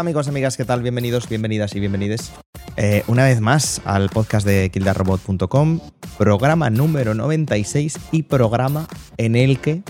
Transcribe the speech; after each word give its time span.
Hola, 0.00 0.08
amigos 0.08 0.28
amigas, 0.28 0.56
¿qué 0.56 0.64
tal? 0.64 0.80
Bienvenidos, 0.80 1.28
bienvenidas 1.28 1.74
y 1.74 1.80
bienvenides. 1.80 2.32
Eh, 2.78 3.02
una 3.06 3.24
vez 3.24 3.42
más 3.42 3.82
al 3.84 4.08
podcast 4.08 4.46
de 4.46 4.70
kildarrobot.com, 4.70 5.80
programa 6.16 6.70
número 6.70 7.12
96 7.14 7.98
y 8.10 8.22
programa 8.22 8.88
en 9.18 9.36
el 9.36 9.60
que, 9.60 9.82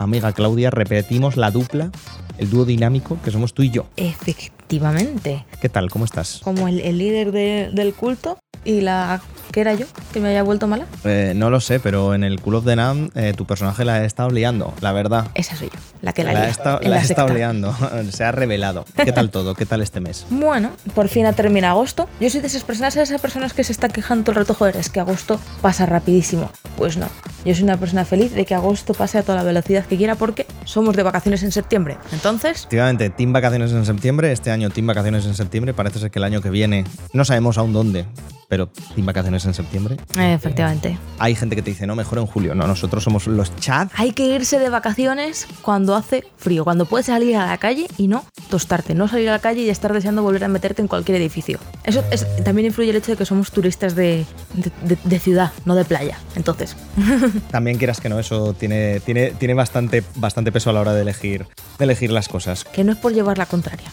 amiga 0.00 0.32
Claudia, 0.32 0.70
repetimos 0.72 1.36
la 1.36 1.52
dupla, 1.52 1.92
el 2.38 2.50
dúo 2.50 2.64
dinámico 2.64 3.16
que 3.24 3.30
somos 3.30 3.54
tú 3.54 3.62
y 3.62 3.70
yo. 3.70 3.86
Efectivamente. 3.96 5.46
¿Qué 5.60 5.68
tal? 5.68 5.88
¿Cómo 5.88 6.04
estás? 6.04 6.40
Como 6.42 6.66
el, 6.66 6.80
el 6.80 6.98
líder 6.98 7.30
de- 7.30 7.70
del 7.72 7.94
culto 7.94 8.40
y 8.64 8.80
la 8.80 9.20
que 9.54 9.60
era 9.60 9.72
yo, 9.72 9.86
que 10.12 10.18
me 10.18 10.30
haya 10.30 10.42
vuelto 10.42 10.66
mala. 10.66 10.86
Eh, 11.04 11.32
no 11.36 11.48
lo 11.48 11.60
sé, 11.60 11.78
pero 11.78 12.12
en 12.12 12.24
el 12.24 12.40
Cool 12.40 12.56
of 12.56 12.64
the 12.64 12.74
Nam 12.74 13.10
eh, 13.14 13.34
tu 13.36 13.46
personaje 13.46 13.84
la 13.84 13.94
ha 13.94 14.04
estado 14.04 14.30
liando, 14.30 14.74
la 14.80 14.90
verdad. 14.90 15.28
Esa 15.34 15.54
soy 15.54 15.68
yo, 15.68 15.78
la 16.02 16.12
que 16.12 16.24
la, 16.24 16.32
La 16.32 16.48
en 16.82 16.90
la 16.90 17.26
liando, 17.32 17.72
se 18.10 18.24
ha 18.24 18.32
revelado. 18.32 18.84
¿Qué 18.96 19.12
tal 19.12 19.30
todo? 19.30 19.54
¿Qué 19.54 19.64
tal 19.64 19.80
este 19.80 20.00
mes? 20.00 20.26
Bueno, 20.44 20.72
por 20.94 21.08
fin 21.08 21.24
ha 21.26 21.32
terminado 21.32 21.74
agosto. 21.74 22.08
Yo 22.20 22.28
soy 22.30 22.40
de 22.40 22.48
esas 22.48 22.64
personas, 22.64 22.96
esas 22.96 23.20
personas 23.20 23.54
que 23.54 23.64
se 23.64 23.72
están 23.72 23.92
quejando 23.92 24.24
todo 24.24 24.32
el 24.32 24.36
rato, 24.44 24.54
joder, 24.54 24.76
es 24.76 24.90
que 24.90 25.00
agosto 25.00 25.40
pasa 25.62 25.86
rapidísimo. 25.86 26.50
Pues 26.76 26.96
no, 26.96 27.06
yo 27.44 27.54
soy 27.54 27.64
una 27.64 27.76
persona 27.76 28.04
feliz 28.04 28.32
de 28.34 28.44
que 28.44 28.54
agosto 28.54 28.92
pase 28.92 29.18
a 29.18 29.22
toda 29.22 29.38
la 29.38 29.44
velocidad 29.44 29.86
que 29.86 29.96
quiera 29.96 30.16
porque 30.16 30.46
somos 30.64 30.96
de 30.96 31.02
vacaciones 31.02 31.42
en 31.44 31.52
septiembre. 31.52 31.96
Entonces, 32.12 32.58
Efectivamente, 32.58 33.10
Team 33.10 33.32
Vacaciones 33.32 33.72
en 33.72 33.86
septiembre. 33.86 34.32
Este 34.32 34.50
año 34.50 34.70
Team 34.70 34.86
Vacaciones 34.86 35.24
en 35.26 35.34
septiembre. 35.34 35.74
Parece 35.74 36.00
ser 36.00 36.10
que 36.10 36.18
el 36.18 36.24
año 36.24 36.40
que 36.40 36.50
viene, 36.50 36.84
no 37.12 37.24
sabemos 37.24 37.56
aún 37.58 37.72
dónde, 37.72 38.06
pero 38.54 38.68
Team 38.94 39.04
Vacaciones 39.04 39.44
en 39.46 39.52
septiembre. 39.52 39.96
efectivamente. 40.16 40.96
Hay 41.18 41.34
gente 41.34 41.56
que 41.56 41.62
te 41.62 41.70
dice, 41.70 41.88
no, 41.88 41.96
mejor 41.96 42.18
en 42.18 42.26
julio. 42.26 42.54
No, 42.54 42.68
nosotros 42.68 43.02
somos 43.02 43.26
los 43.26 43.56
Chad. 43.56 43.88
Hay 43.96 44.12
que 44.12 44.26
irse 44.26 44.60
de 44.60 44.68
vacaciones 44.68 45.48
cuando 45.60 45.96
hace 45.96 46.22
frío, 46.36 46.62
cuando 46.62 46.86
puedes 46.86 47.06
salir 47.06 47.34
a 47.36 47.46
la 47.46 47.58
calle 47.58 47.88
y 47.98 48.06
no 48.06 48.24
tostarte, 48.50 48.94
no 48.94 49.08
salir 49.08 49.28
a 49.30 49.32
la 49.32 49.38
calle 49.40 49.62
y 49.62 49.70
estar 49.70 49.92
deseando 49.92 50.22
volver 50.22 50.44
a 50.44 50.48
meterte 50.48 50.82
en 50.82 50.86
cualquier 50.86 51.16
edificio. 51.20 51.58
Eso 51.82 52.04
es- 52.12 52.28
también 52.44 52.66
influye 52.66 52.90
el 52.90 52.96
hecho 52.96 53.10
de 53.10 53.16
que 53.16 53.26
somos 53.26 53.50
turistas 53.50 53.96
de, 53.96 54.24
de- 54.54 54.70
de- 54.84 54.98
de 55.02 55.18
ciudad, 55.18 55.50
no 55.64 55.74
de 55.74 55.84
playa. 55.84 56.16
Entonces, 56.36 56.76
También 57.50 57.76
quieras 57.78 58.00
que 58.00 58.08
no, 58.08 58.20
eso 58.20 58.52
tiene, 58.54 59.00
tiene, 59.00 59.32
tiene 59.32 59.54
bastante, 59.54 60.04
bastante 60.14 60.52
peso 60.52 60.70
a 60.70 60.72
la 60.74 60.80
hora 60.80 60.92
de 60.94 61.02
elegir, 61.02 61.46
de 61.76 61.84
elegir 61.86 62.12
las 62.12 62.28
cosas. 62.28 62.62
que 62.62 62.84
no 62.84 62.92
es 62.92 62.98
por 62.98 63.12
llevar 63.12 63.36
la 63.36 63.46
contraria. 63.46 63.88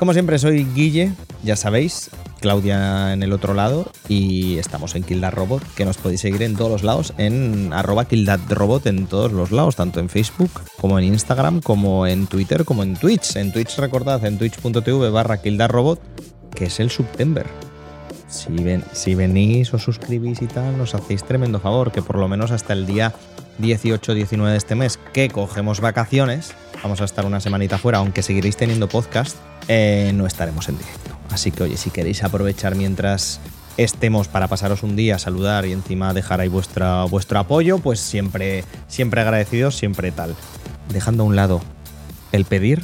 Como 0.00 0.12
siempre, 0.12 0.40
soy 0.40 0.64
Guille, 0.74 1.12
ya 1.44 1.54
sabéis, 1.54 2.10
Claudia 2.40 3.12
en 3.12 3.22
el 3.22 3.32
otro 3.32 3.54
lado 3.54 3.59
y 4.08 4.58
estamos 4.58 4.94
en 4.94 5.02
Kill 5.02 5.22
Robot, 5.30 5.62
que 5.74 5.84
nos 5.84 5.98
podéis 5.98 6.20
seguir 6.20 6.42
en 6.42 6.56
todos 6.56 6.70
los 6.70 6.82
lados, 6.82 7.12
en 7.18 7.72
arroba 7.72 8.06
Kill 8.06 8.28
Robot 8.48 8.86
en 8.86 9.06
todos 9.06 9.32
los 9.32 9.52
lados, 9.52 9.76
tanto 9.76 10.00
en 10.00 10.08
Facebook 10.08 10.50
como 10.78 10.98
en 10.98 11.04
Instagram, 11.04 11.60
como 11.60 12.06
en 12.06 12.26
Twitter, 12.26 12.64
como 12.64 12.82
en 12.82 12.96
Twitch. 12.96 13.36
En 13.36 13.52
Twitch 13.52 13.76
recordad, 13.76 14.24
en 14.24 14.38
twitch.tv 14.38 15.10
barra 15.10 15.42
Kill 15.42 15.58
Robot, 15.68 16.00
que 16.54 16.66
es 16.66 16.80
el 16.80 16.90
September. 16.90 17.46
Si, 18.28 18.50
ven, 18.52 18.84
si 18.92 19.14
venís, 19.14 19.74
os 19.74 19.82
suscribís 19.82 20.40
y 20.40 20.46
tal, 20.46 20.78
nos 20.78 20.94
hacéis 20.94 21.24
tremendo 21.24 21.60
favor, 21.60 21.92
que 21.92 22.00
por 22.00 22.16
lo 22.16 22.28
menos 22.28 22.52
hasta 22.52 22.72
el 22.72 22.86
día 22.86 23.12
18-19 23.60 24.50
de 24.50 24.56
este 24.56 24.74
mes, 24.74 24.98
que 25.12 25.28
cogemos 25.28 25.80
vacaciones, 25.80 26.54
vamos 26.82 27.00
a 27.00 27.04
estar 27.04 27.26
una 27.26 27.40
semanita 27.40 27.76
fuera, 27.76 27.98
aunque 27.98 28.22
seguiréis 28.22 28.56
teniendo 28.56 28.88
podcast, 28.88 29.36
eh, 29.68 30.12
no 30.14 30.26
estaremos 30.26 30.68
en 30.68 30.78
directo. 30.78 31.19
Así 31.30 31.50
que, 31.50 31.64
oye, 31.64 31.76
si 31.76 31.90
queréis 31.90 32.24
aprovechar 32.24 32.74
mientras 32.74 33.40
estemos 33.76 34.28
para 34.28 34.48
pasaros 34.48 34.82
un 34.82 34.96
día, 34.96 35.18
saludar 35.18 35.64
y 35.66 35.72
encima 35.72 36.12
dejar 36.12 36.40
ahí 36.40 36.48
vuestro 36.48 37.38
apoyo, 37.38 37.78
pues 37.78 38.00
siempre, 38.00 38.64
siempre 38.88 39.20
agradecidos, 39.20 39.76
siempre 39.76 40.12
tal. 40.12 40.34
Dejando 40.92 41.22
a 41.22 41.26
un 41.26 41.36
lado 41.36 41.60
el 42.32 42.44
pedir, 42.44 42.82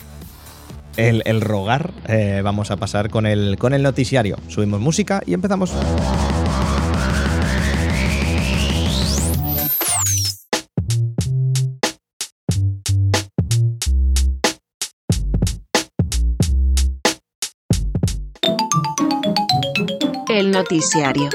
el, 0.97 1.23
el 1.27 1.41
rogar, 1.41 1.93
eh, 2.09 2.41
vamos 2.43 2.71
a 2.71 2.77
pasar 2.77 3.11
con 3.11 3.27
el, 3.27 3.57
con 3.59 3.75
el 3.75 3.83
noticiario. 3.83 4.39
Subimos 4.49 4.81
música 4.81 5.23
y 5.27 5.35
empezamos. 5.35 5.73
El 20.37 20.51
noticiario. 20.51 21.31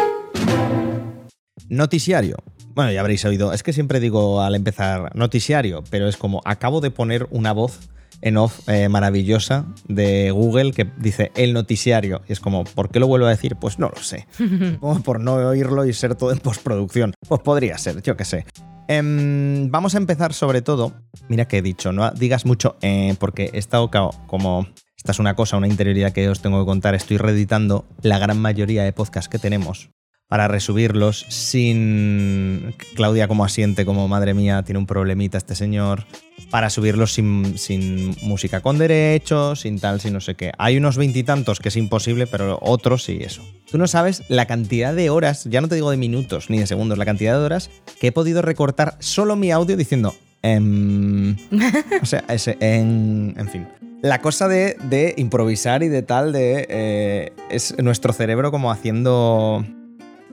Noticiario. 1.69 2.37
Bueno, 2.75 2.91
ya 2.91 2.99
habréis 2.99 3.25
oído. 3.25 3.51
Es 3.51 3.63
que 3.63 3.73
siempre 3.73 3.99
digo 3.99 4.43
al 4.43 4.53
empezar 4.53 5.15
noticiario, 5.15 5.83
pero 5.89 6.07
es 6.07 6.17
como 6.17 6.39
acabo 6.45 6.81
de 6.81 6.91
poner 6.91 7.27
una 7.31 7.51
voz 7.51 7.89
en 8.21 8.37
off 8.37 8.69
eh, 8.69 8.89
maravillosa 8.89 9.65
de 9.87 10.29
Google 10.29 10.71
que 10.71 10.85
dice 10.99 11.31
el 11.33 11.51
noticiario. 11.51 12.21
Y 12.29 12.33
es 12.33 12.39
como, 12.39 12.63
¿por 12.63 12.89
qué 12.89 12.99
lo 12.99 13.07
vuelvo 13.07 13.25
a 13.25 13.31
decir? 13.31 13.55
Pues 13.55 13.79
no 13.79 13.89
lo 13.89 14.03
sé. 14.03 14.27
Por 15.03 15.19
no 15.19 15.33
oírlo 15.33 15.83
y 15.87 15.93
ser 15.93 16.13
todo 16.13 16.31
en 16.31 16.37
postproducción. 16.37 17.15
Pues 17.27 17.41
podría 17.41 17.79
ser, 17.79 18.03
yo 18.03 18.15
qué 18.15 18.23
sé. 18.23 18.45
Em, 18.87 19.71
vamos 19.71 19.95
a 19.95 19.97
empezar 19.97 20.31
sobre 20.35 20.61
todo. 20.61 20.93
Mira 21.27 21.47
que 21.47 21.57
he 21.57 21.61
dicho, 21.63 21.91
no 21.91 22.11
digas 22.11 22.45
mucho 22.45 22.77
eh, 22.83 23.15
porque 23.17 23.49
he 23.51 23.57
estado 23.57 23.89
como. 24.27 24.67
Esta 25.01 25.13
es 25.13 25.19
una 25.19 25.33
cosa, 25.33 25.57
una 25.57 25.67
interioridad 25.67 26.13
que 26.13 26.29
os 26.29 26.41
tengo 26.41 26.59
que 26.59 26.65
contar. 26.67 26.93
Estoy 26.93 27.17
reeditando 27.17 27.87
la 28.03 28.19
gran 28.19 28.39
mayoría 28.39 28.83
de 28.83 28.93
podcasts 28.93 29.29
que 29.29 29.39
tenemos 29.39 29.89
para 30.27 30.47
resubirlos 30.47 31.25
sin 31.27 32.75
Claudia 32.93 33.27
como 33.27 33.43
asiente, 33.43 33.83
como 33.83 34.07
madre 34.07 34.35
mía, 34.35 34.61
tiene 34.61 34.77
un 34.77 34.85
problemita 34.85 35.39
este 35.39 35.55
señor, 35.55 36.05
para 36.51 36.69
subirlos 36.69 37.13
sin, 37.13 37.57
sin 37.57 38.15
música 38.21 38.61
con 38.61 38.77
derechos, 38.77 39.61
sin 39.61 39.79
tal, 39.79 39.99
sin 40.01 40.13
no 40.13 40.21
sé 40.21 40.35
qué. 40.35 40.51
Hay 40.59 40.77
unos 40.77 40.97
veintitantos 40.97 41.59
que 41.59 41.69
es 41.69 41.77
imposible, 41.77 42.27
pero 42.27 42.59
otros 42.61 43.03
sí, 43.03 43.17
eso. 43.21 43.41
Tú 43.71 43.79
no 43.79 43.87
sabes 43.87 44.21
la 44.29 44.45
cantidad 44.45 44.93
de 44.93 45.09
horas, 45.09 45.45
ya 45.45 45.61
no 45.61 45.67
te 45.67 45.73
digo 45.73 45.89
de 45.89 45.97
minutos 45.97 46.51
ni 46.51 46.59
de 46.59 46.67
segundos, 46.67 46.99
la 46.99 47.05
cantidad 47.05 47.39
de 47.39 47.43
horas 47.43 47.71
que 47.99 48.07
he 48.07 48.11
podido 48.11 48.43
recortar 48.43 48.97
solo 48.99 49.35
mi 49.35 49.49
audio 49.49 49.75
diciendo... 49.75 50.13
em, 50.43 51.35
o 52.03 52.05
sea, 52.05 52.23
ese, 52.29 52.55
en, 52.59 53.33
en 53.35 53.49
fin. 53.49 53.67
La 54.01 54.19
cosa 54.21 54.47
de, 54.47 54.77
de 54.89 55.13
improvisar 55.17 55.83
y 55.83 55.87
de 55.89 56.01
tal, 56.01 56.31
de. 56.33 56.65
eh, 56.69 57.33
es 57.49 57.75
nuestro 57.81 58.13
cerebro 58.13 58.51
como 58.51 58.71
haciendo. 58.71 59.65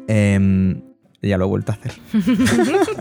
em, 0.06 0.83
ya 1.23 1.37
lo 1.37 1.45
he 1.45 1.49
vuelto 1.49 1.73
a 1.73 1.75
hacer. 1.75 1.93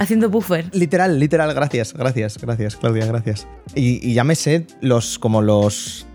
Haciendo 0.00 0.30
buffer. 0.30 0.70
Literal, 0.74 1.18
literal, 1.18 1.52
gracias, 1.54 1.92
gracias, 1.92 2.38
gracias, 2.38 2.76
Claudia, 2.76 3.04
gracias. 3.06 3.48
Y, 3.74 4.06
y 4.08 4.14
ya 4.14 4.22
me 4.24 4.36
sé 4.36 4.66
los. 4.80 5.18
como 5.18 5.42
los. 5.42 6.06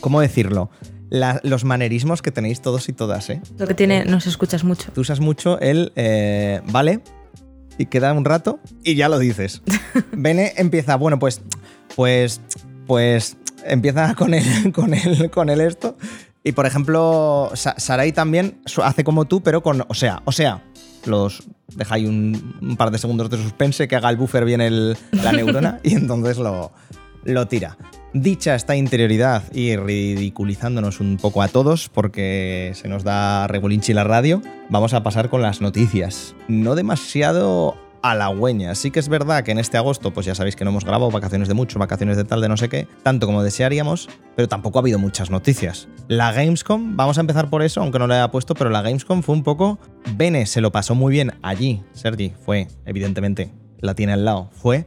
¿Cómo 0.00 0.20
decirlo? 0.20 0.70
La- 1.08 1.40
los 1.44 1.64
manerismos 1.64 2.20
que 2.20 2.32
tenéis 2.32 2.60
todos 2.62 2.88
y 2.88 2.92
todas, 2.92 3.30
¿eh? 3.30 3.40
Lo 3.58 3.66
que 3.68 3.74
tiene, 3.74 4.04
no 4.06 4.18
se 4.20 4.28
escuchas 4.28 4.64
mucho. 4.64 4.90
Tú 4.92 5.02
usas 5.02 5.20
mucho 5.20 5.60
el. 5.60 5.92
eh, 5.94 6.62
vale. 6.72 7.00
Y 7.78 7.86
queda 7.86 8.12
un 8.12 8.24
rato 8.24 8.58
y 8.82 8.96
ya 8.96 9.08
lo 9.08 9.18
dices. 9.20 9.62
Bene 10.12 10.52
empieza, 10.56 10.96
bueno, 10.96 11.20
pues. 11.20 11.40
Pues. 11.94 12.40
Pues. 12.86 13.36
Empieza 13.64 14.14
con 14.16 14.34
el. 14.34 14.72
con 14.72 14.94
el. 14.94 15.30
con 15.30 15.48
el 15.50 15.60
esto. 15.60 15.96
Y 16.44 16.52
por 16.52 16.66
ejemplo, 16.66 17.50
Sa- 17.54 17.76
Sarai 17.78 18.12
también 18.12 18.58
hace 18.82 19.04
como 19.04 19.24
tú, 19.26 19.42
pero 19.42 19.62
con. 19.62 19.84
O 19.88 19.94
sea, 19.94 20.22
o 20.24 20.32
sea. 20.32 20.62
Los 21.04 21.42
deja 21.74 21.96
ahí 21.96 22.06
un, 22.06 22.54
un 22.62 22.76
par 22.76 22.92
de 22.92 22.98
segundos 22.98 23.28
de 23.28 23.36
suspense, 23.36 23.88
que 23.88 23.96
haga 23.96 24.08
el 24.08 24.16
buffer 24.16 24.44
bien 24.44 24.60
el- 24.60 24.96
la 25.10 25.32
neurona 25.32 25.80
y 25.82 25.94
entonces 25.94 26.38
lo, 26.38 26.70
lo 27.24 27.48
tira. 27.48 27.76
Dicha 28.14 28.54
esta 28.54 28.76
interioridad 28.76 29.42
y 29.52 29.74
ridiculizándonos 29.74 31.00
un 31.00 31.16
poco 31.16 31.42
a 31.42 31.48
todos 31.48 31.88
porque 31.88 32.70
se 32.76 32.86
nos 32.86 33.02
da 33.02 33.48
regolinchi 33.48 33.92
la 33.94 34.04
radio, 34.04 34.42
vamos 34.68 34.94
a 34.94 35.02
pasar 35.02 35.28
con 35.28 35.42
las 35.42 35.60
noticias. 35.60 36.36
No 36.46 36.76
demasiado 36.76 37.74
halagüeñas. 38.02 38.78
Sí 38.78 38.90
que 38.90 39.00
es 39.00 39.08
verdad 39.08 39.44
que 39.44 39.52
en 39.52 39.58
este 39.58 39.76
agosto, 39.76 40.12
pues 40.12 40.26
ya 40.26 40.34
sabéis 40.34 40.56
que 40.56 40.64
no 40.64 40.70
hemos 40.70 40.84
grabado 40.84 41.10
vacaciones 41.10 41.48
de 41.48 41.54
mucho, 41.54 41.78
vacaciones 41.78 42.16
de 42.16 42.24
tal, 42.24 42.40
de 42.40 42.48
no 42.48 42.56
sé 42.56 42.68
qué, 42.68 42.86
tanto 43.02 43.26
como 43.26 43.42
desearíamos, 43.42 44.08
pero 44.36 44.48
tampoco 44.48 44.78
ha 44.78 44.82
habido 44.82 44.98
muchas 44.98 45.30
noticias. 45.30 45.88
La 46.08 46.32
Gamescom, 46.32 46.96
vamos 46.96 47.18
a 47.18 47.20
empezar 47.20 47.48
por 47.48 47.62
eso, 47.62 47.80
aunque 47.80 47.98
no 47.98 48.06
le 48.06 48.14
haya 48.14 48.30
puesto, 48.30 48.54
pero 48.54 48.70
la 48.70 48.82
Gamescom 48.82 49.22
fue 49.22 49.34
un 49.34 49.42
poco... 49.42 49.78
Bene 50.16 50.46
se 50.46 50.60
lo 50.60 50.72
pasó 50.72 50.94
muy 50.94 51.12
bien 51.12 51.32
allí. 51.42 51.82
Sergi 51.92 52.32
fue, 52.44 52.68
evidentemente, 52.84 53.52
la 53.78 53.94
tiene 53.94 54.12
al 54.12 54.24
lado, 54.24 54.50
fue 54.52 54.86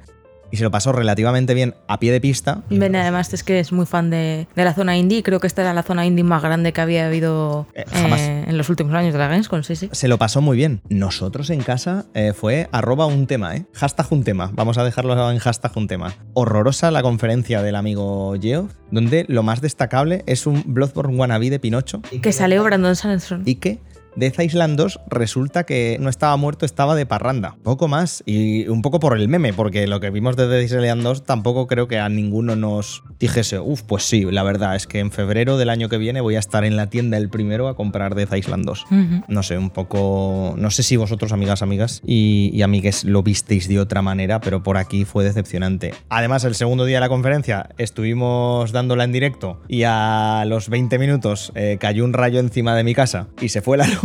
y 0.52 0.58
se 0.58 0.64
lo 0.64 0.72
pasó 0.72 0.92
relativamente 0.92 1.54
bien 1.54 1.76
a 1.88 2.00
pie 2.00 2.12
de 2.12 2.22
pista. 2.22 2.64
Ven, 2.70 2.96
además 2.96 3.34
es 3.34 3.44
que 3.44 3.60
es 3.60 3.72
muy 3.72 3.86
fan 3.86 4.10
de, 4.10 4.48
de 4.56 4.64
la 4.64 4.74
zona 4.74 4.98
indie. 4.98 5.24
Creo 5.24 5.40
que 5.40 5.48
esta 5.48 5.62
era 5.62 5.74
la 5.74 5.84
zona 5.84 6.06
indie 6.06 6.24
más 6.24 6.42
grande 6.42 6.74
que 6.74 6.82
había 6.82 7.08
habido 7.08 7.68
Eh, 7.74 7.86
eh, 7.94 8.46
en 8.48 8.58
los 8.58 8.70
últimos 8.70 8.94
años 8.94 9.14
de 9.14 9.20
la 9.20 9.28
Gamescom, 9.28 9.64
sí, 9.64 9.76
sí. 9.76 9.90
Se 9.92 10.08
lo 10.08 10.18
pasó 10.18 10.42
muy 10.42 10.58
bien. 10.58 10.82
Nosotros 10.90 11.50
en 11.50 11.62
casa 11.62 12.06
eh, 12.14 12.34
fue 12.34 12.70
arroba 12.72 13.06
un 13.06 13.28
tema, 13.28 13.56
¿eh? 13.56 13.66
Hashtag 13.74 14.08
un 14.12 14.24
tema. 14.24 14.52
Vamos 14.54 14.78
a 14.78 14.84
dejarlo 14.84 15.32
en 15.32 15.40
hashtag 15.40 15.72
un 15.76 15.88
tema. 15.88 16.14
Horrorosa 16.34 16.92
la 16.92 17.02
conferencia 17.02 17.62
del 17.62 17.76
amigo 17.76 18.34
Geo, 18.42 18.70
donde 18.92 19.26
lo 19.28 19.44
más 19.44 19.62
destacable 19.62 20.24
es 20.28 20.46
un 20.48 20.64
Bloodborne 20.68 21.16
wannabe 21.18 21.50
de 21.50 21.60
Pinocho 21.60 22.02
Que 22.22 22.32
salió 22.32 22.64
Brandon 22.64 22.96
Sanderson. 22.96 23.44
y 23.46 23.56
que 23.56 23.80
Death 24.16 24.40
Island 24.40 24.78
2 24.78 25.00
resulta 25.10 25.66
que 25.66 25.98
no 26.00 26.10
estaba 26.10 26.36
muerto, 26.38 26.66
estaba 26.66 26.96
de 26.96 27.06
parranda. 27.06 27.58
Poco 27.64 27.88
más. 27.88 28.24
Y 28.26 28.68
un 28.68 28.82
poco 28.82 29.00
por 29.00 29.18
el 29.18 29.28
meme, 29.28 29.54
porque 29.54 29.88
lo 29.88 30.00
que 30.00 30.10
vimos 30.10 30.36
de 30.36 30.48
Death 30.48 30.72
Island 30.72 31.04
2 31.04 31.24
tampoco 31.24 31.68
creo 31.68 31.88
que 31.88 32.00
a 32.00 32.10
ninguno 32.10 32.56
nos 32.56 33.04
dijese, 33.20 33.60
uff, 33.60 33.84
pues 33.84 34.04
sí, 34.04 34.24
la 34.24 34.44
verdad 34.44 34.76
es 34.76 34.88
que 34.88 35.00
en 35.00 35.12
febrero 35.12 35.58
del 35.58 35.70
año 35.70 35.90
que 35.90 35.98
viene 35.98 36.22
voy 36.22 36.36
a 36.36 36.40
estar 36.40 36.64
en 36.64 36.76
la 36.76 36.90
tienda 36.90 37.18
el 37.18 37.30
primero 37.30 37.68
a 37.68 37.76
comprar 37.76 38.16
Death 38.16 38.34
Island 38.36 38.66
2. 38.66 38.86
No 39.28 39.44
sé, 39.44 39.58
un 39.58 39.70
poco. 39.70 40.56
No 40.58 40.72
sé 40.72 40.84
si 40.84 40.96
vosotros, 40.96 41.32
amigas, 41.32 41.62
amigas 41.62 42.02
y, 42.06 42.52
y 42.54 42.62
amigues, 42.62 43.04
lo 43.04 43.24
visteis 43.24 43.68
de 43.68 43.80
otra 43.80 44.02
manera, 44.02 44.40
pero 44.40 44.64
por 44.64 44.78
aquí 44.78 45.06
fue 45.06 45.24
decepcionante. 45.24 45.94
Además, 46.10 46.44
el 46.46 46.56
segundo 46.56 46.86
día 46.86 46.98
de 46.98 47.02
la 47.02 47.10
conferencia 47.10 47.70
estuvimos 47.78 48.72
dándola 48.72 49.04
en 49.04 49.12
directo 49.12 49.62
y 49.68 49.84
a 49.84 50.44
los 50.48 50.70
20 50.70 51.00
minutos 51.00 51.52
eh, 51.56 51.78
cayó 51.80 52.06
un 52.06 52.14
rayo 52.14 52.40
encima 52.40 52.76
de 52.76 52.84
mi 52.84 52.94
casa 52.94 53.28
y 53.42 53.50
se 53.50 53.62
fue 53.62 53.78
la 53.78 53.88
luz. 53.88 54.05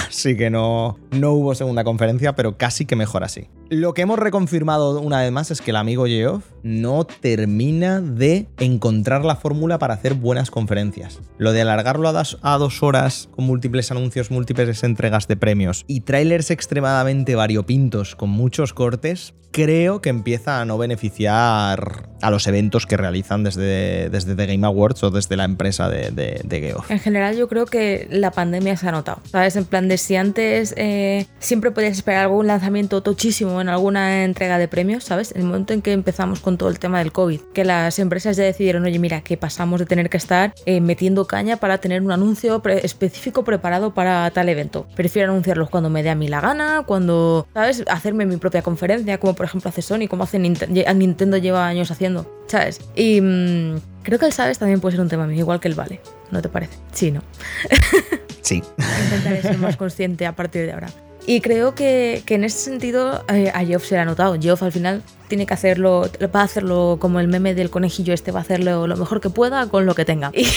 Así 0.11 0.35
que 0.35 0.49
no, 0.49 0.97
no 1.11 1.31
hubo 1.31 1.55
segunda 1.55 1.85
conferencia, 1.85 2.35
pero 2.35 2.57
casi 2.57 2.85
que 2.85 2.97
mejor 2.97 3.23
así. 3.23 3.47
Lo 3.69 3.93
que 3.93 4.01
hemos 4.01 4.19
reconfirmado 4.19 4.99
una 4.99 5.21
vez 5.21 5.31
más 5.31 5.51
es 5.51 5.61
que 5.61 5.71
el 5.71 5.77
amigo 5.77 6.05
Geoff 6.05 6.43
no 6.63 7.05
termina 7.05 8.01
de 8.01 8.49
encontrar 8.59 9.23
la 9.23 9.37
fórmula 9.37 9.79
para 9.79 9.93
hacer 9.93 10.15
buenas 10.15 10.51
conferencias. 10.51 11.21
Lo 11.37 11.53
de 11.53 11.61
alargarlo 11.61 12.09
a 12.09 12.11
dos, 12.11 12.37
a 12.41 12.57
dos 12.57 12.83
horas 12.83 13.29
con 13.33 13.45
múltiples 13.45 13.89
anuncios, 13.89 14.31
múltiples 14.31 14.83
entregas 14.83 15.29
de 15.29 15.37
premios 15.37 15.85
y 15.87 16.01
trailers 16.01 16.51
extremadamente 16.51 17.35
variopintos 17.35 18.17
con 18.17 18.29
muchos 18.29 18.73
cortes, 18.73 19.33
creo 19.51 20.01
que 20.01 20.09
empieza 20.09 20.61
a 20.61 20.65
no 20.65 20.77
beneficiar 20.77 22.09
a 22.21 22.31
los 22.31 22.47
eventos 22.47 22.85
que 22.85 22.97
realizan 22.97 23.43
desde, 23.43 24.09
desde 24.09 24.35
The 24.35 24.45
Game 24.45 24.65
Awards 24.65 25.03
o 25.03 25.11
desde 25.11 25.35
la 25.35 25.43
empresa 25.43 25.89
de, 25.89 26.11
de, 26.11 26.61
Geoff. 26.61 26.89
En 26.89 26.99
general, 26.99 27.35
yo 27.35 27.47
creo 27.47 27.65
que 27.65 28.07
la 28.11 28.31
pandemia 28.31 28.77
se 28.77 28.87
ha 28.87 28.91
notado. 28.91 29.21
¿Sabes? 29.29 29.55
En 29.55 29.65
plan 29.65 29.87
de 29.87 29.97
si 30.01 30.15
antes 30.15 30.73
eh, 30.77 31.27
siempre 31.39 31.71
podías 31.71 31.93
esperar 31.93 32.23
algún 32.23 32.47
lanzamiento 32.47 33.01
tochísimo 33.01 33.61
en 33.61 33.69
alguna 33.69 34.23
entrega 34.23 34.57
de 34.57 34.67
premios, 34.67 35.03
¿sabes? 35.03 35.31
El 35.35 35.43
momento 35.43 35.73
en 35.73 35.81
que 35.81 35.93
empezamos 35.93 36.39
con 36.39 36.57
todo 36.57 36.69
el 36.69 36.79
tema 36.79 36.99
del 36.99 37.11
COVID, 37.11 37.39
que 37.53 37.63
las 37.63 37.99
empresas 37.99 38.35
ya 38.37 38.43
decidieron, 38.43 38.83
oye, 38.83 38.99
mira, 38.99 39.21
que 39.21 39.37
pasamos 39.37 39.79
de 39.79 39.85
tener 39.85 40.09
que 40.09 40.17
estar 40.17 40.53
eh, 40.65 40.81
metiendo 40.81 41.25
caña 41.27 41.57
para 41.57 41.77
tener 41.77 42.01
un 42.01 42.11
anuncio 42.11 42.61
específico 42.65 43.43
preparado 43.43 43.93
para 43.93 44.29
tal 44.31 44.49
evento. 44.49 44.87
Prefiero 44.95 45.31
anunciarlos 45.31 45.69
cuando 45.69 45.89
me 45.89 46.03
dé 46.03 46.09
a 46.09 46.15
mí 46.15 46.27
la 46.27 46.41
gana, 46.41 46.83
cuando, 46.85 47.47
¿sabes? 47.53 47.83
Hacerme 47.87 48.25
mi 48.25 48.37
propia 48.37 48.61
conferencia, 48.61 49.19
como 49.19 49.35
por 49.35 49.45
ejemplo 49.45 49.69
hace 49.69 49.81
Sony, 49.81 50.07
como 50.09 50.23
hace 50.23 50.39
Nintendo, 50.39 51.37
lleva 51.37 51.67
años 51.67 51.91
haciendo, 51.91 52.29
¿sabes? 52.47 52.81
Y 52.95 53.21
mmm, 53.21 53.79
creo 54.03 54.19
que 54.19 54.25
el 54.25 54.33
sabes 54.33 54.59
también 54.59 54.79
puede 54.81 54.93
ser 54.93 55.01
un 55.01 55.09
tema 55.09 55.27
mío, 55.27 55.39
igual 55.39 55.59
que 55.59 55.67
el 55.67 55.75
vale, 55.75 56.01
¿no 56.31 56.41
te 56.41 56.49
parece? 56.49 56.77
Sí, 56.91 57.11
¿no? 57.11 57.21
sí. 58.41 58.63
Intentaré 59.05 59.41
ser 59.41 59.57
más 59.57 59.77
consciente 59.77 60.25
a 60.25 60.35
partir 60.35 60.65
de 60.65 60.73
ahora. 60.73 60.89
Y 61.27 61.41
creo 61.41 61.75
que, 61.75 62.23
que 62.25 62.35
en 62.35 62.43
ese 62.43 62.57
sentido 62.57 63.23
eh, 63.31 63.51
a 63.53 63.63
Geoff 63.63 63.85
se 63.85 63.95
le 63.95 64.01
ha 64.01 64.05
notado. 64.05 64.37
Geoff 64.39 64.63
al 64.63 64.71
final 64.71 65.03
tiene 65.27 65.45
que 65.45 65.53
hacerlo, 65.53 66.09
va 66.35 66.41
a 66.41 66.43
hacerlo 66.43 66.97
como 66.99 67.19
el 67.19 67.27
meme 67.27 67.53
del 67.53 67.69
conejillo 67.69 68.13
este, 68.13 68.31
va 68.31 68.39
a 68.39 68.41
hacerlo 68.41 68.87
lo 68.87 68.97
mejor 68.97 69.21
que 69.21 69.29
pueda 69.29 69.67
con 69.67 69.85
lo 69.85 69.93
que 69.93 70.03
tenga. 70.03 70.31
Y, 70.33 70.47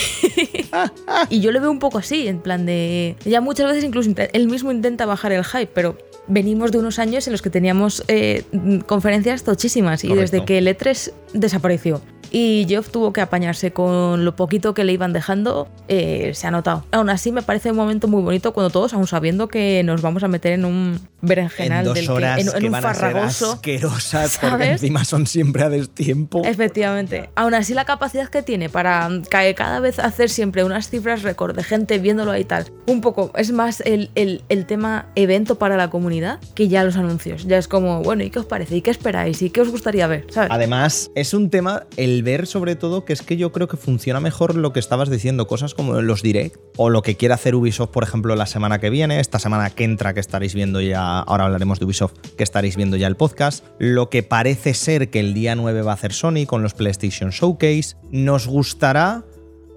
y 1.36 1.40
yo 1.40 1.52
lo 1.52 1.60
veo 1.60 1.70
un 1.70 1.78
poco 1.78 1.98
así, 1.98 2.26
en 2.26 2.40
plan 2.40 2.64
de... 2.66 3.16
Ya 3.24 3.40
muchas 3.40 3.66
veces 3.66 3.84
incluso 3.84 4.10
él 4.32 4.48
mismo 4.48 4.72
intenta 4.72 5.06
bajar 5.06 5.32
el 5.32 5.44
hype, 5.44 5.70
pero 5.72 5.98
venimos 6.26 6.72
de 6.72 6.78
unos 6.78 6.98
años 6.98 7.26
en 7.26 7.32
los 7.32 7.42
que 7.42 7.50
teníamos 7.50 8.02
eh, 8.08 8.44
conferencias 8.86 9.44
tochísimas 9.44 10.02
y 10.02 10.08
Correcto. 10.08 10.32
desde 10.32 10.46
que 10.46 10.58
el 10.58 10.66
E3 10.66 11.12
desapareció 11.34 12.00
y 12.36 12.66
Geoff 12.68 12.90
tuvo 12.90 13.12
que 13.12 13.20
apañarse 13.20 13.72
con 13.72 14.24
lo 14.24 14.34
poquito 14.34 14.74
que 14.74 14.82
le 14.82 14.92
iban 14.92 15.12
dejando, 15.12 15.68
eh, 15.86 16.32
se 16.34 16.48
ha 16.48 16.50
notado. 16.50 16.84
Aún 16.90 17.08
así, 17.08 17.30
me 17.30 17.42
parece 17.42 17.70
un 17.70 17.76
momento 17.76 18.08
muy 18.08 18.22
bonito 18.22 18.52
cuando 18.52 18.70
todos, 18.70 18.92
aún 18.92 19.06
sabiendo 19.06 19.46
que 19.46 19.82
nos 19.84 20.02
vamos 20.02 20.24
a 20.24 20.28
meter 20.28 20.52
en 20.54 20.64
un 20.64 20.98
berenjenal 21.22 21.78
en 21.80 21.84
dos 21.84 21.94
del 21.94 22.10
horas 22.10 22.34
que, 22.36 22.42
en, 22.42 22.48
en 22.48 22.58
que 22.58 22.66
un 22.66 22.72
van 22.72 22.82
farragoso. 22.82 23.26
a 23.26 23.30
ser 23.30 23.54
asquerosas 23.54 24.38
porque 24.40 24.70
encima 24.72 25.04
son 25.04 25.28
siempre 25.28 25.62
a 25.62 25.68
destiempo. 25.68 26.42
Efectivamente. 26.44 27.30
Aún 27.36 27.54
así, 27.54 27.72
la 27.72 27.84
capacidad 27.84 28.28
que 28.28 28.42
tiene 28.42 28.68
para 28.68 29.08
ca- 29.30 29.54
cada 29.54 29.78
vez 29.78 30.00
hacer 30.00 30.28
siempre 30.28 30.64
unas 30.64 30.90
cifras 30.90 31.22
récord 31.22 31.54
de 31.54 31.62
gente 31.62 31.98
viéndolo 31.98 32.36
y 32.36 32.44
tal. 32.44 32.66
Un 32.88 33.00
poco, 33.00 33.30
es 33.36 33.52
más 33.52 33.80
el, 33.82 34.10
el- 34.16 34.42
el 34.48 34.66
tema 34.66 35.06
evento 35.14 35.54
para 35.56 35.76
la 35.76 35.88
comunidad 35.88 36.40
que 36.56 36.66
ya 36.66 36.82
los 36.82 36.96
anuncios. 36.96 37.44
Ya 37.46 37.58
es 37.58 37.68
como, 37.68 38.02
bueno, 38.02 38.24
¿y 38.24 38.30
qué 38.30 38.40
os 38.40 38.46
parece? 38.46 38.74
¿Y 38.74 38.82
qué 38.82 38.90
esperáis? 38.90 39.40
¿Y 39.40 39.50
qué 39.50 39.60
os 39.60 39.68
gustaría 39.68 40.08
ver? 40.08 40.26
¿Sabes? 40.30 40.50
Además, 40.50 41.10
es 41.14 41.32
un 41.32 41.48
tema, 41.48 41.84
el 41.96 42.23
ver 42.24 42.46
sobre 42.46 42.74
todo, 42.74 43.04
que 43.04 43.12
es 43.12 43.22
que 43.22 43.36
yo 43.36 43.52
creo 43.52 43.68
que 43.68 43.76
funciona 43.76 44.18
mejor 44.18 44.56
lo 44.56 44.72
que 44.72 44.80
estabas 44.80 45.10
diciendo, 45.10 45.46
cosas 45.46 45.74
como 45.74 46.00
los 46.02 46.22
direct, 46.22 46.56
o 46.76 46.90
lo 46.90 47.02
que 47.02 47.16
quiere 47.16 47.34
hacer 47.34 47.54
Ubisoft, 47.54 47.90
por 47.90 48.02
ejemplo, 48.02 48.34
la 48.34 48.46
semana 48.46 48.80
que 48.80 48.90
viene, 48.90 49.20
esta 49.20 49.38
semana 49.38 49.70
que 49.70 49.84
entra, 49.84 50.14
que 50.14 50.20
estaréis 50.20 50.54
viendo 50.54 50.80
ya, 50.80 51.20
ahora 51.20 51.44
hablaremos 51.44 51.78
de 51.78 51.84
Ubisoft, 51.84 52.14
que 52.36 52.42
estaréis 52.42 52.76
viendo 52.76 52.96
ya 52.96 53.06
el 53.06 53.16
podcast, 53.16 53.64
lo 53.78 54.10
que 54.10 54.22
parece 54.22 54.74
ser 54.74 55.10
que 55.10 55.20
el 55.20 55.34
día 55.34 55.54
9 55.54 55.82
va 55.82 55.92
a 55.92 55.94
hacer 55.94 56.12
Sony 56.12 56.46
con 56.46 56.62
los 56.62 56.74
PlayStation 56.74 57.30
Showcase, 57.30 57.96
nos 58.10 58.48
gustará 58.48 59.24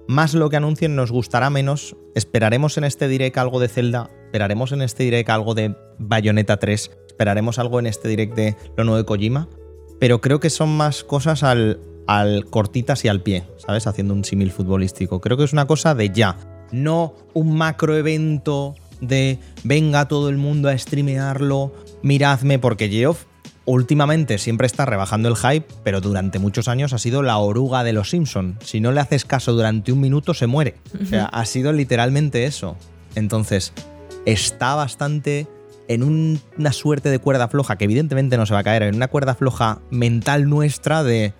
más 0.08 0.32
lo 0.32 0.48
que 0.48 0.56
anuncien, 0.56 0.96
nos 0.96 1.12
gustará 1.12 1.50
menos, 1.50 1.94
esperaremos 2.14 2.78
en 2.78 2.84
este 2.84 3.08
direct 3.08 3.36
algo 3.36 3.60
de 3.60 3.68
Zelda, 3.68 4.10
esperaremos 4.24 4.72
en 4.72 4.82
este 4.82 5.04
direct 5.04 5.28
algo 5.28 5.54
de 5.54 5.76
Bayonetta 5.98 6.56
3, 6.56 6.90
esperaremos 7.06 7.58
algo 7.58 7.78
en 7.78 7.86
este 7.86 8.08
direct 8.08 8.34
de 8.34 8.56
lo 8.76 8.84
nuevo 8.84 8.96
de 8.96 9.04
Kojima, 9.04 9.48
pero 10.00 10.20
creo 10.20 10.40
que 10.40 10.50
son 10.50 10.70
más 10.76 11.04
cosas 11.04 11.42
al, 11.42 11.80
al 12.08 12.46
cortitas 12.46 13.04
y 13.04 13.08
al 13.08 13.20
pie, 13.20 13.44
¿sabes? 13.64 13.86
Haciendo 13.86 14.14
un 14.14 14.24
símil 14.24 14.50
futbolístico. 14.50 15.20
Creo 15.20 15.36
que 15.36 15.44
es 15.44 15.52
una 15.52 15.66
cosa 15.66 15.94
de 15.94 16.10
ya, 16.10 16.36
no 16.72 17.14
un 17.34 17.56
macro 17.56 17.96
evento 17.96 18.74
de 19.00 19.38
venga 19.62 20.08
todo 20.08 20.28
el 20.30 20.38
mundo 20.38 20.68
a 20.68 20.76
streamearlo, 20.76 21.72
miradme, 22.02 22.58
porque 22.58 22.88
Geoff 22.88 23.26
últimamente 23.66 24.38
siempre 24.38 24.66
está 24.66 24.86
rebajando 24.86 25.28
el 25.28 25.36
hype, 25.36 25.66
pero 25.84 26.00
durante 26.00 26.38
muchos 26.38 26.66
años 26.68 26.94
ha 26.94 26.98
sido 26.98 27.22
la 27.22 27.36
oruga 27.36 27.84
de 27.84 27.92
los 27.92 28.08
Simpson. 28.10 28.58
Si 28.64 28.80
no 28.80 28.90
le 28.92 29.00
haces 29.00 29.26
caso 29.26 29.52
durante 29.52 29.92
un 29.92 30.00
minuto, 30.00 30.32
se 30.32 30.46
muere. 30.46 30.76
O 31.02 31.04
sea, 31.04 31.26
ha 31.26 31.44
sido 31.44 31.72
literalmente 31.72 32.46
eso. 32.46 32.76
Entonces, 33.14 33.74
está 34.24 34.74
bastante 34.74 35.46
en 35.86 36.02
un- 36.02 36.40
una 36.56 36.72
suerte 36.72 37.10
de 37.10 37.18
cuerda 37.18 37.48
floja, 37.48 37.76
que 37.76 37.84
evidentemente 37.84 38.38
no 38.38 38.46
se 38.46 38.54
va 38.54 38.60
a 38.60 38.64
caer, 38.64 38.82
en 38.84 38.94
una 38.94 39.08
cuerda 39.08 39.34
floja 39.34 39.80
mental 39.90 40.48
nuestra 40.48 41.02
de 41.02 41.34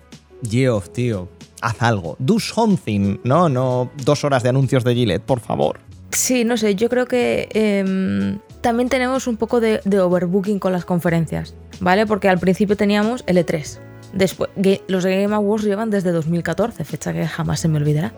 Geoff, 0.47 0.89
tío, 0.89 1.29
haz 1.61 1.81
algo. 1.81 2.15
Do 2.19 2.39
something. 2.39 3.17
No, 3.23 3.49
no, 3.49 3.89
dos 4.03 4.23
horas 4.23 4.43
de 4.43 4.49
anuncios 4.49 4.83
de 4.83 4.95
Gillette, 4.95 5.23
por 5.23 5.39
favor. 5.39 5.79
Sí, 6.11 6.43
no 6.43 6.57
sé, 6.57 6.75
yo 6.75 6.89
creo 6.89 7.05
que 7.05 7.49
em, 7.53 8.39
también 8.61 8.89
tenemos 8.89 9.27
un 9.27 9.37
poco 9.37 9.59
de, 9.59 9.81
de 9.85 9.99
overbooking 9.99 10.59
con 10.59 10.73
las 10.73 10.85
conferencias, 10.85 11.55
¿vale? 11.79 12.05
Porque 12.07 12.29
al 12.29 12.39
principio 12.39 12.75
teníamos 12.75 13.23
el 13.27 13.37
E3. 13.37 13.79
Después, 14.13 14.49
los 14.87 15.05
Game 15.05 15.33
Awards 15.33 15.63
llevan 15.63 15.89
desde 15.89 16.11
2014, 16.11 16.83
fecha 16.83 17.13
que 17.13 17.27
jamás 17.27 17.59
se 17.59 17.67
me 17.67 17.77
olvidará. 17.77 18.13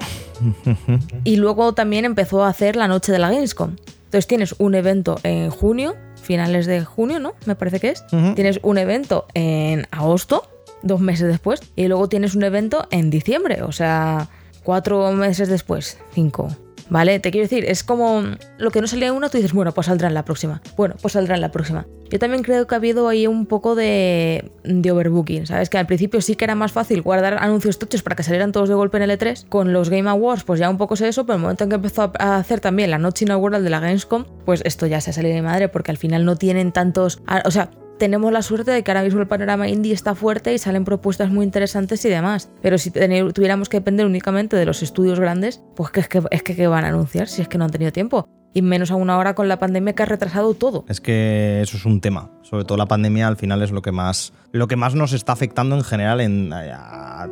y 1.23 1.35
luego 1.35 1.73
también 1.73 2.05
empezó 2.05 2.43
a 2.43 2.49
hacer 2.49 2.75
la 2.75 2.87
noche 2.87 3.11
de 3.11 3.19
la 3.19 3.29
Gamescom. 3.29 3.75
Entonces 4.05 4.27
tienes 4.27 4.55
un 4.57 4.75
evento 4.75 5.17
en 5.23 5.49
junio, 5.49 5.95
finales 6.21 6.65
de 6.65 6.83
junio, 6.83 7.19
¿no? 7.19 7.33
Me 7.45 7.55
parece 7.55 7.79
que 7.79 7.89
es. 7.89 8.05
Tienes 8.35 8.59
un 8.61 8.77
evento 8.77 9.25
en 9.33 9.87
agosto, 9.91 10.49
dos 10.83 11.01
meses 11.01 11.27
después, 11.27 11.61
y 11.75 11.87
luego 11.87 12.09
tienes 12.09 12.35
un 12.35 12.43
evento 12.43 12.87
en 12.91 13.09
diciembre, 13.09 13.61
o 13.63 13.71
sea, 13.71 14.29
cuatro 14.63 15.11
meses 15.11 15.49
después, 15.49 15.97
cinco. 16.13 16.49
¿Vale? 16.91 17.21
Te 17.21 17.31
quiero 17.31 17.45
decir, 17.45 17.63
es 17.63 17.85
como 17.85 18.21
lo 18.57 18.69
que 18.69 18.81
no 18.81 18.87
salía 18.87 19.07
en 19.07 19.13
una, 19.13 19.29
tú 19.29 19.37
dices, 19.37 19.53
bueno, 19.53 19.71
pues 19.71 19.87
saldrá 19.87 20.09
en 20.09 20.13
la 20.13 20.25
próxima. 20.25 20.61
Bueno, 20.75 20.95
pues 21.01 21.13
saldrá 21.13 21.35
en 21.35 21.41
la 21.41 21.49
próxima. 21.49 21.87
Yo 22.09 22.19
también 22.19 22.43
creo 22.43 22.67
que 22.67 22.75
ha 22.75 22.79
habido 22.79 23.07
ahí 23.07 23.27
un 23.27 23.45
poco 23.45 23.75
de, 23.75 24.51
de 24.65 24.91
overbooking, 24.91 25.47
¿sabes? 25.47 25.69
Que 25.69 25.77
al 25.77 25.85
principio 25.87 26.19
sí 26.19 26.35
que 26.35 26.43
era 26.43 26.53
más 26.53 26.73
fácil 26.73 27.01
guardar 27.01 27.35
anuncios 27.35 27.79
tochos 27.79 28.03
para 28.03 28.17
que 28.17 28.23
salieran 28.23 28.51
todos 28.51 28.67
de 28.67 28.75
golpe 28.75 28.97
en 28.97 29.03
el 29.03 29.17
E3. 29.17 29.47
Con 29.47 29.71
los 29.71 29.89
Game 29.89 30.09
Awards, 30.09 30.43
pues 30.43 30.59
ya 30.59 30.69
un 30.69 30.77
poco 30.77 30.97
sé 30.97 31.07
eso, 31.07 31.25
pero 31.25 31.37
el 31.37 31.41
momento 31.41 31.63
en 31.63 31.69
que 31.69 31.77
empezó 31.77 32.11
a 32.19 32.35
hacer 32.35 32.59
también 32.59 32.91
la 32.91 32.97
noche 32.97 33.23
inaugural 33.23 33.63
de 33.63 33.69
la 33.69 33.79
Gamescom, 33.79 34.25
pues 34.43 34.61
esto 34.65 34.85
ya 34.85 34.99
se 34.99 35.11
ha 35.11 35.13
salido 35.13 35.33
de 35.33 35.43
madre 35.43 35.69
porque 35.69 35.91
al 35.91 35.97
final 35.97 36.25
no 36.25 36.35
tienen 36.35 36.73
tantos. 36.73 37.21
O 37.45 37.51
sea, 37.51 37.71
tenemos 38.01 38.33
la 38.33 38.41
suerte 38.41 38.71
de 38.71 38.83
que 38.83 38.89
ahora 38.89 39.03
mismo 39.03 39.19
el 39.19 39.27
panorama 39.27 39.69
indie 39.69 39.93
está 39.93 40.15
fuerte 40.15 40.51
y 40.51 40.57
salen 40.57 40.85
propuestas 40.85 41.29
muy 41.29 41.45
interesantes 41.45 42.03
y 42.03 42.09
demás. 42.09 42.49
Pero 42.59 42.79
si 42.79 42.89
tuviéramos 42.89 43.69
que 43.69 43.77
depender 43.77 44.07
únicamente 44.07 44.55
de 44.55 44.65
los 44.65 44.81
estudios 44.81 45.19
grandes, 45.19 45.61
pues 45.75 45.91
que 45.91 45.99
es 45.99 46.07
que, 46.07 46.23
es 46.31 46.41
que 46.41 46.55
¿qué 46.55 46.65
van 46.65 46.83
a 46.83 46.87
anunciar 46.87 47.27
si 47.27 47.43
es 47.43 47.47
que 47.47 47.59
no 47.59 47.65
han 47.65 47.69
tenido 47.69 47.91
tiempo. 47.91 48.27
Y 48.55 48.63
menos 48.63 48.89
aún 48.89 49.11
ahora 49.11 49.35
con 49.35 49.47
la 49.47 49.59
pandemia 49.59 49.93
que 49.93 50.01
ha 50.01 50.07
retrasado 50.07 50.55
todo. 50.55 50.83
Es 50.89 50.99
que 50.99 51.61
eso 51.61 51.77
es 51.77 51.85
un 51.85 52.01
tema. 52.01 52.31
Sobre 52.41 52.65
todo 52.65 52.75
la 52.75 52.87
pandemia 52.87 53.27
al 53.27 53.37
final 53.37 53.61
es 53.61 53.69
lo 53.69 53.83
que 53.83 53.91
más, 53.91 54.33
lo 54.51 54.67
que 54.67 54.75
más 54.75 54.95
nos 54.95 55.13
está 55.13 55.33
afectando 55.33 55.75
en 55.75 55.83
general 55.83 56.21
en 56.21 56.51
a, 56.51 57.29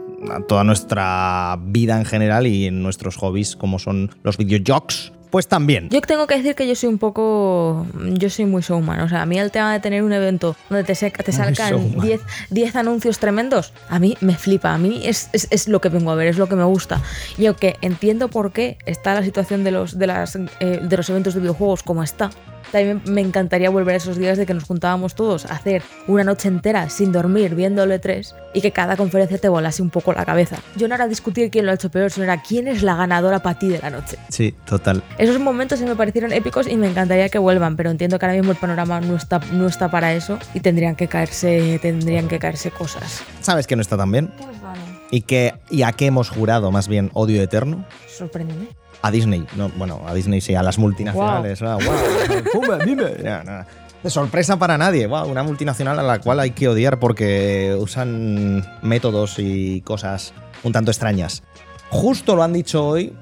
toda 0.48 0.64
nuestra 0.64 1.58
vida 1.64 1.98
en 1.98 2.06
general 2.06 2.46
y 2.46 2.68
en 2.68 2.84
nuestros 2.84 3.18
hobbies 3.18 3.56
como 3.56 3.80
son 3.80 4.12
los 4.22 4.38
videojuegos. 4.38 5.14
Pues 5.30 5.48
también. 5.48 5.90
Yo 5.90 6.02
tengo 6.02 6.26
que 6.28 6.36
decir 6.38 6.56
que 6.56 6.68
yo 6.68 6.76
soy 6.76 6.90
un 6.90 6.98
poco. 6.98 7.86
Yo 8.14 8.30
soy 8.30 8.46
muy 8.46 8.62
showman. 8.62 9.02
O 9.02 9.10
sea, 9.10 9.22
a 9.22 9.26
mí 9.26 9.38
el 9.38 9.52
tema 9.52 9.72
de 9.74 9.80
tener 9.80 10.04
un 10.04 10.12
evento 10.14 10.56
donde 10.70 10.84
te, 10.84 10.96
se- 10.96 11.12
te 11.12 11.32
salgan 11.32 11.54
showman. 11.72 12.06
10 12.06 12.22
10 12.50 12.76
anuncios 12.76 13.20
tremendos, 13.20 13.74
a 13.90 14.00
mí 14.00 14.18
me 14.22 14.36
flipa. 14.36 14.74
A 14.74 14.78
mí 14.78 15.02
es, 15.06 15.30
es- 15.34 15.48
es 15.52 15.68
lo 15.68 15.82
que 15.82 15.90
vengo 15.90 16.12
a 16.12 16.16
ver, 16.16 16.28
es 16.28 16.38
lo 16.38 16.48
que 16.50 16.56
me 16.56 16.64
gusta. 16.64 17.02
Y 17.38 17.46
aunque 17.46 17.78
entiendo 17.82 18.28
por 18.30 18.52
qué 18.52 18.78
está 18.86 19.14
la 19.14 19.24
situación 19.24 19.64
de 19.64 19.72
los, 19.72 19.98
de 20.00 20.08
las, 20.08 20.36
eh, 20.60 20.80
de 20.82 20.98
los 20.98 21.10
eventos 21.10 21.34
de 21.34 21.42
videojuegos 21.42 21.84
como 21.84 22.02
está. 22.04 22.30
También 22.72 23.02
me 23.06 23.22
encantaría 23.22 23.70
volver 23.70 23.96
a 23.96 23.98
esos 23.98 24.18
días 24.18 24.38
de 24.38 24.46
que 24.46 24.54
nos 24.54 24.64
juntábamos 24.64 25.16
todos 25.16 25.46
a 25.46 25.56
hacer 25.56 25.82
una 26.08 26.24
noche 26.24 26.48
entera 26.48 26.90
sin 26.90 27.12
dormir 27.12 27.56
viendo 27.56 27.84
el 27.84 27.92
E3 27.92 28.34
y 28.54 28.62
que 28.62 28.72
cada 28.72 28.96
conferencia 28.96 29.38
te 29.38 29.50
volase 29.50 29.82
un 29.82 29.90
poco 29.90 30.14
la 30.14 30.26
cabeza. 30.26 30.58
Yo 30.76 30.88
no 30.88 30.96
era 30.96 31.08
discutir 31.08 31.50
quién 31.50 31.66
lo 31.66 31.72
ha 31.72 31.76
hecho 31.76 31.90
peor, 31.90 32.12
sino 32.12 32.26
era 32.26 32.42
quién 32.42 32.68
es 32.68 32.84
la 32.84 32.96
ganadora 32.96 33.40
para 33.40 33.58
ti 33.58 33.70
de 33.70 33.80
la 33.80 33.90
noche. 33.90 34.18
Sí, 34.30 34.56
total. 34.66 35.04
Esos 35.18 35.40
momentos 35.40 35.80
se 35.80 35.86
me 35.86 35.96
parecieron 35.96 36.34
épicos 36.34 36.68
y 36.68 36.76
me 36.76 36.90
encantaría 36.90 37.30
que 37.30 37.40
vuelvan, 37.40 37.76
pero 37.76 37.90
entiendo 37.90 38.20
que 38.20 38.26
ahora 38.26 38.38
mismo 38.38 38.52
el 38.52 38.58
panorama 38.58 39.02
no 39.02 39.16
está, 39.16 39.40
no 39.52 39.68
está 39.68 39.90
para 39.90 40.14
eso 40.14 40.38
y 40.54 40.60
tendrían 40.60 40.96
que 40.96 41.08
caerse, 41.08 41.80
tendrían 41.82 42.28
que 42.28 42.40
caerse 42.40 42.72
cosas. 42.72 43.24
¿Sabes 43.42 43.68
que 43.68 43.76
no 43.76 43.82
está 43.82 43.98
tan 43.98 44.12
bien? 44.12 44.32
¿Y, 45.12 45.22
que, 45.22 45.54
¿Y 45.70 45.84
a 45.84 45.92
qué 45.94 46.06
hemos 46.06 46.30
jurado 46.30 46.72
más 46.72 46.88
bien 46.88 47.10
odio 47.14 47.42
eterno? 47.42 47.86
Sorpréndeme. 48.08 48.68
A 49.02 49.12
Disney. 49.12 49.46
No, 49.56 49.70
bueno, 49.70 50.02
a 50.06 50.14
Disney 50.14 50.42
sí, 50.42 50.56
a 50.56 50.64
las 50.64 50.78
multinacionales. 50.78 51.60
Pumba, 52.52 52.78
dime. 52.86 53.12
No, 53.24 53.44
no. 53.44 53.66
De 54.04 54.10
sorpresa 54.10 54.58
para 54.58 54.78
nadie. 54.78 55.08
Guau, 55.08 55.30
una 55.30 55.44
multinacional 55.44 56.00
a 56.00 56.04
la 56.04 56.20
cual 56.20 56.40
hay 56.40 56.52
que 56.52 56.68
odiar 56.68 57.00
porque 57.00 57.76
usan 57.80 58.66
métodos 58.82 59.36
y 59.40 59.82
cosas 59.82 60.34
un 60.64 60.72
tanto 60.72 60.92
extrañas. 60.92 61.44
Justo 61.90 62.36
lo 62.36 62.44
han 62.44 62.54
dicho 62.54 62.86
hoy 62.86 63.14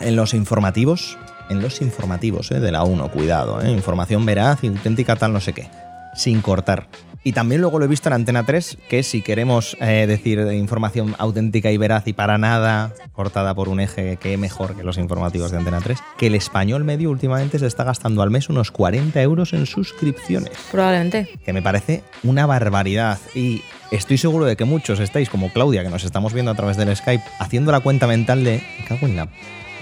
en 0.00 0.16
los 0.16 0.34
informativos. 0.34 1.18
En 1.50 1.60
los 1.60 1.82
informativos 1.82 2.50
eh, 2.50 2.60
de 2.60 2.72
la 2.72 2.82
1, 2.84 3.10
cuidado. 3.10 3.60
eh, 3.60 3.70
información 3.70 4.24
veraz 4.24 4.64
y 4.64 4.68
auténtica, 4.68 5.16
tal, 5.16 5.32
no 5.34 5.40
sé 5.40 5.52
qué. 5.52 5.68
Sin 6.14 6.40
cortar. 6.40 6.86
Y 7.24 7.32
también 7.32 7.60
luego 7.60 7.78
lo 7.78 7.84
he 7.84 7.88
visto 7.88 8.08
en 8.08 8.14
Antena 8.14 8.44
3, 8.44 8.78
que 8.88 9.02
si 9.04 9.22
queremos 9.22 9.76
eh, 9.80 10.06
decir 10.08 10.44
de 10.44 10.56
información 10.56 11.14
auténtica 11.18 11.70
y 11.70 11.76
veraz 11.76 12.06
y 12.08 12.12
para 12.12 12.36
nada 12.36 12.92
cortada 13.12 13.54
por 13.54 13.68
un 13.68 13.78
eje 13.78 14.16
que 14.16 14.36
mejor 14.36 14.74
que 14.74 14.82
los 14.82 14.98
informativos 14.98 15.52
de 15.52 15.58
Antena 15.58 15.80
3, 15.80 15.98
que 16.18 16.26
el 16.26 16.34
español 16.34 16.82
medio 16.82 17.10
últimamente 17.10 17.60
se 17.60 17.66
está 17.68 17.84
gastando 17.84 18.22
al 18.22 18.30
mes 18.30 18.48
unos 18.48 18.72
40 18.72 19.22
euros 19.22 19.52
en 19.52 19.66
suscripciones, 19.66 20.50
Probablemente. 20.72 21.28
que 21.44 21.52
me 21.52 21.62
parece 21.62 22.02
una 22.24 22.44
barbaridad. 22.46 23.18
Y 23.36 23.62
estoy 23.92 24.18
seguro 24.18 24.44
de 24.44 24.56
que 24.56 24.64
muchos 24.64 24.98
estáis, 24.98 25.30
como 25.30 25.52
Claudia, 25.52 25.84
que 25.84 25.90
nos 25.90 26.02
estamos 26.02 26.32
viendo 26.32 26.50
a 26.50 26.54
través 26.56 26.76
del 26.76 26.94
Skype, 26.96 27.22
haciendo 27.38 27.70
la 27.70 27.78
cuenta 27.80 28.08
mental 28.08 28.42
de, 28.42 28.62
"Me 28.80 28.84
cago 28.86 29.06
en 29.06 29.14
la 29.16 29.28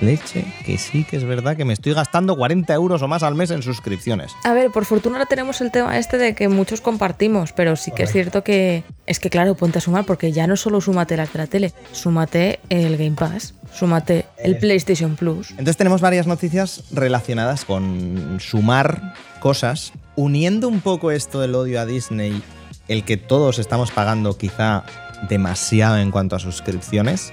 leche, 0.03 0.45
que 0.65 0.79
sí 0.79 1.05
que 1.05 1.17
es 1.17 1.25
verdad 1.25 1.57
que 1.57 1.65
me 1.65 1.73
estoy 1.73 1.93
gastando 1.93 2.37
40 2.37 2.73
euros 2.75 3.03
o 3.03 3.09
más 3.09 3.23
al 3.23 3.35
mes 3.35 3.51
en 3.51 3.63
suscripciones. 3.63 4.33
A 4.45 4.53
ver, 4.53 4.71
por 4.71 4.85
fortuna 4.85 5.17
ahora 5.17 5.27
tenemos 5.27 5.61
el 5.61 5.71
tema 5.71 5.99
este 5.99 6.19
de 6.19 6.35
que 6.35 6.49
muchos 6.49 6.81
compartimos, 6.81 7.53
pero 7.53 7.77
sí 7.77 7.91
que 7.93 8.05
es 8.05 8.13
cierto 8.13 8.43
que 8.43 8.85
es 9.07 9.19
que 9.19 9.31
claro, 9.31 9.55
ponte 9.55 9.79
a 9.79 9.81
sumar 9.81 10.05
porque 10.05 10.33
ya 10.33 10.47
no 10.47 10.57
solo 10.57 10.81
súmate 10.81 11.17
las 11.17 11.33
de 11.33 11.39
la 11.39 11.47
tele, 11.47 11.73
súmate 11.93 12.61
el 12.69 12.97
Game 12.97 13.17
Pass, 13.17 13.55
súmate 13.73 14.27
el 14.39 14.59
PlayStation 14.59 15.17
Plus. 15.17 15.51
Entonces 15.51 15.77
tenemos 15.77 16.01
varias 16.01 16.27
noticias 16.27 16.85
relacionadas 16.93 17.65
con 17.65 18.39
sumar 18.41 19.15
cosas, 19.41 19.93
uniendo 20.17 20.69
un 20.69 20.81
poco 20.81 21.11
esto 21.11 21.41
del 21.41 21.55
odio 21.55 21.81
a 21.81 21.87
Disney, 21.87 22.43
el 22.89 23.05
que 23.05 23.17
todos 23.17 23.59
estamos 23.59 23.91
pagando 23.91 24.37
quizá 24.37 24.85
demasiado 25.29 25.99
en 25.99 26.11
cuanto 26.11 26.37
a 26.37 26.39
suscripciones. 26.39 27.33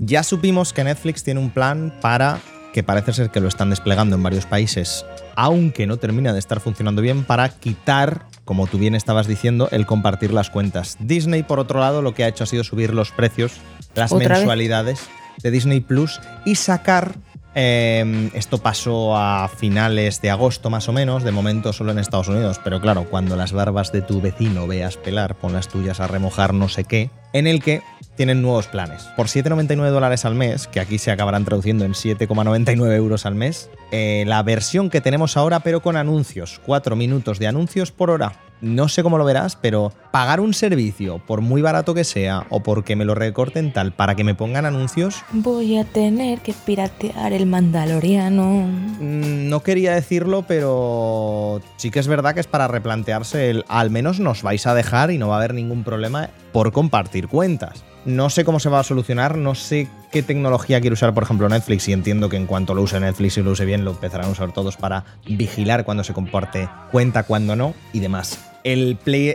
Ya 0.00 0.22
supimos 0.22 0.72
que 0.72 0.84
Netflix 0.84 1.22
tiene 1.22 1.40
un 1.40 1.50
plan 1.50 1.94
para, 2.00 2.40
que 2.72 2.82
parece 2.82 3.12
ser 3.12 3.30
que 3.30 3.40
lo 3.40 3.48
están 3.48 3.70
desplegando 3.70 4.16
en 4.16 4.22
varios 4.22 4.46
países, 4.46 5.06
aunque 5.36 5.86
no 5.86 5.98
termina 5.98 6.32
de 6.32 6.38
estar 6.38 6.60
funcionando 6.60 7.00
bien, 7.00 7.24
para 7.24 7.48
quitar, 7.48 8.26
como 8.44 8.66
tú 8.66 8.78
bien 8.78 8.94
estabas 8.94 9.26
diciendo, 9.26 9.68
el 9.70 9.86
compartir 9.86 10.32
las 10.32 10.50
cuentas. 10.50 10.96
Disney, 10.98 11.44
por 11.44 11.60
otro 11.60 11.78
lado, 11.80 12.02
lo 12.02 12.14
que 12.14 12.24
ha 12.24 12.28
hecho 12.28 12.44
ha 12.44 12.48
sido 12.48 12.64
subir 12.64 12.92
los 12.92 13.12
precios, 13.12 13.52
las 13.94 14.12
mensualidades 14.12 15.00
de 15.42 15.50
Disney 15.50 15.80
Plus 15.80 16.20
y 16.44 16.56
sacar. 16.56 17.14
eh, 17.56 18.30
esto 18.34 18.58
pasó 18.58 19.16
a 19.16 19.48
finales 19.48 20.20
de 20.20 20.30
agosto 20.30 20.70
más 20.70 20.88
o 20.88 20.92
menos, 20.92 21.22
de 21.22 21.30
momento 21.30 21.72
solo 21.72 21.92
en 21.92 22.00
Estados 22.00 22.26
Unidos, 22.26 22.60
pero 22.62 22.80
claro, 22.80 23.04
cuando 23.08 23.36
las 23.36 23.52
barbas 23.52 23.92
de 23.92 24.02
tu 24.02 24.20
vecino 24.20 24.66
veas 24.66 24.96
pelar, 24.96 25.36
pon 25.36 25.52
las 25.52 25.68
tuyas 25.68 26.00
a 26.00 26.08
remojar 26.08 26.52
no 26.52 26.68
sé 26.68 26.82
qué, 26.82 27.10
en 27.32 27.46
el 27.46 27.62
que 27.62 27.82
tienen 28.16 28.42
nuevos 28.42 28.66
planes. 28.66 29.04
Por 29.16 29.26
7,99 29.26 29.90
dólares 29.90 30.24
al 30.24 30.34
mes, 30.34 30.66
que 30.66 30.80
aquí 30.80 30.98
se 30.98 31.10
acabarán 31.10 31.44
traduciendo 31.44 31.84
en 31.84 31.92
7,99 31.92 32.94
euros 32.96 33.26
al 33.26 33.34
mes, 33.34 33.70
eh, 33.90 34.24
la 34.26 34.42
versión 34.42 34.90
que 34.90 35.00
tenemos 35.00 35.36
ahora, 35.36 35.60
pero 35.60 35.80
con 35.82 35.96
anuncios, 35.96 36.60
4 36.64 36.96
minutos 36.96 37.38
de 37.38 37.46
anuncios 37.46 37.92
por 37.92 38.10
hora. 38.10 38.32
No 38.60 38.88
sé 38.88 39.02
cómo 39.02 39.18
lo 39.18 39.24
verás, 39.24 39.56
pero 39.56 39.92
pagar 40.10 40.40
un 40.40 40.54
servicio, 40.54 41.18
por 41.18 41.42
muy 41.42 41.60
barato 41.60 41.92
que 41.92 42.04
sea, 42.04 42.46
o 42.48 42.60
porque 42.62 42.96
me 42.96 43.04
lo 43.04 43.14
recorten 43.14 43.72
tal, 43.72 43.92
para 43.92 44.14
que 44.14 44.24
me 44.24 44.34
pongan 44.34 44.64
anuncios, 44.64 45.22
Voy 45.32 45.76
a 45.76 45.84
tener 45.84 46.38
que 46.40 46.54
piratear 46.54 47.32
el 47.32 47.46
Mandaloriano. 47.46 48.66
Mm, 49.00 49.48
No 49.48 49.62
quería 49.62 49.94
decirlo, 49.94 50.44
pero 50.48 51.60
sí 51.76 51.90
que 51.90 51.98
es 51.98 52.08
verdad 52.08 52.32
que 52.32 52.40
es 52.40 52.46
para 52.46 52.68
replantearse 52.68 53.50
el 53.50 53.64
al 53.68 53.90
menos 53.90 54.20
nos 54.20 54.42
vais 54.42 54.66
a 54.66 54.74
dejar 54.74 55.10
y 55.10 55.18
no 55.18 55.28
va 55.28 55.34
a 55.34 55.38
haber 55.38 55.54
ningún 55.54 55.84
problema 55.84 56.30
por 56.52 56.72
compartir 56.72 57.28
cuentas. 57.28 57.84
No 58.04 58.28
sé 58.28 58.44
cómo 58.44 58.60
se 58.60 58.68
va 58.68 58.80
a 58.80 58.84
solucionar, 58.84 59.38
no 59.38 59.54
sé 59.54 59.88
qué 60.12 60.22
tecnología 60.22 60.80
quiere 60.80 60.92
usar, 60.92 61.14
por 61.14 61.22
ejemplo, 61.22 61.48
Netflix, 61.48 61.88
y 61.88 61.92
entiendo 61.94 62.28
que 62.28 62.36
en 62.36 62.46
cuanto 62.46 62.74
lo 62.74 62.82
use 62.82 63.00
Netflix 63.00 63.38
y 63.38 63.42
lo 63.42 63.52
use 63.52 63.64
bien, 63.64 63.84
lo 63.84 63.92
empezarán 63.92 64.26
a 64.26 64.30
usar 64.30 64.52
todos 64.52 64.76
para 64.76 65.04
vigilar 65.26 65.84
cuando 65.84 66.04
se 66.04 66.12
comparte 66.12 66.68
cuenta, 66.92 67.22
cuando 67.22 67.56
no 67.56 67.72
y 67.94 68.00
demás. 68.00 68.38
El, 68.62 68.96
Play, 69.02 69.34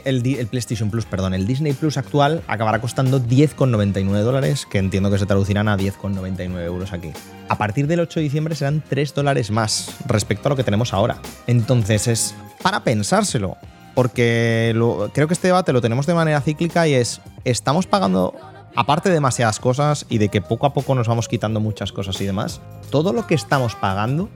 PlayStation 0.50 0.90
Plus, 0.92 1.06
perdón, 1.06 1.34
el 1.34 1.46
Disney 1.48 1.74
Plus 1.74 1.98
actual 1.98 2.42
acabará 2.48 2.80
costando 2.80 3.20
10,99 3.20 4.22
dólares, 4.22 4.68
que 4.70 4.78
entiendo 4.78 5.10
que 5.12 5.18
se 5.20 5.26
traducirán 5.26 5.68
a 5.68 5.76
10,99 5.78 6.64
euros 6.66 6.94
aquí. 6.94 7.12
A 7.48 7.58
partir 7.58 7.88
del 7.88 8.00
8 8.02 8.20
de 8.20 8.24
diciembre 8.24 8.56
serán 8.56 8.84
3 8.88 9.14
dólares 9.16 9.50
más 9.52 9.96
respecto 10.06 10.48
a 10.48 10.50
lo 10.52 10.56
que 10.56 10.64
tenemos 10.64 10.94
ahora. 10.94 11.18
Entonces 11.48 12.08
es 12.08 12.36
para 12.64 12.84
pensárselo, 12.84 13.58
porque 13.96 14.72
lo- 14.76 15.10
creo 15.14 15.28
que 15.28 15.34
este 15.34 15.48
debate 15.48 15.74
lo 15.74 15.82
tenemos 15.82 16.06
de 16.08 16.14
manera 16.16 16.42
cíclica 16.42 16.88
y 16.88 16.94
es, 16.96 17.22
estamos 17.46 17.86
pagando, 17.86 18.34
aparte 18.76 19.10
de 19.10 19.16
demasiadas 19.16 19.60
cosas 19.60 20.06
y 20.10 20.18
de 20.18 20.30
que 20.30 20.42
poco 20.42 20.66
a 20.66 20.74
poco 20.74 20.96
nos 20.96 21.08
vamos 21.08 21.28
quitando 21.28 21.60
muchas 21.60 21.92
cosas 21.92 22.20
y 22.22 22.26
demás, 22.26 22.62
todo 22.90 23.14
lo 23.14 23.28
que 23.28 23.36
estamos 23.36 23.76
pagando, 23.76 24.30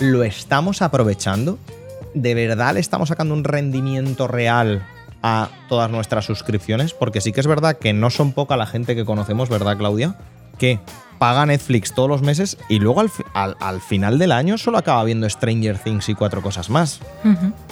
lo 0.00 0.22
estamos 0.24 0.82
aprovechando 0.82 1.58
¿de 2.14 2.34
verdad 2.34 2.74
le 2.74 2.80
estamos 2.80 3.08
sacando 3.10 3.34
un 3.34 3.44
rendimiento 3.44 4.26
real 4.28 4.84
a 5.22 5.48
todas 5.68 5.90
nuestras 5.90 6.24
suscripciones? 6.24 6.94
Porque 6.94 7.20
sí 7.20 7.32
que 7.32 7.40
es 7.40 7.46
verdad 7.46 7.76
que 7.78 7.92
no 7.92 8.08
son 8.10 8.32
poca 8.32 8.56
la 8.56 8.66
gente 8.66 8.94
que 8.96 9.04
conocemos, 9.04 9.48
¿verdad, 9.48 9.76
Claudia? 9.76 10.16
Que 10.58 10.80
paga 11.18 11.44
Netflix 11.46 11.92
todos 11.94 12.08
los 12.08 12.22
meses 12.22 12.56
y 12.68 12.78
luego 12.78 13.00
al, 13.00 13.10
fi- 13.10 13.24
al- 13.34 13.56
al 13.60 13.80
final 13.80 14.18
del 14.18 14.32
año 14.32 14.56
solo 14.58 14.78
acaba 14.78 15.04
viendo 15.04 15.28
Stranger 15.28 15.78
Things 15.78 16.08
y 16.08 16.14
cuatro 16.14 16.40
cosas 16.42 16.70
más. 16.70 17.00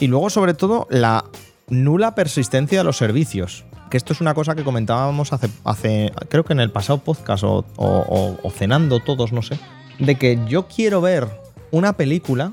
Y 0.00 0.08
luego, 0.08 0.28
sobre 0.30 0.54
todo, 0.54 0.86
la 0.90 1.24
nula 1.68 2.14
persistencia 2.14 2.78
de 2.78 2.84
los 2.84 2.96
servicios. 2.98 3.64
Que 3.90 3.96
esto 3.96 4.12
es 4.12 4.20
una 4.20 4.34
cosa 4.34 4.54
que 4.54 4.64
comentábamos 4.64 5.32
hace, 5.32 6.12
creo 6.28 6.44
que 6.44 6.52
en 6.52 6.60
el 6.60 6.70
pasado 6.72 6.98
podcast 6.98 7.44
o- 7.44 7.64
o 7.76 8.50
cenando 8.50 9.00
todos, 9.00 9.32
no 9.32 9.42
sé. 9.42 9.58
De 9.98 10.16
que 10.16 10.38
yo 10.48 10.66
quiero 10.66 11.00
ver 11.00 11.28
una 11.70 11.92
película 11.94 12.52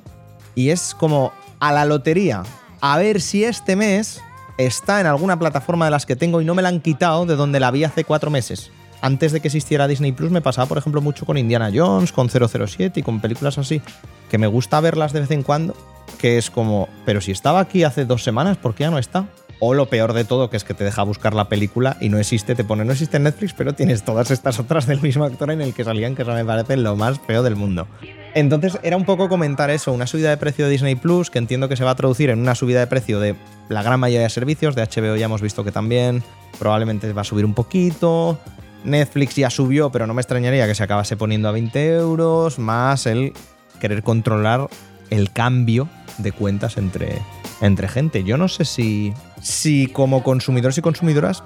y 0.55 0.69
es 0.69 0.93
como 0.93 1.31
a 1.59 1.71
la 1.71 1.85
lotería. 1.85 2.43
A 2.81 2.97
ver 2.97 3.19
si 3.21 3.43
este 3.43 3.75
mes 3.75 4.21
está 4.57 5.01
en 5.01 5.07
alguna 5.07 5.39
plataforma 5.39 5.85
de 5.85 5.91
las 5.91 6.05
que 6.05 6.15
tengo 6.15 6.39
y 6.41 6.45
no 6.45 6.53
me 6.53 6.61
la 6.61 6.69
han 6.69 6.81
quitado 6.81 7.25
de 7.25 7.35
donde 7.35 7.59
la 7.59 7.71
vi 7.71 7.83
hace 7.83 8.03
cuatro 8.03 8.29
meses. 8.29 8.71
Antes 9.01 9.31
de 9.31 9.41
que 9.41 9.47
existiera 9.49 9.87
Disney 9.87 10.11
Plus 10.11 10.31
me 10.31 10.41
pasaba, 10.41 10.67
por 10.67 10.77
ejemplo, 10.77 11.01
mucho 11.01 11.25
con 11.25 11.37
Indiana 11.37 11.71
Jones, 11.73 12.11
con 12.13 12.29
007 12.29 12.99
y 12.99 13.03
con 13.03 13.19
películas 13.19 13.57
así, 13.57 13.81
que 14.29 14.37
me 14.37 14.47
gusta 14.47 14.79
verlas 14.79 15.11
de 15.11 15.21
vez 15.21 15.31
en 15.31 15.43
cuando, 15.43 15.75
que 16.19 16.37
es 16.37 16.49
como, 16.49 16.87
pero 17.05 17.19
si 17.19 17.31
estaba 17.31 17.59
aquí 17.59 17.83
hace 17.83 18.05
dos 18.05 18.23
semanas, 18.23 18.55
¿por 18.57 18.75
qué 18.75 18.83
ya 18.85 18.91
no 18.91 18.99
está? 18.99 19.25
O 19.65 19.73
lo 19.73 19.85
peor 19.85 20.11
de 20.11 20.25
todo, 20.25 20.49
que 20.49 20.57
es 20.57 20.65
que 20.65 20.73
te 20.73 20.83
deja 20.83 21.03
buscar 21.03 21.33
la 21.33 21.47
película 21.47 21.95
y 22.01 22.09
no 22.09 22.19
existe, 22.19 22.53
te 22.53 22.65
pone, 22.65 22.83
no 22.83 22.91
existe 22.91 23.15
en 23.15 23.23
Netflix, 23.23 23.53
pero 23.53 23.71
tienes 23.71 24.03
todas 24.03 24.29
estas 24.29 24.59
otras 24.59 24.87
del 24.87 24.99
mismo 24.99 25.23
actor 25.23 25.51
en 25.51 25.61
el 25.61 25.73
que 25.73 25.85
salían, 25.85 26.15
que 26.15 26.23
eso 26.23 26.33
me 26.33 26.43
parece 26.43 26.75
lo 26.75 26.97
más 26.97 27.17
feo 27.25 27.43
del 27.43 27.55
mundo. 27.55 27.87
Entonces 28.33 28.77
era 28.83 28.97
un 28.97 29.05
poco 29.05 29.29
comentar 29.29 29.69
eso, 29.69 29.93
una 29.93 30.05
subida 30.05 30.31
de 30.31 30.35
precio 30.35 30.65
de 30.65 30.71
Disney 30.71 30.95
Plus, 30.95 31.29
que 31.29 31.39
entiendo 31.39 31.69
que 31.69 31.77
se 31.77 31.85
va 31.85 31.91
a 31.91 31.95
traducir 31.95 32.29
en 32.29 32.39
una 32.39 32.55
subida 32.55 32.81
de 32.81 32.87
precio 32.87 33.21
de 33.21 33.37
la 33.69 33.83
gran 33.83 34.01
mayoría 34.01 34.23
de 34.23 34.29
servicios, 34.29 34.75
de 34.75 34.83
HBO 34.83 35.15
ya 35.15 35.27
hemos 35.27 35.41
visto 35.41 35.63
que 35.63 35.71
también, 35.71 36.23
probablemente 36.59 37.13
va 37.13 37.21
a 37.21 37.23
subir 37.23 37.45
un 37.45 37.53
poquito. 37.53 38.37
Netflix 38.83 39.37
ya 39.37 39.49
subió, 39.49 39.93
pero 39.93 40.07
no 40.07 40.13
me 40.13 40.21
extrañaría 40.21 40.67
que 40.67 40.75
se 40.75 40.83
acabase 40.83 41.15
poniendo 41.15 41.47
a 41.47 41.53
20 41.53 41.95
euros, 41.95 42.59
más 42.59 43.05
el 43.05 43.31
querer 43.79 44.03
controlar 44.03 44.67
el 45.09 45.31
cambio 45.31 45.87
de 46.17 46.33
cuentas 46.33 46.75
entre, 46.75 47.21
entre 47.63 47.87
gente. 47.87 48.23
Yo 48.23 48.37
no 48.37 48.47
sé 48.47 48.65
si, 48.65 49.13
si 49.41 49.87
como 49.87 50.21
consumidores 50.21 50.77
y 50.77 50.81
consumidoras 50.81 51.43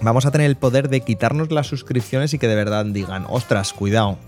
vamos 0.00 0.26
a 0.26 0.30
tener 0.30 0.46
el 0.46 0.56
poder 0.56 0.88
de 0.88 1.00
quitarnos 1.00 1.50
las 1.50 1.66
suscripciones 1.66 2.34
y 2.34 2.38
que 2.38 2.48
de 2.48 2.54
verdad 2.54 2.84
digan, 2.86 3.26
ostras, 3.28 3.72
cuidado, 3.72 4.18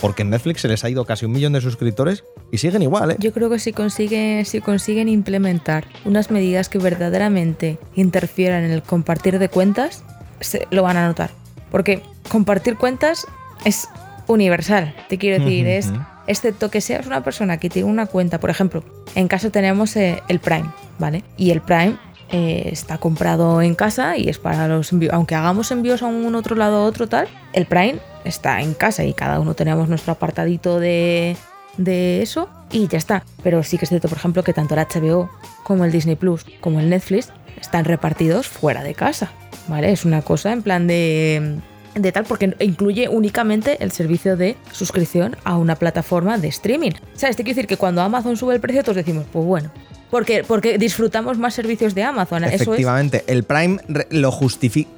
porque 0.00 0.22
en 0.22 0.30
Netflix 0.30 0.62
se 0.62 0.68
les 0.68 0.84
ha 0.84 0.90
ido 0.90 1.04
casi 1.04 1.26
un 1.26 1.32
millón 1.32 1.52
de 1.52 1.60
suscriptores 1.60 2.24
y 2.50 2.58
siguen 2.58 2.82
igual, 2.82 3.12
¿eh? 3.12 3.16
Yo 3.18 3.32
creo 3.32 3.50
que 3.50 3.58
si 3.58 3.72
consiguen, 3.72 4.44
si 4.44 4.60
consiguen 4.60 5.08
implementar 5.08 5.86
unas 6.04 6.30
medidas 6.30 6.68
que 6.68 6.78
verdaderamente 6.78 7.78
interfieran 7.94 8.64
en 8.64 8.70
el 8.70 8.82
compartir 8.82 9.38
de 9.38 9.48
cuentas, 9.48 10.04
se, 10.40 10.66
lo 10.70 10.82
van 10.82 10.96
a 10.96 11.06
notar. 11.06 11.30
Porque 11.70 12.02
compartir 12.28 12.76
cuentas 12.76 13.26
es 13.64 13.88
universal, 14.26 14.94
te 15.08 15.18
quiero 15.18 15.42
decir, 15.42 15.66
es 15.66 15.92
excepto 16.26 16.70
que 16.70 16.80
seas 16.80 17.06
una 17.06 17.22
persona 17.22 17.58
que 17.58 17.68
tiene 17.68 17.88
una 17.88 18.06
cuenta, 18.06 18.40
por 18.40 18.50
ejemplo, 18.50 18.84
en 19.14 19.28
caso 19.28 19.50
tenemos 19.50 19.96
eh, 19.96 20.22
el 20.28 20.38
Prime, 20.38 20.70
¿vale? 20.98 21.24
Y 21.36 21.50
el 21.50 21.60
Prime 21.60 21.96
eh, 22.30 22.68
está 22.72 22.98
comprado 22.98 23.60
en 23.60 23.74
casa 23.74 24.16
y 24.16 24.28
es 24.28 24.38
para 24.38 24.68
los 24.68 24.92
envíos, 24.92 25.12
aunque 25.12 25.34
hagamos 25.34 25.70
envíos 25.70 26.02
a 26.02 26.06
un 26.06 26.34
otro 26.34 26.56
lado 26.56 26.78
a 26.78 26.84
otro 26.84 27.08
tal, 27.08 27.28
el 27.52 27.66
Prime 27.66 27.98
está 28.24 28.60
en 28.60 28.74
casa 28.74 29.04
y 29.04 29.12
cada 29.12 29.40
uno 29.40 29.54
tenemos 29.54 29.88
nuestro 29.88 30.12
apartadito 30.12 30.80
de, 30.80 31.36
de 31.76 32.22
eso 32.22 32.48
y 32.70 32.88
ya 32.88 32.98
está. 32.98 33.24
Pero 33.42 33.62
sí 33.62 33.78
que 33.78 33.84
es 33.84 33.88
cierto, 33.88 34.08
por 34.08 34.18
ejemplo, 34.18 34.42
que 34.42 34.52
tanto 34.52 34.74
el 34.74 34.80
HBO 34.80 35.28
como 35.64 35.84
el 35.84 35.92
Disney 35.92 36.16
Plus 36.16 36.46
como 36.60 36.80
el 36.80 36.88
Netflix 36.88 37.32
están 37.60 37.84
repartidos 37.84 38.48
fuera 38.48 38.82
de 38.82 38.94
casa, 38.94 39.30
¿vale? 39.68 39.92
Es 39.92 40.04
una 40.04 40.22
cosa 40.22 40.52
en 40.52 40.62
plan 40.62 40.86
de 40.86 41.60
de 41.94 42.12
tal 42.12 42.24
porque 42.24 42.54
incluye 42.60 43.08
únicamente 43.08 43.82
el 43.82 43.92
servicio 43.92 44.36
de 44.36 44.56
suscripción 44.72 45.36
a 45.44 45.56
una 45.56 45.76
plataforma 45.76 46.38
de 46.38 46.48
streaming. 46.48 46.92
¿Sabes? 47.14 47.36
Te 47.36 47.44
quiero 47.44 47.56
decir 47.56 47.66
que 47.68 47.76
cuando 47.76 48.00
Amazon 48.02 48.36
sube 48.36 48.54
el 48.54 48.60
precio, 48.60 48.82
todos 48.82 48.96
decimos, 48.96 49.24
pues 49.32 49.44
bueno, 49.44 49.70
porque, 50.10 50.44
porque 50.44 50.78
disfrutamos 50.78 51.38
más 51.38 51.54
servicios 51.54 51.94
de 51.94 52.02
Amazon. 52.04 52.44
Eso 52.44 52.54
es. 52.54 52.60
Efectivamente, 52.62 53.24
el 53.26 53.44
Prime 53.44 53.78
lo 54.10 54.30
justifica 54.32 54.90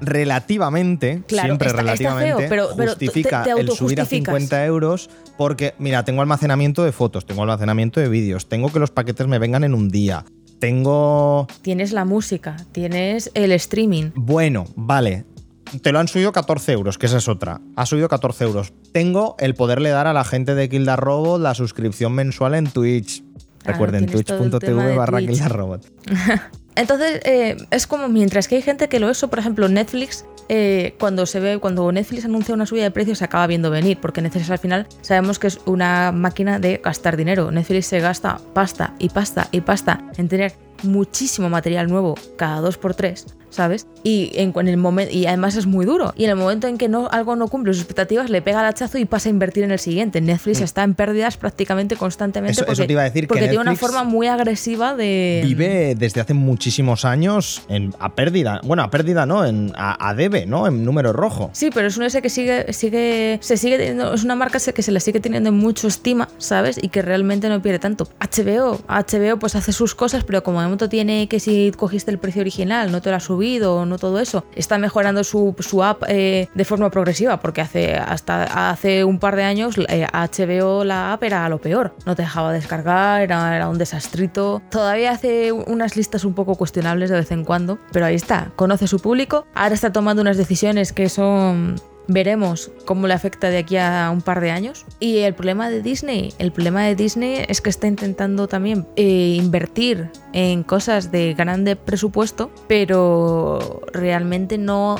relativamente, 0.00 1.22
Claro, 1.26 1.46
siempre 1.48 1.68
está- 1.68 1.80
está 1.80 1.92
relativamente, 1.92 2.36
feo, 2.40 2.48
pero- 2.48 2.68
pero 2.76 2.96
te- 2.96 3.06
justifica 3.06 3.42
te 3.44 3.50
el 3.50 3.56
subir 3.70 4.00
a 4.00 4.02
autojustificas. 4.02 4.34
50 4.34 4.66
euros 4.66 5.10
porque, 5.36 5.74
mira, 5.78 6.04
tengo 6.04 6.20
almacenamiento 6.20 6.84
de 6.84 6.92
fotos, 6.92 7.26
tengo 7.26 7.42
almacenamiento 7.42 8.00
de 8.00 8.08
vídeos, 8.08 8.48
tengo 8.48 8.72
que 8.72 8.78
los 8.80 8.90
paquetes 8.90 9.26
me 9.28 9.38
vengan 9.38 9.62
en 9.64 9.74
un 9.74 9.88
día, 9.88 10.24
tengo... 10.58 11.46
Tienes 11.62 11.92
la 11.92 12.04
música, 12.04 12.56
tienes 12.72 13.30
el 13.34 13.52
streaming. 13.52 14.10
Bueno, 14.14 14.66
vale. 14.76 15.24
Te 15.82 15.92
lo 15.92 15.98
han 15.98 16.08
subido 16.08 16.32
14 16.32 16.72
euros, 16.72 16.98
que 16.98 17.06
esa 17.06 17.18
es 17.18 17.28
otra. 17.28 17.60
Ha 17.76 17.86
subido 17.86 18.08
14 18.08 18.44
euros. 18.44 18.72
Tengo 18.92 19.36
el 19.38 19.54
poderle 19.54 19.90
dar 19.90 20.06
a 20.06 20.12
la 20.12 20.24
gente 20.24 20.54
de 20.54 20.68
Kilda 20.68 20.96
Robot 20.96 21.40
la 21.40 21.54
suscripción 21.54 22.12
mensual 22.12 22.54
en 22.54 22.66
Twitch. 22.66 23.22
Claro, 23.58 23.74
Recuerden, 23.74 24.06
twitch.tv 24.06 24.96
barra. 24.96 25.20
Kilda 25.20 25.48
Robot. 25.48 25.86
Entonces, 26.74 27.20
eh, 27.24 27.56
es 27.70 27.86
como 27.86 28.08
mientras 28.08 28.48
que 28.48 28.56
hay 28.56 28.62
gente 28.62 28.88
que 28.88 28.98
lo 28.98 29.10
eso, 29.10 29.28
por 29.28 29.38
ejemplo, 29.38 29.68
Netflix, 29.68 30.24
eh, 30.48 30.94
cuando 30.98 31.26
se 31.26 31.38
ve, 31.38 31.58
cuando 31.58 31.90
Netflix 31.92 32.24
anuncia 32.24 32.54
una 32.54 32.66
subida 32.66 32.84
de 32.84 32.90
precios, 32.90 33.18
se 33.18 33.24
acaba 33.24 33.46
viendo 33.46 33.70
venir, 33.70 33.98
porque 34.00 34.22
Netflix 34.22 34.50
al 34.50 34.58
final 34.58 34.86
sabemos 35.02 35.38
que 35.38 35.48
es 35.48 35.60
una 35.66 36.12
máquina 36.12 36.58
de 36.58 36.80
gastar 36.82 37.16
dinero. 37.16 37.50
Netflix 37.50 37.86
se 37.86 38.00
gasta 38.00 38.38
pasta 38.54 38.94
y 38.98 39.10
pasta 39.10 39.48
y 39.52 39.60
pasta 39.60 40.02
en 40.16 40.28
tener 40.28 40.54
muchísimo 40.82 41.48
material 41.48 41.88
nuevo 41.88 42.14
cada 42.36 42.60
dos 42.60 42.78
por 42.78 42.94
tres, 42.94 43.26
¿sabes? 43.52 43.86
Y 44.02 44.32
en, 44.34 44.52
en 44.56 44.66
el 44.68 44.76
momento 44.78 45.14
y 45.14 45.26
además 45.26 45.54
es 45.54 45.66
muy 45.66 45.86
duro. 45.86 46.12
Y 46.16 46.24
en 46.24 46.30
el 46.30 46.36
momento 46.36 46.66
en 46.66 46.78
que 46.78 46.88
no 46.88 47.08
algo 47.10 47.36
no 47.36 47.46
cumple 47.46 47.72
sus 47.72 47.82
expectativas, 47.82 48.30
le 48.30 48.42
pega 48.42 48.60
el 48.60 48.66
hachazo 48.66 48.98
y 48.98 49.04
pasa 49.04 49.28
a 49.28 49.30
invertir 49.30 49.62
en 49.62 49.70
el 49.70 49.78
siguiente. 49.78 50.20
Netflix 50.20 50.60
está 50.60 50.82
en 50.82 50.94
pérdidas 50.94 51.36
prácticamente 51.36 51.94
constantemente 51.96 52.52
Eso- 52.52 52.62
eso 52.62 52.72
porque, 52.72 52.86
te 52.86 52.92
iba 52.92 53.02
a 53.02 53.04
decir, 53.04 53.22
que 53.24 53.28
porque 53.28 53.42
tiene 53.44 53.58
una 53.58 53.76
forma 53.76 54.02
muy 54.02 54.26
agresiva 54.26 54.96
de 54.96 55.42
Vive 55.44 55.94
desde 55.96 56.20
hace 56.20 56.34
muchísimos 56.34 57.04
años 57.04 57.62
en, 57.68 57.94
a 58.00 58.14
pérdida. 58.14 58.60
Bueno, 58.64 58.82
a 58.82 58.90
pérdida 58.90 59.26
no, 59.26 59.44
en, 59.44 59.72
a, 59.76 60.08
a 60.08 60.14
debe, 60.14 60.46
¿no? 60.46 60.66
En 60.66 60.84
número 60.84 61.12
rojo. 61.12 61.50
Sí, 61.52 61.70
pero 61.72 61.86
es 61.88 61.96
un 61.96 62.04
ese 62.04 62.22
que 62.22 62.30
sigue, 62.30 62.72
sigue, 62.72 63.38
se 63.42 63.56
sigue 63.56 63.76
teniendo, 63.78 64.14
es 64.14 64.24
una 64.24 64.34
marca 64.34 64.58
que 64.74 64.82
se 64.82 64.92
le 64.92 65.00
sigue 65.00 65.20
teniendo 65.20 65.50
en 65.50 65.56
mucho 65.56 65.86
estima, 65.88 66.28
¿sabes? 66.38 66.78
Y 66.82 66.88
que 66.88 67.02
realmente 67.02 67.48
no 67.48 67.60
pierde 67.62 67.78
tanto. 67.78 68.08
HBO, 68.18 68.80
HBO 68.88 69.38
pues 69.38 69.54
hace 69.54 69.72
sus 69.72 69.94
cosas, 69.94 70.24
pero 70.24 70.42
como 70.42 70.60
de 70.60 70.66
momento 70.66 70.88
tiene 70.88 71.28
que 71.28 71.40
si 71.40 71.72
cogiste 71.76 72.10
el 72.10 72.18
precio 72.18 72.40
original, 72.40 72.90
no 72.90 73.00
te 73.02 73.10
lo 73.10 73.16
ha 73.16 73.20
subido, 73.42 73.84
no 73.86 73.98
todo 73.98 74.20
eso, 74.20 74.44
está 74.54 74.78
mejorando 74.78 75.24
su, 75.24 75.56
su 75.58 75.82
app 75.82 76.04
eh, 76.06 76.48
de 76.54 76.64
forma 76.64 76.90
progresiva, 76.90 77.40
porque 77.40 77.60
hace 77.60 77.94
hasta 77.96 78.70
hace 78.70 79.04
un 79.04 79.18
par 79.18 79.34
de 79.34 79.42
años 79.42 79.74
eh, 79.88 80.06
HBO 80.12 80.84
la 80.84 81.12
app 81.12 81.24
era 81.24 81.48
lo 81.48 81.58
peor, 81.58 81.92
no 82.06 82.14
te 82.14 82.22
dejaba 82.22 82.52
descargar, 82.52 83.22
era, 83.22 83.56
era 83.56 83.68
un 83.68 83.78
desastrito. 83.78 84.62
Todavía 84.70 85.10
hace 85.10 85.50
unas 85.50 85.96
listas 85.96 86.24
un 86.24 86.34
poco 86.34 86.54
cuestionables 86.54 87.10
de 87.10 87.16
vez 87.16 87.32
en 87.32 87.44
cuando, 87.44 87.80
pero 87.90 88.06
ahí 88.06 88.14
está, 88.14 88.52
conoce 88.54 88.86
su 88.86 89.00
público, 89.00 89.44
ahora 89.54 89.74
está 89.74 89.92
tomando 89.92 90.22
unas 90.22 90.36
decisiones 90.36 90.92
que 90.92 91.08
son 91.08 91.74
Veremos 92.08 92.70
cómo 92.84 93.06
le 93.06 93.14
afecta 93.14 93.48
de 93.48 93.58
aquí 93.58 93.76
a 93.76 94.10
un 94.12 94.22
par 94.22 94.40
de 94.40 94.50
años. 94.50 94.84
Y 95.00 95.18
el 95.18 95.34
problema 95.34 95.70
de 95.70 95.82
Disney, 95.82 96.32
el 96.38 96.52
problema 96.52 96.82
de 96.82 96.94
Disney 96.94 97.44
es 97.48 97.60
que 97.60 97.70
está 97.70 97.86
intentando 97.86 98.48
también 98.48 98.86
eh, 98.96 99.36
invertir 99.38 100.10
en 100.32 100.62
cosas 100.62 101.12
de 101.12 101.34
grande 101.34 101.76
presupuesto, 101.76 102.50
pero 102.66 103.82
realmente 103.92 104.58
no. 104.58 104.96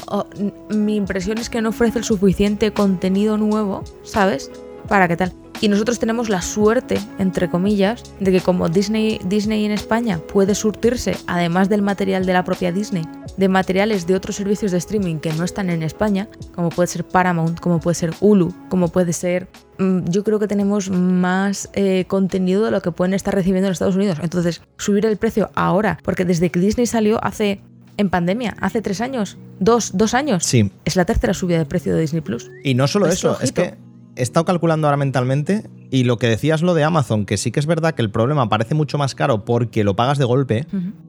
mi 0.69 0.97
impresión 0.97 1.39
es 1.39 1.51
que 1.51 1.61
no 1.61 1.71
ofrece 1.71 1.99
el 1.99 2.05
suficiente 2.05 2.73
contenido 2.73 3.37
nuevo, 3.37 3.83
¿sabes? 4.03 4.51
Para 4.89 5.09
qué 5.09 5.17
tal. 5.17 5.42
Y 5.61 5.69
nosotros 5.69 5.99
tenemos 6.01 6.29
la 6.29 6.43
suerte, 6.43 6.99
entre 7.19 7.49
comillas, 7.49 8.03
de 8.19 8.33
que 8.33 8.41
como 8.41 8.69
Disney, 8.69 9.21
Disney 9.25 9.65
en 9.65 9.71
España 9.73 10.19
puede 10.19 10.55
surtirse, 10.57 11.17
además 11.29 11.69
del 11.69 11.83
material 11.83 12.27
de 12.27 12.33
la 12.33 12.45
propia 12.45 12.73
Disney, 12.73 13.05
de 13.37 13.49
materiales 13.49 14.07
de 14.09 14.17
otros 14.17 14.37
servicios 14.37 14.73
de 14.73 14.79
streaming 14.79 15.17
que 15.19 15.33
no 15.35 15.45
están 15.45 15.71
en 15.71 15.85
España, 15.85 16.29
como 16.55 16.71
puede 16.71 16.89
ser 16.89 17.05
Paramount, 17.05 17.61
como 17.61 17.79
puede 17.79 17.95
ser 17.95 18.13
Hulu, 18.21 18.53
como 18.69 18.89
puede 18.89 19.13
ser... 19.13 19.49
mm, 19.79 20.09
Yo 20.09 20.25
creo 20.25 20.41
que 20.41 20.49
tenemos 20.49 20.91
más 20.91 21.71
eh, 21.75 22.07
contenido 22.09 22.65
de 22.65 22.73
lo 22.73 22.83
que 22.83 22.91
pueden 22.91 23.15
estar 23.15 23.33
recibiendo 23.33 23.69
en 23.69 23.73
Estados 23.73 23.95
Unidos. 23.97 24.19
Entonces, 24.21 24.63
subir 24.79 25.07
el 25.07 25.17
precio 25.17 25.51
ahora, 25.55 25.99
porque 26.03 26.25
desde 26.25 26.51
que 26.51 26.59
Disney 26.61 26.87
salió 26.87 27.23
hace... 27.25 27.61
En 27.99 28.09
pandemia, 28.09 28.57
hace 28.59 28.81
tres 28.81 29.03
años, 29.03 29.37
dos, 29.61 29.91
dos 29.95 30.15
años. 30.15 30.45
Sí. 30.45 30.73
Es 30.87 30.97
la 30.97 31.05
tercera 31.05 31.35
subida 31.35 31.59
de 31.59 31.67
precio 31.67 31.95
de 31.95 32.01
Disney 32.01 32.23
Plus. 32.23 32.51
Y 32.65 32.73
no 32.75 32.89
solo 32.89 33.07
eso, 33.07 33.39
es 33.43 33.53
que 33.53 33.75
he 34.17 34.23
estado 34.23 34.45
calculando 34.45 34.87
ahora 34.87 34.97
mentalmente 34.97 35.65
y 35.91 36.05
lo 36.05 36.17
que 36.19 36.29
decías 36.29 36.63
lo 36.63 36.75
de 36.75 36.85
Amazon, 36.85 37.27
que 37.27 37.37
sí 37.37 37.51
que 37.51 37.61
es 37.61 37.67
verdad 37.67 37.95
que 37.95 38.03
el 38.03 38.11
problema 38.11 38.49
parece 38.49 38.75
mucho 38.75 38.99
más 38.99 39.15
caro 39.15 39.45
porque 39.45 39.85
lo 39.85 39.97
pagas 39.97 40.19
de 40.19 40.25
golpe, 40.25 40.67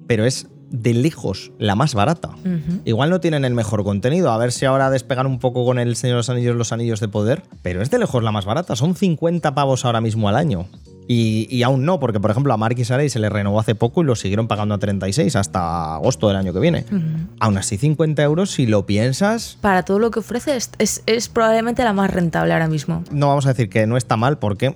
pero 0.07 0.25
es 0.25 0.47
de 0.69 0.93
lejos 0.93 1.51
la 1.59 1.75
más 1.75 1.93
barata. 1.93 2.31
Igual 2.83 3.09
no 3.09 3.19
tienen 3.19 3.45
el 3.45 3.53
mejor 3.53 3.83
contenido, 3.83 4.31
a 4.31 4.37
ver 4.37 4.51
si 4.51 4.65
ahora 4.65 4.89
despegan 4.89 5.27
un 5.27 5.39
poco 5.39 5.65
con 5.65 5.79
el 5.79 5.95
Señor 5.95 6.15
de 6.15 6.19
los 6.19 6.29
Anillos, 6.29 6.55
los 6.55 6.71
Anillos 6.71 6.99
de 6.99 7.07
Poder, 7.07 7.43
pero 7.61 7.81
es 7.81 7.91
de 7.91 7.99
lejos 7.99 8.23
la 8.23 8.31
más 8.31 8.45
barata, 8.45 8.75
son 8.75 8.95
50 8.95 9.53
pavos 9.53 9.85
ahora 9.85 10.01
mismo 10.01 10.27
al 10.29 10.35
año. 10.35 10.65
Y, 11.07 11.47
y 11.49 11.63
aún 11.63 11.83
no, 11.85 11.99
porque 11.99 12.19
por 12.19 12.31
ejemplo 12.31 12.53
a 12.53 12.57
Marquis 12.57 12.89
Arey 12.91 13.09
se 13.09 13.19
le 13.19 13.29
renovó 13.29 13.59
hace 13.59 13.75
poco 13.75 14.01
y 14.01 14.05
lo 14.05 14.15
siguieron 14.15 14.47
pagando 14.47 14.73
a 14.75 14.77
36 14.77 15.35
hasta 15.35 15.95
agosto 15.95 16.27
del 16.29 16.37
año 16.37 16.53
que 16.53 16.59
viene. 16.59 16.85
Aún 17.39 17.57
así 17.57 17.77
50 17.77 18.23
euros, 18.23 18.51
si 18.51 18.65
lo 18.65 18.85
piensas, 18.85 19.57
Para 19.61 19.83
todo 19.83 19.99
lo 19.99 20.11
que 20.11 20.19
ofrece, 20.19 20.55
es, 20.55 20.71
es- 20.79 21.03
es 21.05 21.27
probablemente 21.29 21.83
la 21.83 21.93
más 21.93 22.09
rentable 22.11 22.53
ahora 22.53 22.67
mismo. 22.67 23.03
no 23.11 23.27
vamos 23.27 23.45
a 23.45 23.49
decir 23.49 23.69
que 23.69 23.85
no 23.87 23.97
está 23.97 24.15
mal, 24.17 24.37
porque... 24.39 24.75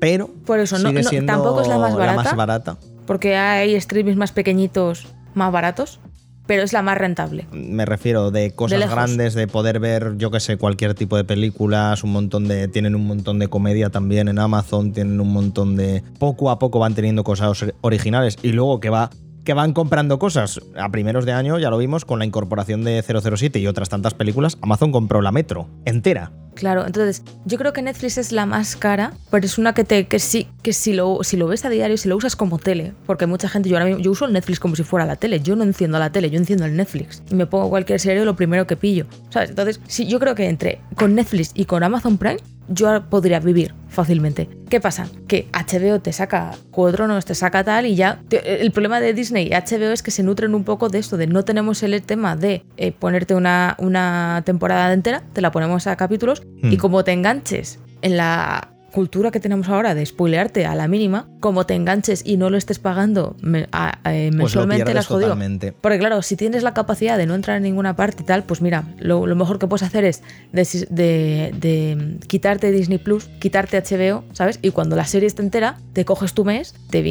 Pero 0.00 0.28
Por 0.46 0.58
eso, 0.58 0.78
no- 0.78 0.88
sigue 0.88 1.02
no, 1.02 1.08
siendo 1.08 1.32
tampoco 1.32 1.62
es 1.62 1.68
la 1.68 1.78
más 1.78 1.94
barata. 1.96 2.22
más 2.22 2.36
barata. 2.36 2.76
Porque 3.06 3.36
hay 3.36 3.80
streamings 3.80 4.16
más 4.16 4.32
pequeñitos, 4.32 5.06
más 5.34 5.52
baratos, 5.52 6.00
pero 6.46 6.62
es 6.62 6.72
la 6.72 6.82
más 6.82 6.98
rentable. 6.98 7.46
Me 7.52 7.84
refiero 7.84 8.30
de 8.30 8.52
cosas 8.52 8.78
grandes, 8.90 9.34
de 9.34 9.46
poder 9.46 9.78
ver, 9.80 10.14
yo 10.18 10.30
que 10.30 10.40
sé, 10.40 10.56
cualquier 10.56 10.94
tipo 10.94 11.16
de 11.16 11.24
películas, 11.24 12.02
un 12.04 12.12
montón 12.12 12.48
de. 12.48 12.68
Tienen 12.68 12.94
un 12.94 13.06
montón 13.06 13.38
de 13.38 13.48
comedia 13.48 13.90
también 13.90 14.28
en 14.28 14.38
Amazon, 14.38 14.92
tienen 14.92 15.20
un 15.20 15.32
montón 15.32 15.76
de. 15.76 16.02
Poco 16.18 16.50
a 16.50 16.58
poco 16.58 16.78
van 16.78 16.94
teniendo 16.94 17.24
cosas 17.24 17.62
or- 17.62 17.74
originales. 17.80 18.36
Y 18.42 18.52
luego 18.52 18.80
que 18.80 18.90
va. 18.90 19.10
Que 19.44 19.54
van 19.54 19.72
comprando 19.72 20.18
cosas. 20.18 20.60
A 20.76 20.90
primeros 20.90 21.26
de 21.26 21.32
año, 21.32 21.58
ya 21.58 21.70
lo 21.70 21.78
vimos, 21.78 22.04
con 22.04 22.18
la 22.18 22.24
incorporación 22.24 22.84
de 22.84 23.02
007 23.02 23.58
y 23.58 23.66
otras 23.66 23.88
tantas 23.88 24.14
películas, 24.14 24.56
Amazon 24.62 24.92
compró 24.92 25.20
la 25.20 25.32
Metro, 25.32 25.68
entera. 25.84 26.30
Claro, 26.54 26.86
entonces 26.86 27.22
yo 27.44 27.58
creo 27.58 27.72
que 27.72 27.82
Netflix 27.82 28.18
es 28.18 28.30
la 28.30 28.46
más 28.46 28.76
cara, 28.76 29.14
pero 29.30 29.46
es 29.46 29.58
una 29.58 29.72
que 29.72 29.84
te 29.84 30.06
que 30.06 30.18
sí 30.18 30.48
que 30.62 30.72
si 30.72 30.92
lo 30.92 31.24
si 31.24 31.36
lo 31.36 31.46
ves 31.46 31.64
a 31.64 31.70
diario, 31.70 31.96
si 31.96 32.08
lo 32.08 32.16
usas 32.16 32.36
como 32.36 32.58
tele, 32.58 32.92
porque 33.06 33.26
mucha 33.26 33.48
gente 33.48 33.68
yo 33.68 33.76
ahora 33.76 33.86
mismo 33.86 34.02
yo 34.02 34.10
uso 34.10 34.26
el 34.26 34.32
Netflix 34.32 34.60
como 34.60 34.76
si 34.76 34.82
fuera 34.82 35.06
la 35.06 35.16
tele, 35.16 35.40
yo 35.40 35.56
no 35.56 35.64
enciendo 35.64 35.98
la 35.98 36.12
tele, 36.12 36.30
yo 36.30 36.38
enciendo 36.38 36.66
el 36.66 36.76
Netflix 36.76 37.22
y 37.30 37.34
me 37.34 37.46
pongo 37.46 37.70
cualquier 37.70 38.00
serie 38.00 38.24
lo 38.24 38.36
primero 38.36 38.66
que 38.66 38.76
pillo, 38.76 39.06
¿sabes? 39.30 39.50
Entonces, 39.50 39.80
sí, 39.86 40.06
yo 40.06 40.20
creo 40.20 40.34
que 40.34 40.46
entre 40.46 40.80
con 40.94 41.14
Netflix 41.14 41.52
y 41.54 41.64
con 41.64 41.82
Amazon 41.82 42.18
Prime 42.18 42.38
yo 42.72 43.08
podría 43.08 43.40
vivir 43.40 43.74
fácilmente. 43.88 44.48
¿Qué 44.70 44.80
pasa? 44.80 45.06
Que 45.28 45.48
HBO 45.52 46.00
te 46.00 46.12
saca 46.12 46.52
cuadronos, 46.70 47.24
te 47.24 47.34
saca 47.34 47.62
tal 47.64 47.86
y 47.86 47.94
ya. 47.94 48.20
te- 48.28 48.62
el 48.62 48.70
problema 48.72 49.00
de 49.00 49.12
Disney 49.14 49.48
y 49.48 49.50
HBO 49.54 49.92
es 49.92 50.02
que 50.02 50.10
se 50.10 50.22
nutren 50.22 50.54
un 50.54 50.64
poco 50.64 50.88
de 50.88 50.98
esto, 50.98 51.16
de 51.16 51.26
no 51.26 51.44
tenemos 51.44 51.82
el 51.82 52.00
tema 52.02 52.36
de 52.36 52.64
eh, 52.76 52.92
ponerte 52.92 53.34
una, 53.34 53.76
una 53.78 54.42
temporada 54.46 54.92
entera, 54.92 55.22
te 55.32 55.40
la 55.40 55.50
ponemos 55.50 55.86
a 55.86 55.96
capítulos 55.96 56.42
Hmm. 56.62 56.72
y 56.72 56.76
como 56.78 57.04
te 57.04 57.12
enganches 57.12 57.78
en 58.02 58.16
la 58.16 58.71
cultura 58.92 59.30
que 59.32 59.40
tenemos 59.40 59.68
ahora 59.68 59.94
de 59.96 60.06
spoilearte 60.06 60.66
a 60.66 60.74
la 60.76 60.86
mínima, 60.86 61.26
como 61.40 61.66
te 61.66 61.74
enganches 61.74 62.22
y 62.24 62.36
no 62.36 62.50
lo 62.50 62.56
estés 62.56 62.78
pagando 62.78 63.34
me- 63.40 63.66
a- 63.72 63.98
eh, 64.04 64.28
Pues 64.30 64.36
mensualmente, 64.36 64.94
las 64.94 65.06
jodido. 65.06 65.30
totalmente. 65.30 65.72
Porque 65.72 65.98
claro, 65.98 66.22
si 66.22 66.36
tienes 66.36 66.62
la 66.62 66.74
capacidad 66.74 67.18
de 67.18 67.26
no 67.26 67.34
entrar 67.34 67.56
en 67.56 67.64
ninguna 67.64 67.96
parte 67.96 68.22
y 68.22 68.26
tal, 68.26 68.44
pues 68.44 68.60
mira, 68.62 68.84
lo, 69.00 69.26
lo 69.26 69.34
mejor 69.34 69.58
que 69.58 69.66
puedes 69.66 69.82
hacer 69.82 70.04
es 70.04 70.22
de, 70.52 70.64
de- 70.90 71.52
de 71.58 72.18
quitarte 72.28 72.70
Disney 72.70 72.98
Plus, 72.98 73.28
quitarte 73.40 73.76
HBO, 73.82 74.22
¿sabes? 74.32 74.58
Y 74.62 74.70
cuando 74.70 74.94
la 74.94 75.06
serie 75.06 75.26
esté 75.26 75.42
entera, 75.42 75.78
te 75.94 76.04
coges 76.04 76.34
tu 76.34 76.44
mes, 76.44 76.74
te 76.90 77.02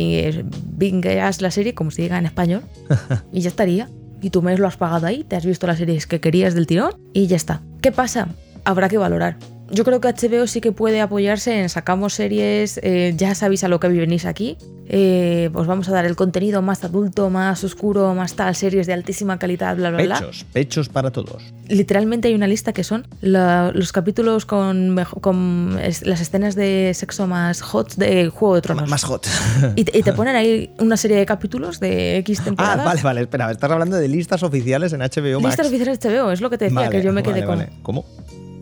bingeas 0.77 1.41
la 1.41 1.51
serie, 1.51 1.73
como 1.73 1.91
se 1.91 2.03
diga 2.03 2.17
en 2.17 2.25
español, 2.25 2.63
y 3.33 3.41
ya 3.41 3.49
estaría. 3.49 3.89
Y 4.21 4.29
tu 4.29 4.43
mes 4.43 4.59
lo 4.59 4.67
has 4.67 4.77
pagado 4.77 5.07
ahí, 5.07 5.23
te 5.23 5.35
has 5.35 5.45
visto 5.45 5.65
las 5.65 5.79
series 5.79 6.05
que 6.05 6.19
querías 6.19 6.53
del 6.53 6.67
tirón 6.67 6.91
y 7.11 7.25
ya 7.25 7.35
está. 7.35 7.61
¿Qué 7.81 7.91
pasa? 7.91 8.27
Habrá 8.65 8.87
que 8.87 8.99
valorar. 8.99 9.37
Yo 9.73 9.85
creo 9.85 10.01
que 10.01 10.09
HBO 10.09 10.47
sí 10.47 10.59
que 10.59 10.71
puede 10.73 10.99
apoyarse 10.99 11.61
en 11.61 11.69
sacamos 11.69 12.13
series, 12.13 12.79
eh, 12.83 13.13
ya 13.15 13.33
sabéis 13.35 13.63
a 13.63 13.69
lo 13.69 13.79
que 13.79 13.87
venís 13.87 14.25
aquí, 14.25 14.57
eh, 14.89 15.49
os 15.53 15.65
vamos 15.65 15.87
a 15.87 15.93
dar 15.93 16.05
el 16.05 16.17
contenido 16.17 16.61
más 16.61 16.83
adulto, 16.83 17.29
más 17.29 17.63
oscuro, 17.63 18.13
más 18.13 18.33
tal, 18.35 18.53
series 18.53 18.85
de 18.87 18.91
altísima 18.93 19.39
calidad, 19.39 19.77
bla, 19.77 19.91
bla, 19.91 20.03
bla. 20.03 20.15
Pechos, 20.19 20.45
pechos 20.51 20.89
para 20.89 21.11
todos. 21.11 21.41
Literalmente 21.69 22.27
hay 22.27 22.33
una 22.33 22.47
lista 22.47 22.73
que 22.73 22.83
son 22.83 23.07
la- 23.21 23.71
los 23.73 23.93
capítulos 23.93 24.45
con, 24.45 24.89
mejo- 24.89 25.21
con 25.21 25.79
es- 25.81 26.05
las 26.05 26.19
escenas 26.19 26.55
de 26.55 26.91
sexo 26.93 27.25
más 27.27 27.61
hot 27.61 27.95
de 27.95 28.27
Juego 28.27 28.55
de 28.55 28.61
Tronos. 28.61 28.89
Más 28.89 29.03
hot. 29.05 29.25
Y 29.77 29.85
te, 29.85 29.97
y 29.97 30.03
te 30.03 30.11
ponen 30.11 30.35
ahí 30.35 30.69
una 30.79 30.97
serie 30.97 31.15
de 31.15 31.25
capítulos 31.25 31.79
de 31.79 32.17
X 32.17 32.39
Ah, 32.41 32.43
temporadas. 32.43 32.85
vale, 32.85 33.01
vale, 33.03 33.21
espera, 33.21 33.49
estás 33.49 33.71
hablando 33.71 33.95
de 33.95 34.07
listas 34.09 34.43
oficiales 34.43 34.91
en 34.91 34.99
HBO 34.99 35.39
Max. 35.39 35.53
Listas 35.55 35.67
oficiales 35.67 35.97
de 36.01 36.09
HBO, 36.19 36.31
es 36.31 36.41
lo 36.41 36.49
que 36.49 36.57
te 36.57 36.65
decía, 36.65 36.79
Vale, 36.81 36.97
que 36.97 37.01
yo 37.01 37.13
me 37.13 37.23
quedé 37.23 37.45
vale, 37.45 37.45
con... 37.45 37.57
vale. 37.59 37.69
¿Cómo? 37.83 38.05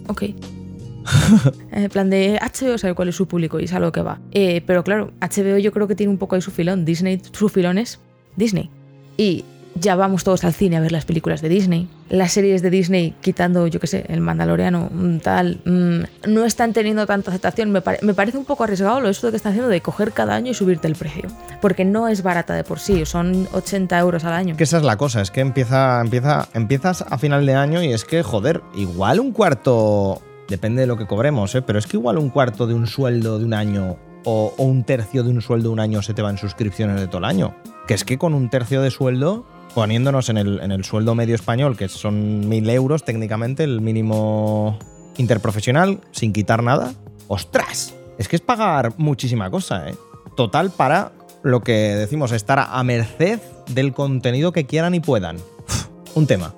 Ok. 0.07 0.23
en 1.71 1.89
plan 1.89 2.09
de 2.09 2.39
HBO 2.41 2.77
sabe 2.77 2.93
cuál 2.93 3.09
es 3.09 3.15
su 3.15 3.27
público 3.27 3.59
y 3.59 3.65
es 3.65 3.73
a 3.73 3.79
lo 3.79 3.91
que 3.91 4.01
va. 4.01 4.19
Eh, 4.31 4.61
pero 4.65 4.83
claro, 4.83 5.11
HBO 5.21 5.57
yo 5.57 5.71
creo 5.71 5.87
que 5.87 5.95
tiene 5.95 6.11
un 6.11 6.17
poco 6.17 6.35
ahí 6.35 6.41
su 6.41 6.51
filón. 6.51 6.85
Disney, 6.85 7.21
su 7.31 7.49
filón 7.49 7.77
es 7.77 7.99
Disney. 8.35 8.69
Y 9.17 9.45
ya 9.75 9.95
vamos 9.95 10.23
todos 10.25 10.43
al 10.43 10.53
cine 10.53 10.75
a 10.77 10.81
ver 10.81 10.91
las 10.91 11.05
películas 11.05 11.41
de 11.41 11.47
Disney. 11.47 11.87
Las 12.09 12.33
series 12.33 12.61
de 12.61 12.69
Disney, 12.69 13.13
quitando, 13.21 13.67
yo 13.67 13.79
qué 13.79 13.87
sé, 13.87 14.03
el 14.09 14.19
Mandaloriano, 14.19 14.89
mm, 14.91 15.19
tal, 15.19 15.61
mm, 15.63 16.29
no 16.29 16.43
están 16.43 16.73
teniendo 16.73 17.05
tanta 17.05 17.29
aceptación. 17.31 17.71
Me, 17.71 17.81
pare- 17.81 17.99
me 18.01 18.13
parece 18.13 18.37
un 18.37 18.45
poco 18.45 18.63
arriesgado 18.63 18.99
lo 18.99 19.09
esto 19.09 19.29
que 19.29 19.37
están 19.37 19.51
haciendo 19.51 19.69
de 19.69 19.79
coger 19.81 20.11
cada 20.11 20.35
año 20.35 20.51
y 20.51 20.53
subirte 20.53 20.87
el 20.87 20.95
precio. 20.95 21.29
Porque 21.61 21.85
no 21.85 22.07
es 22.07 22.23
barata 22.23 22.55
de 22.55 22.63
por 22.63 22.79
sí, 22.79 23.05
son 23.05 23.47
80 23.53 23.97
euros 23.99 24.25
al 24.25 24.33
año. 24.33 24.57
Que 24.57 24.63
esa 24.63 24.77
es 24.77 24.83
la 24.83 24.97
cosa, 24.97 25.21
es 25.21 25.31
que 25.31 25.39
empieza, 25.41 26.01
empieza, 26.01 26.49
empiezas 26.53 27.03
a 27.07 27.17
final 27.17 27.45
de 27.45 27.53
año 27.53 27.81
y 27.83 27.93
es 27.93 28.03
que, 28.05 28.21
joder, 28.23 28.61
igual 28.75 29.19
un 29.19 29.31
cuarto, 29.31 30.21
depende 30.49 30.81
de 30.81 30.88
lo 30.88 30.97
que 30.97 31.07
cobremos, 31.07 31.53
¿eh? 31.55 31.62
pero 31.62 31.79
es 31.79 31.88
que 31.88 31.97
igual 31.97 32.17
un 32.17 32.29
cuarto 32.29 32.67
de 32.67 32.73
un 32.73 32.88
sueldo 32.88 33.39
de 33.39 33.45
un 33.45 33.53
año 33.53 33.97
o, 34.25 34.53
un 34.57 34.83
tercio 34.83 35.23
de 35.23 35.29
un 35.29 35.41
sueldo 35.41 35.69
de 35.69 35.73
un 35.73 35.79
año 35.79 36.01
se 36.01 36.13
te 36.13 36.21
va 36.21 36.29
en 36.29 36.38
suscripciones 36.38 36.99
de 36.99 37.07
todo 37.07 37.19
el 37.19 37.25
año. 37.25 37.55
Que 37.88 37.93
es 37.93 38.03
que 38.03 38.17
con 38.17 38.33
un 38.33 38.49
tercio 38.49 38.81
de 38.81 38.91
sueldo, 38.91 39.45
poniéndonos 39.73 40.29
en 40.29 40.38
el, 40.38 40.59
en 40.59 40.71
el 40.71 40.83
sueldo 40.83 41.15
medio 41.15 41.35
español, 41.35 41.77
que 41.77 41.88
son 41.88 42.47
mil 42.49 42.69
euros 42.69 43.03
técnicamente, 43.03 43.63
el 43.63 43.81
mínimo 43.81 44.77
interprofesional, 45.17 46.01
sin 46.12 46.33
quitar 46.33 46.63
nada, 46.63 46.93
¡ostras! 47.27 47.93
Es 48.17 48.27
que 48.27 48.35
es 48.35 48.41
pagar 48.41 48.93
muchísima 48.97 49.49
cosa, 49.49 49.89
¿eh? 49.89 49.95
Total 50.35 50.71
para 50.71 51.13
lo 51.43 51.62
que 51.62 51.73
decimos, 51.73 52.31
estar 52.31 52.59
a 52.59 52.83
merced 52.83 53.39
del 53.67 53.93
contenido 53.93 54.51
que 54.51 54.65
quieran 54.65 54.93
y 54.95 54.99
puedan. 54.99 55.38
Un 56.15 56.27
tema. 56.27 56.53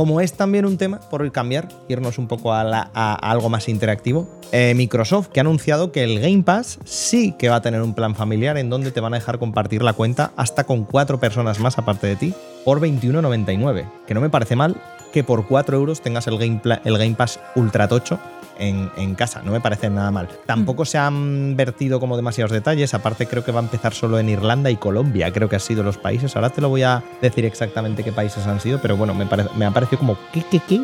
Como 0.00 0.22
es 0.22 0.32
también 0.32 0.64
un 0.64 0.78
tema, 0.78 0.98
por 0.98 1.30
cambiar, 1.30 1.68
irnos 1.86 2.16
un 2.16 2.26
poco 2.26 2.54
a, 2.54 2.62
algo 2.62 3.50
más 3.50 3.68
interactivo, 3.68 4.26
eh, 4.50 4.72
Microsoft 4.74 5.28
que 5.28 5.40
ha 5.40 5.42
anunciado 5.42 5.92
que 5.92 6.04
el 6.04 6.20
Game 6.20 6.42
Pass 6.42 6.78
sí 6.86 7.34
que 7.38 7.50
va 7.50 7.56
a 7.56 7.60
tener 7.60 7.82
un 7.82 7.92
plan 7.92 8.14
familiar 8.14 8.56
en 8.56 8.70
donde 8.70 8.92
te 8.92 9.00
van 9.00 9.12
a 9.12 9.18
dejar 9.18 9.38
compartir 9.38 9.82
la 9.82 9.92
cuenta 9.92 10.32
hasta 10.38 10.64
con 10.64 10.86
cuatro 10.86 11.20
personas 11.20 11.60
más 11.60 11.76
aparte 11.76 12.06
de 12.06 12.16
ti 12.16 12.34
por 12.64 12.80
21,99. 12.80 13.90
Que 14.06 14.14
no 14.14 14.22
me 14.22 14.30
parece 14.30 14.56
mal 14.56 14.80
que 15.12 15.22
por 15.22 15.46
4 15.46 15.76
euros 15.76 16.00
tengas 16.00 16.26
el 16.28 16.38
Game, 16.38 16.62
el 16.82 16.96
Game 16.96 17.14
Pass 17.14 17.38
Ultra 17.54 17.86
Tocho 17.86 18.18
en, 18.60 18.90
en 18.96 19.14
casa, 19.14 19.42
no 19.42 19.50
me 19.50 19.60
parece 19.60 19.90
nada 19.90 20.10
mal. 20.10 20.28
Tampoco 20.46 20.84
se 20.84 20.98
han 20.98 21.56
vertido 21.56 21.98
como 21.98 22.16
demasiados 22.16 22.52
detalles, 22.52 22.94
aparte 22.94 23.26
creo 23.26 23.44
que 23.44 23.52
va 23.52 23.60
a 23.60 23.64
empezar 23.64 23.94
solo 23.94 24.18
en 24.18 24.28
Irlanda 24.28 24.70
y 24.70 24.76
Colombia, 24.76 25.32
creo 25.32 25.48
que 25.48 25.56
han 25.56 25.60
sido 25.60 25.82
los 25.82 25.98
países. 25.98 26.36
Ahora 26.36 26.50
te 26.50 26.60
lo 26.60 26.68
voy 26.68 26.82
a 26.82 27.02
decir 27.20 27.44
exactamente 27.44 28.04
qué 28.04 28.12
países 28.12 28.46
han 28.46 28.60
sido, 28.60 28.80
pero 28.80 28.96
bueno, 28.96 29.14
me, 29.14 29.26
parece, 29.26 29.50
me 29.56 29.64
ha 29.64 29.70
parecido 29.70 29.98
como 29.98 30.16
¿qué, 30.32 30.44
qué, 30.50 30.60
qué? 30.68 30.82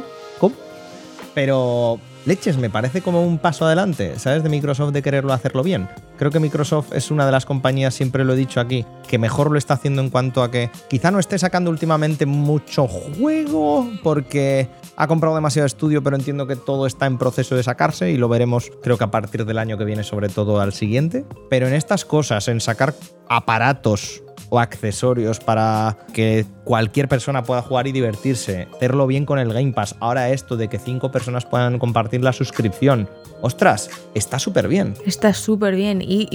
Pero 1.36 2.00
leches, 2.24 2.56
me 2.56 2.70
parece 2.70 3.02
como 3.02 3.22
un 3.22 3.36
paso 3.36 3.66
adelante, 3.66 4.18
¿sabes? 4.18 4.42
De 4.42 4.48
Microsoft 4.48 4.92
de 4.92 5.02
quererlo 5.02 5.34
hacerlo 5.34 5.62
bien. 5.62 5.86
Creo 6.16 6.30
que 6.30 6.40
Microsoft 6.40 6.94
es 6.94 7.10
una 7.10 7.26
de 7.26 7.32
las 7.32 7.44
compañías, 7.44 7.92
siempre 7.92 8.24
lo 8.24 8.32
he 8.32 8.36
dicho 8.36 8.58
aquí, 8.58 8.86
que 9.06 9.18
mejor 9.18 9.50
lo 9.50 9.58
está 9.58 9.74
haciendo 9.74 10.00
en 10.00 10.08
cuanto 10.08 10.42
a 10.42 10.50
que 10.50 10.70
quizá 10.88 11.10
no 11.10 11.18
esté 11.18 11.38
sacando 11.38 11.70
últimamente 11.70 12.24
mucho 12.24 12.88
juego 12.88 13.86
porque 14.02 14.70
ha 14.96 15.06
comprado 15.06 15.34
demasiado 15.34 15.66
estudio, 15.66 16.02
pero 16.02 16.16
entiendo 16.16 16.46
que 16.46 16.56
todo 16.56 16.86
está 16.86 17.04
en 17.04 17.18
proceso 17.18 17.54
de 17.54 17.62
sacarse 17.62 18.10
y 18.10 18.16
lo 18.16 18.30
veremos 18.30 18.72
creo 18.82 18.96
que 18.96 19.04
a 19.04 19.10
partir 19.10 19.44
del 19.44 19.58
año 19.58 19.76
que 19.76 19.84
viene, 19.84 20.04
sobre 20.04 20.30
todo 20.30 20.58
al 20.62 20.72
siguiente. 20.72 21.26
Pero 21.50 21.68
en 21.68 21.74
estas 21.74 22.06
cosas, 22.06 22.48
en 22.48 22.62
sacar 22.62 22.94
aparatos 23.28 24.22
o 24.50 24.58
accesorios 24.58 25.40
para 25.40 25.96
que 26.12 26.46
cualquier 26.64 27.08
persona 27.08 27.44
pueda 27.44 27.62
jugar 27.62 27.86
y 27.86 27.92
divertirse, 27.92 28.68
hacerlo 28.74 29.06
bien 29.06 29.24
con 29.24 29.38
el 29.38 29.52
Game 29.52 29.72
Pass. 29.72 29.94
Ahora 30.00 30.30
esto 30.30 30.56
de 30.56 30.68
que 30.68 30.78
cinco 30.78 31.10
personas 31.10 31.46
puedan 31.46 31.78
compartir 31.78 32.22
la 32.22 32.32
suscripción. 32.32 33.08
Ostras, 33.40 33.90
está 34.14 34.38
súper 34.38 34.66
bien. 34.66 34.94
Está 35.06 35.32
súper 35.32 35.76
bien 35.76 36.02
y, 36.02 36.26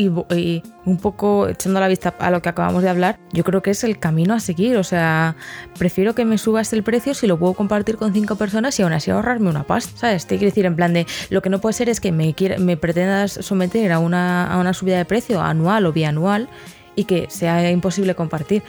un 0.85 0.97
poco 0.97 1.47
echando 1.47 1.79
la 1.79 1.87
vista 1.87 2.15
a 2.19 2.31
lo 2.31 2.41
que 2.41 2.49
acabamos 2.49 2.83
de 2.83 2.89
hablar, 2.89 3.19
yo 3.33 3.43
creo 3.43 3.61
que 3.61 3.71
es 3.71 3.83
el 3.83 3.99
camino 3.99 4.33
a 4.33 4.39
seguir. 4.39 4.77
O 4.77 4.83
sea, 4.83 5.35
prefiero 5.77 6.15
que 6.15 6.23
me 6.25 6.37
subas 6.37 6.71
el 6.73 6.83
precio 6.83 7.13
si 7.13 7.27
lo 7.27 7.37
puedo 7.37 7.53
compartir 7.53 7.97
con 7.97 8.13
cinco 8.13 8.35
personas 8.35 8.79
y 8.79 8.83
aún 8.83 8.93
así 8.93 9.11
ahorrarme 9.11 9.49
una 9.49 9.63
pasta. 9.63 9.91
¿Sabes? 9.97 10.27
Te 10.27 10.37
quiero 10.37 10.51
decir, 10.51 10.65
en 10.65 10.75
plan 10.75 10.93
de 10.93 11.05
lo 11.29 11.41
que 11.41 11.49
no 11.49 11.59
puede 11.59 11.73
ser 11.73 11.89
es 11.89 11.99
que 11.99 12.11
me, 12.11 12.35
me 12.59 12.77
pretendas 12.77 13.33
someter 13.33 13.91
a 13.91 13.99
una, 13.99 14.51
a 14.51 14.59
una 14.59 14.73
subida 14.73 14.97
de 14.97 15.05
precio 15.05 15.41
anual 15.41 15.85
o 15.85 15.91
bianual 15.91 16.47
y 16.95 17.05
que 17.05 17.27
sea 17.29 17.69
imposible 17.71 18.15
compartir. 18.15 18.63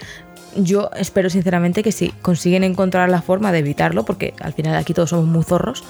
Yo 0.56 0.90
espero 0.96 1.30
sinceramente 1.30 1.82
que 1.82 1.92
si 1.92 2.10
consiguen 2.22 2.64
encontrar 2.64 3.08
la 3.08 3.22
forma 3.22 3.52
de 3.52 3.58
evitarlo, 3.58 4.04
porque 4.04 4.34
al 4.40 4.52
final 4.52 4.76
aquí 4.76 4.92
todos 4.92 5.10
somos 5.10 5.26
muy 5.26 5.44
zorros, 5.44 5.82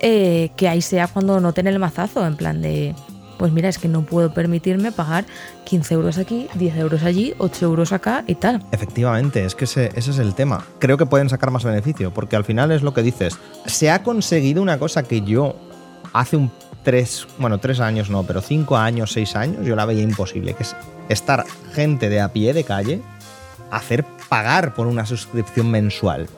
eh, 0.00 0.50
que 0.56 0.68
ahí 0.68 0.82
sea 0.82 1.06
cuando 1.08 1.40
noten 1.40 1.66
el 1.66 1.78
mazazo, 1.78 2.26
en 2.26 2.36
plan 2.36 2.60
de, 2.60 2.94
pues 3.38 3.52
mira, 3.52 3.68
es 3.68 3.78
que 3.78 3.88
no 3.88 4.02
puedo 4.02 4.34
permitirme 4.34 4.92
pagar 4.92 5.24
15 5.64 5.94
euros 5.94 6.18
aquí, 6.18 6.48
10 6.54 6.76
euros 6.76 7.02
allí, 7.02 7.34
8 7.38 7.64
euros 7.64 7.92
acá 7.92 8.24
y 8.26 8.34
tal. 8.34 8.62
Efectivamente, 8.72 9.44
es 9.44 9.54
que 9.54 9.64
ese, 9.64 9.90
es 9.94 10.18
el 10.18 10.34
tema. 10.34 10.64
Creo 10.78 10.98
que 10.98 11.06
pueden 11.06 11.28
sacar 11.28 11.50
más 11.50 11.64
beneficio, 11.64 12.12
porque 12.12 12.36
al 12.36 12.44
final 12.44 12.70
es 12.72 12.82
lo 12.82 12.92
que 12.92 13.02
dices. 13.02 13.38
Se 13.66 13.90
ha 13.90 14.02
conseguido 14.02 14.62
una 14.62 14.78
cosa 14.78 15.02
que 15.02 15.22
yo 15.22 15.56
hace 16.12 16.36
un 16.36 16.50
tres, 16.82 17.26
bueno, 17.38 17.58
tres 17.58 17.80
años 17.80 18.10
no, 18.10 18.22
pero 18.24 18.40
cinco 18.40 18.76
años, 18.76 19.12
seis 19.12 19.34
años, 19.34 19.64
yo 19.64 19.74
la 19.74 19.86
veía 19.86 20.02
imposible, 20.02 20.54
que 20.54 20.62
es 20.62 20.76
estar 21.08 21.44
gente 21.72 22.08
de 22.08 22.20
a 22.20 22.32
pie 22.32 22.52
de 22.52 22.64
calle, 22.64 23.00
hacer 23.70 24.04
pagar 24.28 24.74
por 24.74 24.86
una 24.86 25.06
suscripción 25.06 25.70
mensual. 25.70 26.28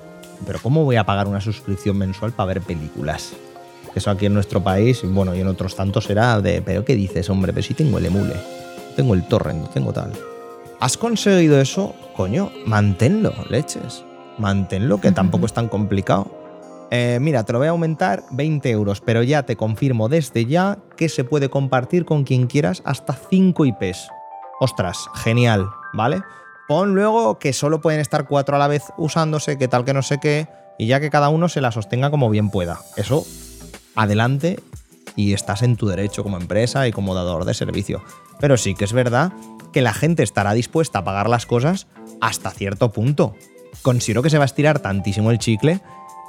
Pero 0.46 0.59
¿cómo 0.62 0.85
voy 0.85 0.96
a 0.96 1.05
pagar 1.05 1.29
una 1.29 1.40
suscripción 1.40 1.96
mensual 1.96 2.33
para 2.33 2.48
ver 2.48 2.61
películas? 2.62 3.33
Eso 3.94 4.11
aquí 4.11 4.26
en 4.26 4.35
nuestro 4.35 4.62
país, 4.62 5.00
bueno, 5.05 5.35
y 5.35 5.40
en 5.40 5.48
otros 5.48 5.74
tantos 5.74 6.05
será 6.05 6.40
de, 6.40 6.61
pero 6.61 6.85
¿qué 6.85 6.94
dices, 6.94 7.31
hombre? 7.31 7.52
Pero 7.52 7.66
si 7.66 7.72
tengo 7.72 7.96
el 7.96 8.07
emule, 8.07 8.35
tengo 8.94 9.14
el 9.14 9.26
torrent, 9.26 9.70
tengo 9.72 9.92
tal. 9.92 10.12
¿Has 10.81 10.98
conseguido 10.98 11.59
eso? 11.59 11.94
Coño, 12.14 12.52
manténlo, 12.66 13.33
leches. 13.48 14.05
Manténlo, 14.37 15.00
que 15.00 15.12
tampoco 15.12 15.46
es 15.46 15.55
tan 15.55 15.68
complicado. 15.68 16.31
Eh, 16.90 17.18
mira, 17.20 17.44
te 17.44 17.55
lo 17.55 17.59
voy 17.59 17.68
a 17.68 17.70
aumentar 17.70 18.24
20 18.31 18.70
euros, 18.70 19.00
pero 19.00 19.22
ya 19.22 19.44
te 19.44 19.57
confirmo 19.57 20.11
desde 20.11 20.44
ya 20.44 20.79
que 20.96 21.09
se 21.09 21.24
puede 21.24 21.48
compartir 21.48 22.05
con 22.05 22.24
quien 22.24 22.46
quieras 22.46 22.83
hasta 22.85 23.14
5 23.14 23.64
IPs. 23.64 24.09
Ostras, 24.61 25.09
genial, 25.14 25.69
¿vale? 25.92 26.23
Pon 26.66 26.95
luego 26.95 27.38
que 27.38 27.53
solo 27.53 27.81
pueden 27.81 28.01
estar 28.01 28.27
cuatro 28.27 28.57
a 28.57 28.59
la 28.59 28.69
vez 28.69 28.85
usándose, 28.97 29.59
que 29.59 29.69
tal 29.69 29.85
que 29.85 29.92
no 29.92 30.03
sé 30.03 30.19
qué, 30.19 30.49
y 30.79 30.87
ya 30.87 31.01
que 31.01 31.11
cada 31.11 31.29
uno 31.29 31.49
se 31.49 31.61
la 31.61 31.73
sostenga 31.73 32.11
como 32.11 32.31
bien 32.31 32.51
pueda. 32.51 32.81
Eso, 32.97 33.25
adelante, 33.95 34.59
y 35.14 35.33
estás 35.33 35.62
en 35.62 35.77
tu 35.77 35.87
derecho 35.87 36.23
como 36.23 36.37
empresa 36.37 36.88
y 36.88 36.92
como 36.92 37.14
dador 37.14 37.45
de 37.45 37.55
servicio. 37.55 38.03
Pero 38.40 38.57
sí 38.57 38.75
que 38.75 38.85
es 38.85 38.92
verdad 38.92 39.33
que 39.73 39.83
la 39.83 39.92
gente 39.92 40.23
estará 40.23 40.55
dispuesta 40.55 41.01
a 41.01 41.05
pagar 41.05 41.29
las 41.29 41.47
cosas 41.47 41.87
hasta 42.21 42.51
cierto 42.51 42.92
punto. 42.92 43.35
Considero 43.83 44.23
que 44.23 44.31
se 44.31 44.38
va 44.38 44.45
a 44.45 44.47
estirar 44.47 44.79
tantísimo 44.81 45.31
el 45.31 45.38
chicle 45.38 45.81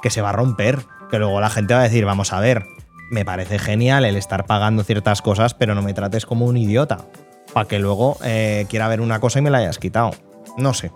que 0.02 0.10
se 0.10 0.22
va 0.22 0.30
a 0.30 0.32
romper, 0.32 0.84
que 1.10 1.18
luego 1.18 1.40
la 1.40 1.50
gente 1.50 1.74
va 1.74 1.80
a 1.80 1.84
decir, 1.84 2.04
vamos 2.04 2.32
a 2.32 2.40
ver, 2.40 2.64
me 3.10 3.24
parece 3.24 3.58
genial 3.58 4.04
el 4.04 4.16
estar 4.16 4.46
pagando 4.46 4.84
ciertas 4.84 5.22
cosas, 5.22 5.54
pero 5.54 5.74
no 5.74 5.82
me 5.82 5.94
trates 5.94 6.26
como 6.26 6.46
un 6.46 6.56
idiota, 6.56 7.06
para 7.52 7.68
que 7.68 7.78
luego 7.78 8.16
eh, 8.24 8.66
quiera 8.68 8.88
ver 8.88 9.00
una 9.00 9.20
cosa 9.20 9.38
y 9.38 9.42
me 9.42 9.50
la 9.50 9.58
hayas 9.58 9.78
quitado. 9.78 10.10
No 10.56 10.74
sé. 10.74 10.90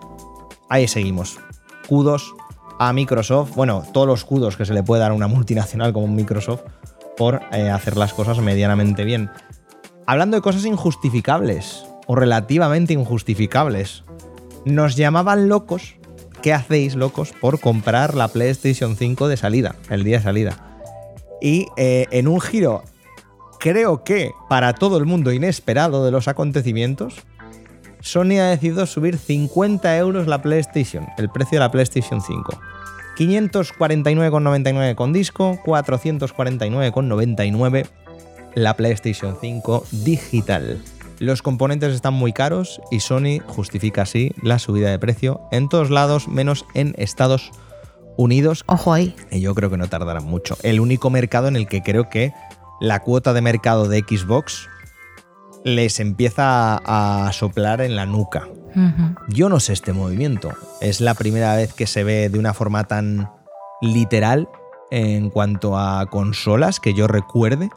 Ahí 0.69 0.87
seguimos. 0.87 1.39
Kudos 1.87 2.33
a 2.79 2.91
Microsoft, 2.93 3.55
bueno, 3.55 3.83
todos 3.93 4.07
los 4.07 4.25
kudos 4.25 4.57
que 4.57 4.65
se 4.65 4.73
le 4.73 4.83
puede 4.83 5.01
dar 5.01 5.11
a 5.11 5.15
una 5.15 5.27
multinacional 5.27 5.93
como 5.93 6.07
Microsoft 6.07 6.61
por 7.15 7.41
eh, 7.51 7.69
hacer 7.69 7.97
las 7.97 8.13
cosas 8.13 8.39
medianamente 8.39 9.03
bien. 9.03 9.29
Hablando 10.05 10.35
de 10.35 10.41
cosas 10.41 10.65
injustificables, 10.65 11.85
o 12.07 12.15
relativamente 12.15 12.93
injustificables, 12.93 14.03
nos 14.65 14.95
llamaban 14.95 15.47
locos. 15.47 15.95
¿Qué 16.41 16.53
hacéis, 16.53 16.95
locos, 16.95 17.31
por 17.39 17.59
comprar 17.59 18.15
la 18.15 18.27
PlayStation 18.27 18.97
5 18.97 19.27
de 19.29 19.37
salida, 19.37 19.75
el 19.89 20.03
día 20.03 20.17
de 20.17 20.23
salida? 20.23 20.81
Y 21.41 21.67
eh, 21.77 22.07
en 22.11 22.27
un 22.27 22.41
giro, 22.41 22.83
creo 23.63 24.03
que 24.03 24.35
para 24.49 24.73
todo 24.73 24.97
el 24.97 25.05
mundo 25.05 25.31
inesperado 25.31 26.03
de 26.03 26.11
los 26.11 26.27
acontecimientos, 26.27 27.15
Sony 28.01 28.41
ha 28.41 28.49
decidido 28.49 28.85
subir 28.85 29.17
50 29.17 29.97
euros 29.97 30.27
la 30.27 30.41
PlayStation, 30.41 31.07
el 31.17 31.29
precio 31.29 31.55
de 31.55 31.61
la 31.61 31.71
PlayStation 31.71 32.21
5. 32.21 32.59
549,99 33.17 34.95
con 34.95 35.13
disco, 35.13 35.57
449,99 35.65 37.85
la 38.53 38.75
PlayStation 38.75 39.37
5 39.39 39.85
digital. 39.91 40.81
Los 41.19 41.41
componentes 41.41 41.95
están 41.95 42.15
muy 42.15 42.33
caros 42.33 42.81
y 42.91 42.99
Sony 42.99 43.39
justifica 43.47 44.01
así 44.01 44.33
la 44.41 44.59
subida 44.59 44.91
de 44.91 44.99
precio 44.99 45.39
en 45.53 45.69
todos 45.69 45.89
lados, 45.89 46.27
menos 46.27 46.65
en 46.73 46.95
Estados 46.97 47.51
Unidos. 48.17 48.65
Ojo 48.67 48.91
ahí. 48.91 49.15
Y 49.31 49.39
yo 49.39 49.55
creo 49.55 49.69
que 49.69 49.77
no 49.77 49.87
tardarán 49.87 50.25
mucho. 50.25 50.57
El 50.63 50.81
único 50.81 51.09
mercado 51.09 51.47
en 51.47 51.55
el 51.55 51.67
que 51.67 51.81
creo 51.81 52.09
que 52.09 52.33
la 52.83 52.99
cuota 52.99 53.31
de 53.31 53.39
mercado 53.39 53.87
de 53.87 53.99
Xbox 53.99 54.67
les 55.63 56.01
empieza 56.01 56.81
a 56.83 57.31
soplar 57.31 57.79
en 57.79 57.95
la 57.95 58.05
nuca. 58.05 58.49
Yo 59.29 59.47
no 59.47 59.61
sé 59.61 59.71
este 59.71 59.93
movimiento. 59.93 60.51
Es 60.81 60.99
la 60.99 61.13
primera 61.13 61.55
vez 61.55 61.73
que 61.73 61.87
se 61.87 62.03
ve 62.03 62.27
de 62.27 62.39
una 62.39 62.53
forma 62.53 62.83
tan 62.83 63.31
literal 63.81 64.49
en 64.91 65.29
cuanto 65.29 65.77
a 65.77 66.07
consolas 66.07 66.81
que 66.81 66.93
yo 66.93 67.07
recuerde. 67.07 67.69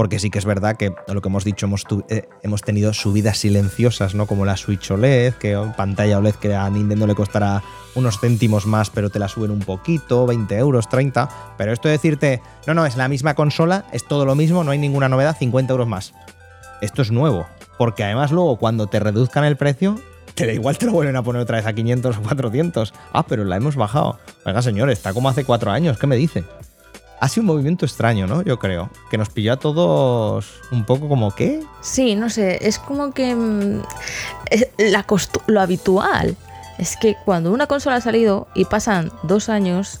Porque 0.00 0.18
sí 0.18 0.30
que 0.30 0.38
es 0.38 0.46
verdad 0.46 0.78
que 0.78 0.94
lo 1.08 1.20
que 1.20 1.28
hemos 1.28 1.44
dicho, 1.44 1.66
hemos, 1.66 1.84
eh, 2.08 2.26
hemos 2.42 2.62
tenido 2.62 2.94
subidas 2.94 3.36
silenciosas, 3.36 4.14
¿no? 4.14 4.24
Como 4.24 4.46
la 4.46 4.56
Switch 4.56 4.90
OLED, 4.90 5.34
que 5.34 5.62
pantalla 5.76 6.16
OLED 6.16 6.36
que 6.36 6.54
a 6.54 6.70
Nintendo 6.70 7.06
le 7.06 7.14
costará 7.14 7.62
unos 7.94 8.18
céntimos 8.18 8.64
más, 8.64 8.88
pero 8.88 9.10
te 9.10 9.18
la 9.18 9.28
suben 9.28 9.50
un 9.50 9.58
poquito, 9.58 10.24
20 10.24 10.56
euros, 10.56 10.88
30. 10.88 11.28
Pero 11.58 11.74
esto 11.74 11.88
de 11.88 11.92
decirte, 11.92 12.40
no, 12.66 12.72
no, 12.72 12.86
es 12.86 12.96
la 12.96 13.08
misma 13.08 13.34
consola, 13.34 13.84
es 13.92 14.08
todo 14.08 14.24
lo 14.24 14.34
mismo, 14.34 14.64
no 14.64 14.70
hay 14.70 14.78
ninguna 14.78 15.10
novedad, 15.10 15.36
50 15.38 15.70
euros 15.70 15.86
más. 15.86 16.14
Esto 16.80 17.02
es 17.02 17.10
nuevo. 17.10 17.46
Porque 17.76 18.02
además 18.02 18.32
luego 18.32 18.56
cuando 18.56 18.86
te 18.86 19.00
reduzcan 19.00 19.44
el 19.44 19.58
precio, 19.58 20.00
te 20.34 20.46
da 20.46 20.54
igual 20.54 20.78
te 20.78 20.86
lo 20.86 20.92
vuelven 20.92 21.16
a 21.16 21.22
poner 21.22 21.42
otra 21.42 21.58
vez 21.58 21.66
a 21.66 21.74
500 21.74 22.16
o 22.16 22.22
400. 22.22 22.94
Ah, 23.12 23.26
pero 23.28 23.44
la 23.44 23.56
hemos 23.56 23.76
bajado. 23.76 24.18
Venga, 24.46 24.62
señor, 24.62 24.88
está 24.88 25.12
como 25.12 25.28
hace 25.28 25.44
cuatro 25.44 25.70
años. 25.70 25.98
¿Qué 25.98 26.06
me 26.06 26.16
dice? 26.16 26.44
Ha 27.20 27.28
sido 27.28 27.42
un 27.42 27.48
movimiento 27.48 27.84
extraño, 27.84 28.26
¿no? 28.26 28.42
Yo 28.42 28.58
creo. 28.58 28.88
Que 29.10 29.18
nos 29.18 29.28
pilló 29.28 29.52
a 29.52 29.56
todos 29.58 30.60
un 30.72 30.84
poco 30.84 31.08
como, 31.08 31.34
¿qué? 31.34 31.60
Sí, 31.82 32.14
no 32.16 32.30
sé, 32.30 32.66
es 32.66 32.78
como 32.78 33.12
que 33.12 33.34
mm, 33.34 33.82
es 34.50 34.68
la 34.78 35.04
lo 35.46 35.60
habitual 35.60 36.36
es 36.78 36.96
que 36.96 37.14
cuando 37.26 37.52
una 37.52 37.66
consola 37.66 37.96
ha 37.96 38.00
salido 38.00 38.48
y 38.54 38.64
pasan 38.64 39.12
dos 39.22 39.50
años, 39.50 40.00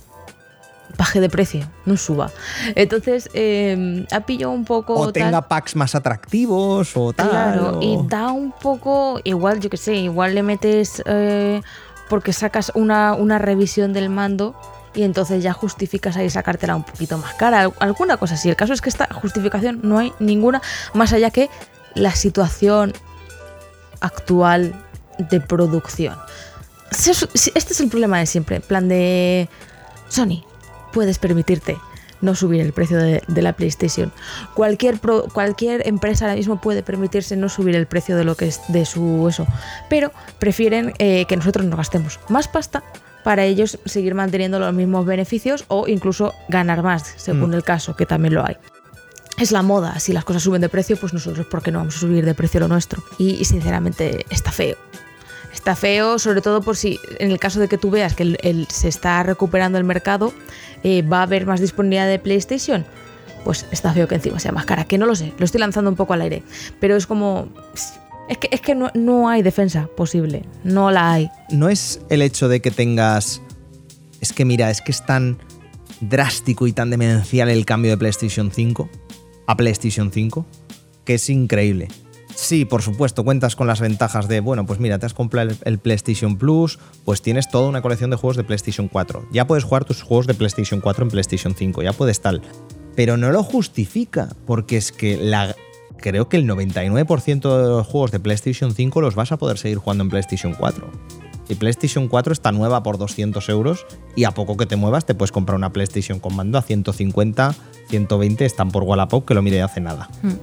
baje 0.96 1.20
de 1.20 1.28
precio, 1.28 1.66
no 1.84 1.98
suba. 1.98 2.30
Entonces, 2.74 3.28
eh, 3.34 4.06
ha 4.10 4.20
pillado 4.20 4.52
un 4.52 4.64
poco... 4.64 4.94
O 4.94 5.04
tal- 5.04 5.12
tenga 5.12 5.42
packs 5.46 5.76
más 5.76 5.94
atractivos 5.94 6.96
o 6.96 7.12
tal. 7.12 7.28
Claro, 7.28 7.78
o- 7.78 7.82
y 7.82 7.98
da 8.08 8.32
un 8.32 8.50
poco, 8.52 9.20
igual, 9.24 9.60
yo 9.60 9.68
que 9.68 9.76
sé, 9.76 9.94
igual 9.96 10.34
le 10.34 10.42
metes 10.42 11.02
eh, 11.04 11.60
porque 12.08 12.32
sacas 12.32 12.72
una, 12.74 13.12
una 13.12 13.38
revisión 13.38 13.92
del 13.92 14.08
mando 14.08 14.54
y 14.94 15.02
entonces 15.02 15.42
ya 15.42 15.52
justificas 15.52 16.16
ahí 16.16 16.28
sacártela 16.30 16.76
un 16.76 16.84
poquito 16.84 17.18
más 17.18 17.34
cara, 17.34 17.60
al- 17.62 17.74
alguna 17.78 18.16
cosa 18.16 18.34
así. 18.34 18.48
El 18.48 18.56
caso 18.56 18.72
es 18.72 18.80
que 18.80 18.88
esta 18.88 19.06
justificación 19.12 19.80
no 19.82 19.98
hay 19.98 20.12
ninguna 20.18 20.60
más 20.94 21.12
allá 21.12 21.30
que 21.30 21.48
la 21.94 22.14
situación 22.14 22.92
actual 24.00 24.74
de 25.18 25.40
producción. 25.40 26.16
Este 26.90 27.72
es 27.72 27.80
el 27.80 27.88
problema 27.88 28.18
de 28.18 28.26
siempre, 28.26 28.56
en 28.56 28.62
plan 28.62 28.88
de 28.88 29.48
Sony, 30.08 30.44
puedes 30.92 31.18
permitirte 31.18 31.78
no 32.20 32.34
subir 32.34 32.60
el 32.60 32.72
precio 32.72 32.98
de, 32.98 33.22
la 33.28 33.52
PlayStation. 33.54 34.12
Cualquier, 34.54 35.00
cualquier 35.32 35.86
empresa 35.86 36.26
ahora 36.26 36.36
mismo 36.36 36.60
puede 36.60 36.82
permitirse 36.82 37.36
no 37.36 37.48
subir 37.48 37.76
el 37.76 37.86
precio 37.86 38.16
de 38.16 38.24
lo 38.24 38.34
que 38.34 38.48
es 38.48 38.60
de 38.68 38.84
su 38.84 39.26
eso, 39.28 39.46
pero 39.88 40.12
prefieren 40.38 40.92
eh, 40.98 41.24
que 41.26 41.36
nosotros 41.36 41.64
nos 41.64 41.76
gastemos 41.76 42.20
más 42.28 42.48
pasta 42.48 42.82
para 43.24 43.44
ellos 43.44 43.78
seguir 43.84 44.14
manteniendo 44.14 44.58
los 44.58 44.72
mismos 44.74 45.04
beneficios 45.06 45.64
o 45.68 45.86
incluso 45.88 46.34
ganar 46.48 46.82
más, 46.82 47.14
según 47.16 47.50
Mm. 47.50 47.54
el 47.54 47.62
caso, 47.64 47.96
que 47.96 48.06
también 48.06 48.34
lo 48.34 48.44
hay. 48.46 48.56
Es 49.38 49.52
la 49.52 49.62
moda, 49.62 49.98
si 50.00 50.12
las 50.12 50.24
cosas 50.24 50.42
suben 50.42 50.60
de 50.60 50.68
precio, 50.68 50.96
pues 50.96 51.12
nosotros, 51.14 51.46
¿por 51.46 51.62
qué 51.62 51.70
no 51.72 51.78
vamos 51.78 51.96
a 51.96 52.00
subir 52.00 52.24
de 52.24 52.34
precio 52.34 52.60
lo 52.60 52.68
nuestro? 52.68 53.02
Y, 53.18 53.30
y 53.36 53.44
sinceramente 53.44 54.26
está 54.30 54.52
feo. 54.52 54.76
Está 55.52 55.74
feo, 55.74 56.18
sobre 56.18 56.42
todo 56.42 56.60
por 56.62 56.76
si, 56.76 56.98
en 57.18 57.30
el 57.30 57.38
caso 57.38 57.58
de 57.58 57.66
que 57.68 57.76
tú 57.78 57.90
veas 57.90 58.14
que 58.14 58.22
el- 58.22 58.38
el- 58.42 58.66
se 58.68 58.88
está 58.88 59.22
recuperando 59.22 59.78
el 59.78 59.84
mercado, 59.84 60.32
eh, 60.84 61.02
va 61.02 61.20
a 61.20 61.22
haber 61.22 61.46
más 61.46 61.60
disponibilidad 61.60 62.06
de 62.06 62.18
PlayStation. 62.18 62.84
Pues 63.44 63.64
está 63.70 63.92
feo 63.94 64.06
que 64.06 64.14
encima 64.16 64.38
sea 64.38 64.52
más 64.52 64.66
cara, 64.66 64.84
que 64.84 64.98
no 64.98 65.06
lo 65.06 65.14
sé, 65.16 65.32
lo 65.38 65.44
estoy 65.46 65.60
lanzando 65.60 65.88
un 65.90 65.96
poco 65.96 66.12
al 66.12 66.20
aire. 66.20 66.42
Pero 66.78 66.94
es 66.96 67.06
como. 67.06 67.48
Es 68.30 68.38
que, 68.38 68.48
es 68.52 68.60
que 68.60 68.76
no, 68.76 68.90
no 68.94 69.28
hay 69.28 69.42
defensa 69.42 69.88
posible, 69.96 70.44
no 70.62 70.92
la 70.92 71.12
hay. 71.12 71.30
no 71.50 71.68
es 71.68 72.00
el 72.10 72.22
hecho 72.22 72.48
de 72.48 72.60
que 72.60 72.70
tengas. 72.70 73.42
Es 74.20 74.32
que 74.32 74.44
mira, 74.44 74.70
es 74.70 74.80
que 74.80 74.92
es 74.92 75.04
tan 75.04 75.38
drástico 76.00 76.68
y 76.68 76.72
tan 76.72 76.90
demencial 76.90 77.48
el 77.48 77.64
cambio 77.66 77.90
de 77.90 77.98
PlayStation 77.98 78.52
5 78.52 78.88
a 79.46 79.56
PlayStation 79.56 80.12
5 80.12 80.46
que 81.04 81.14
es 81.14 81.28
increíble. 81.28 81.88
Sí, 82.36 82.64
por 82.64 82.82
supuesto, 82.82 83.24
cuentas 83.24 83.56
con 83.56 83.66
las 83.66 83.80
ventajas 83.80 84.28
de, 84.28 84.38
bueno, 84.38 84.64
pues 84.64 84.78
mira, 84.78 85.00
te 85.00 85.06
has 85.06 85.12
comprado 85.12 85.50
el, 85.64 85.78
PlayStation 85.78 86.38
Plus, 86.38 86.78
pues 87.04 87.20
tienes 87.20 87.50
toda 87.50 87.68
una 87.68 87.82
colección 87.82 88.10
de 88.10 88.16
juegos 88.16 88.36
de 88.36 88.44
PlayStation 88.44 88.86
4. 88.86 89.26
Ya 89.32 89.46
puedes 89.46 89.64
jugar 89.64 89.84
tus 89.84 90.02
juegos 90.02 90.28
de 90.28 90.34
PlayStation 90.34 90.80
4 90.80 91.04
en 91.04 91.10
PlayStation 91.10 91.54
5, 91.54 91.82
ya 91.82 91.92
puedes 91.92 92.20
tal. 92.20 92.42
Pero 92.94 93.16
no 93.16 93.30
lo 93.32 93.42
justifica, 93.42 94.28
porque 94.46 94.76
es 94.76 94.92
que 94.92 95.16
la, 95.16 95.54
creo 96.00 96.28
que 96.28 96.36
el 96.36 96.48
99% 96.48 97.40
de 97.40 97.68
los 97.68 97.86
juegos 97.86 98.10
de 98.10 98.20
PlayStation 98.20 98.74
5 98.74 99.00
los 99.00 99.14
vas 99.14 99.32
a 99.32 99.36
poder 99.36 99.58
seguir 99.58 99.78
jugando 99.78 100.04
en 100.04 100.10
PlayStation 100.10 100.54
4. 100.54 100.90
Y 101.48 101.56
PlayStation 101.56 102.06
4 102.06 102.32
está 102.32 102.52
nueva 102.52 102.82
por 102.82 102.96
200 102.96 103.48
euros 103.48 103.84
y 104.14 104.24
a 104.24 104.30
poco 104.30 104.56
que 104.56 104.66
te 104.66 104.76
muevas 104.76 105.04
te 105.04 105.14
puedes 105.14 105.32
comprar 105.32 105.56
una 105.56 105.72
PlayStation 105.72 106.20
con 106.20 106.36
mando 106.36 106.58
a 106.58 106.62
150, 106.62 107.54
120, 107.88 108.44
están 108.44 108.70
por 108.70 108.84
Wallapop 108.84 109.26
que 109.26 109.34
lo 109.34 109.42
miré 109.42 109.60
hace 109.60 109.80
nada. 109.80 110.08
Hmm. 110.22 110.34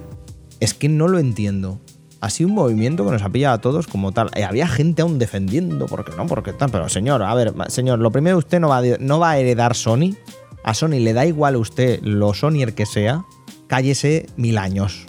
Es 0.60 0.74
que 0.74 0.90
no 0.90 1.08
lo 1.08 1.18
entiendo. 1.18 1.80
Ha 2.20 2.28
sido 2.30 2.48
un 2.50 2.56
movimiento 2.56 3.06
que 3.06 3.12
nos 3.12 3.22
ha 3.22 3.30
pillado 3.30 3.54
a 3.54 3.60
todos 3.60 3.86
como 3.86 4.12
tal. 4.12 4.30
Eh, 4.34 4.44
había 4.44 4.66
gente 4.66 5.02
aún 5.02 5.18
defendiendo, 5.18 5.86
porque 5.86 6.12
no, 6.16 6.26
porque 6.26 6.52
tal. 6.52 6.70
Pero 6.70 6.88
señor, 6.88 7.22
a 7.22 7.32
ver, 7.34 7.54
señor, 7.68 8.00
lo 8.00 8.10
primero 8.10 8.36
usted 8.36 8.60
no 8.60 8.68
va, 8.68 8.78
a, 8.78 8.82
no 9.00 9.18
va 9.18 9.30
a 9.30 9.38
heredar 9.38 9.74
Sony. 9.74 10.14
A 10.62 10.74
Sony 10.74 10.98
le 11.00 11.14
da 11.14 11.24
igual 11.24 11.54
a 11.54 11.58
usted 11.58 12.00
lo 12.02 12.34
Sonyer 12.34 12.74
que 12.74 12.86
sea. 12.86 13.24
Cállese 13.68 14.26
mil 14.36 14.58
años, 14.58 15.06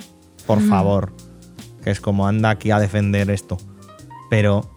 por 0.50 0.64
favor. 0.64 1.14
Que 1.84 1.92
es 1.92 2.02
como 2.02 2.26
anda 2.28 2.50
aquí 2.50 2.72
a 2.72 2.80
defender 2.80 3.30
esto. 3.30 3.58
Pero 4.32 4.76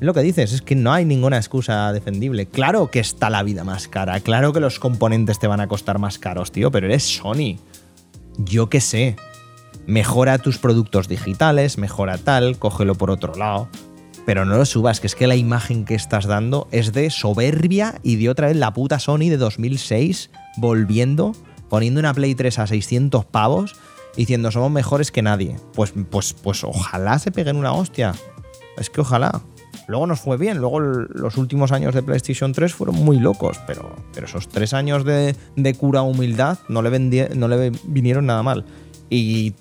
lo 0.00 0.14
que 0.14 0.22
dices 0.22 0.54
es 0.54 0.62
que 0.62 0.74
no 0.74 0.94
hay 0.94 1.04
ninguna 1.04 1.36
excusa 1.36 1.92
defendible. 1.92 2.46
Claro 2.46 2.90
que 2.90 3.00
está 3.00 3.28
la 3.28 3.42
vida 3.42 3.64
más 3.64 3.86
cara. 3.86 4.18
Claro 4.20 4.54
que 4.54 4.60
los 4.60 4.78
componentes 4.78 5.38
te 5.38 5.46
van 5.46 5.60
a 5.60 5.68
costar 5.68 5.98
más 5.98 6.18
caros, 6.18 6.52
tío. 6.52 6.70
Pero 6.70 6.86
eres 6.86 7.02
Sony. 7.02 7.58
Yo 8.38 8.70
qué 8.70 8.80
sé. 8.80 9.16
Mejora 9.86 10.38
tus 10.38 10.56
productos 10.56 11.06
digitales, 11.06 11.76
mejora 11.76 12.16
tal, 12.16 12.58
cógelo 12.58 12.94
por 12.94 13.10
otro 13.10 13.34
lado. 13.34 13.68
Pero 14.24 14.46
no 14.46 14.56
lo 14.56 14.64
subas, 14.64 15.00
que 15.00 15.06
es 15.06 15.14
que 15.14 15.26
la 15.26 15.36
imagen 15.36 15.84
que 15.84 15.96
estás 15.96 16.24
dando 16.24 16.66
es 16.70 16.94
de 16.94 17.10
soberbia 17.10 17.96
y 18.02 18.16
de 18.16 18.30
otra 18.30 18.46
vez 18.46 18.56
la 18.56 18.72
puta 18.72 18.98
Sony 18.98 19.28
de 19.28 19.36
2006 19.36 20.30
volviendo, 20.56 21.32
poniendo 21.68 22.00
una 22.00 22.14
Play 22.14 22.34
3 22.34 22.58
a 22.58 22.66
600 22.66 23.26
pavos, 23.26 23.76
diciendo 24.16 24.50
somos 24.50 24.70
mejores 24.70 25.10
que 25.10 25.22
nadie. 25.22 25.56
Pues, 25.74 25.92
pues, 26.10 26.32
pues 26.34 26.64
ojalá 26.64 27.18
se 27.18 27.30
peguen 27.30 27.56
una 27.56 27.72
hostia. 27.72 28.14
Es 28.78 28.90
que 28.90 29.00
ojalá. 29.00 29.42
Luego 29.86 30.06
nos 30.06 30.20
fue 30.20 30.38
bien, 30.38 30.58
luego 30.58 30.80
los 30.80 31.36
últimos 31.36 31.70
años 31.70 31.94
de 31.94 32.02
PlayStation 32.02 32.52
3 32.52 32.72
fueron 32.72 32.96
muy 32.96 33.18
locos, 33.18 33.60
pero, 33.66 33.94
pero 34.14 34.26
esos 34.26 34.48
tres 34.48 34.72
años 34.72 35.04
de, 35.04 35.36
de 35.56 35.74
cura 35.74 36.00
humildad 36.00 36.58
no 36.68 36.80
le, 36.80 37.28
no 37.34 37.48
le 37.48 37.70
vinieron 37.84 38.24
nada 38.24 38.42
mal. 38.42 38.64
Y 39.10 39.52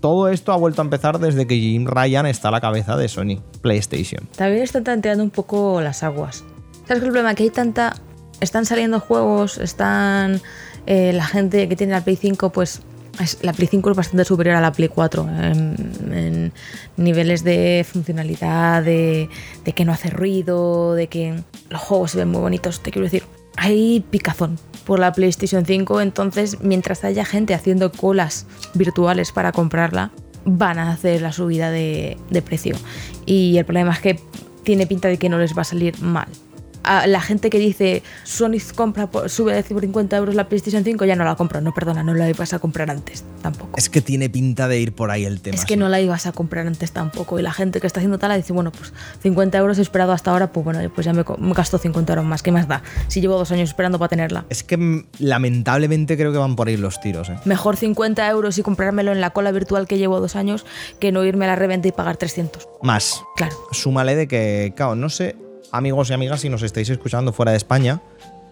todo 0.00 0.28
esto 0.28 0.52
ha 0.52 0.56
vuelto 0.56 0.82
a 0.82 0.84
empezar 0.84 1.18
desde 1.18 1.46
que 1.46 1.56
Jim 1.56 1.86
Ryan 1.86 2.26
está 2.26 2.48
a 2.48 2.50
la 2.50 2.60
cabeza 2.60 2.94
de 2.98 3.08
Sony 3.08 3.40
PlayStation. 3.62 4.28
También 4.36 4.62
están 4.62 4.84
tanteando 4.84 5.24
un 5.24 5.30
poco 5.30 5.80
las 5.80 6.02
aguas. 6.02 6.44
¿Sabes 6.86 6.86
qué 6.86 6.92
el 6.94 7.00
problema? 7.00 7.34
Que 7.34 7.44
hay 7.44 7.50
tanta. 7.50 7.96
Están 8.40 8.66
saliendo 8.66 9.00
juegos, 9.00 9.56
están. 9.56 10.42
eh, 10.84 11.14
la 11.14 11.24
gente 11.24 11.66
que 11.70 11.76
tiene 11.76 11.94
la 11.94 12.04
Play 12.04 12.16
5, 12.16 12.50
pues. 12.50 12.82
La 13.42 13.52
Play 13.52 13.68
5 13.68 13.90
es 13.90 13.96
bastante 13.96 14.24
superior 14.24 14.56
a 14.56 14.60
la 14.60 14.72
Play 14.72 14.88
4 14.88 15.28
en, 15.28 16.52
niveles 16.96 17.44
de 17.44 17.86
funcionalidad, 17.90 18.82
de, 18.82 19.28
de 19.64 19.72
que 19.72 19.84
no 19.84 19.92
hace 19.92 20.10
ruido, 20.10 20.94
de 20.94 21.06
que 21.08 21.34
los 21.70 21.80
juegos 21.80 22.12
se 22.12 22.18
ven 22.18 22.28
muy 22.28 22.40
bonitos. 22.40 22.82
Te 22.82 22.90
quiero 22.90 23.04
decir, 23.04 23.24
hay 23.56 24.04
picazón 24.10 24.58
por 24.84 24.98
la 24.98 25.12
PlayStation 25.12 25.64
5, 25.64 26.00
entonces 26.00 26.58
mientras 26.60 27.04
haya 27.04 27.24
gente 27.24 27.54
haciendo 27.54 27.92
colas 27.92 28.46
virtuales 28.74 29.32
para 29.32 29.52
comprarla, 29.52 30.10
van 30.44 30.78
a 30.78 30.90
hacer 30.90 31.22
la 31.22 31.32
subida 31.32 31.70
de, 31.70 32.18
de 32.30 32.42
precio. 32.42 32.76
Y 33.26 33.56
el 33.58 33.64
problema 33.64 33.92
es 33.92 34.00
que 34.00 34.20
tiene 34.62 34.86
pinta 34.86 35.08
de 35.08 35.18
que 35.18 35.28
no 35.28 35.38
les 35.38 35.56
va 35.56 35.62
a 35.62 35.64
salir 35.64 36.00
mal 36.00 36.28
a 36.84 37.06
la 37.06 37.20
gente 37.20 37.50
que 37.50 37.58
dice 37.58 38.02
Sony 38.24 38.58
compra 38.74 39.08
sube 39.26 39.54
de 39.54 39.62
50 39.62 40.16
euros 40.16 40.34
la 40.34 40.48
PlayStation 40.48 40.84
5, 40.84 41.04
ya 41.04 41.16
no 41.16 41.24
la 41.24 41.34
compro. 41.34 41.60
No, 41.60 41.72
perdona, 41.72 42.02
no 42.02 42.14
la 42.14 42.28
ibas 42.28 42.52
a 42.52 42.58
comprar 42.58 42.90
antes 42.90 43.24
tampoco. 43.42 43.72
Es 43.76 43.88
que 43.88 44.00
tiene 44.00 44.30
pinta 44.30 44.68
de 44.68 44.78
ir 44.78 44.94
por 44.94 45.10
ahí 45.10 45.24
el 45.24 45.40
tema. 45.40 45.56
Es 45.56 45.64
que 45.64 45.76
no 45.76 45.88
la 45.88 46.00
ibas 46.00 46.26
a 46.26 46.32
comprar 46.32 46.66
antes 46.66 46.92
tampoco. 46.92 47.38
Y 47.38 47.42
la 47.42 47.52
gente 47.52 47.80
que 47.80 47.86
está 47.86 48.00
haciendo 48.00 48.18
tal 48.18 48.36
dice, 48.36 48.52
bueno, 48.52 48.70
pues 48.70 48.92
50 49.22 49.58
euros 49.58 49.78
he 49.78 49.82
esperado 49.82 50.12
hasta 50.12 50.30
ahora, 50.30 50.52
pues 50.52 50.64
bueno, 50.64 50.80
pues 50.94 51.04
ya 51.04 51.12
me, 51.12 51.24
me 51.38 51.54
gasto 51.54 51.78
50 51.78 52.12
euros 52.12 52.24
más. 52.26 52.42
¿Qué 52.42 52.52
más 52.52 52.68
da? 52.68 52.82
Si 53.08 53.20
llevo 53.20 53.36
dos 53.36 53.50
años 53.52 53.68
esperando 53.70 53.98
para 53.98 54.08
tenerla. 54.08 54.44
Es 54.50 54.62
que 54.62 54.76
mm, 54.76 55.06
lamentablemente 55.18 56.16
creo 56.16 56.32
que 56.32 56.38
van 56.38 56.56
por 56.56 56.68
ahí 56.68 56.76
los 56.76 57.00
tiros. 57.00 57.28
¿eh? 57.30 57.36
Mejor 57.44 57.76
50 57.76 58.28
euros 58.28 58.58
y 58.58 58.62
comprármelo 58.62 59.12
en 59.12 59.20
la 59.20 59.30
cola 59.30 59.52
virtual 59.52 59.86
que 59.86 59.98
llevo 59.98 60.20
dos 60.20 60.36
años 60.36 60.66
que 61.00 61.12
no 61.12 61.24
irme 61.24 61.46
a 61.46 61.48
la 61.48 61.56
reventa 61.56 61.88
y 61.88 61.92
pagar 61.92 62.16
300. 62.16 62.68
Más. 62.82 63.22
Claro. 63.36 63.56
Súmale 63.72 64.14
de 64.16 64.28
que, 64.28 64.72
claro, 64.76 64.94
no 64.94 65.08
sé 65.08 65.36
amigos 65.74 66.08
y 66.08 66.12
amigas, 66.12 66.40
si 66.40 66.48
nos 66.48 66.62
estáis 66.62 66.88
escuchando 66.88 67.32
fuera 67.32 67.50
de 67.50 67.56
España, 67.56 68.00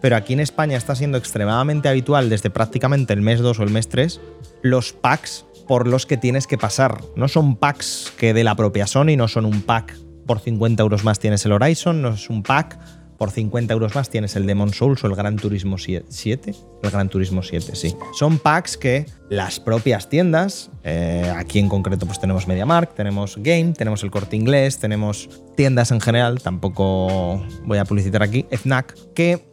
pero 0.00 0.16
aquí 0.16 0.32
en 0.32 0.40
España 0.40 0.76
está 0.76 0.96
siendo 0.96 1.18
extremadamente 1.18 1.88
habitual 1.88 2.28
desde 2.28 2.50
prácticamente 2.50 3.12
el 3.12 3.22
mes 3.22 3.38
2 3.40 3.60
o 3.60 3.62
el 3.62 3.70
mes 3.70 3.88
3 3.88 4.20
los 4.62 4.92
packs 4.92 5.46
por 5.68 5.86
los 5.86 6.04
que 6.04 6.16
tienes 6.16 6.48
que 6.48 6.58
pasar. 6.58 7.00
No 7.14 7.28
son 7.28 7.56
packs 7.56 8.12
que 8.18 8.34
de 8.34 8.42
la 8.42 8.56
propia 8.56 8.88
Sony, 8.88 9.16
no 9.16 9.28
son 9.28 9.44
un 9.44 9.62
pack 9.62 9.96
por 10.26 10.40
50 10.40 10.82
euros 10.82 11.04
más 11.04 11.20
tienes 11.20 11.46
el 11.46 11.52
Horizon, 11.52 12.02
no 12.02 12.10
es 12.10 12.28
un 12.28 12.42
pack 12.42 12.78
por 13.22 13.30
50 13.30 13.72
euros 13.72 13.94
más 13.94 14.10
tienes 14.10 14.34
el 14.34 14.48
Demon 14.48 14.74
Souls 14.74 15.04
o 15.04 15.06
el 15.06 15.14
Gran 15.14 15.36
Turismo 15.36 15.78
7. 15.78 16.54
El 16.82 16.90
Gran 16.90 17.08
Turismo 17.08 17.44
7, 17.44 17.76
sí. 17.76 17.94
Son 18.18 18.40
packs 18.40 18.76
que 18.76 19.06
las 19.30 19.60
propias 19.60 20.08
tiendas, 20.08 20.72
eh, 20.82 21.32
aquí 21.36 21.60
en 21.60 21.68
concreto 21.68 22.04
pues 22.04 22.18
tenemos 22.18 22.48
MediaMark, 22.48 22.96
tenemos 22.96 23.36
Game, 23.36 23.74
tenemos 23.74 24.02
el 24.02 24.10
Corte 24.10 24.34
Inglés, 24.34 24.80
tenemos 24.80 25.30
tiendas 25.56 25.92
en 25.92 26.00
general, 26.00 26.42
tampoco 26.42 27.40
voy 27.64 27.78
a 27.78 27.84
publicitar 27.84 28.24
aquí, 28.24 28.44
FNAC, 28.50 28.98
que 29.14 29.46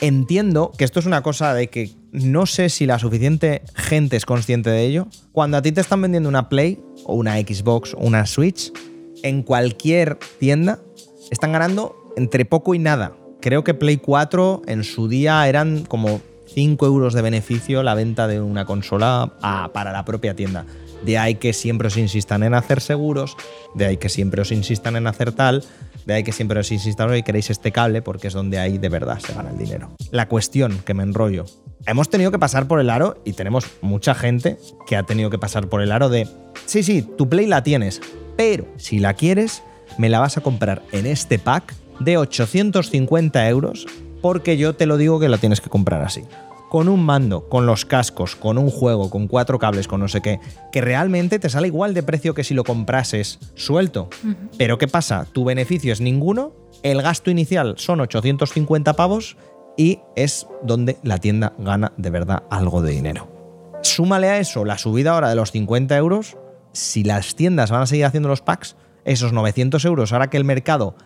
entiendo 0.00 0.70
que 0.78 0.84
esto 0.84 1.00
es 1.00 1.06
una 1.06 1.20
cosa 1.20 1.54
de 1.54 1.70
que 1.70 1.90
no 2.12 2.46
sé 2.46 2.68
si 2.68 2.86
la 2.86 3.00
suficiente 3.00 3.62
gente 3.74 4.16
es 4.16 4.26
consciente 4.26 4.70
de 4.70 4.86
ello. 4.86 5.08
Cuando 5.32 5.56
a 5.56 5.62
ti 5.62 5.72
te 5.72 5.80
están 5.80 6.02
vendiendo 6.02 6.28
una 6.28 6.48
Play 6.48 6.80
o 7.02 7.14
una 7.16 7.34
Xbox 7.38 7.94
o 7.94 7.98
una 7.98 8.26
Switch, 8.26 8.72
en 9.24 9.42
cualquier 9.42 10.20
tienda 10.38 10.78
están 11.32 11.50
ganando 11.52 11.97
entre 12.18 12.44
poco 12.44 12.74
y 12.74 12.78
nada. 12.78 13.12
Creo 13.40 13.64
que 13.64 13.72
Play 13.72 13.96
4 13.96 14.62
en 14.66 14.84
su 14.84 15.08
día 15.08 15.48
eran 15.48 15.84
como 15.84 16.20
5 16.52 16.84
euros 16.84 17.14
de 17.14 17.22
beneficio 17.22 17.82
la 17.82 17.94
venta 17.94 18.26
de 18.26 18.40
una 18.40 18.64
consola 18.64 19.32
para 19.72 19.92
la 19.92 20.04
propia 20.04 20.34
tienda. 20.34 20.66
De 21.04 21.16
ahí 21.16 21.36
que 21.36 21.52
siempre 21.52 21.86
os 21.86 21.96
insistan 21.96 22.42
en 22.42 22.54
hacer 22.54 22.80
seguros, 22.80 23.36
de 23.76 23.86
ahí 23.86 23.96
que 23.98 24.08
siempre 24.08 24.42
os 24.42 24.50
insistan 24.50 24.96
en 24.96 25.06
hacer 25.06 25.30
tal, 25.30 25.64
de 26.06 26.14
ahí 26.14 26.24
que 26.24 26.32
siempre 26.32 26.58
os 26.58 26.72
insistan 26.72 27.08
hoy 27.08 27.22
queréis 27.22 27.50
este 27.50 27.70
cable 27.70 28.02
porque 28.02 28.26
es 28.26 28.34
donde 28.34 28.58
ahí 28.58 28.78
de 28.78 28.88
verdad 28.88 29.20
se 29.20 29.32
gana 29.32 29.50
el 29.50 29.58
dinero. 29.58 29.90
La 30.10 30.26
cuestión 30.26 30.80
que 30.84 30.94
me 30.94 31.04
enrollo. 31.04 31.44
Hemos 31.86 32.10
tenido 32.10 32.32
que 32.32 32.40
pasar 32.40 32.66
por 32.66 32.80
el 32.80 32.90
aro 32.90 33.22
y 33.24 33.34
tenemos 33.34 33.66
mucha 33.80 34.16
gente 34.16 34.58
que 34.88 34.96
ha 34.96 35.04
tenido 35.04 35.30
que 35.30 35.38
pasar 35.38 35.68
por 35.68 35.82
el 35.82 35.92
aro 35.92 36.08
de, 36.08 36.26
sí, 36.66 36.82
sí, 36.82 37.02
tu 37.02 37.28
Play 37.28 37.46
la 37.46 37.62
tienes, 37.62 38.00
pero 38.36 38.66
si 38.76 38.98
la 38.98 39.14
quieres, 39.14 39.62
me 39.98 40.08
la 40.08 40.18
vas 40.18 40.36
a 40.36 40.40
comprar 40.40 40.82
en 40.90 41.06
este 41.06 41.38
pack 41.38 41.74
de 42.00 42.16
850 42.16 43.48
euros 43.48 43.86
porque 44.20 44.56
yo 44.56 44.74
te 44.74 44.86
lo 44.86 44.96
digo 44.96 45.20
que 45.20 45.28
la 45.28 45.38
tienes 45.38 45.60
que 45.60 45.70
comprar 45.70 46.02
así. 46.02 46.24
Con 46.70 46.88
un 46.88 47.02
mando, 47.02 47.48
con 47.48 47.64
los 47.64 47.86
cascos, 47.86 48.36
con 48.36 48.58
un 48.58 48.70
juego, 48.70 49.08
con 49.08 49.26
cuatro 49.26 49.58
cables, 49.58 49.88
con 49.88 50.00
no 50.00 50.08
sé 50.08 50.20
qué, 50.20 50.38
que 50.70 50.82
realmente 50.82 51.38
te 51.38 51.48
sale 51.48 51.68
igual 51.68 51.94
de 51.94 52.02
precio 52.02 52.34
que 52.34 52.44
si 52.44 52.52
lo 52.52 52.64
comprases 52.64 53.38
suelto. 53.54 54.10
Pero 54.58 54.76
¿qué 54.76 54.86
pasa? 54.86 55.26
Tu 55.32 55.44
beneficio 55.44 55.92
es 55.92 56.00
ninguno, 56.00 56.52
el 56.82 57.00
gasto 57.00 57.30
inicial 57.30 57.74
son 57.78 58.00
850 58.00 58.92
pavos 58.94 59.36
y 59.78 60.00
es 60.14 60.46
donde 60.62 60.98
la 61.02 61.18
tienda 61.18 61.54
gana 61.58 61.92
de 61.96 62.10
verdad 62.10 62.42
algo 62.50 62.82
de 62.82 62.92
dinero. 62.92 63.28
Súmale 63.82 64.28
a 64.28 64.38
eso 64.38 64.64
la 64.64 64.76
subida 64.76 65.12
ahora 65.12 65.30
de 65.30 65.36
los 65.36 65.52
50 65.52 65.96
euros. 65.96 66.36
Si 66.72 67.02
las 67.02 67.34
tiendas 67.34 67.70
van 67.70 67.82
a 67.82 67.86
seguir 67.86 68.04
haciendo 68.04 68.28
los 68.28 68.42
packs, 68.42 68.76
esos 69.04 69.32
900 69.32 69.84
euros, 69.86 70.12
ahora 70.12 70.28
que 70.28 70.36
el 70.36 70.44
mercado 70.44 70.96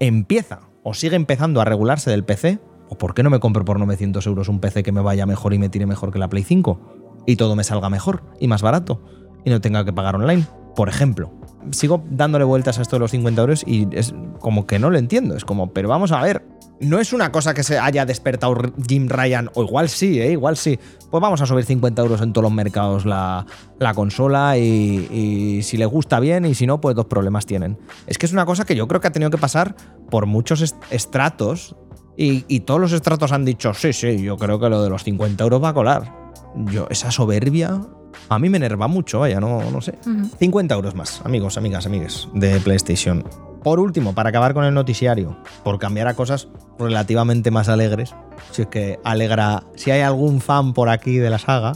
empieza 0.00 0.60
o 0.82 0.94
sigue 0.94 1.16
empezando 1.16 1.60
a 1.60 1.64
regularse 1.64 2.10
del 2.10 2.24
PC, 2.24 2.60
¿o 2.88 2.96
por 2.96 3.14
qué 3.14 3.22
no 3.22 3.30
me 3.30 3.40
compro 3.40 3.64
por 3.64 3.78
900 3.78 4.26
euros 4.26 4.48
un 4.48 4.60
PC 4.60 4.82
que 4.82 4.92
me 4.92 5.00
vaya 5.00 5.26
mejor 5.26 5.54
y 5.54 5.58
me 5.58 5.68
tire 5.68 5.86
mejor 5.86 6.12
que 6.12 6.18
la 6.18 6.28
Play 6.28 6.44
5? 6.44 7.24
Y 7.26 7.36
todo 7.36 7.56
me 7.56 7.64
salga 7.64 7.90
mejor 7.90 8.22
y 8.40 8.48
más 8.48 8.62
barato 8.62 9.02
y 9.44 9.50
no 9.50 9.60
tenga 9.60 9.84
que 9.84 9.92
pagar 9.92 10.16
online, 10.16 10.46
por 10.74 10.88
ejemplo. 10.88 11.32
Sigo 11.70 12.02
dándole 12.10 12.44
vueltas 12.44 12.78
a 12.78 12.82
esto 12.82 12.96
de 12.96 13.00
los 13.00 13.10
50 13.10 13.40
euros 13.40 13.64
y 13.66 13.88
es 13.92 14.14
como 14.40 14.66
que 14.66 14.78
no 14.78 14.90
lo 14.90 14.98
entiendo. 14.98 15.36
Es 15.36 15.44
como, 15.44 15.72
pero 15.72 15.88
vamos 15.88 16.12
a 16.12 16.22
ver, 16.22 16.42
no 16.80 17.00
es 17.00 17.12
una 17.12 17.32
cosa 17.32 17.54
que 17.54 17.62
se 17.62 17.78
haya 17.78 18.06
despertado 18.06 18.54
Jim 18.86 19.08
Ryan, 19.08 19.50
o 19.54 19.64
igual 19.64 19.88
sí, 19.88 20.20
¿eh? 20.20 20.32
igual 20.32 20.56
sí. 20.56 20.78
Pues 21.10 21.20
vamos 21.20 21.40
a 21.40 21.46
subir 21.46 21.64
50 21.64 22.02
euros 22.02 22.20
en 22.20 22.32
todos 22.32 22.44
los 22.44 22.52
mercados 22.52 23.04
la, 23.04 23.46
consola 23.94 24.56
y, 24.58 25.60
si 25.62 25.76
le 25.76 25.86
gusta 25.86 26.20
bien 26.20 26.44
y 26.44 26.54
si 26.54 26.66
no, 26.66 26.80
pues 26.80 26.94
dos 26.94 27.06
problemas 27.06 27.46
tienen. 27.46 27.78
Es 28.06 28.18
que 28.18 28.26
es 28.26 28.32
una 28.32 28.46
cosa 28.46 28.64
que 28.64 28.76
yo 28.76 28.86
creo 28.86 29.00
que 29.00 29.08
ha 29.08 29.12
tenido 29.12 29.30
que 29.30 29.38
pasar 29.38 29.74
por 30.10 30.26
muchos 30.26 30.74
estratos 30.90 31.76
y, 32.16 32.44
y 32.48 32.60
todos 32.60 32.80
los 32.80 32.92
estratos 32.92 33.32
han 33.32 33.44
dicho, 33.44 33.74
sí, 33.74 33.92
sí, 33.92 34.22
yo 34.22 34.36
creo 34.36 34.60
que 34.60 34.68
lo 34.68 34.82
de 34.82 34.90
los 34.90 35.04
50 35.04 35.42
euros 35.42 35.62
va 35.62 35.70
a 35.70 35.74
colar. 35.74 36.14
Yo, 36.54 36.86
esa 36.90 37.10
soberbia 37.10 37.80
a 38.28 38.38
mí 38.38 38.48
me 38.48 38.56
enerva 38.56 38.88
mucho, 38.88 39.20
vaya, 39.20 39.40
no, 39.40 39.70
no 39.70 39.80
sé. 39.80 39.94
50 40.38 40.74
euros 40.74 40.94
más, 40.94 41.20
amigos, 41.24 41.56
amigas, 41.56 41.86
amigues, 41.86 42.28
de 42.34 42.60
PlayStation. 42.60 43.24
Por 43.62 43.80
último, 43.80 44.14
para 44.14 44.28
acabar 44.28 44.54
con 44.54 44.64
el 44.64 44.74
noticiario, 44.74 45.36
por 45.64 45.78
cambiar 45.78 46.08
a 46.08 46.14
cosas 46.14 46.48
relativamente 46.78 47.50
más 47.50 47.68
alegres, 47.68 48.14
si 48.52 48.62
es 48.62 48.68
que 48.68 49.00
alegra, 49.04 49.64
si 49.74 49.90
hay 49.90 50.02
algún 50.02 50.40
fan 50.40 50.72
por 50.74 50.88
aquí 50.88 51.16
de 51.16 51.30
la 51.30 51.38
saga 51.38 51.72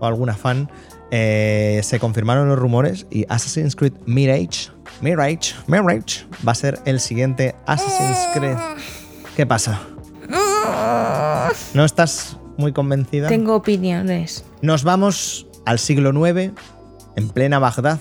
o 0.00 0.06
alguna 0.06 0.34
fan, 0.34 0.70
eh, 1.10 1.80
se 1.84 1.98
confirmaron 1.98 2.48
los 2.48 2.58
rumores 2.58 3.06
y 3.10 3.24
Assassin's 3.28 3.76
Creed 3.76 3.94
Mirage, 4.06 4.70
Mirage, 5.00 5.54
Mirage 5.66 6.26
va 6.46 6.52
a 6.52 6.54
ser 6.54 6.80
el 6.84 7.00
siguiente 7.00 7.54
Assassin's 7.66 8.18
Creed. 8.34 8.56
¿Qué 9.36 9.46
pasa? 9.46 9.80
¿No 11.74 11.84
estás 11.84 12.36
muy 12.56 12.72
convencida? 12.72 13.28
Tengo 13.28 13.54
opiniones. 13.54 14.44
Nos 14.60 14.84
vamos 14.84 15.46
al 15.68 15.78
siglo 15.78 16.26
IX, 16.26 16.54
en 17.16 17.28
plena 17.28 17.58
Bagdad, 17.58 17.98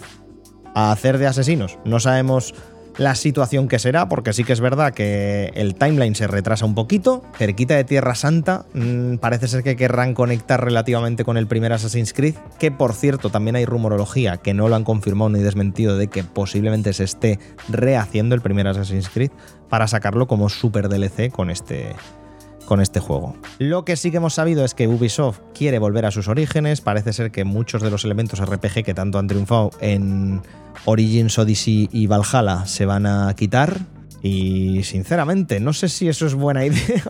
a 0.73 0.93
hacer 0.93 1.17
de 1.17 1.27
asesinos. 1.27 1.77
No 1.83 1.99
sabemos 1.99 2.53
la 2.97 3.13
situación 3.13 3.67
que 3.67 3.77
será, 3.77 4.07
porque 4.07 4.31
sí 4.31 4.45
que 4.45 4.53
es 4.53 4.61
verdad 4.61 4.93
que 4.93 5.51
el 5.53 5.75
timeline 5.75 6.15
se 6.15 6.27
retrasa 6.27 6.65
un 6.65 6.75
poquito. 6.75 7.25
Cerquita 7.37 7.75
de 7.75 7.83
Tierra 7.83 8.15
Santa, 8.15 8.65
mm, 8.73 9.17
parece 9.17 9.49
ser 9.49 9.63
que 9.63 9.75
querrán 9.75 10.13
conectar 10.13 10.63
relativamente 10.63 11.25
con 11.25 11.35
el 11.35 11.45
primer 11.45 11.73
Assassin's 11.73 12.13
Creed, 12.13 12.35
que 12.57 12.71
por 12.71 12.93
cierto 12.93 13.29
también 13.29 13.57
hay 13.57 13.65
rumorología 13.65 14.37
que 14.37 14.53
no 14.53 14.69
lo 14.69 14.77
han 14.77 14.85
confirmado 14.85 15.29
ni 15.31 15.39
desmentido 15.39 15.97
de 15.97 16.07
que 16.07 16.23
posiblemente 16.23 16.93
se 16.93 17.03
esté 17.03 17.37
rehaciendo 17.67 18.33
el 18.33 18.39
primer 18.39 18.65
Assassin's 18.67 19.09
Creed 19.09 19.31
para 19.67 19.89
sacarlo 19.89 20.25
como 20.25 20.47
super 20.47 20.87
DLC 20.87 21.31
con 21.31 21.49
este, 21.49 21.97
con 22.67 22.81
este 22.81 22.99
juego. 22.99 23.35
Lo 23.57 23.85
que 23.85 23.95
sí 23.95 24.11
que 24.11 24.17
hemos 24.17 24.35
sabido 24.35 24.63
es 24.63 24.75
que 24.75 24.87
Ubisoft 24.87 25.39
quiere 25.55 25.79
volver 25.79 26.05
a 26.05 26.11
sus 26.11 26.27
orígenes, 26.27 26.81
parece 26.81 27.13
ser 27.13 27.31
que 27.31 27.45
muchos 27.45 27.81
de 27.81 27.89
los 27.89 28.05
elementos 28.05 28.39
RPG 28.39 28.83
que 28.83 28.93
tanto 28.93 29.17
han 29.17 29.27
triunfado 29.27 29.71
en 29.79 30.41
Origins, 30.85 31.39
Odyssey 31.39 31.89
y 31.91 32.05
Valhalla 32.05 32.65
se 32.67 32.85
van 32.85 33.07
a 33.07 33.33
quitar 33.35 33.79
y 34.21 34.83
sinceramente 34.83 35.59
no 35.59 35.73
sé 35.73 35.89
si 35.89 36.07
eso 36.07 36.27
es 36.27 36.35
buena 36.35 36.65
idea. 36.65 37.03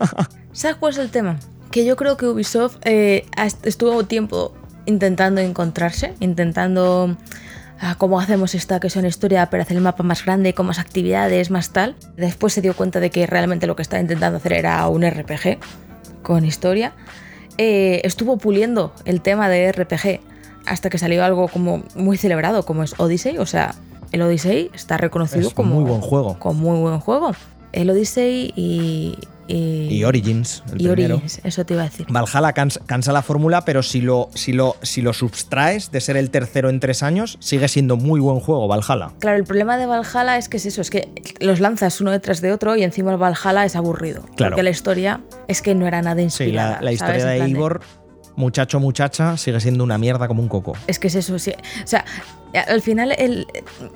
¿Sabes 0.52 0.76
cuál 0.78 0.92
es 0.92 0.98
el 0.98 1.10
tema? 1.10 1.38
Que 1.70 1.84
yo 1.84 1.96
creo 1.96 2.16
que 2.16 2.26
Ubisoft 2.26 2.76
eh, 2.84 3.26
estuvo 3.64 4.04
tiempo 4.04 4.54
intentando 4.86 5.40
encontrarse, 5.40 6.14
intentando 6.20 7.16
cómo 7.96 8.20
hacemos 8.20 8.54
esta 8.54 8.80
que 8.80 8.88
es 8.88 8.96
una 8.96 9.08
historia 9.08 9.50
para 9.50 9.62
hacer 9.62 9.76
el 9.76 9.82
mapa 9.82 10.02
más 10.02 10.24
grande, 10.24 10.54
con 10.54 10.66
más 10.66 10.78
actividades, 10.78 11.50
más 11.50 11.70
tal. 11.70 11.96
Después 12.16 12.52
se 12.52 12.60
dio 12.60 12.74
cuenta 12.74 13.00
de 13.00 13.10
que 13.10 13.26
realmente 13.26 13.66
lo 13.66 13.76
que 13.76 13.82
estaba 13.82 14.00
intentando 14.00 14.38
hacer 14.38 14.52
era 14.52 14.86
un 14.88 15.08
RPG 15.08 15.58
con 16.22 16.44
historia. 16.44 16.92
Eh, 17.56 18.00
estuvo 18.04 18.36
puliendo 18.38 18.92
el 19.04 19.20
tema 19.20 19.48
de 19.48 19.72
RPG 19.72 20.20
hasta 20.66 20.90
que 20.90 20.98
salió 20.98 21.24
algo 21.24 21.48
como 21.48 21.82
muy 21.94 22.16
celebrado, 22.16 22.64
como 22.64 22.82
es 22.82 22.94
Odyssey. 22.98 23.38
O 23.38 23.46
sea, 23.46 23.74
el 24.12 24.22
Odyssey 24.22 24.70
está 24.74 24.96
reconocido 24.96 25.50
como 25.52 25.74
muy 25.76 25.84
buen 25.84 26.00
juego. 26.00 26.38
Como 26.38 26.60
muy 26.60 26.80
buen 26.80 27.00
juego. 27.00 27.32
El 27.72 27.90
Odyssey 27.90 28.52
y, 28.56 29.18
y, 29.48 30.04
Origins, 30.04 30.62
el 30.72 30.82
y 30.82 30.88
Origins, 30.88 31.40
eso 31.42 31.64
te 31.64 31.74
iba 31.74 31.82
a 31.82 31.86
decir. 31.86 32.06
Valhalla 32.10 32.52
cansa, 32.52 33.12
la 33.12 33.22
fórmula, 33.22 33.64
pero 33.64 33.82
si 33.82 34.00
lo, 34.00 34.28
si, 34.34 34.52
lo, 34.52 34.76
si 34.82 35.00
lo 35.00 35.12
subtraes 35.12 35.90
de 35.90 36.00
ser 36.00 36.16
el 36.16 36.30
tercero 36.30 36.68
en 36.68 36.80
tres 36.80 37.02
años, 37.02 37.38
sigue 37.40 37.68
siendo 37.68 37.96
muy 37.96 38.20
buen 38.20 38.40
juego 38.40 38.68
Valhalla. 38.68 39.12
Claro, 39.18 39.38
el 39.38 39.44
problema 39.44 39.78
de 39.78 39.86
Valhalla 39.86 40.36
es 40.36 40.48
que 40.48 40.58
es 40.58 40.66
eso, 40.66 40.82
es 40.82 40.90
que 40.90 41.08
los 41.40 41.60
lanzas 41.60 42.00
uno 42.00 42.10
detrás 42.10 42.40
de 42.40 42.52
otro 42.52 42.76
y 42.76 42.82
encima 42.82 43.10
el 43.12 43.18
Valhalla 43.18 43.64
es 43.64 43.74
aburrido. 43.74 44.22
Claro. 44.36 44.52
Porque 44.52 44.62
la 44.62 44.70
historia 44.70 45.20
es 45.48 45.62
que 45.62 45.74
no 45.74 45.86
era 45.86 46.02
nada 46.02 46.20
inspirada. 46.20 46.78
Sí, 46.78 46.84
la, 46.84 46.92
historia 46.92 47.24
de 47.24 47.48
Ivor 47.48 47.80
muchacho 48.36 48.78
muchacha 48.80 49.36
sigue 49.36 49.60
siendo 49.60 49.82
una 49.82 49.98
mierda 49.98 50.28
como 50.28 50.42
un 50.42 50.48
coco. 50.48 50.74
Es 50.86 50.98
que 50.98 51.08
es 51.08 51.14
eso, 51.16 51.38
sí. 51.38 51.52
o 51.52 51.86
sea, 51.86 52.04
Al 52.54 52.82
final, 52.82 53.12
el, 53.18 53.46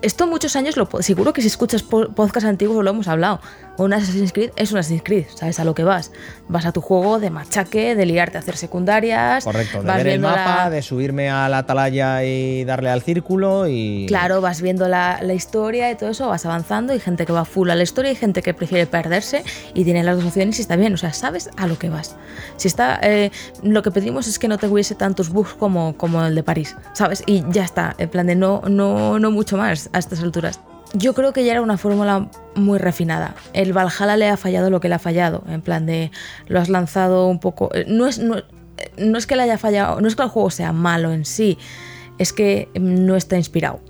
esto 0.02 0.26
muchos 0.26 0.56
años, 0.56 0.76
lo, 0.76 0.88
seguro 1.00 1.32
que 1.32 1.40
si 1.40 1.46
escuchas 1.46 1.82
podcast 1.82 2.46
antiguos 2.46 2.84
lo 2.84 2.90
hemos 2.90 3.08
hablado. 3.08 3.40
Un 3.78 3.94
Assassin's 3.94 4.32
Creed 4.32 4.50
es 4.56 4.70
un 4.70 4.78
Assassin's 4.78 5.02
Creed, 5.02 5.24
sabes 5.34 5.58
a 5.58 5.64
lo 5.64 5.74
que 5.74 5.82
vas. 5.82 6.12
Vas 6.48 6.66
a 6.66 6.72
tu 6.72 6.82
juego 6.82 7.18
de 7.18 7.30
machaque, 7.30 7.94
de 7.94 8.04
liarte 8.04 8.36
a 8.36 8.40
hacer 8.40 8.56
secundarias. 8.56 9.44
Correcto, 9.44 9.82
de 9.82 9.92
ver 9.92 10.06
el 10.06 10.20
mapa, 10.20 10.68
de 10.68 10.82
subirme 10.82 11.30
a 11.30 11.48
la 11.48 11.58
atalaya 11.58 12.22
y 12.24 12.64
darle 12.64 12.90
al 12.90 13.02
círculo 13.02 13.66
y. 13.68 14.04
Claro, 14.08 14.42
vas 14.42 14.60
viendo 14.60 14.88
la, 14.88 15.20
la, 15.22 15.32
historia 15.32 15.90
y 15.90 15.96
todo 15.96 16.10
eso, 16.10 16.28
vas 16.28 16.44
avanzando. 16.44 16.92
Hay 16.92 17.00
gente 17.00 17.24
que 17.24 17.32
va 17.32 17.46
full 17.46 17.70
a 17.70 17.74
la 17.74 17.82
historia 17.82 18.12
y 18.12 18.14
gente 18.14 18.42
que 18.42 18.52
prefiere 18.52 18.86
perderse 18.86 19.42
y 19.72 19.84
tiene 19.84 20.02
las 20.02 20.16
dos 20.16 20.26
opciones 20.26 20.58
y 20.58 20.62
está 20.62 20.76
bien. 20.76 20.92
O 20.92 20.98
sea, 20.98 21.14
sabes 21.14 21.48
a 21.56 21.66
lo 21.66 21.78
que 21.78 21.88
vas. 21.88 22.16
Si 22.56 22.68
está. 22.68 23.00
Eh, 23.02 23.30
lo 23.62 23.82
que 23.82 23.90
pedimos 23.90 24.26
es 24.26 24.38
que 24.38 24.48
no 24.48 24.58
te 24.58 24.66
hubiese 24.66 24.94
tantos 24.94 25.30
bugs 25.30 25.54
como, 25.54 25.96
como 25.96 26.24
el 26.24 26.34
de 26.34 26.42
París, 26.42 26.76
¿sabes? 26.92 27.22
Y 27.26 27.44
ya 27.50 27.64
está, 27.64 27.94
en 27.98 28.08
plan 28.08 28.26
de 28.26 28.34
no, 28.42 28.62
no, 28.68 29.18
no 29.20 29.30
mucho 29.30 29.56
más 29.56 29.88
a 29.92 29.98
estas 30.00 30.20
alturas. 30.20 30.58
Yo 30.94 31.14
creo 31.14 31.32
que 31.32 31.44
ya 31.44 31.52
era 31.52 31.62
una 31.62 31.78
fórmula 31.78 32.28
muy 32.54 32.78
refinada. 32.78 33.34
El 33.52 33.72
Valhalla 33.72 34.16
le 34.16 34.28
ha 34.28 34.36
fallado 34.36 34.68
lo 34.68 34.80
que 34.80 34.88
le 34.88 34.96
ha 34.96 34.98
fallado, 34.98 35.44
en 35.48 35.62
plan 35.62 35.86
de 35.86 36.10
lo 36.48 36.60
has 36.60 36.68
lanzado 36.68 37.28
un 37.28 37.38
poco. 37.38 37.70
Eh, 37.72 37.86
no 37.88 38.06
es, 38.08 38.18
no, 38.18 38.36
no 38.98 39.16
es 39.16 39.26
que 39.26 39.36
le 39.36 39.42
haya 39.44 39.58
fallado, 39.58 40.00
no 40.00 40.08
es 40.08 40.16
que 40.16 40.22
el 40.22 40.28
juego 40.28 40.50
sea 40.50 40.72
malo 40.72 41.12
en 41.12 41.24
sí, 41.24 41.56
es 42.18 42.32
que 42.32 42.68
no 42.74 43.16
está 43.16 43.36
inspirado. 43.36 43.80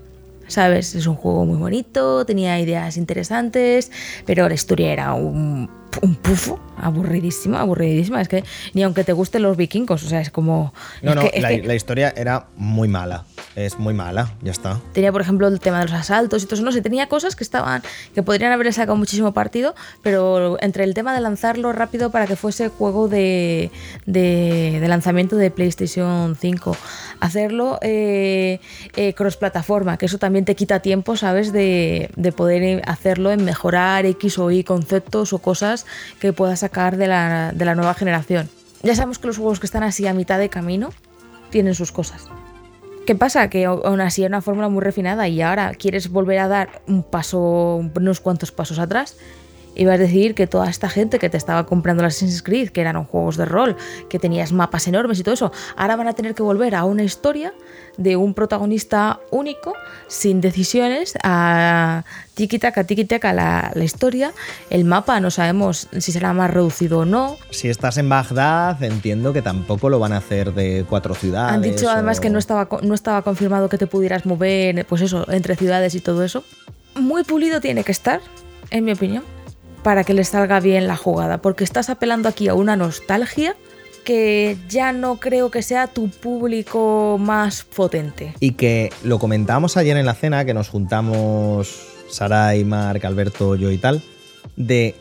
¿Sabes? 0.47 0.93
Es 0.93 1.07
un 1.07 1.15
juego 1.15 1.45
muy 1.45 1.57
bonito, 1.57 2.25
tenía 2.25 2.59
ideas 2.59 2.97
interesantes, 2.97 3.91
pero 4.25 4.47
la 4.47 4.53
historia 4.53 4.91
era 4.91 5.13
un 5.13 5.69
un 6.01 6.15
pufo, 6.15 6.59
aburridísima, 6.77 7.61
aburridísima. 7.61 8.21
Es 8.21 8.27
que 8.27 8.43
ni 8.73 8.83
aunque 8.83 9.03
te 9.03 9.13
gusten 9.13 9.41
los 9.41 9.57
vikingos, 9.57 10.03
o 10.03 10.09
sea, 10.09 10.21
es 10.21 10.29
como. 10.31 10.73
No, 11.01 11.15
no, 11.15 11.23
la, 11.35 11.75
historia 11.75 12.13
era 12.15 12.47
muy 12.55 12.87
mala. 12.87 13.25
Es 13.55 13.77
muy 13.77 13.93
mala, 13.93 14.33
ya 14.41 14.51
está. 14.51 14.79
Tenía, 14.93 15.11
por 15.11 15.21
ejemplo, 15.21 15.47
el 15.47 15.59
tema 15.59 15.79
de 15.79 15.85
los 15.85 15.93
asaltos 15.93 16.41
y 16.41 16.45
todo 16.45 16.55
eso. 16.55 16.63
No 16.63 16.71
sé, 16.71 16.81
tenía 16.81 17.07
cosas 17.07 17.35
que 17.35 17.43
estaban. 17.43 17.83
que 18.15 18.23
podrían 18.23 18.51
haber 18.51 18.73
sacado 18.73 18.95
muchísimo 18.95 19.33
partido, 19.33 19.75
pero 20.01 20.57
entre 20.61 20.83
el 20.83 20.93
tema 20.93 21.13
de 21.13 21.21
lanzarlo 21.21 21.71
rápido 21.71 22.09
para 22.09 22.25
que 22.25 22.35
fuese 22.35 22.69
juego 22.69 23.07
de, 23.07 23.69
de, 24.05 24.83
lanzamiento 24.87 25.35
de 25.35 25.51
PlayStation 25.51 26.35
5, 26.35 26.75
hacerlo 27.19 27.77
eh, 27.81 28.59
eh, 28.95 29.13
cross 29.13 29.37
plataforma, 29.37 29.97
que 29.97 30.07
eso 30.07 30.17
también 30.17 30.45
te 30.45 30.55
quita 30.55 30.79
tiempo, 30.79 31.15
¿sabes? 31.15 31.53
De, 31.53 32.09
de 32.15 32.31
poder 32.31 32.81
hacerlo 32.87 33.31
en 33.31 33.45
mejorar 33.45 34.05
X 34.05 34.39
o 34.39 34.49
Y 34.51 34.63
conceptos 34.63 35.33
o 35.33 35.39
cosas 35.39 35.82
que 36.19 36.33
pueda 36.33 36.55
sacar 36.55 36.97
de 36.97 37.07
la, 37.07 37.51
de 37.53 37.65
la 37.65 37.75
nueva 37.75 37.93
generación. 37.93 38.49
Ya 38.81 38.95
sabemos 38.95 39.19
que 39.19 39.27
los 39.27 39.37
juegos 39.37 39.59
que 39.59 39.65
están 39.65 39.83
así 39.83 40.07
a 40.07 40.13
mitad 40.13 40.39
de 40.39 40.49
camino 40.49 40.91
tienen 41.49 41.75
sus 41.75 41.91
cosas. 41.91 42.25
¿Qué 43.05 43.15
pasa? 43.15 43.49
Que 43.49 43.65
aún 43.65 44.01
así 44.01 44.23
era 44.23 44.29
una 44.29 44.41
fórmula 44.41 44.69
muy 44.69 44.81
refinada 44.81 45.27
y 45.27 45.41
ahora 45.41 45.73
quieres 45.73 46.09
volver 46.09 46.39
a 46.39 46.47
dar 46.47 46.81
un 46.87 47.03
paso, 47.03 47.81
unos 47.95 48.19
cuantos 48.21 48.51
pasos 48.51 48.79
atrás 48.79 49.17
ibas 49.75 49.95
a 49.95 49.97
decir 49.97 50.35
que 50.35 50.47
toda 50.47 50.69
esta 50.69 50.89
gente 50.89 51.19
que 51.19 51.29
te 51.29 51.37
estaba 51.37 51.65
comprando 51.65 52.03
las 52.03 52.15
Assassin's 52.15 52.43
Creed, 52.43 52.69
que 52.69 52.81
eran 52.81 53.03
juegos 53.05 53.37
de 53.37 53.45
rol, 53.45 53.75
que 54.09 54.19
tenías 54.19 54.51
mapas 54.51 54.87
enormes 54.87 55.19
y 55.19 55.23
todo 55.23 55.33
eso, 55.33 55.51
ahora 55.75 55.95
van 55.95 56.07
a 56.07 56.13
tener 56.13 56.35
que 56.35 56.43
volver 56.43 56.75
a 56.75 56.83
una 56.85 57.03
historia 57.03 57.53
de 57.97 58.15
un 58.15 58.33
protagonista 58.33 59.19
único, 59.31 59.73
sin 60.07 60.41
decisiones, 60.41 61.13
a 61.23 62.03
tiki-taka, 62.35 62.85
tiki-taka 62.85 63.33
la, 63.33 63.71
la, 63.73 63.83
historia. 63.83 64.31
El 64.69 64.85
mapa 64.85 65.19
no 65.19 65.29
sabemos 65.29 65.87
si 65.97 66.11
será 66.11 66.33
más 66.33 66.51
reducido 66.51 66.99
o 66.99 67.05
no. 67.05 67.37
Si 67.51 67.69
estás 67.69 67.97
en 67.97 68.09
Bagdad, 68.09 68.81
entiendo 68.83 69.33
que 69.33 69.41
tampoco 69.41 69.89
lo 69.89 69.99
van 69.99 70.13
a 70.13 70.17
hacer 70.17 70.53
de 70.53 70.85
cuatro 70.89 71.13
ciudades. 71.13 71.53
Han 71.53 71.61
dicho 71.61 71.89
además 71.89 72.19
que 72.19 72.29
no 72.29 72.39
estaba, 72.39 72.67
no 72.81 72.93
estaba 72.93 73.21
confirmado 73.21 73.69
que 73.69 73.77
te 73.77 73.87
pudieras 73.87 74.25
mover, 74.25 74.85
pues 74.87 75.01
eso, 75.01 75.29
entre 75.31 75.55
ciudades 75.55 75.95
y 75.95 75.99
todo 75.99 76.23
eso. 76.23 76.43
Muy 76.95 77.23
pulido 77.23 77.59
tiene 77.59 77.83
que 77.83 77.91
estar, 77.91 78.21
en 78.69 78.85
mi 78.85 78.91
opinión 78.91 79.23
para 79.83 80.03
que 80.03 80.13
les 80.13 80.29
salga 80.29 80.59
bien 80.59 80.87
la 80.87 80.95
jugada, 80.95 81.39
porque 81.39 81.63
estás 81.63 81.89
apelando 81.89 82.29
aquí 82.29 82.47
a 82.47 82.53
una 82.55 82.75
nostalgia 82.75 83.55
que 84.03 84.57
ya 84.67 84.91
no 84.91 85.19
creo 85.19 85.49
que 85.49 85.61
sea 85.61 85.87
tu 85.87 86.09
público 86.09 87.17
más 87.19 87.63
potente. 87.63 88.33
Y 88.39 88.51
que 88.51 88.91
lo 89.03 89.19
comentábamos 89.19 89.77
ayer 89.77 89.95
en 89.97 90.05
la 90.05 90.13
cena, 90.13 90.45
que 90.45 90.53
nos 90.53 90.69
juntamos 90.69 91.87
Saray, 92.09 92.63
Marc, 92.65 93.05
Alberto, 93.05 93.55
yo 93.55 93.71
y 93.71 93.77
tal, 93.77 94.01
de 94.55 94.95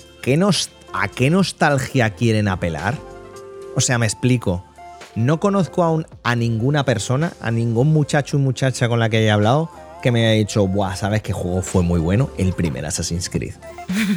a 0.93 1.09
qué 1.09 1.31
nostalgia 1.31 2.11
quieren 2.11 2.49
apelar. 2.49 2.97
O 3.75 3.81
sea, 3.81 3.99
me 3.99 4.07
explico. 4.07 4.65
No 5.15 5.41
conozco 5.41 5.83
aún 5.83 6.07
a 6.23 6.37
ninguna 6.37 6.85
persona, 6.85 7.33
a 7.41 7.51
ningún 7.51 7.93
muchacho 7.93 8.39
y 8.39 8.41
muchacha 8.41 8.89
con 8.89 8.99
la 8.99 9.11
que 9.11 9.19
haya 9.19 9.35
hablado, 9.35 9.69
que 10.03 10.13
me 10.13 10.27
haya 10.27 10.39
dicho, 10.39 10.67
Buah, 10.67 10.97
¿sabes 10.97 11.23
qué 11.23 11.33
juego 11.33 11.63
fue 11.63 11.83
muy 11.83 12.01
bueno? 12.01 12.29
El 12.37 12.53
primer 12.53 12.85
Assassin's 12.85 13.31
Creed. 13.31 13.55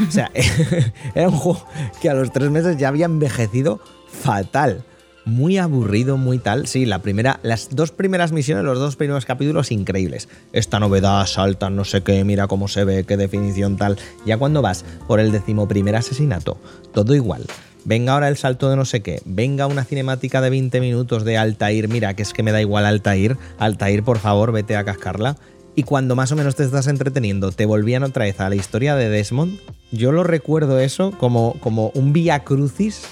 o 0.08 0.12
sea, 0.12 0.30
era 1.16 1.30
un 1.30 1.38
juego 1.38 1.66
que 2.02 2.10
a 2.10 2.14
los 2.14 2.34
tres 2.34 2.52
meses 2.52 2.76
ya 2.76 2.90
había 2.90 3.06
envejecido 3.06 3.80
fatal. 4.08 4.84
Muy 5.24 5.58
aburrido, 5.58 6.18
muy 6.18 6.38
tal. 6.38 6.68
Sí, 6.68 6.86
la 6.86 7.00
primera, 7.00 7.40
las 7.42 7.70
dos 7.72 7.92
primeras 7.92 8.32
misiones, 8.32 8.64
los 8.64 8.78
dos 8.78 8.96
primeros 8.96 9.26
capítulos, 9.26 9.72
increíbles. 9.72 10.28
Esta 10.54 10.80
novedad, 10.80 11.26
salta, 11.26 11.70
no 11.70 11.84
sé 11.84 12.04
qué, 12.04 12.24
mira 12.24 12.48
cómo 12.48 12.68
se 12.68 12.84
ve, 12.84 13.06
qué 13.06 13.18
definición 13.18 13.78
tal. 13.78 13.98
Ya 14.26 14.38
cuando 14.38 14.62
vas 14.62 14.86
por 15.08 15.20
el 15.20 15.32
decimoprimer 15.32 15.96
asesinato, 15.96 16.58
todo 16.94 17.16
igual. 17.16 17.46
Venga 17.86 18.14
ahora 18.14 18.28
el 18.28 18.38
salto 18.38 18.70
de 18.70 18.76
no 18.76 18.86
sé 18.86 19.02
qué. 19.02 19.22
Venga 19.26 19.68
una 19.68 19.84
cinemática 19.84 20.42
de 20.42 20.50
20 20.50 20.80
minutos 20.80 21.24
de 21.24 21.38
Altair. 21.38 21.88
Mira, 21.88 22.16
que 22.16 22.24
es 22.24 22.34
que 22.34 22.44
me 22.44 22.52
da 22.52 22.62
igual 22.62 22.86
Altair. 22.86 23.38
Altair, 23.60 24.04
por 24.04 24.18
favor, 24.20 24.52
vete 24.52 24.76
a 24.76 24.84
cascarla 24.84 25.38
y 25.76 25.84
cuando 25.84 26.16
más 26.16 26.32
o 26.32 26.36
menos 26.36 26.56
te 26.56 26.64
estás 26.64 26.88
entreteniendo 26.88 27.52
te 27.52 27.66
volvían 27.66 28.04
otra 28.04 28.26
vez 28.26 28.40
a 28.40 28.50
la 28.50 28.56
historia 28.56 28.96
de 28.96 29.10
Desmond, 29.10 29.60
yo 29.92 30.12
lo 30.12 30.24
recuerdo 30.24 30.80
eso 30.80 31.12
como, 31.12 31.56
como 31.60 31.92
un 31.94 32.14
vía 32.14 32.44
crucis 32.44 33.04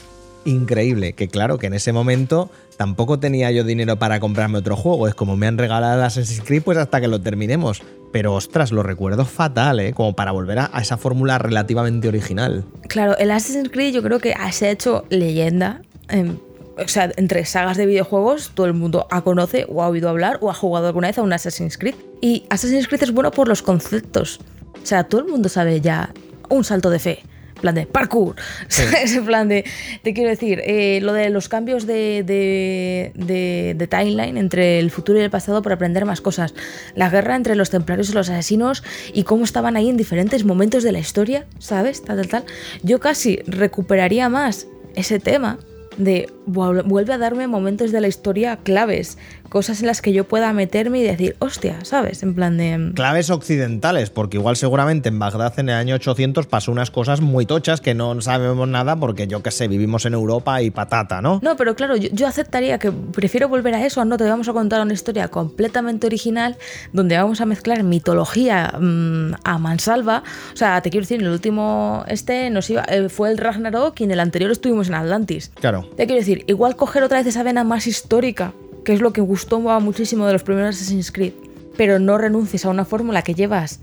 increíble, 0.45 1.13
que 1.13 1.27
claro, 1.27 1.57
que 1.57 1.67
en 1.67 1.73
ese 1.73 1.93
momento 1.93 2.49
tampoco 2.77 3.19
tenía 3.19 3.51
yo 3.51 3.63
dinero 3.63 3.97
para 3.97 4.19
comprarme 4.19 4.57
otro 4.57 4.75
juego, 4.75 5.07
es 5.07 5.15
como 5.15 5.37
me 5.37 5.47
han 5.47 5.57
regalado 5.57 6.03
Assassin's 6.03 6.41
Creed 6.45 6.63
pues 6.63 6.77
hasta 6.77 6.99
que 6.99 7.07
lo 7.07 7.21
terminemos, 7.21 7.81
pero 8.11 8.33
ostras, 8.33 8.71
lo 8.71 8.83
recuerdo 8.83 9.25
fatal, 9.25 9.79
¿eh? 9.79 9.93
como 9.93 10.13
para 10.15 10.31
volver 10.31 10.59
a, 10.59 10.71
esa 10.81 10.97
fórmula 10.97 11.37
relativamente 11.37 12.07
original. 12.07 12.65
Claro, 12.87 13.17
el 13.17 13.31
Assassin's 13.31 13.69
Creed 13.69 13.93
yo 13.93 14.03
creo 14.03 14.19
que 14.19 14.33
se 14.51 14.67
ha 14.67 14.71
hecho 14.71 15.05
leyenda. 15.09 15.81
En 16.09 16.39
o 16.77 16.87
sea, 16.87 17.11
entre 17.17 17.45
sagas 17.45 17.77
de 17.77 17.85
videojuegos, 17.85 18.51
todo 18.53 18.65
el 18.65 18.73
mundo 18.73 19.07
ha 19.11 19.21
conoce 19.21 19.65
o 19.69 19.83
ha 19.83 19.87
oído 19.87 20.09
hablar 20.09 20.39
o 20.41 20.49
ha 20.49 20.53
jugado 20.53 20.87
alguna 20.87 21.07
vez 21.07 21.17
a 21.17 21.21
un 21.21 21.33
Assassin's 21.33 21.77
Creed. 21.77 21.95
Y 22.21 22.45
Assassin's 22.49 22.87
Creed 22.87 23.03
es 23.03 23.11
bueno 23.11 23.31
por 23.31 23.47
los 23.47 23.61
conceptos. 23.61 24.39
O 24.81 24.85
sea, 24.85 25.03
todo 25.03 25.21
el 25.21 25.27
mundo 25.27 25.49
sabe 25.49 25.81
ya 25.81 26.13
un 26.49 26.63
salto 26.63 26.89
de 26.89 26.99
fe. 26.99 27.19
plan 27.61 27.75
de 27.75 27.85
parkour. 27.85 28.35
Ese 29.03 29.21
plan 29.21 29.47
de. 29.47 29.63
Te 30.01 30.13
quiero 30.13 30.29
decir, 30.31 30.61
eh, 30.65 30.99
lo 31.01 31.13
de 31.13 31.29
los 31.29 31.47
cambios 31.47 31.85
de, 31.85 32.23
de, 32.25 33.87
timeline 33.87 34.37
entre 34.37 34.79
el 34.79 34.89
futuro 34.89 35.19
y 35.19 35.21
el 35.21 35.29
pasado 35.29 35.61
para 35.61 35.75
aprender 35.75 36.05
más 36.05 36.21
cosas. 36.21 36.55
La 36.95 37.09
guerra 37.09 37.35
entre 37.35 37.55
los 37.55 37.69
templarios 37.69 38.09
y 38.09 38.13
los 38.13 38.29
asesinos 38.29 38.83
y 39.13 39.23
cómo 39.23 39.43
estaban 39.43 39.77
ahí 39.77 39.89
en 39.89 39.97
diferentes 39.97 40.43
momentos 40.43 40.83
de 40.83 40.91
la 40.91 40.99
historia, 40.99 41.45
¿sabes? 41.59 42.03
Tal, 42.03 42.17
tal, 42.17 42.27
tal. 42.27 42.45
Yo 42.81 42.99
casi 42.99 43.37
recuperaría 43.45 44.27
más 44.27 44.67
ese 44.95 45.19
tema 45.19 45.59
de 45.97 46.29
vuelve 46.45 47.13
a 47.13 47.17
darme 47.17 47.47
momentos 47.47 47.91
de 47.91 48.01
la 48.01 48.07
historia 48.07 48.57
claves, 48.57 49.17
cosas 49.53 49.81
en 49.81 49.87
las 49.87 50.01
que 50.01 50.11
yo 50.13 50.23
pueda 50.23 50.51
meterme 50.51 50.97
y 50.97 51.03
decir, 51.03 51.35
hostia, 51.37 51.85
¿sabes? 51.85 52.23
En 52.23 52.33
plan 52.33 52.57
de... 52.57 52.75
Mm, 52.75 52.93
claves 52.93 53.29
occidentales, 53.29 54.09
porque 54.09 54.37
igual 54.37 54.55
seguramente 54.55 55.09
en 55.09 55.19
Bagdad 55.19 55.59
en 55.59 55.69
el 55.69 55.75
año 55.75 55.93
800 55.93 56.47
pasó 56.47 56.71
unas 56.71 56.89
cosas 56.89 57.21
muy 57.21 57.45
tochas 57.45 57.79
que 57.79 57.93
no 57.93 58.19
sabemos 58.19 58.67
nada 58.67 58.95
porque 58.95 59.27
yo 59.27 59.43
qué 59.43 59.51
sé, 59.51 59.67
vivimos 59.67 60.07
en 60.07 60.15
Europa 60.15 60.59
y 60.63 60.71
patata, 60.71 61.21
¿no? 61.21 61.39
No, 61.43 61.55
pero 61.55 61.75
claro, 61.75 61.95
yo, 61.95 62.27
aceptaría 62.27 62.79
que 62.79 62.91
prefiero 62.91 63.47
volver 63.47 63.75
a 63.75 63.85
eso, 63.85 64.01
a 64.01 64.05
no 64.05 64.17
te 64.17 64.23
vamos 64.23 64.49
a 64.49 64.53
contar 64.53 64.81
una 64.81 64.93
historia 64.93 65.27
completamente 65.27 66.07
original 66.07 66.57
donde 66.91 67.15
vamos 67.15 67.39
a 67.39 67.45
mezclar 67.45 67.83
mitología 67.83 68.73
mm, 68.79 69.33
a 69.43 69.59
mansalva. 69.59 70.23
O 70.51 70.57
sea, 70.57 70.81
te 70.81 70.89
quiero 70.89 71.03
decir, 71.03 71.19
en 71.19 71.27
el 71.27 71.31
último 71.31 72.03
este 72.07 72.49
nos 72.49 72.71
iba, 72.71 72.85
eh, 72.85 73.07
fue 73.07 73.29
el 73.29 73.37
Ragnarok 73.37 74.01
y 74.01 74.05
en 74.05 74.11
el 74.11 74.19
anterior 74.19 74.49
estuvimos 74.49 74.87
en 74.87 74.95
Atlantis. 74.95 75.51
Claro. 75.61 75.87
Te 75.95 76.07
quiero 76.07 76.21
decir, 76.21 76.43
igual 76.47 76.75
coger 76.75 77.03
otra 77.03 77.19
vez 77.19 77.27
esa 77.27 77.43
vena 77.43 77.63
más 77.63 77.85
histórica 77.85 78.51
que 78.83 78.93
es 78.93 79.01
lo 79.01 79.13
que 79.13 79.21
gustó 79.21 79.59
muchísimo 79.59 80.25
de 80.25 80.33
los 80.33 80.43
primeros 80.43 80.75
Assassin's 80.75 81.11
Creed. 81.11 81.33
Pero 81.77 81.99
no 81.99 82.17
renuncies 82.17 82.65
a 82.65 82.69
una 82.69 82.85
fórmula 82.85 83.23
que 83.23 83.33
llevas 83.33 83.79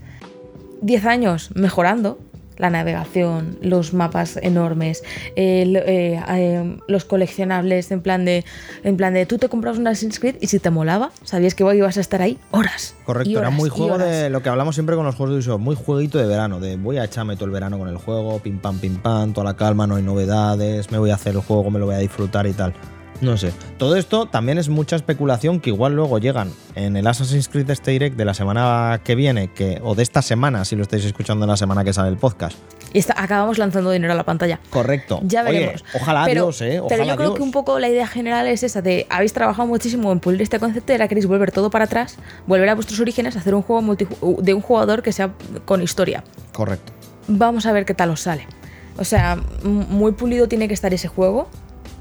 10 0.81 1.05
años 1.05 1.49
mejorando. 1.55 2.19
La 2.57 2.69
navegación, 2.69 3.57
los 3.63 3.91
mapas 3.91 4.37
enormes, 4.37 5.03
eh, 5.35 5.63
eh, 5.87 6.77
los 6.87 7.05
coleccionables, 7.05 7.89
en 7.89 8.01
plan 8.01 8.23
de. 8.23 8.45
En 8.83 8.97
plan 8.97 9.15
de 9.15 9.25
tú 9.25 9.39
te 9.39 9.49
compras 9.49 9.79
un 9.79 9.87
Assassin's 9.87 10.19
Creed 10.19 10.35
y 10.41 10.47
si 10.47 10.59
te 10.59 10.69
molaba, 10.69 11.11
sabías 11.23 11.55
que 11.55 11.63
ibas 11.63 11.97
a 11.97 12.01
estar 12.01 12.21
ahí 12.21 12.37
horas. 12.51 12.93
Correcto, 13.03 13.39
era 13.39 13.49
muy 13.49 13.69
juego 13.69 13.97
de 13.97 14.29
lo 14.29 14.43
que 14.43 14.49
hablamos 14.49 14.75
siempre 14.75 14.95
con 14.95 15.05
los 15.05 15.15
juegos 15.15 15.31
de 15.31 15.35
Ubisoft, 15.37 15.59
muy 15.59 15.75
jueguito 15.75 16.19
de 16.19 16.27
verano, 16.27 16.59
de 16.59 16.75
voy 16.75 16.97
a 16.99 17.05
echarme 17.05 17.35
todo 17.35 17.45
el 17.45 17.51
verano 17.51 17.79
con 17.79 17.87
el 17.87 17.97
juego, 17.97 18.37
pim 18.37 18.59
pam, 18.59 18.77
pim 18.77 18.97
pam, 18.97 19.33
toda 19.33 19.45
la 19.45 19.55
calma, 19.55 19.87
no 19.87 19.95
hay 19.95 20.03
novedades, 20.03 20.91
me 20.91 20.99
voy 20.99 21.09
a 21.09 21.15
hacer 21.15 21.33
el 21.33 21.41
juego, 21.41 21.71
me 21.71 21.79
lo 21.79 21.87
voy 21.87 21.95
a 21.95 21.99
disfrutar 21.99 22.45
y 22.45 22.53
tal 22.53 22.75
No 23.21 23.37
sé. 23.37 23.53
Todo 23.77 23.95
esto 23.95 24.25
también 24.25 24.57
es 24.57 24.67
mucha 24.67 24.95
especulación 24.95 25.59
que 25.59 25.69
igual 25.69 25.95
luego 25.95 26.17
llegan 26.17 26.51
en 26.75 26.97
el 26.97 27.05
Assassin's 27.05 27.47
Creed 27.49 27.69
este 27.69 27.91
Direct 27.91 28.17
de 28.17 28.25
la 28.25 28.33
semana 28.33 28.99
que 29.03 29.13
viene, 29.15 29.49
que, 29.53 29.79
o 29.83 29.93
de 29.95 30.01
esta 30.03 30.21
semana, 30.23 30.65
si 30.65 30.75
lo 30.75 30.81
estáis 30.81 31.05
escuchando 31.05 31.45
en 31.45 31.49
la 31.51 31.57
semana 31.57 31.83
que 31.83 31.93
sale 31.93 32.09
el 32.09 32.17
podcast. 32.17 32.57
Y 32.93 32.99
está- 32.99 33.13
acabamos 33.21 33.57
lanzando 33.59 33.91
dinero 33.91 34.11
a 34.13 34.15
la 34.15 34.23
pantalla. 34.23 34.59
Correcto. 34.71 35.19
Ya 35.23 35.43
Oye, 35.43 35.51
veremos. 35.59 35.83
ojalá 35.93 36.23
pero, 36.25 36.45
Dios, 36.45 36.61
¿eh? 36.61 36.79
Ojalá 36.79 36.89
pero 36.89 37.03
yo 37.05 37.15
creo 37.15 37.27
Dios. 37.29 37.37
que 37.37 37.43
un 37.43 37.51
poco 37.51 37.79
la 37.79 37.87
idea 37.89 38.07
general 38.07 38.47
es 38.47 38.63
esa 38.63 38.81
de 38.81 39.05
habéis 39.09 39.33
trabajado 39.33 39.67
muchísimo 39.67 40.11
en 40.11 40.19
pulir 40.19 40.41
este 40.41 40.59
concepto 40.59 40.91
y 40.91 40.95
ahora 40.95 41.07
queréis 41.07 41.27
volver 41.27 41.51
todo 41.51 41.69
para 41.69 41.85
atrás, 41.85 42.17
volver 42.47 42.67
a 42.69 42.75
vuestros 42.75 42.99
orígenes, 42.99 43.35
hacer 43.37 43.53
un 43.55 43.61
juego 43.61 43.81
multi- 43.81 44.07
de 44.39 44.53
un 44.53 44.61
jugador 44.61 45.03
que 45.03 45.13
sea 45.13 45.31
con 45.65 45.81
historia. 45.83 46.23
Correcto. 46.53 46.91
Vamos 47.27 47.65
a 47.67 47.71
ver 47.71 47.85
qué 47.85 47.93
tal 47.93 48.09
os 48.09 48.21
sale. 48.21 48.47
O 48.97 49.05
sea, 49.05 49.37
muy 49.63 50.11
pulido 50.13 50.47
tiene 50.49 50.67
que 50.67 50.73
estar 50.73 50.93
ese 50.93 51.07
juego, 51.07 51.47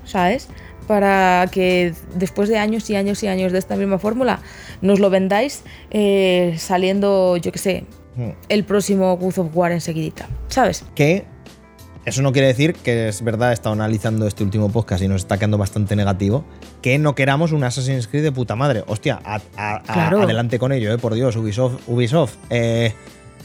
¿sabes? 0.05 0.49
Para 0.91 1.47
que 1.53 1.95
después 2.17 2.49
de 2.49 2.59
años 2.59 2.91
y 2.91 2.97
años 2.97 3.23
y 3.23 3.29
años 3.29 3.53
de 3.53 3.61
esta 3.61 3.77
misma 3.77 4.01
fórmula 4.01 4.41
nos 4.83 4.99
lo 4.99 5.09
vendáis 5.09 5.63
eh, 5.93 6.57
saliendo, 6.59 7.37
yo 7.37 7.53
qué 7.53 7.59
sé, 7.61 7.85
Hmm. 8.17 8.31
el 8.49 8.65
próximo 8.65 9.17
God 9.17 9.39
of 9.39 9.47
War 9.57 9.71
enseguidita, 9.71 10.27
¿sabes? 10.49 10.85
Que 10.97 11.27
eso 12.07 12.23
no 12.23 12.33
quiere 12.33 12.49
decir 12.49 12.75
que 12.75 13.07
es 13.09 13.23
verdad, 13.23 13.53
he 13.53 13.55
estado 13.55 13.73
analizando 13.73 14.27
este 14.27 14.43
último 14.43 14.69
podcast 14.73 15.01
y 15.05 15.07
nos 15.07 15.21
está 15.23 15.39
quedando 15.39 15.59
bastante 15.59 15.95
negativo, 15.95 16.45
que 16.83 16.99
no 16.99 17.15
queramos 17.15 17.53
un 17.53 17.63
Assassin's 17.63 18.09
Creed 18.09 18.25
de 18.25 18.33
puta 18.33 18.57
madre. 18.57 18.83
Hostia, 18.89 19.21
a- 19.25 19.41
a- 19.57 19.77
a- 19.77 19.83
Claro. 19.85 20.23
adelante 20.23 20.59
con 20.59 20.73
ello, 20.73 20.93
eh, 20.93 20.99
por 20.99 21.15
Dios, 21.15 21.37
Ubisoft. 21.37 21.87
Ubisoft 21.87 22.35
eh, 22.51 22.95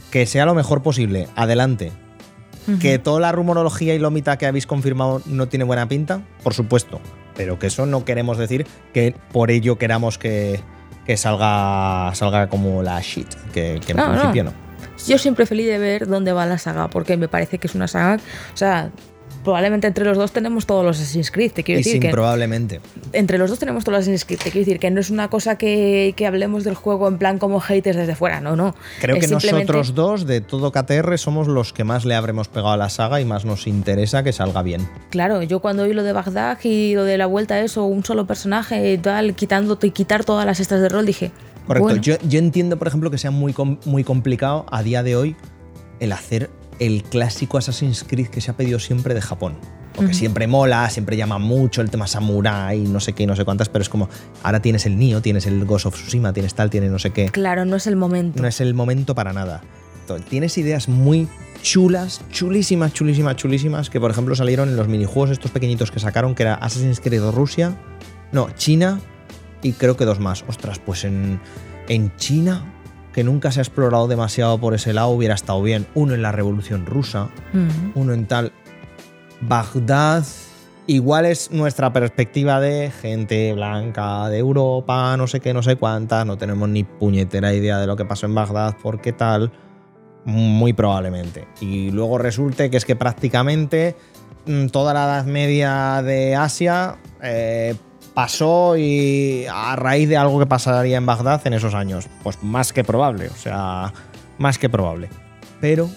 que 0.10 0.26
sea 0.26 0.46
lo 0.48 0.56
mejor 0.56 0.82
posible, 0.82 1.28
adelante. 1.36 1.92
Que 2.82 2.98
toda 3.00 3.20
la 3.20 3.32
rumorología 3.32 3.94
y 3.94 4.00
lómita 4.00 4.38
que 4.38 4.46
habéis 4.46 4.66
confirmado 4.68 5.22
no 5.26 5.48
tiene 5.48 5.66
buena 5.66 5.88
pinta, 5.88 6.22
por 6.44 6.54
supuesto. 6.54 7.00
Pero 7.36 7.60
que 7.60 7.68
eso 7.68 7.86
no 7.86 8.06
queremos 8.06 8.38
decir 8.38 8.66
que 8.94 9.16
por 9.32 9.52
ello 9.52 9.78
queramos 9.78 10.18
que, 10.18 10.62
que 11.06 11.18
salga, 11.18 12.12
salga 12.16 12.48
como 12.48 12.82
la 12.82 13.00
shit, 13.02 13.28
que, 13.54 13.80
que 13.86 13.92
en 13.92 13.98
No, 13.98 14.08
no. 14.08 14.12
principio 14.14 14.44
no. 14.46 14.54
Yo 15.08 15.18
siempre 15.18 15.46
feliz 15.46 15.68
de 15.68 15.78
ver 15.78 16.08
dónde 16.08 16.32
va 16.32 16.46
la 16.46 16.58
saga, 16.58 16.90
porque 16.90 17.18
me 17.18 17.28
parece 17.28 17.58
que 17.60 17.68
es 17.68 17.76
una 17.76 17.88
saga. 17.88 18.16
O 18.54 18.58
sea, 18.58 18.92
probablemente 19.46 19.88
entre 19.88 20.04
los 20.04 20.18
dos 20.18 20.34
tenemos 20.34 20.66
todos 20.66 20.84
los 20.84 20.98
Assassin's 21.00 21.32
Creed. 21.32 21.54
Te 21.54 21.64
quiero 21.64 21.80
Y 21.80 21.84
decir 21.84 21.94
sin 21.94 22.02
que 22.02 22.10
probablemente. 22.10 22.82
entre 23.14 23.38
los 23.38 23.50
dos 23.50 23.60
tenemos 23.60 23.86
todos 23.86 23.94
los 24.00 24.02
Assassin's 24.02 24.26
Creed. 24.26 24.40
Te 24.40 24.52
quiero 24.52 24.66
decir 24.66 24.80
que 24.80 24.92
no 24.92 25.00
es 25.00 25.10
una 25.10 25.30
cosa 25.30 25.58
que, 25.58 26.14
que 26.18 26.28
hablemos 26.28 26.66
del 26.66 26.76
juego 26.76 27.08
en 27.08 27.18
plan 27.18 27.38
como 27.40 27.62
haters 27.62 27.96
desde 27.96 28.16
fuera. 28.16 28.42
No, 28.42 28.58
no. 28.58 28.76
Creo 29.00 29.16
Es 29.16 29.22
que 29.22 29.28
simplemente- 29.30 29.72
nosotros 29.72 29.96
dos, 29.96 30.26
de 30.28 30.42
todo 30.42 30.74
KTR, 30.74 31.18
somos 31.18 31.48
los 31.48 31.72
que 31.72 31.86
más 31.86 32.04
le 32.04 32.16
habremos 32.16 32.50
pegado 32.50 32.72
a 32.74 32.78
la 32.78 32.90
saga 32.90 33.22
y 33.22 33.26
más 33.26 33.46
nos 33.46 33.68
interesa 33.68 34.24
que 34.24 34.34
salga 34.34 34.62
bien. 34.64 34.86
Claro, 35.12 35.42
yo 35.44 35.60
cuando 35.62 35.84
oí 35.84 35.94
lo 35.94 36.04
de 36.04 36.12
Bagdad 36.12 36.58
y 36.64 36.96
lo 36.96 37.04
de 37.06 37.18
la 37.18 37.28
vuelta 37.28 37.54
a 37.54 37.62
eso, 37.62 37.86
un 37.86 38.04
solo 38.04 38.26
personaje 38.28 38.92
y 38.94 38.98
tal, 38.98 39.36
quitando, 39.36 39.78
quitar 39.80 40.26
todas 40.26 40.46
las 40.46 40.60
estas 40.60 40.82
de 40.82 40.90
rol, 40.90 41.06
dije. 41.06 41.32
Correcto. 41.68 41.84
bueno, 41.84 42.02
Yo, 42.02 42.16
yo 42.28 42.40
entiendo, 42.40 42.78
por 42.78 42.88
ejemplo, 42.88 43.12
que 43.12 43.18
sea 43.20 43.32
muy, 43.32 43.54
com- 43.54 43.78
muy 43.86 44.04
complicado 44.04 44.66
a 44.72 44.82
día 44.84 45.04
de 45.04 45.16
hoy 45.16 45.36
el 46.00 46.12
hacer 46.12 46.50
el 46.80 47.04
clásico 47.04 47.58
Assassin's 47.58 48.04
Creed 48.04 48.28
que 48.28 48.42
se 48.42 48.52
ha 48.52 48.58
pedido 48.58 48.80
siempre 48.80 49.14
de 49.14 49.22
Japón. 49.22 49.58
Porque 49.96 50.14
siempre 50.14 50.46
mola, 50.46 50.90
siempre 50.90 51.16
llama 51.16 51.38
mucho 51.38 51.82
el 51.82 51.90
tema 51.90 52.06
samurai, 52.06 52.80
no 52.80 53.00
sé 53.00 53.14
qué, 53.14 53.24
y 53.24 53.28
no 53.28 53.36
sé 53.38 53.46
cuántas, 53.46 53.70
pero 53.70 53.82
es 53.82 53.88
como, 53.88 54.10
ahora 54.44 54.62
tienes 54.62 54.86
el 54.86 54.98
Nio, 54.98 55.22
tienes 55.22 55.46
el 55.46 55.64
Ghost 55.64 55.86
of 55.86 55.96
Tsushima, 55.96 56.34
tienes 56.34 56.54
tal, 56.54 56.70
tienes 56.70 56.92
no 56.92 57.00
sé 57.00 57.12
qué. 57.12 57.30
Claro, 57.30 57.64
no 57.64 57.78
es 57.78 57.88
el 57.88 57.96
momento. 57.96 58.42
No 58.42 58.48
es 58.48 58.60
el 58.60 58.74
momento 58.74 59.16
para 59.16 59.32
nada. 59.32 59.62
Tienes 60.30 60.58
ideas 60.58 60.90
muy 60.90 61.30
chulas, 61.62 62.22
chulísimas, 62.30 62.94
chulísimas, 62.94 63.38
chulísimas, 63.38 63.90
que 63.90 64.00
por 64.00 64.12
ejemplo 64.12 64.36
salieron 64.36 64.70
en 64.70 64.76
los 64.76 64.88
minijuegos 64.88 65.32
estos 65.32 65.52
pequeñitos 65.52 65.92
que 65.92 66.00
sacaron, 66.00 66.36
que 66.36 66.44
era 66.44 66.56
Assassin's 66.56 67.00
Creed 67.00 67.24
Rusia, 67.32 67.76
no, 68.32 68.50
China 68.52 69.00
y 69.62 69.74
creo 69.74 69.98
que 69.98 70.06
dos 70.06 70.20
más. 70.20 70.44
Ostras, 70.48 70.80
pues 70.80 71.06
en, 71.06 71.40
en 71.88 72.16
China, 72.18 72.75
que 73.16 73.24
nunca 73.24 73.50
se 73.50 73.62
ha 73.62 73.64
explorado 73.64 74.10
demasiado 74.10 74.58
por 74.58 74.74
ese 74.74 74.92
lado, 74.92 75.08
hubiera 75.08 75.36
estado 75.36 75.62
bien. 75.62 75.88
Uno 75.94 76.16
en 76.16 76.22
la 76.22 76.34
Revolución 76.34 76.86
Rusa, 76.86 77.30
uno 77.96 78.12
en 78.12 78.26
tal. 78.26 78.52
Bagdad. 79.40 80.26
Igual 80.86 81.26
es 81.26 81.50
nuestra 81.50 81.94
perspectiva 81.94 82.60
de 82.60 82.92
gente 82.92 83.54
blanca 83.54 84.28
de 84.28 84.40
Europa, 84.40 85.16
no 85.16 85.28
sé 85.28 85.40
qué, 85.40 85.54
no 85.54 85.64
sé 85.64 85.78
cuántas, 85.78 86.26
no 86.26 86.38
tenemos 86.38 86.68
ni 86.68 86.84
puñetera 86.84 87.54
idea 87.54 87.80
de 87.80 87.88
lo 87.88 87.96
que 87.96 88.04
pasó 88.04 88.26
en 88.26 88.36
Bagdad, 88.36 88.76
porque 88.84 89.14
tal, 89.14 89.50
muy 90.26 90.74
probablemente. 90.74 91.48
Y 91.62 91.92
luego 91.92 92.18
resulte 92.18 92.70
que 92.70 92.76
es 92.76 92.84
que 92.84 92.98
prácticamente 92.98 93.96
mm, 94.46 94.68
toda 94.68 94.94
la 94.94 95.06
Edad 95.06 95.26
Media 95.26 96.02
de 96.04 96.36
Asia 96.36 96.98
eh, 97.24 97.76
pasó 98.16 98.76
y 98.78 99.46
a 99.52 99.76
raíz 99.76 100.10
de 100.10 100.18
algo 100.18 100.40
que 100.40 100.48
pasaría 100.48 100.98
en 100.98 101.06
Bagdad 101.06 101.46
en 101.46 101.54
esos 101.54 101.76
años. 101.76 102.08
Pues 102.24 102.42
más 102.42 102.74
que 102.74 102.84
probable, 102.84 103.28
o 103.28 103.36
sea, 103.36 103.94
más 104.40 104.58
que 104.58 104.70
probable. 104.70 105.10
Pero 105.62 105.90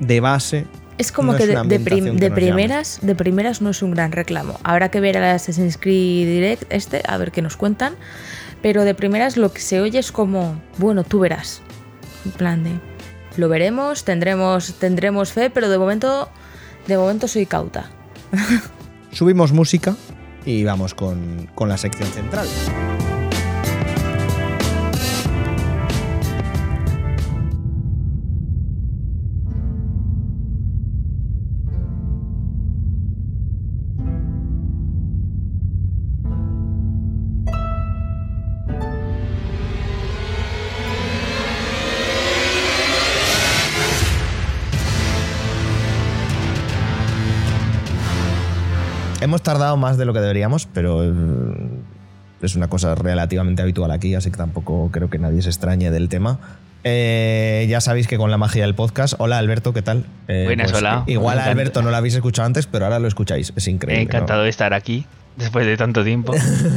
de 0.00 0.18
base 0.20 0.66
Es 0.98 1.12
como 1.12 1.32
No 1.32 1.38
que 1.38 1.44
es 1.44 1.48
de, 1.68 1.78
prim- 1.80 2.04
que 2.04 2.10
de 2.12 2.28
llame. 2.28 2.34
primeras, 2.34 2.98
de 3.02 3.14
primeras 3.14 3.62
no 3.62 3.70
es 3.70 3.82
un 3.82 3.92
gran 3.92 4.10
reclamo. 4.12 4.58
Habrá 4.64 4.90
que 4.90 5.00
ver 5.00 5.16
al 5.16 5.24
Assassin's 5.24 5.76
Creed 5.78 6.26
Direct 6.26 6.64
este, 6.72 7.02
a 7.06 7.16
ver 7.18 7.30
qué 7.30 7.40
nos 7.42 7.56
cuentan. 7.56 7.94
Pero 8.62 8.84
de 8.84 8.94
primeras 8.94 9.36
lo 9.36 9.52
que 9.52 9.60
se 9.60 9.80
oye 9.80 9.98
es 9.98 10.12
como, 10.12 10.60
bueno, 10.78 11.02
tú 11.04 11.18
verás. 11.20 11.62
En 12.24 12.30
plan 12.32 12.62
de, 12.64 12.70
lo 13.36 13.48
veremos, 13.48 14.04
tendremos, 14.04 14.74
tendremos 14.74 15.32
fe, 15.32 15.50
pero 15.50 15.68
de 15.68 15.78
momento, 15.78 16.28
de 16.86 16.96
momento 16.96 17.26
soy 17.26 17.46
cauta. 17.46 17.90
Subimos 19.12 19.52
música 19.52 19.96
y 20.44 20.64
vamos 20.64 20.94
con, 20.94 21.48
con 21.54 21.68
la 21.68 21.76
sección 21.78 22.08
central. 22.08 22.46
Hemos 49.32 49.40
tardado 49.42 49.78
más 49.78 49.96
de 49.96 50.04
lo 50.04 50.12
que 50.12 50.20
deberíamos, 50.20 50.66
pero 50.74 51.02
eh, 51.02 51.10
es 52.42 52.54
una 52.54 52.68
cosa 52.68 52.94
relativamente 52.94 53.62
habitual 53.62 53.90
aquí, 53.90 54.14
así 54.14 54.30
que 54.30 54.36
tampoco 54.36 54.90
creo 54.92 55.08
que 55.08 55.18
nadie 55.18 55.40
se 55.40 55.48
extrañe 55.48 55.90
del 55.90 56.10
tema. 56.10 56.38
Eh, 56.84 57.66
ya 57.66 57.80
sabéis 57.80 58.08
que 58.08 58.18
con 58.18 58.30
la 58.30 58.36
magia 58.36 58.60
del 58.66 58.74
podcast. 58.74 59.14
Hola 59.16 59.38
Alberto, 59.38 59.72
¿qué 59.72 59.80
tal? 59.80 60.04
Eh, 60.28 60.42
Buenas, 60.44 60.70
hola. 60.74 61.04
Igual 61.06 61.38
a 61.38 61.46
Alberto 61.46 61.80
no 61.80 61.88
lo 61.90 61.96
habéis 61.96 62.14
escuchado 62.14 62.44
antes, 62.44 62.66
pero 62.66 62.84
ahora 62.84 62.98
lo 62.98 63.08
escucháis. 63.08 63.54
Es 63.56 63.68
increíble. 63.68 64.04
¿no? 64.04 64.10
Encantado 64.10 64.42
de 64.42 64.50
estar 64.50 64.74
aquí 64.74 65.06
después 65.38 65.64
de 65.64 65.78
tanto 65.78 66.04
tiempo. 66.04 66.34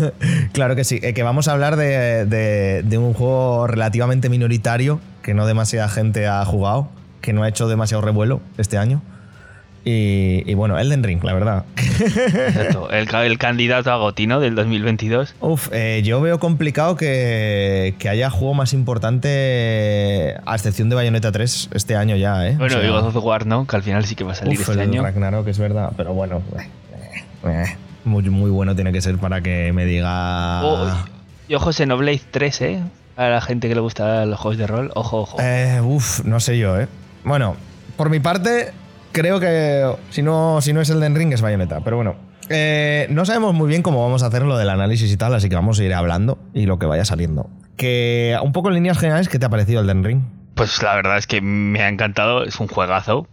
Claro 0.53 0.77
que 0.77 0.85
sí, 0.85 1.01
eh, 1.03 1.13
que 1.13 1.23
vamos 1.23 1.49
a 1.49 1.51
hablar 1.51 1.75
de, 1.75 2.25
de- 2.25 2.83
de 2.83 2.97
un 2.97 3.13
juego 3.13 3.67
relativamente 3.67 4.29
minoritario 4.29 5.01
que 5.23 5.33
no 5.33 5.45
demasiada 5.45 5.89
gente 5.89 6.25
ha 6.27 6.45
jugado, 6.45 6.87
que 7.19 7.33
no 7.33 7.43
ha 7.43 7.49
hecho 7.49 7.67
demasiado 7.67 7.99
revuelo 8.01 8.39
este 8.57 8.77
año. 8.77 9.01
Y, 9.87 10.41
y 10.49 10.53
bueno, 10.55 10.79
Elden 10.79 11.03
Ring, 11.03 11.23
la 11.23 11.33
verdad. 11.33 11.65
Exacto. 11.77 12.89
El, 12.91 13.07
el 13.13 13.37
candidato 13.37 13.91
a 13.91 13.97
Gotino 13.97 14.39
del 14.39 14.55
2022. 14.55 15.35
Uf, 15.41 15.69
eh, 15.71 16.01
yo 16.03 16.19
veo 16.21 16.39
complicado 16.39 16.95
que, 16.95 17.93
que 17.99 18.09
haya 18.09 18.31
juego 18.31 18.55
más 18.55 18.73
importante, 18.73 20.35
a 20.43 20.55
excepción 20.55 20.89
de 20.89 20.95
Bayonetta 20.95 21.31
3, 21.31 21.69
este 21.73 21.95
año 21.95 22.15
ya, 22.15 22.47
¿eh? 22.47 22.55
Bueno, 22.57 22.77
O 22.77 22.79
sea, 22.79 22.87
y 22.87 22.91
God 22.91 23.15
of 23.15 23.23
War, 23.23 23.45
¿no? 23.45 23.67
Que 23.67 23.75
al 23.75 23.83
final 23.83 24.03
sí 24.05 24.15
que 24.15 24.23
va 24.23 24.31
a 24.31 24.35
salir 24.35 24.55
uf, 24.55 24.61
este 24.61 24.73
el 24.73 24.79
año. 24.79 25.03
Ragnarok 25.03 25.47
es 25.47 25.59
verdad, 25.59 25.91
pero 25.95 26.13
bueno, 26.15 26.41
eh, 26.57 27.23
eh, 27.47 27.65
muy, 28.05 28.23
muy 28.29 28.49
bueno 28.49 28.75
tiene 28.75 28.91
que 28.91 29.01
ser 29.01 29.17
para 29.19 29.41
que 29.41 29.71
me 29.71 29.85
diga... 29.85 30.63
Oh, 30.63 30.91
y 31.47 31.53
ojo, 31.53 31.71
Xenoblade 31.71 32.21
3, 32.31 32.61
¿eh? 32.61 32.79
A 33.17 33.27
la 33.29 33.39
gente 33.39 33.69
que 33.69 33.75
le 33.75 33.81
gusta 33.81 34.25
los 34.25 34.39
juegos 34.39 34.57
de 34.57 34.65
rol. 34.65 34.91
Ojo, 34.95 35.21
ojo. 35.21 35.37
Eh, 35.39 35.79
uf, 35.81 36.25
no 36.25 36.39
sé 36.39 36.57
yo, 36.57 36.79
¿eh? 36.79 36.87
Bueno, 37.23 37.55
por 37.97 38.09
mi 38.09 38.19
parte, 38.19 38.71
creo 39.15 39.39
que 39.39 39.95
si 40.09 40.21
no, 40.21 40.59
si 40.61 40.73
no 40.73 40.81
es 40.81 40.89
Elden 40.89 41.15
Ring 41.15 41.33
es 41.33 41.41
Bayonetta, 41.41 41.79
pero 41.79 41.95
bueno. 41.95 42.15
Eh, 42.49 43.07
no 43.09 43.25
sabemos 43.25 43.55
muy 43.55 43.67
bien 43.67 43.81
cómo 43.81 44.03
vamos 44.03 44.21
a 44.21 44.27
hacer 44.27 44.43
lo 44.43 44.55
del 44.57 44.69
análisis 44.69 45.11
y 45.11 45.17
tal, 45.17 45.33
así 45.33 45.49
que 45.49 45.55
vamos 45.55 45.79
a 45.79 45.83
ir 45.83 45.93
hablando 45.95 46.37
y 46.53 46.67
lo 46.67 46.77
que 46.77 46.85
vaya 46.85 47.05
saliendo. 47.05 47.49
Que 47.77 48.37
un 48.43 48.51
poco 48.51 48.67
en 48.67 48.75
líneas 48.75 48.99
generales, 48.99 49.29
¿qué 49.29 49.39
te 49.39 49.45
ha 49.45 49.49
parecido 49.49 49.81
Elden 49.81 50.03
Ring? 50.03 50.21
Pues 50.53 50.83
la 50.83 50.95
verdad 50.95 51.17
es 51.17 51.27
que 51.27 51.41
me 51.41 51.81
ha 51.81 51.87
encantado. 51.87 52.43
Es 52.43 52.59
un 52.59 52.67
juegazo. 52.67 53.27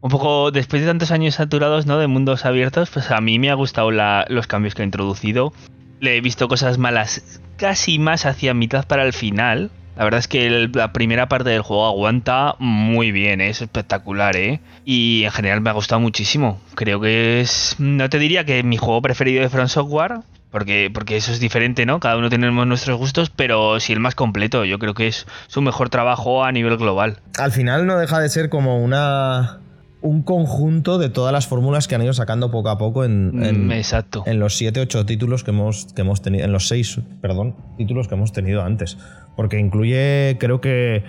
Un 0.00 0.10
poco 0.10 0.50
después 0.52 0.82
de 0.82 0.88
tantos 0.88 1.10
años 1.10 1.34
saturados, 1.34 1.86
¿no? 1.86 1.98
De 1.98 2.06
mundos 2.06 2.44
abiertos, 2.44 2.90
pues 2.90 3.10
a 3.10 3.20
mí 3.20 3.38
me 3.38 3.50
ha 3.50 3.54
gustado 3.54 3.90
los 3.90 4.46
cambios 4.46 4.74
que 4.74 4.82
ha 4.82 4.84
introducido. 4.84 5.52
Le 6.00 6.16
he 6.16 6.20
visto 6.20 6.46
cosas 6.48 6.78
malas 6.78 7.40
casi 7.56 7.98
más 7.98 8.24
hacia 8.24 8.54
mitad 8.54 8.86
para 8.86 9.04
el 9.04 9.12
final. 9.12 9.70
La 9.98 10.04
verdad 10.04 10.20
es 10.20 10.28
que 10.28 10.68
la 10.72 10.92
primera 10.92 11.28
parte 11.28 11.50
del 11.50 11.62
juego 11.62 11.84
aguanta 11.84 12.54
muy 12.60 13.10
bien, 13.10 13.40
es 13.40 13.62
espectacular, 13.62 14.36
¿eh? 14.36 14.60
Y 14.84 15.24
en 15.24 15.32
general 15.32 15.60
me 15.60 15.70
ha 15.70 15.72
gustado 15.72 16.00
muchísimo. 16.00 16.60
Creo 16.76 17.00
que 17.00 17.40
es, 17.40 17.74
no 17.80 18.08
te 18.08 18.20
diría 18.20 18.44
que 18.44 18.62
mi 18.62 18.76
juego 18.76 19.02
preferido 19.02 19.42
de 19.42 19.48
From 19.48 19.66
Software, 19.66 20.20
porque, 20.52 20.88
porque 20.94 21.16
eso 21.16 21.32
es 21.32 21.40
diferente, 21.40 21.84
¿no? 21.84 21.98
Cada 21.98 22.16
uno 22.16 22.30
tenemos 22.30 22.64
nuestros 22.64 22.96
gustos, 22.96 23.30
pero 23.30 23.80
sí 23.80 23.92
el 23.92 23.98
más 23.98 24.14
completo. 24.14 24.64
Yo 24.64 24.78
creo 24.78 24.94
que 24.94 25.08
es 25.08 25.26
su 25.48 25.62
mejor 25.62 25.90
trabajo 25.90 26.44
a 26.44 26.52
nivel 26.52 26.76
global. 26.76 27.18
Al 27.36 27.50
final 27.50 27.84
no 27.84 27.98
deja 27.98 28.20
de 28.20 28.28
ser 28.28 28.50
como 28.50 28.78
una 28.78 29.58
un 30.00 30.22
conjunto 30.22 30.98
de 30.98 31.08
todas 31.08 31.32
las 31.32 31.46
fórmulas 31.48 31.88
que 31.88 31.94
han 31.96 32.02
ido 32.02 32.12
sacando 32.12 32.50
poco 32.50 32.68
a 32.68 32.78
poco 32.78 33.04
en, 33.04 33.42
en- 33.44 33.66
Mm, 33.66 33.72
Exacto. 33.72 34.22
en 34.26 34.38
los 34.38 34.56
7, 34.56 34.80
8 34.80 35.06
títulos 35.06 35.42
que 35.44 35.50
hemos, 35.50 35.86
que 35.94 36.02
hemos 36.02 36.22
tenido, 36.22 36.44
en 36.44 36.52
los 36.52 36.68
6, 36.68 37.00
perdón, 37.20 37.56
títulos 37.76 38.06
que 38.08 38.14
hemos 38.14 38.32
tenido 38.32 38.62
antes. 38.62 38.96
Porque 39.36 39.58
incluye, 39.58 40.36
creo 40.38 40.60
que, 40.60 41.02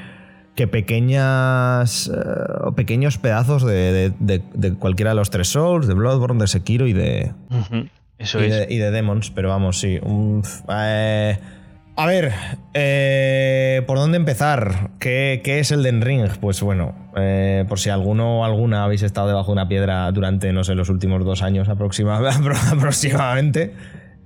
que 0.56 0.68
pequeñas, 0.68 2.08
eh, 2.14 2.72
pequeños 2.76 3.18
pedazos 3.18 3.64
de, 3.64 3.92
de- 3.94 4.14
de- 4.20 4.44
de 4.54 4.74
cualquiera 4.74 5.12
de 5.12 5.16
los 5.16 5.30
tres 5.30 5.50
Souls, 5.50 5.88
de 5.88 5.94
Bloodborne, 5.94 6.40
de 6.42 6.48
Sekiro 6.48 6.88
y 6.88 6.94
de, 6.94 7.32
Eso 8.18 8.42
y 8.42 8.46
es. 8.46 8.68
de, 8.68 8.74
y 8.74 8.78
de 8.78 8.92
Demons, 8.92 9.32
pero 9.32 9.50
vamos, 9.50 9.80
sí. 9.80 10.00
un- 10.02 10.44
eh, 10.70 11.38
a 12.00 12.06
ver, 12.06 12.32
eh, 12.74 13.82
¿por 13.86 13.98
dónde 13.98 14.16
empezar? 14.16 14.92
¿Qué, 15.00 15.42
es 15.44 15.72
el 15.72 15.84
Den 15.84 16.02
Ring? 16.02 16.30
Pues 16.40 16.62
bueno, 16.62 16.96
eh, 17.18 17.66
por 17.68 17.78
si 17.78 17.90
alguno 17.90 18.40
o 18.40 18.46
alguna 18.46 18.86
habéis 18.86 19.04
estado 19.04 19.28
debajo 19.28 19.48
de 19.48 19.52
una 19.52 19.68
piedra 19.68 20.10
durante, 20.14 20.54
no 20.54 20.64
sé, 20.64 20.76
los 20.76 20.88
últimos 20.88 21.26
dos 21.26 21.42
años 21.42 21.68
aproxima- 21.68 22.22
aproximadamente, 22.72 23.74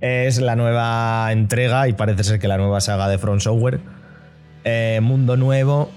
es 0.00 0.40
la 0.40 0.54
nueva 0.54 1.26
entrega 1.32 1.88
y 1.88 1.94
parece 1.94 2.22
ser 2.22 2.38
que 2.38 2.46
la 2.46 2.58
nueva 2.58 2.80
saga 2.80 3.08
de 3.08 3.18
Front 3.18 3.40
Software. 3.40 3.80
Eh, 4.62 5.00
mundo 5.02 5.36
nuevo, 5.36 5.90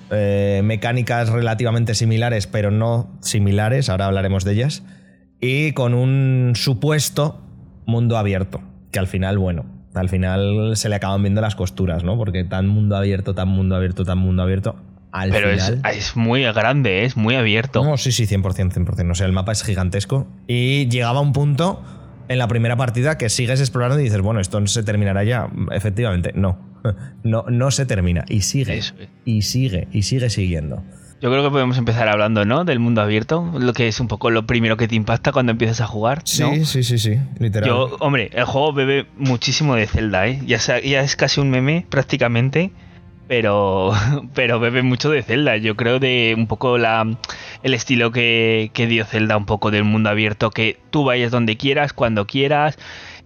mecánicas 0.63 1.29
relativamente 1.29 1.93
similares, 1.93 2.47
pero 2.47 2.71
no 2.71 3.15
similares, 3.21 3.89
ahora 3.89 4.07
hablaremos 4.07 4.43
de 4.45 4.53
ellas, 4.53 4.83
y 5.39 5.73
con 5.73 5.93
un 5.93 6.53
supuesto 6.55 7.39
mundo 7.85 8.17
abierto, 8.17 8.61
que 8.91 8.97
al 8.97 9.05
final, 9.05 9.37
bueno, 9.37 9.76
al 9.97 10.09
final 10.09 10.75
se 10.75 10.89
le 10.89 10.95
acaban 10.95 11.21
viendo 11.21 11.41
las 11.41 11.55
costuras, 11.55 12.03
¿no? 12.03 12.17
Porque 12.17 12.43
tan 12.43 12.67
mundo 12.67 12.95
abierto, 12.95 13.35
tan 13.35 13.49
mundo 13.49 13.75
abierto, 13.75 14.05
tan 14.05 14.17
mundo 14.17 14.43
abierto, 14.43 14.75
al 15.11 15.31
Pero 15.31 15.49
es, 15.49 15.65
final... 15.65 15.81
es 15.93 16.15
muy 16.15 16.43
grande, 16.43 17.05
es 17.05 17.17
muy 17.17 17.35
abierto. 17.35 17.83
No, 17.83 17.97
sí, 17.97 18.11
sí, 18.11 18.25
100%, 18.25 18.73
100%. 18.73 19.11
O 19.11 19.15
sea, 19.15 19.25
el 19.25 19.33
mapa 19.33 19.51
es 19.51 19.63
gigantesco. 19.63 20.27
Y 20.47 20.87
llegaba 20.89 21.21
un 21.21 21.33
punto 21.33 21.81
en 22.27 22.37
la 22.37 22.47
primera 22.47 22.75
partida 22.75 23.17
que 23.17 23.29
sigues 23.29 23.59
explorando 23.59 23.99
y 23.99 24.03
dices, 24.03 24.21
bueno, 24.21 24.39
esto 24.39 24.59
no 24.59 24.67
se 24.67 24.83
terminará 24.83 25.23
ya. 25.23 25.49
Efectivamente, 25.71 26.31
no. 26.35 26.59
No, 27.23 27.43
no 27.49 27.71
se 27.71 27.85
termina. 27.85 28.23
Y 28.29 28.41
sigue. 28.41 28.77
Es. 28.77 28.93
Y 29.25 29.41
sigue. 29.41 29.87
Y 29.91 30.03
sigue 30.03 30.29
siguiendo. 30.29 30.83
Yo 31.19 31.31
creo 31.31 31.43
que 31.43 31.49
podemos 31.49 31.77
empezar 31.77 32.07
hablando, 32.07 32.45
¿no? 32.45 32.63
Del 32.63 32.79
mundo 32.79 33.01
abierto, 33.01 33.51
lo 33.57 33.73
que 33.73 33.87
es 33.87 33.99
un 33.99 34.07
poco 34.07 34.29
lo 34.29 34.45
primero 34.45 34.77
que 34.77 34.87
te 34.87 34.95
impacta 34.95 35.31
cuando 35.31 35.51
empiezas 35.51 35.81
a 35.81 35.87
jugar. 35.87 36.21
Sí, 36.25 36.43
¿no? 36.43 36.65
sí, 36.65 36.83
sí, 36.83 36.99
sí. 36.99 37.17
Literal. 37.39 37.67
Yo, 37.67 37.97
hombre, 37.99 38.29
el 38.33 38.45
juego 38.45 38.71
bebe 38.71 39.07
muchísimo 39.17 39.75
de 39.75 39.87
Zelda, 39.87 40.27
¿eh? 40.27 40.39
Ya, 40.45 40.57
ya 40.57 41.01
es 41.01 41.15
casi 41.15 41.41
un 41.41 41.49
meme 41.49 41.87
prácticamente, 41.89 42.71
pero, 43.27 43.93
pero 44.35 44.59
bebe 44.59 44.83
mucho 44.83 45.09
de 45.09 45.23
Zelda. 45.23 45.57
Yo 45.57 45.75
creo 45.75 45.99
de 45.99 46.35
un 46.37 46.45
poco 46.45 46.77
la, 46.77 47.17
el 47.63 47.73
estilo 47.73 48.11
que, 48.11 48.69
que 48.73 48.85
dio 48.85 49.03
Zelda, 49.03 49.37
un 49.37 49.45
poco 49.45 49.71
del 49.71 49.85
mundo 49.85 50.11
abierto, 50.11 50.51
que 50.51 50.79
tú 50.91 51.03
vayas 51.03 51.31
donde 51.31 51.57
quieras, 51.57 51.93
cuando 51.93 52.27
quieras, 52.27 52.77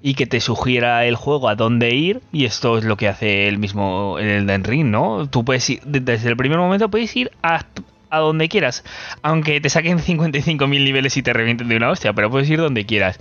y 0.04 0.16
que 0.16 0.26
te 0.28 0.39
sugiera 0.41 1.06
el 1.06 1.16
juego 1.16 1.47
a 1.49 1.56
dónde 1.56 1.93
ir, 1.95 2.22
y 2.32 2.45
esto 2.45 2.78
es 2.78 2.84
lo 2.84 2.97
que 2.97 3.08
hace 3.08 3.47
el 3.47 3.58
mismo 3.60 4.18
el 4.20 4.28
Elden 4.28 4.64
Ring, 4.64 4.88
¿no? 4.89 5.28
Tú 5.30 5.45
puedes 5.45 5.70
ir, 5.70 5.82
de- 5.84 5.99
desde 5.99 6.30
el 6.30 6.38
primer 6.38 6.58
momento 6.58 6.89
puedes 6.89 7.16
ir 7.16 7.32
a, 7.43 7.66
a 8.10 8.20
donde 8.20 8.49
quieras, 8.49 8.84
aunque 9.22 9.62
te 9.62 9.70
saquen 9.70 9.99
55.000 10.04 10.84
niveles 10.84 11.18
y 11.18 11.22
te 11.24 11.34
revienten 11.34 11.68
de 11.70 11.76
una 11.78 11.89
hostia, 11.91 12.14
pero 12.14 12.30
puedes 12.32 12.49
ir 12.49 12.60
donde 12.60 12.86
quieras. 12.86 13.20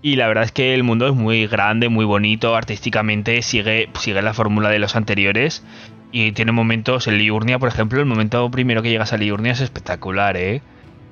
Y 0.00 0.16
la 0.16 0.28
verdad 0.28 0.44
es 0.44 0.52
que 0.52 0.74
el 0.74 0.84
mundo 0.84 1.08
es 1.08 1.14
muy 1.14 1.46
grande, 1.46 1.88
muy 1.88 2.04
bonito, 2.04 2.54
artísticamente 2.54 3.42
sigue, 3.42 3.88
sigue 3.98 4.22
la 4.22 4.34
fórmula 4.34 4.68
de 4.70 4.78
los 4.78 4.94
anteriores. 4.96 5.64
Y 6.12 6.32
tiene 6.32 6.52
momentos, 6.52 7.06
en 7.08 7.18
Liurnia, 7.18 7.58
por 7.58 7.68
ejemplo, 7.68 7.98
el 8.00 8.06
momento 8.06 8.50
primero 8.50 8.80
que 8.82 8.90
llegas 8.90 9.12
a 9.12 9.16
Liurnia 9.18 9.52
es 9.52 9.60
espectacular, 9.60 10.36
¿eh? 10.36 10.62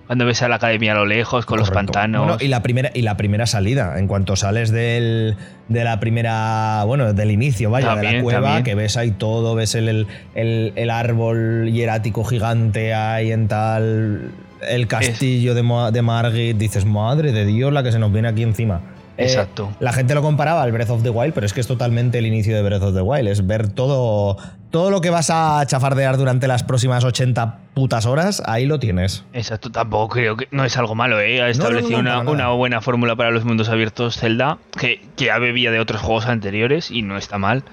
Cuando 0.07 0.25
ves 0.25 0.41
a 0.43 0.49
la 0.49 0.57
academia 0.57 0.93
a 0.93 0.95
lo 0.95 1.05
lejos, 1.07 1.47
con 1.47 1.59
los 1.59 1.71
pantanos. 1.71 2.23
Bueno, 2.27 2.39
y 2.41 2.49
la 2.49 2.63
primera 2.63 2.91
y 2.95 3.03
la 3.03 3.17
primera 3.17 3.47
salida, 3.47 3.99
en 3.99 4.07
cuanto 4.07 4.37
sales 4.37 4.71
del, 4.71 5.37
de 5.69 5.85
la 5.85 5.99
primera, 5.99 6.85
bueno, 6.85 7.13
del 7.13 7.31
inicio, 7.33 7.71
vaya, 7.71 7.97
de 7.97 8.13
la 8.13 8.23
cueva, 8.23 8.41
también. 8.43 8.63
que 8.65 8.75
ves 8.77 8.97
ahí 8.97 9.11
todo, 9.11 9.55
ves 9.57 9.75
el, 9.75 10.07
el, 10.35 10.73
el- 10.77 10.91
árbol 10.91 11.71
hierático 11.73 12.23
gigante 12.25 12.95
ahí 12.95 13.33
en 13.33 13.49
tal, 13.49 14.31
el 14.69 14.87
castillo 14.87 15.55
de, 15.55 15.91
de 15.93 16.03
Margit, 16.03 16.57
dices, 16.57 16.85
madre 16.85 17.33
de 17.33 17.45
Dios, 17.45 17.73
la 17.73 17.83
que 17.83 17.91
se 17.91 17.99
nos 17.99 18.13
viene 18.13 18.29
aquí 18.29 18.43
encima. 18.45 18.81
Eh, 19.19 19.25
Exacto. 19.25 19.73
la 19.81 19.95
gente 19.95 20.15
lo 20.15 20.21
comparaba 20.21 20.63
al 20.63 20.73
Breath 20.73 20.91
of 20.91 21.03
the 21.03 21.09
Wild, 21.09 21.33
pero 21.33 21.47
es 21.47 21.55
que 21.55 21.61
es 21.63 21.67
totalmente 21.67 22.19
el 22.19 22.27
inicio 22.27 22.55
de 22.55 22.63
Breath 22.63 22.83
of 22.83 22.95
the 22.95 23.01
Wild. 23.01 23.29
Es 23.29 23.47
ver 23.47 23.67
todo, 23.69 24.37
todo 24.77 24.91
lo 24.91 25.01
que 25.01 25.09
vas 25.09 25.31
a 25.31 25.65
chafardear 25.65 26.19
durante 26.19 26.47
las 26.47 26.63
próximas 26.63 27.03
80 27.03 27.61
putas 27.73 28.05
horas, 28.05 28.43
ahí 28.45 28.67
lo 28.67 28.79
tienes. 28.79 29.25
Exacto, 29.33 29.73
tampoco 29.73 30.17
creo 30.17 30.37
que 30.37 30.49
no 30.51 30.67
es 30.67 30.77
algo 30.77 30.95
malo, 30.95 31.19
¿eh? 31.19 31.41
Ha 31.41 31.45
no, 31.45 31.51
establecido 31.51 32.03
no, 32.03 32.31
una 32.31 32.51
buena 32.51 32.83
fórmula 32.83 33.17
para 33.17 33.31
los 33.31 33.47
mundos 33.47 33.71
abiertos 33.71 34.19
Zelda, 34.19 34.59
que, 34.79 35.01
que 35.17 35.25
ya 35.25 35.39
bebía 35.39 35.71
de 35.71 35.81
otros 35.81 36.03
juegos 36.03 36.27
anteriores 36.27 36.91
y 36.91 37.01
no 37.01 37.17
está 37.17 37.39
mal. 37.39 37.65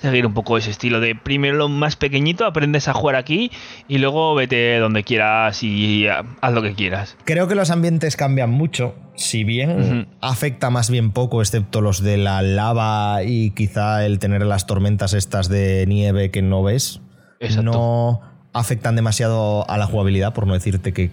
Seguir 0.00 0.26
un 0.26 0.32
poco 0.32 0.56
ese 0.56 0.70
estilo 0.70 1.00
de 1.00 1.14
primero 1.14 1.56
lo 1.56 1.68
más 1.68 1.96
pequeñito, 1.96 2.46
aprendes 2.46 2.88
a 2.88 2.94
jugar 2.94 3.16
aquí 3.16 3.50
y 3.86 3.98
luego 3.98 4.34
vete 4.34 4.78
donde 4.78 5.04
quieras 5.04 5.62
y 5.62 6.06
haz 6.08 6.52
lo 6.52 6.62
que 6.62 6.74
quieras. 6.74 7.16
Creo 7.24 7.48
que 7.48 7.54
los 7.54 7.70
ambientes 7.70 8.16
cambian 8.16 8.50
mucho, 8.50 8.94
si 9.14 9.44
bien 9.44 10.08
afecta 10.22 10.70
más 10.70 10.90
bien 10.90 11.10
poco, 11.10 11.42
excepto 11.42 11.82
los 11.82 12.02
de 12.02 12.16
la 12.16 12.40
lava 12.40 13.22
y 13.24 13.50
quizá 13.50 14.06
el 14.06 14.18
tener 14.18 14.46
las 14.46 14.66
tormentas 14.66 15.12
estas 15.12 15.50
de 15.50 15.84
nieve 15.86 16.30
que 16.30 16.40
no 16.40 16.62
ves. 16.62 17.02
Exacto. 17.38 17.70
No 17.70 18.20
afectan 18.52 18.96
demasiado 18.96 19.68
a 19.68 19.76
la 19.76 19.86
jugabilidad, 19.86 20.32
por 20.32 20.46
no 20.46 20.54
decirte 20.54 20.92
que 20.92 21.10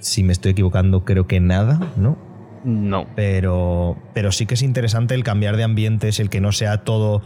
si 0.00 0.22
me 0.22 0.32
estoy 0.32 0.52
equivocando, 0.52 1.04
creo 1.04 1.26
que 1.26 1.40
nada, 1.40 1.80
¿no? 1.96 2.18
No. 2.64 3.06
Pero, 3.16 3.96
pero 4.14 4.32
sí 4.32 4.46
que 4.46 4.54
es 4.54 4.62
interesante 4.62 5.14
el 5.14 5.24
cambiar 5.24 5.56
de 5.56 5.64
ambientes, 5.64 6.20
el 6.20 6.28
que 6.28 6.40
no 6.40 6.52
sea 6.52 6.84
todo 6.84 7.22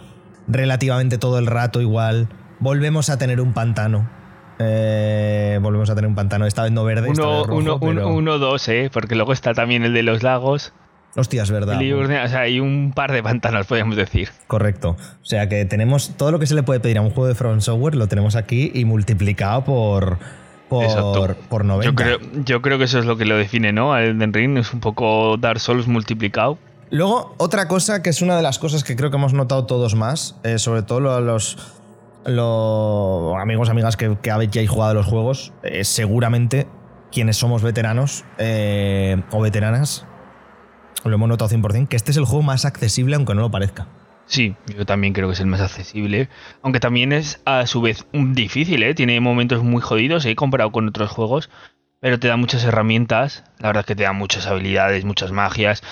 relativamente 0.49 1.19
todo 1.19 1.39
el 1.39 1.47
rato 1.47 1.81
igual. 1.81 2.29
Volvemos 2.61 3.11
a 3.11 3.19
tener 3.19 3.41
un 3.41 3.53
pantano. 3.53 4.09
Eh, 4.59 5.59
volvemos 5.61 5.91
a 5.91 5.95
tener 5.95 6.09
un 6.09 6.15
pantano, 6.15 6.47
esta 6.47 6.63
vez 6.63 6.73
no 6.73 6.83
verde, 6.85 7.11
Uno, 7.11 7.11
vez 7.11 7.47
rojo, 7.47 7.55
uno, 7.59 7.79
pero- 7.81 7.91
uno, 8.09 8.17
uno, 8.17 8.39
dos, 8.39 8.67
¿eh? 8.69 8.89
Porque 8.93 9.15
luego 9.15 9.33
está 9.33 9.53
también 9.53 9.85
el 9.85 9.93
de 9.93 10.03
los 10.03 10.23
lagos. 10.23 10.73
Hostia, 11.15 11.43
es 11.43 11.51
verdad. 11.51 11.79
O 11.79 12.29
sea, 12.29 12.41
hay 12.41 12.61
un 12.61 12.93
par 12.95 13.11
de 13.13 13.23
pantanos, 13.23 13.67
podríamos 13.67 13.97
decir. 13.97 14.29
Correcto. 14.47 14.97
O 15.23 15.25
sea 15.25 15.49
que 15.49 15.65
tenemos 15.65 16.15
todo 16.17 16.31
lo 16.31 16.39
que 16.39 16.47
se 16.47 16.55
le 16.55 16.63
puede 16.63 16.81
pedir 16.81 16.99
a 16.99 17.01
un 17.01 17.11
juego 17.11 17.27
de 17.27 17.35
From 17.35 17.61
Software, 17.61 17.95
lo 17.95 18.07
tenemos 18.07 18.37
aquí 18.37 18.71
y 18.75 18.85
multiplicado 18.85 19.65
por, 19.65 20.19
por, 20.69 21.37
por 21.37 21.65
90. 21.65 21.85
Yo 21.87 21.95
creo, 21.95 22.19
yo 22.45 22.63
creo 22.63 22.79
que 22.79 22.85
eso 22.85 22.99
es 22.99 23.07
lo 23.07 23.17
que 23.17 23.25
lo 23.25 23.37
define, 23.37 23.73
¿no? 23.73 23.95
A 23.95 24.03
Elden 24.05 24.33
Ring 24.33 24.59
es 24.59 24.75
un 24.75 24.81
poco 24.81 25.37
Dark 25.39 25.59
Souls 25.61 25.87
multiplicado. 25.87 26.59
Luego, 26.91 27.35
otra 27.39 27.67
cosa 27.69 28.03
que 28.03 28.11
es 28.11 28.23
una 28.23 28.37
de 28.37 28.43
las 28.43 28.59
cosas 28.59 28.85
que 28.85 28.95
creo 28.97 29.11
que 29.11 29.17
hemos 29.17 29.33
notado 29.33 29.67
todos 29.67 29.95
más, 29.95 30.37
eh, 30.45 30.59
sobre 30.59 30.83
todo 30.83 31.01
lo- 31.01 31.21
los, 31.21 31.57
los 32.25 33.37
amigos, 33.41 33.69
amigas 33.69 33.97
que, 33.97 34.17
que 34.23 34.31
habéis 34.31 34.69
jugado 34.71 34.95
los 34.95 35.07
juegos, 35.07 35.53
eh, 35.63 35.85
seguramente 35.85 36.67
quienes 37.11 37.37
somos 37.37 37.63
veteranos 37.63 38.25
eh, 38.39 39.23
o 39.33 39.41
veteranas, 39.41 40.05
lo 41.05 41.15
hemos 41.15 41.29
notado 41.29 41.49
100%, 41.49 41.89
que 41.89 41.97
este 41.97 42.11
es 42.11 42.17
el 42.17 42.25
juego 42.25 42.43
más 42.43 42.65
accesible 42.65 43.17
aunque 43.17 43.35
no 43.35 43.41
lo 43.43 43.51
parezca. 43.51 43.87
Sí, 44.27 44.57
yo 44.77 44.85
también 44.87 45.13
creo 45.13 45.29
que 45.29 45.35
es 45.35 45.41
el 45.41 45.47
más 45.47 45.61
accesible. 45.61 46.29
Aunque 46.63 46.81
también 46.81 47.13
es 47.13 47.41
a 47.45 47.65
su 47.69 47.81
vez 47.81 48.07
difícil. 48.13 48.85
Tiene 48.97 49.21
momentos 49.21 49.63
muy 49.63 49.81
jodidos, 49.81 50.27
¿eh? 50.27 50.35
Comparado 50.35 50.73
con 50.73 50.89
otros 50.89 51.11
juegos. 51.13 51.49
Pero 52.01 52.19
te 52.19 52.27
da 52.27 52.37
muchas 52.37 52.65
herramientas. 52.65 53.45
La 53.61 53.69
verdad 53.69 53.83
es 53.83 53.87
que 53.87 53.95
te 53.95 54.03
da 54.03 54.13
muchas 54.13 54.49
habilidades, 54.49 55.05
muchas 55.05 55.31
magias, 55.31 55.85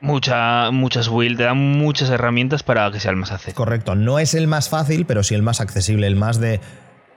mucha, 0.00 0.70
muchas 0.70 1.08
will. 1.08 1.36
Te 1.36 1.44
da 1.44 1.54
muchas 1.54 2.10
herramientas 2.10 2.62
para 2.62 2.90
que 2.90 3.00
sea 3.00 3.10
el 3.10 3.16
más 3.16 3.30
accesible. 3.32 3.54
Correcto, 3.54 3.94
no 3.94 4.18
es 4.18 4.34
el 4.34 4.46
más 4.46 4.68
fácil, 4.68 5.06
pero 5.06 5.22
sí 5.22 5.34
el 5.34 5.42
más 5.42 5.60
accesible, 5.60 6.06
el 6.06 6.16
más 6.16 6.40
de... 6.40 6.60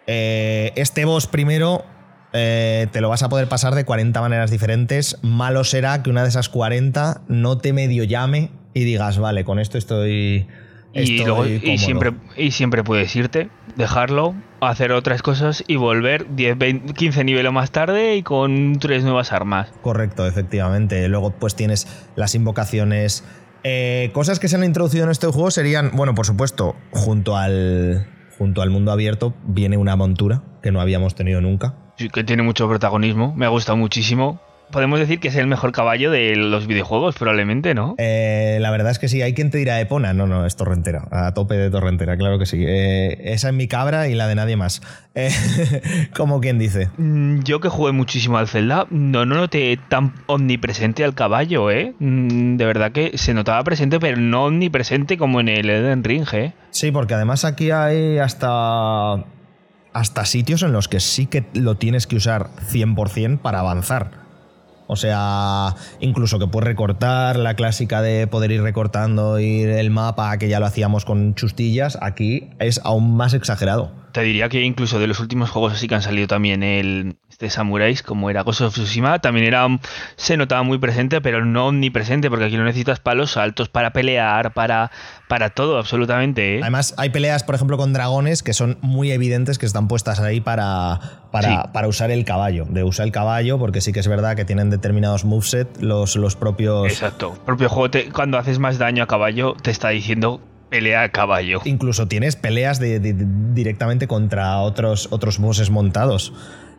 eh, 0.07 0.71
este 0.75 1.05
boss 1.05 1.27
primero 1.27 1.85
eh, 2.33 2.87
te 2.91 2.99
lo 2.99 3.09
vas 3.09 3.23
a 3.23 3.29
poder 3.29 3.47
pasar 3.47 3.75
de 3.75 3.85
40 3.85 4.19
maneras 4.21 4.51
diferentes. 4.51 5.17
Malo 5.21 5.63
será 5.63 6.01
que 6.03 6.09
una 6.09 6.23
de 6.23 6.29
esas 6.29 6.49
40 6.49 7.21
no 7.27 7.57
te 7.57 7.73
medio 7.73 8.03
llame 8.03 8.49
y 8.73 8.83
digas, 8.83 9.19
vale, 9.19 9.43
con 9.43 9.59
esto 9.59 9.77
estoy... 9.77 10.47
Y, 10.95 11.23
luego, 11.23 11.47
y, 11.47 11.59
cómodo". 11.59 11.77
siempre, 11.79 12.11
y 12.37 12.51
siempre 12.51 12.83
puedes 12.83 13.15
irte, 13.15 13.49
dejarlo, 13.75 14.35
hacer 14.71 14.91
otras 14.91 15.21
cosas 15.21 15.63
y 15.67 15.75
volver 15.75 16.35
10, 16.35 16.57
20, 16.57 16.93
15 16.93 17.23
niveles 17.23 17.51
más 17.51 17.71
tarde 17.71 18.15
y 18.15 18.23
con 18.23 18.77
tres 18.79 19.03
nuevas 19.03 19.31
armas. 19.31 19.71
Correcto, 19.81 20.25
efectivamente. 20.25 21.07
Luego 21.07 21.31
pues 21.31 21.55
tienes 21.55 21.87
las 22.15 22.35
invocaciones. 22.35 23.23
Eh, 23.63 24.11
cosas 24.13 24.39
que 24.39 24.47
se 24.47 24.55
han 24.55 24.63
introducido 24.63 25.05
en 25.05 25.11
este 25.11 25.27
juego 25.27 25.51
serían, 25.51 25.91
bueno, 25.93 26.15
por 26.15 26.25
supuesto, 26.25 26.75
junto 26.91 27.37
al 27.37 28.07
junto 28.37 28.61
al 28.61 28.69
mundo 28.69 28.91
abierto 28.91 29.33
viene 29.45 29.77
una 29.77 29.95
montura 29.95 30.41
que 30.61 30.71
no 30.71 30.81
habíamos 30.81 31.15
tenido 31.15 31.39
nunca. 31.39 31.75
Sí, 31.97 32.09
que 32.09 32.23
tiene 32.23 32.43
mucho 32.43 32.67
protagonismo, 32.67 33.33
me 33.35 33.45
ha 33.45 33.49
gustado 33.49 33.77
muchísimo. 33.77 34.41
Podemos 34.73 34.99
decir 34.99 35.19
que 35.19 35.27
es 35.27 35.35
el 35.35 35.45
mejor 35.45 35.71
caballo 35.71 36.09
de 36.09 36.35
los 36.35 36.65
videojuegos, 36.65 37.13
probablemente, 37.15 37.75
¿no? 37.75 37.93
Eh, 37.99 38.57
la 38.59 38.71
verdad 38.71 38.89
es 38.89 38.97
que 38.97 39.07
sí, 39.07 39.21
hay 39.21 39.35
quien 39.35 39.51
te 39.51 39.59
dirá 39.59 39.79
Epona. 39.79 40.13
No, 40.13 40.25
no, 40.25 40.47
es 40.47 40.55
torrentera, 40.55 41.07
a 41.11 41.31
tope 41.35 41.53
de 41.53 41.69
torrentera, 41.69 42.17
claro 42.17 42.39
que 42.39 42.47
sí. 42.47 42.63
Eh, 42.67 43.21
esa 43.33 43.49
es 43.49 43.53
mi 43.53 43.67
cabra 43.67 44.07
y 44.07 44.15
la 44.15 44.27
de 44.27 44.33
nadie 44.33 44.57
más. 44.57 44.81
Eh, 45.13 45.29
como 46.17 46.41
quien 46.41 46.57
dice. 46.57 46.89
Mm, 46.97 47.43
Yo 47.43 47.59
que 47.59 47.69
jugué 47.69 47.91
muchísimo 47.91 48.39
al 48.39 48.47
Zelda, 48.47 48.87
no 48.89 49.27
no 49.27 49.35
noté 49.35 49.77
tan 49.89 50.15
omnipresente 50.25 51.03
al 51.03 51.13
caballo, 51.13 51.69
¿eh? 51.69 51.93
Mm, 51.99 52.57
De 52.57 52.65
verdad 52.65 52.91
que 52.91 53.15
se 53.15 53.35
notaba 53.35 53.63
presente, 53.63 53.99
pero 53.99 54.17
no 54.17 54.45
omnipresente 54.45 55.19
como 55.19 55.39
en 55.39 55.49
el 55.49 55.69
Eden 55.69 56.03
Ring, 56.03 56.25
¿eh? 56.33 56.53
Sí, 56.71 56.91
porque 56.91 57.13
además 57.13 57.45
aquí 57.45 57.69
hay 57.69 58.17
hasta, 58.17 59.23
hasta 59.93 60.25
sitios 60.25 60.63
en 60.63 60.71
los 60.71 60.87
que 60.87 60.99
sí 60.99 61.27
que 61.27 61.43
lo 61.53 61.75
tienes 61.75 62.07
que 62.07 62.15
usar 62.15 62.47
100% 62.71 63.37
para 63.37 63.59
avanzar. 63.59 64.22
O 64.87 64.95
sea, 64.95 65.75
incluso 65.99 66.39
que 66.39 66.47
puedes 66.47 66.67
recortar, 66.67 67.37
la 67.37 67.55
clásica 67.55 68.01
de 68.01 68.27
poder 68.27 68.51
ir 68.51 68.61
recortando 68.61 69.39
ir 69.39 69.69
el 69.69 69.89
mapa, 69.89 70.37
que 70.37 70.49
ya 70.49 70.59
lo 70.59 70.65
hacíamos 70.65 71.05
con 71.05 71.35
chustillas, 71.35 71.97
aquí 72.01 72.49
es 72.59 72.81
aún 72.83 73.15
más 73.15 73.33
exagerado. 73.33 73.91
Te 74.11 74.21
diría 74.21 74.49
que 74.49 74.61
incluso 74.61 74.99
de 74.99 75.07
los 75.07 75.19
últimos 75.19 75.49
juegos 75.49 75.73
así 75.73 75.87
que 75.87 75.95
han 75.95 76.01
salido 76.03 76.27
también 76.27 76.61
el 76.61 77.17
este 77.43 77.55
Samuráis, 77.57 78.03
como 78.03 78.29
era 78.29 78.41
Ghost 78.43 78.61
of 78.61 78.73
Tsushima, 78.73 79.19
también 79.19 79.45
era 79.45 79.67
se 80.15 80.37
notaba 80.37 80.63
muy 80.63 80.77
presente, 80.77 81.19
pero 81.21 81.43
no 81.45 81.67
omnipresente, 81.67 82.29
porque 82.29 82.45
aquí 82.45 82.57
lo 82.57 82.63
necesitas 82.63 82.99
para 82.99 83.15
los 83.15 83.31
saltos, 83.31 83.69
para 83.69 83.91
pelear, 83.91 84.53
para, 84.53 84.91
para 85.27 85.49
todo, 85.49 85.77
absolutamente. 85.77 86.55
¿eh? 86.57 86.59
Además, 86.61 86.93
hay 86.97 87.09
peleas, 87.09 87.43
por 87.43 87.55
ejemplo, 87.55 87.77
con 87.77 87.91
dragones 87.93 88.43
que 88.43 88.53
son 88.53 88.77
muy 88.81 89.11
evidentes 89.11 89.57
que 89.57 89.65
están 89.65 89.87
puestas 89.87 90.19
ahí 90.19 90.39
para, 90.41 90.99
para, 91.31 91.47
Sí. 91.63 91.69
para 91.73 91.87
usar 91.87 92.11
el 92.11 92.23
caballo. 92.25 92.65
De 92.69 92.83
usar 92.83 93.05
el 93.05 93.11
caballo, 93.11 93.59
porque 93.59 93.81
sí 93.81 93.91
que 93.91 93.99
es 93.99 94.07
verdad 94.07 94.35
que 94.35 94.45
tienen 94.45 94.69
determinados 94.69 95.25
moveset 95.25 95.67
los, 95.81 96.15
los 96.15 96.35
propios. 96.35 96.87
Exacto. 96.87 97.33
El 97.35 97.41
propio 97.41 97.69
juego, 97.69 97.89
te- 97.91 98.09
cuando 98.09 98.37
haces 98.37 98.59
más 98.59 98.77
daño 98.77 99.03
a 99.03 99.07
caballo, 99.07 99.55
te 99.61 99.71
está 99.71 99.89
diciendo 99.89 100.39
pelea 100.69 101.03
a 101.03 101.09
caballo. 101.09 101.61
Incluso 101.65 102.07
tienes 102.07 102.35
peleas 102.35 102.79
de- 102.79 102.99
de- 102.99 103.13
de- 103.13 103.25
directamente 103.53 104.07
contra 104.07 104.57
otros, 104.59 105.07
otros 105.11 105.37
bosses 105.37 105.69
montados. 105.69 106.33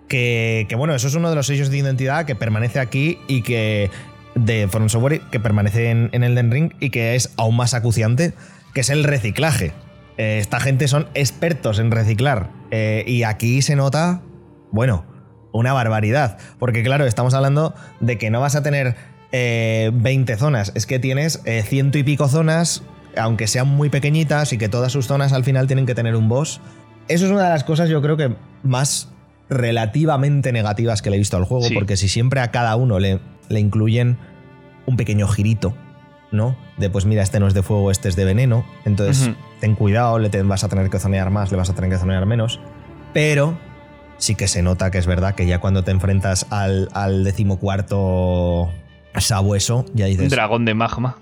Que, 0.09 0.67
bueno, 0.77 0.95
eso 0.95 1.09
es 1.09 1.15
uno 1.15 1.31
de 1.31 1.37
los 1.37 1.47
sellos 1.47 1.71
de 1.71 1.79
identidad 1.79 2.27
que 2.27 2.35
permanece 2.35 2.81
aquí 2.81 3.19
y 3.27 3.43
que. 3.43 3.91
de 4.35 4.69
From 4.69 4.89
Software 4.89 5.21
que 5.31 5.41
permanece 5.41 5.91
en, 5.91 6.11
en 6.13 6.25
Elden 6.25 6.51
Ring 6.51 6.73
y 6.81 6.91
que 6.91 7.15
es 7.15 7.33
aún 7.37 7.57
más 7.57 7.75
acuciante, 7.75 8.35
que 8.75 8.81
es 8.81 8.91
el 8.91 9.05
reciclaje. 9.05 9.73
Eh, 10.19 10.39
esta 10.41 10.61
gente 10.61 10.89
son 10.89 11.09
expertos 11.15 11.79
en 11.79 11.91
reciclar. 11.91 12.51
Eh, 12.71 13.05
y 13.07 13.23
aquí 13.23 13.63
se 13.63 13.77
nota, 13.77 14.23
bueno, 14.71 15.05
una 15.53 15.73
barbaridad. 15.73 16.39
Porque 16.59 16.83
claro, 16.83 17.07
estamos 17.07 17.35
hablando 17.35 17.75
de 18.01 18.19
que 18.19 18.31
no 18.31 18.41
vas 18.41 18.57
a 18.57 18.63
tener 18.63 18.97
eh, 19.33 19.91
20 19.95 20.37
zonas, 20.37 20.71
es 20.75 20.87
que 20.87 20.99
tienes 20.99 21.41
eh, 21.45 21.63
ciento 21.63 21.99
y 21.99 22.05
pico 22.05 22.29
zonas, 22.29 22.83
aunque 23.17 23.47
sean 23.47 23.69
muy 23.69 23.89
pequeñitas 23.89 24.53
y 24.53 24.59
que 24.59 24.69
todas 24.69 24.93
sus 24.93 25.07
zonas 25.07 25.33
al 25.33 25.45
final 25.45 25.67
tienen 25.67 25.87
que 25.87 25.95
tener 25.95 26.15
un 26.15 26.29
boss. 26.29 26.61
Eso 27.09 27.27
es 27.27 27.33
una 27.33 27.45
de 27.45 27.51
las 27.51 27.65
cosas 27.65 27.89
yo 27.89 28.01
creo 28.01 28.17
que 28.17 28.35
más 28.63 29.09
relativamente 29.51 30.53
negativas 30.53 31.03
que 31.03 31.11
le 31.11 31.16
he 31.16 31.18
visto 31.18 31.36
al 31.36 31.45
juego, 31.45 31.64
Sí. 31.66 31.74
porque 31.74 31.97
si 31.97 32.09
siempre 32.09 32.40
a 32.40 32.51
cada 32.51 32.76
uno 32.76 32.99
le, 32.99 33.20
le 33.49 33.61
incluyen 33.61 34.16
un 34.86 34.97
pequeño 34.97 35.28
girito, 35.28 35.74
¿no? 36.32 36.57
De 36.78 36.90
pues 36.90 37.05
mira, 37.07 37.22
este 37.22 37.40
no 37.40 37.47
es 37.47 37.55
de 37.55 37.62
fuego, 37.62 37.90
este 37.90 38.09
es 38.09 38.16
de 38.16 38.24
veneno, 38.24 38.64
entonces 38.84 39.30
ten 39.61 39.74
cuidado, 39.74 40.18
le 40.18 40.28
te- 40.30 40.42
vas 40.42 40.64
a 40.64 40.68
tener 40.68 40.90
que 40.90 40.99
zonear 40.99 41.30
más, 41.30 41.51
le 41.51 41.57
vas 41.59 41.70
a 41.70 41.74
tener 41.74 41.90
que 41.90 41.99
zonear 41.99 42.26
menos, 42.26 42.59
pero 43.12 43.57
sí 44.18 44.34
que 44.34 44.49
se 44.49 44.62
nota 44.62 44.90
que 44.90 44.99
es 44.99 45.07
verdad 45.07 45.34
que 45.34 45.47
ya 45.47 45.59
cuando 45.61 45.84
te 45.84 45.90
enfrentas 45.90 46.47
al, 46.51 46.88
al 46.92 47.22
decimocuarto 47.24 48.70
sabueso, 49.18 49.84
ya 49.95 50.07
Un 50.07 50.11
dices, 50.11 50.30
dragón 50.30 50.64
de 50.64 50.74
magma. 50.74 51.16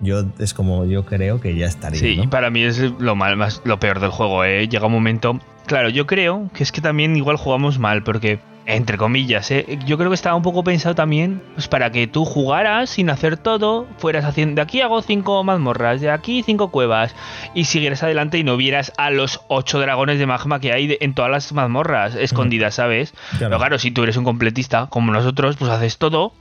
Yo 0.00 0.24
es 0.38 0.54
como 0.54 0.84
yo 0.84 1.04
creo 1.04 1.40
que 1.40 1.54
ya 1.56 1.66
estaría. 1.66 1.98
Sí, 2.00 2.20
para 2.30 2.50
mí 2.50 2.62
es 2.62 2.78
lo 2.98 3.14
mal, 3.16 3.36
más, 3.36 3.62
lo 3.64 3.78
peor 3.78 4.00
del 4.00 4.10
juego, 4.10 4.44
¿eh? 4.44 4.68
Llega 4.68 4.86
un 4.86 4.92
momento. 4.92 5.38
Claro, 5.66 5.88
yo 5.88 6.06
creo 6.06 6.50
que 6.54 6.62
es 6.62 6.72
que 6.72 6.80
también 6.80 7.16
igual 7.16 7.36
jugamos 7.36 7.78
mal, 7.78 8.02
porque, 8.02 8.38
entre 8.66 8.98
comillas, 8.98 9.50
¿eh? 9.50 9.78
yo 9.86 9.96
creo 9.96 10.10
que 10.10 10.14
estaba 10.14 10.36
un 10.36 10.42
poco 10.42 10.62
pensado 10.62 10.94
también 10.94 11.42
pues, 11.54 11.68
para 11.68 11.90
que 11.90 12.06
tú 12.06 12.24
jugaras 12.26 12.90
sin 12.90 13.08
hacer 13.08 13.36
todo, 13.38 13.86
fueras 13.96 14.26
haciendo. 14.26 14.56
De 14.56 14.60
aquí 14.62 14.82
hago 14.82 15.00
cinco 15.00 15.42
mazmorras, 15.42 16.02
de 16.02 16.10
aquí 16.10 16.42
cinco 16.44 16.70
cuevas, 16.70 17.14
y 17.54 17.64
siguieras 17.64 18.02
adelante 18.02 18.36
y 18.36 18.44
no 18.44 18.58
vieras 18.58 18.92
a 18.98 19.08
los 19.10 19.40
ocho 19.48 19.80
dragones 19.80 20.18
de 20.18 20.26
magma 20.26 20.60
que 20.60 20.72
hay 20.72 20.86
de- 20.86 20.98
en 21.00 21.14
todas 21.14 21.30
las 21.30 21.50
mazmorras 21.54 22.14
escondidas, 22.14 22.74
¿sabes? 22.74 23.12
Claro. 23.38 23.46
Pero 23.48 23.58
claro, 23.58 23.78
si 23.78 23.90
tú 23.90 24.02
eres 24.02 24.18
un 24.18 24.24
completista 24.24 24.86
como 24.90 25.12
nosotros, 25.12 25.56
pues 25.56 25.70
haces 25.70 25.96
todo 25.96 26.32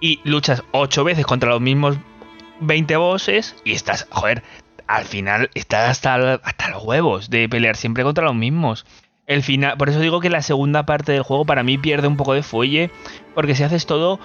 y 0.00 0.20
luchas 0.24 0.62
ocho 0.72 1.02
veces 1.04 1.26
contra 1.26 1.50
los 1.50 1.60
mismos 1.60 1.98
20 2.60 2.96
bosses 2.96 3.56
y 3.64 3.72
estás, 3.72 4.06
joder, 4.10 4.42
al 4.86 5.04
final 5.04 5.50
estás 5.54 5.90
hasta, 5.90 6.34
hasta 6.34 6.70
los 6.70 6.82
huevos 6.84 7.30
de 7.30 7.48
pelear 7.48 7.76
siempre 7.76 8.02
contra 8.02 8.24
los 8.24 8.34
mismos. 8.34 8.86
El 9.26 9.42
final, 9.42 9.76
por 9.76 9.88
eso 9.88 10.00
digo 10.00 10.20
que 10.20 10.30
la 10.30 10.42
segunda 10.42 10.86
parte 10.86 11.12
del 11.12 11.22
juego 11.22 11.44
para 11.44 11.62
mí 11.62 11.78
pierde 11.78 12.08
un 12.08 12.16
poco 12.16 12.34
de 12.34 12.42
fuelle, 12.42 12.90
porque 13.34 13.54
si 13.54 13.62
haces 13.62 13.86
todo 13.86 14.18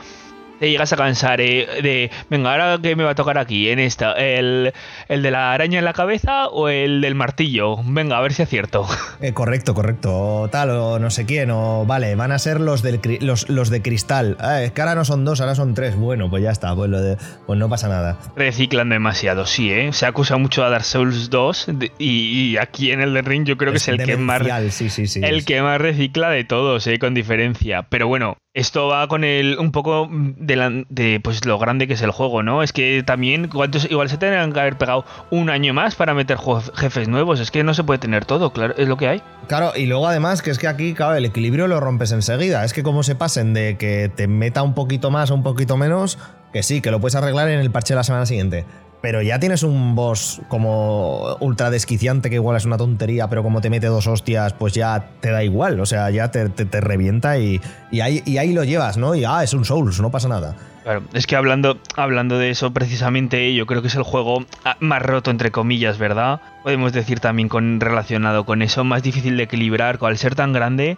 te 0.59 0.69
llegas 0.69 0.91
a 0.93 0.97
cansar 0.97 1.41
eh, 1.41 1.67
de, 1.81 2.11
venga, 2.29 2.51
ahora 2.51 2.77
que 2.81 2.95
me 2.95 3.03
va 3.03 3.11
a 3.11 3.15
tocar 3.15 3.37
aquí, 3.37 3.69
en 3.69 3.79
esta, 3.79 4.13
el, 4.13 4.73
el 5.07 5.21
de 5.21 5.31
la 5.31 5.53
araña 5.53 5.79
en 5.79 5.85
la 5.85 5.93
cabeza 5.93 6.47
o 6.47 6.69
el 6.69 7.01
del 7.01 7.15
martillo, 7.15 7.77
venga, 7.83 8.17
a 8.17 8.21
ver 8.21 8.33
si 8.33 8.41
acierto. 8.43 8.85
Eh, 9.21 9.31
correcto, 9.33 9.73
correcto. 9.73 10.11
O 10.13 10.47
tal, 10.49 10.69
o 10.71 10.99
no 10.99 11.09
sé 11.09 11.25
quién, 11.25 11.49
o 11.49 11.85
vale, 11.85 12.15
van 12.15 12.31
a 12.33 12.37
ser 12.39 12.59
los, 12.59 12.81
del, 12.83 12.99
los, 13.21 13.47
los 13.49 13.69
de 13.69 13.81
cristal. 13.81 14.35
Ah, 14.41 14.61
es 14.61 14.71
que 14.73 14.81
ahora 14.81 14.93
no 14.93 15.05
son 15.05 15.23
dos, 15.23 15.39
ahora 15.39 15.55
son 15.55 15.73
tres. 15.73 15.95
Bueno, 15.95 16.29
pues 16.29 16.43
ya 16.43 16.51
está, 16.51 16.75
pues, 16.75 16.89
lo 16.89 17.01
de- 17.01 17.17
pues 17.47 17.57
no 17.57 17.69
pasa 17.69 17.87
nada. 17.87 18.17
Reciclan 18.35 18.89
demasiado, 18.89 19.45
sí, 19.45 19.71
¿eh? 19.71 19.93
Se 19.93 20.05
acusa 20.05 20.35
mucho 20.37 20.63
a 20.65 20.69
Dark 20.69 20.83
Souls 20.83 21.29
2 21.29 21.65
de- 21.69 21.91
y, 21.97 22.51
y 22.51 22.57
aquí 22.57 22.91
en 22.91 22.99
el 23.01 23.13
de 23.13 23.21
Ring 23.21 23.45
yo 23.45 23.55
creo 23.57 23.71
que 23.71 23.77
es, 23.77 23.87
el 23.87 23.97
que 24.03 24.17
más 24.17 24.39
demencial, 24.39 24.71
sí, 24.71 24.89
sí, 24.89 25.07
sí. 25.07 25.21
El 25.23 25.37
es- 25.37 25.45
que 25.45 25.61
más 25.61 25.79
recicla 25.79 26.29
de 26.29 26.43
todos, 26.43 26.85
eh, 26.87 26.99
con 26.99 27.13
diferencia. 27.13 27.83
Pero 27.83 28.07
bueno, 28.07 28.37
esto 28.53 28.87
va 28.87 29.07
con 29.07 29.23
el 29.23 29.57
un 29.59 29.71
poco 29.71 30.09
de, 30.45 31.19
pues 31.23 31.45
lo 31.45 31.57
grande 31.59 31.87
que 31.87 31.93
es 31.93 32.01
el 32.01 32.11
juego, 32.11 32.43
¿no? 32.43 32.63
Es 32.63 32.73
que 32.73 33.03
también 33.05 33.47
cuántos 33.47 33.89
igual 33.89 34.09
se 34.09 34.17
tendrían 34.17 34.53
que 34.53 34.59
haber 34.59 34.77
pegado 34.77 35.05
un 35.31 35.49
año 35.49 35.73
más 35.73 35.95
para 35.95 36.13
meter 36.13 36.37
jefes 36.75 37.07
nuevos. 37.07 37.39
Es 37.39 37.51
que 37.51 37.63
no 37.63 37.73
se 37.73 37.83
puede 37.83 37.99
tener 37.99 38.25
todo, 38.25 38.51
claro, 38.51 38.73
es 38.77 38.87
lo 38.87 38.97
que 38.97 39.07
hay. 39.07 39.21
Claro, 39.47 39.73
y 39.75 39.85
luego 39.85 40.07
además 40.07 40.41
que 40.41 40.51
es 40.51 40.57
que 40.57 40.67
aquí, 40.67 40.93
claro, 40.93 41.15
el 41.15 41.25
equilibrio 41.25 41.67
lo 41.67 41.79
rompes 41.79 42.11
enseguida. 42.11 42.63
Es 42.63 42.73
que 42.73 42.83
como 42.83 43.03
se 43.03 43.15
pasen 43.15 43.53
de 43.53 43.77
que 43.77 44.11
te 44.15 44.27
meta 44.27 44.63
un 44.63 44.73
poquito 44.73 45.11
más 45.11 45.31
o 45.31 45.35
un 45.35 45.43
poquito 45.43 45.77
menos, 45.77 46.17
que 46.53 46.63
sí, 46.63 46.81
que 46.81 46.89
lo 46.91 46.99
puedes 46.99 47.15
arreglar 47.15 47.49
en 47.49 47.59
el 47.59 47.69
parche 47.71 47.93
de 47.93 47.97
la 47.97 48.03
semana 48.03 48.25
siguiente. 48.25 48.65
Pero 49.05 49.21
ya 49.21 49.37
tienes 49.37 49.61
un 49.61 49.93
boss 49.93 50.41
como 50.47 51.35
ultra 51.39 51.69
desquiciante, 51.69 52.31
que 52.31 52.37
igual 52.37 52.57
es 52.57 52.65
una 52.65 52.75
tontería, 52.75 53.27
pero 53.29 53.43
como 53.43 53.61
te 53.61 53.69
mete 53.69 53.85
dos 53.85 54.07
hostias, 54.07 54.53
pues 54.53 54.73
ya 54.73 55.09
te 55.19 55.29
da 55.29 55.43
igual. 55.43 55.79
O 55.79 55.85
sea, 55.85 56.09
ya 56.09 56.31
te, 56.31 56.49
te- 56.49 56.81
revienta 56.81 57.37
y, 57.37 57.61
y, 57.91 58.01
ahí, 58.01 58.23
y 58.25 58.39
ahí 58.39 58.51
lo 58.51 58.63
llevas, 58.63 58.97
¿no? 58.97 59.13
Y 59.13 59.23
ah, 59.23 59.43
es 59.43 59.53
un 59.53 59.63
Souls, 59.63 60.01
no 60.01 60.09
pasa 60.09 60.27
nada. 60.27 60.55
Claro, 60.81 61.03
es 61.13 61.27
que 61.27 61.35
hablando, 61.35 61.77
hablando 61.95 62.39
de 62.39 62.49
eso 62.49 62.71
precisamente, 62.73 63.53
yo 63.53 63.67
creo 63.67 63.83
que 63.83 63.89
es 63.89 63.95
el 63.95 64.01
juego 64.01 64.43
ah, 64.63 64.75
más 64.79 65.03
roto, 65.03 65.29
entre 65.29 65.51
comillas, 65.51 65.99
¿verdad? 65.99 66.41
Podemos 66.63 66.91
decir 66.91 67.19
también 67.19 67.47
relacionado 67.79 68.43
con 68.43 68.63
eso, 68.63 68.83
más 68.85 69.03
difícil 69.03 69.37
de 69.37 69.43
equilibrar, 69.43 69.99
al 70.01 70.17
ser 70.17 70.33
tan 70.33 70.51
grande, 70.51 70.97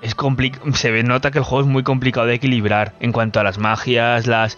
es 0.00 0.16
se 0.72 1.02
nota 1.02 1.30
que 1.30 1.36
el 1.36 1.44
juego 1.44 1.66
es 1.66 1.70
muy 1.70 1.82
complicado 1.82 2.26
de 2.28 2.32
equilibrar 2.32 2.94
en 3.00 3.12
cuanto 3.12 3.40
a 3.40 3.44
las 3.44 3.58
magias, 3.58 4.26
las, 4.26 4.56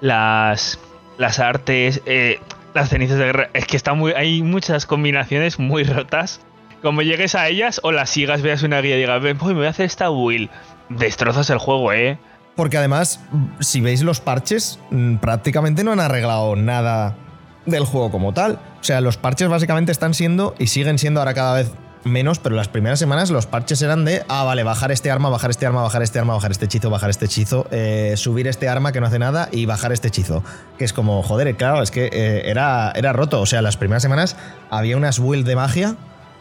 las, 0.00 0.80
las 1.22 1.38
artes, 1.38 2.02
eh, 2.04 2.40
las 2.74 2.90
cenizas 2.90 3.16
de 3.16 3.24
guerra. 3.24 3.48
Es 3.54 3.64
que 3.66 3.78
está 3.78 3.94
muy, 3.94 4.12
hay 4.12 4.42
muchas 4.42 4.84
combinaciones 4.84 5.58
muy 5.58 5.84
rotas. 5.84 6.40
Como 6.82 7.00
llegues 7.00 7.34
a 7.34 7.48
ellas 7.48 7.80
o 7.84 7.92
las 7.92 8.10
sigas, 8.10 8.42
veas 8.42 8.62
una 8.62 8.80
guía 8.80 8.96
y 8.96 8.98
digas, 9.00 9.22
"Ven, 9.22 9.38
pues 9.38 9.48
me 9.52 9.58
voy 9.58 9.66
a 9.66 9.70
hacer 9.70 9.86
esta 9.86 10.08
build. 10.10 10.50
Destrozas 10.90 11.48
el 11.48 11.58
juego, 11.58 11.92
¿eh? 11.92 12.18
Porque 12.56 12.76
además, 12.76 13.20
si 13.60 13.80
veis 13.80 14.02
los 14.02 14.20
parches, 14.20 14.78
mm, 14.90 15.16
prácticamente 15.16 15.84
no 15.84 15.92
han 15.92 16.00
arreglado 16.00 16.56
nada 16.56 17.16
del 17.64 17.84
juego 17.84 18.10
como 18.10 18.34
tal. 18.34 18.58
O 18.80 18.84
sea, 18.84 19.00
los 19.00 19.16
parches 19.16 19.48
básicamente 19.48 19.92
están 19.92 20.12
siendo 20.12 20.54
y 20.58 20.66
siguen 20.66 20.98
siendo 20.98 21.20
ahora 21.20 21.34
cada 21.34 21.54
vez 21.54 21.70
menos, 22.04 22.38
pero 22.38 22.54
las 22.56 22.68
primeras 22.68 22.98
semanas 22.98 23.30
los 23.30 23.46
parches 23.46 23.80
eran 23.82 24.04
de, 24.04 24.22
ah, 24.28 24.44
vale, 24.44 24.62
bajar 24.64 24.90
este 24.92 25.10
arma, 25.10 25.28
bajar 25.28 25.50
este 25.50 25.66
arma, 25.66 25.82
bajar 25.82 26.02
este 26.02 26.18
arma, 26.18 26.34
bajar 26.34 26.50
este 26.50 26.64
hechizo, 26.64 26.90
bajar 26.90 27.10
este 27.10 27.26
hechizo, 27.26 27.66
eh, 27.70 28.14
subir 28.16 28.48
este 28.48 28.68
arma 28.68 28.92
que 28.92 29.00
no 29.00 29.06
hace 29.06 29.18
nada 29.18 29.48
y 29.52 29.66
bajar 29.66 29.92
este 29.92 30.08
hechizo. 30.08 30.42
Que 30.78 30.84
es 30.84 30.92
como, 30.92 31.22
joder, 31.22 31.54
claro, 31.56 31.82
es 31.82 31.90
que 31.90 32.06
eh, 32.12 32.50
era, 32.50 32.92
era 32.94 33.12
roto. 33.12 33.40
O 33.40 33.46
sea, 33.46 33.62
las 33.62 33.76
primeras 33.76 34.02
semanas 34.02 34.36
había 34.70 34.96
unas 34.96 35.18
builds 35.20 35.46
de 35.46 35.54
magia 35.56 35.96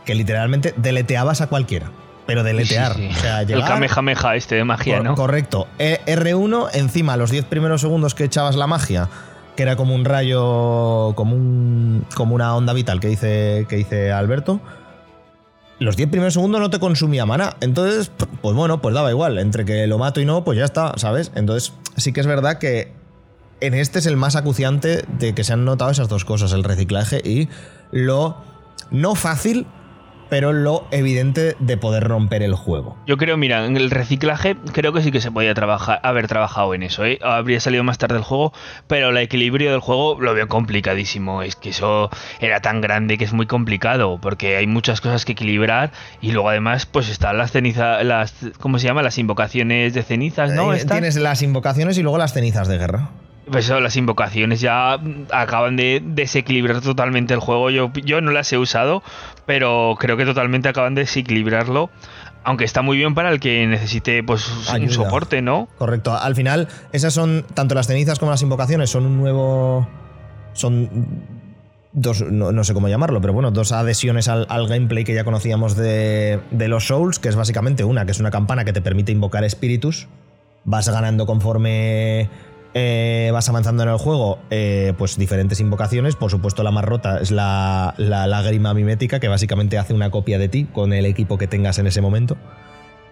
que 0.05 0.15
literalmente 0.15 0.73
deleteabas 0.77 1.41
a 1.41 1.47
cualquiera. 1.47 1.91
Pero 2.25 2.43
deletear. 2.43 2.93
Sí, 2.95 3.09
sí. 3.11 3.15
O 3.17 3.19
sea, 3.21 3.41
el 3.41 3.47
llegar, 3.47 3.67
Kamehameha 3.67 4.35
este 4.35 4.55
de 4.55 4.63
magia, 4.63 4.97
Cor- 4.97 5.03
¿no? 5.05 5.15
Correcto. 5.15 5.67
E- 5.79 5.99
R1, 6.05 6.69
encima, 6.73 7.17
los 7.17 7.29
10 7.31 7.45
primeros 7.45 7.81
segundos 7.81 8.15
que 8.15 8.23
echabas 8.23 8.55
la 8.55 8.67
magia, 8.67 9.09
que 9.55 9.63
era 9.63 9.75
como 9.75 9.93
un 9.95 10.05
rayo, 10.05 11.13
como, 11.15 11.35
un, 11.35 12.05
como 12.15 12.35
una 12.35 12.55
onda 12.55 12.73
vital 12.73 12.99
que 12.99 13.07
dice, 13.09 13.65
que 13.67 13.75
dice 13.75 14.11
Alberto, 14.11 14.61
los 15.81 15.97
10 15.97 16.09
primeros 16.11 16.35
segundos 16.35 16.61
no 16.61 16.69
te 16.69 16.77
consumía 16.77 17.25
mana. 17.25 17.55
Entonces, 17.59 18.11
pues 18.43 18.55
bueno, 18.55 18.83
pues 18.83 18.93
daba 18.93 19.09
igual. 19.09 19.39
Entre 19.39 19.65
que 19.65 19.87
lo 19.87 19.97
mato 19.97 20.21
y 20.21 20.25
no, 20.25 20.43
pues 20.43 20.55
ya 20.59 20.63
está, 20.63 20.93
¿sabes? 20.97 21.31
Entonces, 21.33 21.73
sí 21.97 22.13
que 22.13 22.19
es 22.19 22.27
verdad 22.27 22.59
que 22.59 22.93
en 23.61 23.73
este 23.73 23.97
es 23.97 24.05
el 24.05 24.15
más 24.15 24.35
acuciante 24.35 25.03
de 25.17 25.33
que 25.33 25.43
se 25.43 25.53
han 25.53 25.65
notado 25.65 25.89
esas 25.89 26.07
dos 26.07 26.23
cosas, 26.23 26.53
el 26.53 26.63
reciclaje 26.63 27.19
y 27.27 27.49
lo 27.89 28.37
no 28.91 29.15
fácil, 29.15 29.65
pero 30.31 30.53
lo 30.53 30.87
evidente 30.91 31.57
de 31.59 31.75
poder 31.75 32.05
romper 32.05 32.41
el 32.41 32.55
juego. 32.55 32.95
Yo 33.05 33.17
creo, 33.17 33.35
mira, 33.35 33.65
en 33.65 33.75
el 33.75 33.91
reciclaje 33.91 34.55
creo 34.71 34.93
que 34.93 35.01
sí 35.01 35.11
que 35.11 35.19
se 35.19 35.29
podía 35.29 35.53
trabajar, 35.53 35.99
haber 36.03 36.29
trabajado 36.29 36.73
en 36.73 36.83
eso, 36.83 37.03
¿eh? 37.03 37.19
Habría 37.21 37.59
salido 37.59 37.83
más 37.83 37.97
tarde 37.97 38.15
el 38.15 38.23
juego, 38.23 38.53
pero 38.87 39.09
el 39.09 39.17
equilibrio 39.17 39.71
del 39.71 39.81
juego 39.81 40.21
lo 40.21 40.33
veo 40.33 40.47
complicadísimo. 40.47 41.43
Es 41.43 41.57
que 41.57 41.71
eso 41.71 42.09
era 42.39 42.61
tan 42.61 42.79
grande 42.79 43.17
que 43.17 43.25
es 43.25 43.33
muy 43.33 43.45
complicado, 43.45 44.19
porque 44.21 44.55
hay 44.55 44.67
muchas 44.67 45.01
cosas 45.01 45.25
que 45.25 45.33
equilibrar 45.33 45.91
y 46.21 46.31
luego 46.31 46.47
además 46.47 46.85
pues 46.85 47.09
están 47.09 47.37
las 47.37 47.51
cenizas, 47.51 48.01
las, 48.05 48.33
¿cómo 48.57 48.79
se 48.79 48.87
llama? 48.87 49.03
Las 49.03 49.17
invocaciones 49.17 49.93
de 49.93 50.01
cenizas, 50.01 50.53
¿no? 50.53 50.73
Eh, 50.73 50.85
tienes 50.85 51.17
las 51.17 51.41
invocaciones 51.41 51.97
y 51.97 52.03
luego 52.03 52.17
las 52.17 52.31
cenizas 52.31 52.69
de 52.69 52.77
guerra. 52.77 53.09
Pues 53.51 53.65
eso, 53.65 53.79
las 53.81 53.97
invocaciones 53.97 54.61
ya 54.61 54.97
acaban 55.31 55.75
de 55.75 56.01
desequilibrar 56.03 56.81
totalmente 56.81 57.33
el 57.33 57.41
juego. 57.41 57.69
Yo, 57.69 57.91
yo 58.05 58.21
no 58.21 58.31
las 58.31 58.51
he 58.53 58.57
usado, 58.57 59.03
pero 59.45 59.97
creo 59.99 60.15
que 60.15 60.25
totalmente 60.25 60.69
acaban 60.69 60.95
de 60.95 61.01
desequilibrarlo. 61.01 61.89
Aunque 62.43 62.63
está 62.63 62.81
muy 62.81 62.97
bien 62.97 63.13
para 63.13 63.29
el 63.29 63.39
que 63.39 63.67
necesite 63.67 64.23
pues 64.23 64.49
un 64.73 64.89
soporte, 64.89 65.41
¿no? 65.41 65.67
Correcto. 65.77 66.15
Al 66.15 66.33
final, 66.35 66.69
esas 66.91 67.13
son, 67.13 67.45
tanto 67.53 67.75
las 67.75 67.87
cenizas 67.87 68.17
como 68.17 68.31
las 68.31 68.41
invocaciones, 68.41 68.89
son 68.89 69.05
un 69.05 69.17
nuevo. 69.17 69.87
Son 70.53 70.89
dos, 71.93 72.21
no, 72.21 72.51
no 72.51 72.63
sé 72.63 72.73
cómo 72.73 72.87
llamarlo, 72.87 73.21
pero 73.21 73.33
bueno, 73.33 73.51
dos 73.51 73.71
adhesiones 73.71 74.27
al, 74.27 74.47
al 74.49 74.67
gameplay 74.67 75.03
que 75.03 75.13
ya 75.13 75.23
conocíamos 75.23 75.75
de, 75.75 76.39
de 76.51 76.67
los 76.67 76.87
Souls, 76.87 77.19
que 77.19 77.29
es 77.29 77.35
básicamente 77.35 77.83
una, 77.83 78.05
que 78.05 78.11
es 78.11 78.19
una 78.19 78.31
campana 78.31 78.65
que 78.65 78.73
te 78.73 78.81
permite 78.81 79.11
invocar 79.11 79.43
espíritus. 79.43 80.07
Vas 80.63 80.89
ganando 80.89 81.25
conforme 81.25 82.29
eh, 82.73 83.29
vas 83.33 83.49
avanzando 83.49 83.83
en 83.83 83.89
el 83.89 83.97
juego, 83.97 84.39
eh, 84.49 84.93
pues 84.97 85.17
diferentes 85.17 85.59
invocaciones. 85.59 86.15
Por 86.15 86.31
supuesto, 86.31 86.63
la 86.63 86.71
más 86.71 86.85
rota 86.85 87.19
es 87.19 87.31
la, 87.31 87.93
lágrima 87.97 88.73
mimética, 88.73 89.19
que 89.19 89.27
básicamente 89.27 89.77
hace 89.77 89.93
una 89.93 90.09
copia 90.09 90.39
de 90.39 90.47
ti 90.47 90.65
con 90.71 90.93
el 90.93 91.05
equipo 91.05 91.37
que 91.37 91.47
tengas 91.47 91.79
en 91.79 91.87
ese 91.87 92.01
momento. 92.01 92.37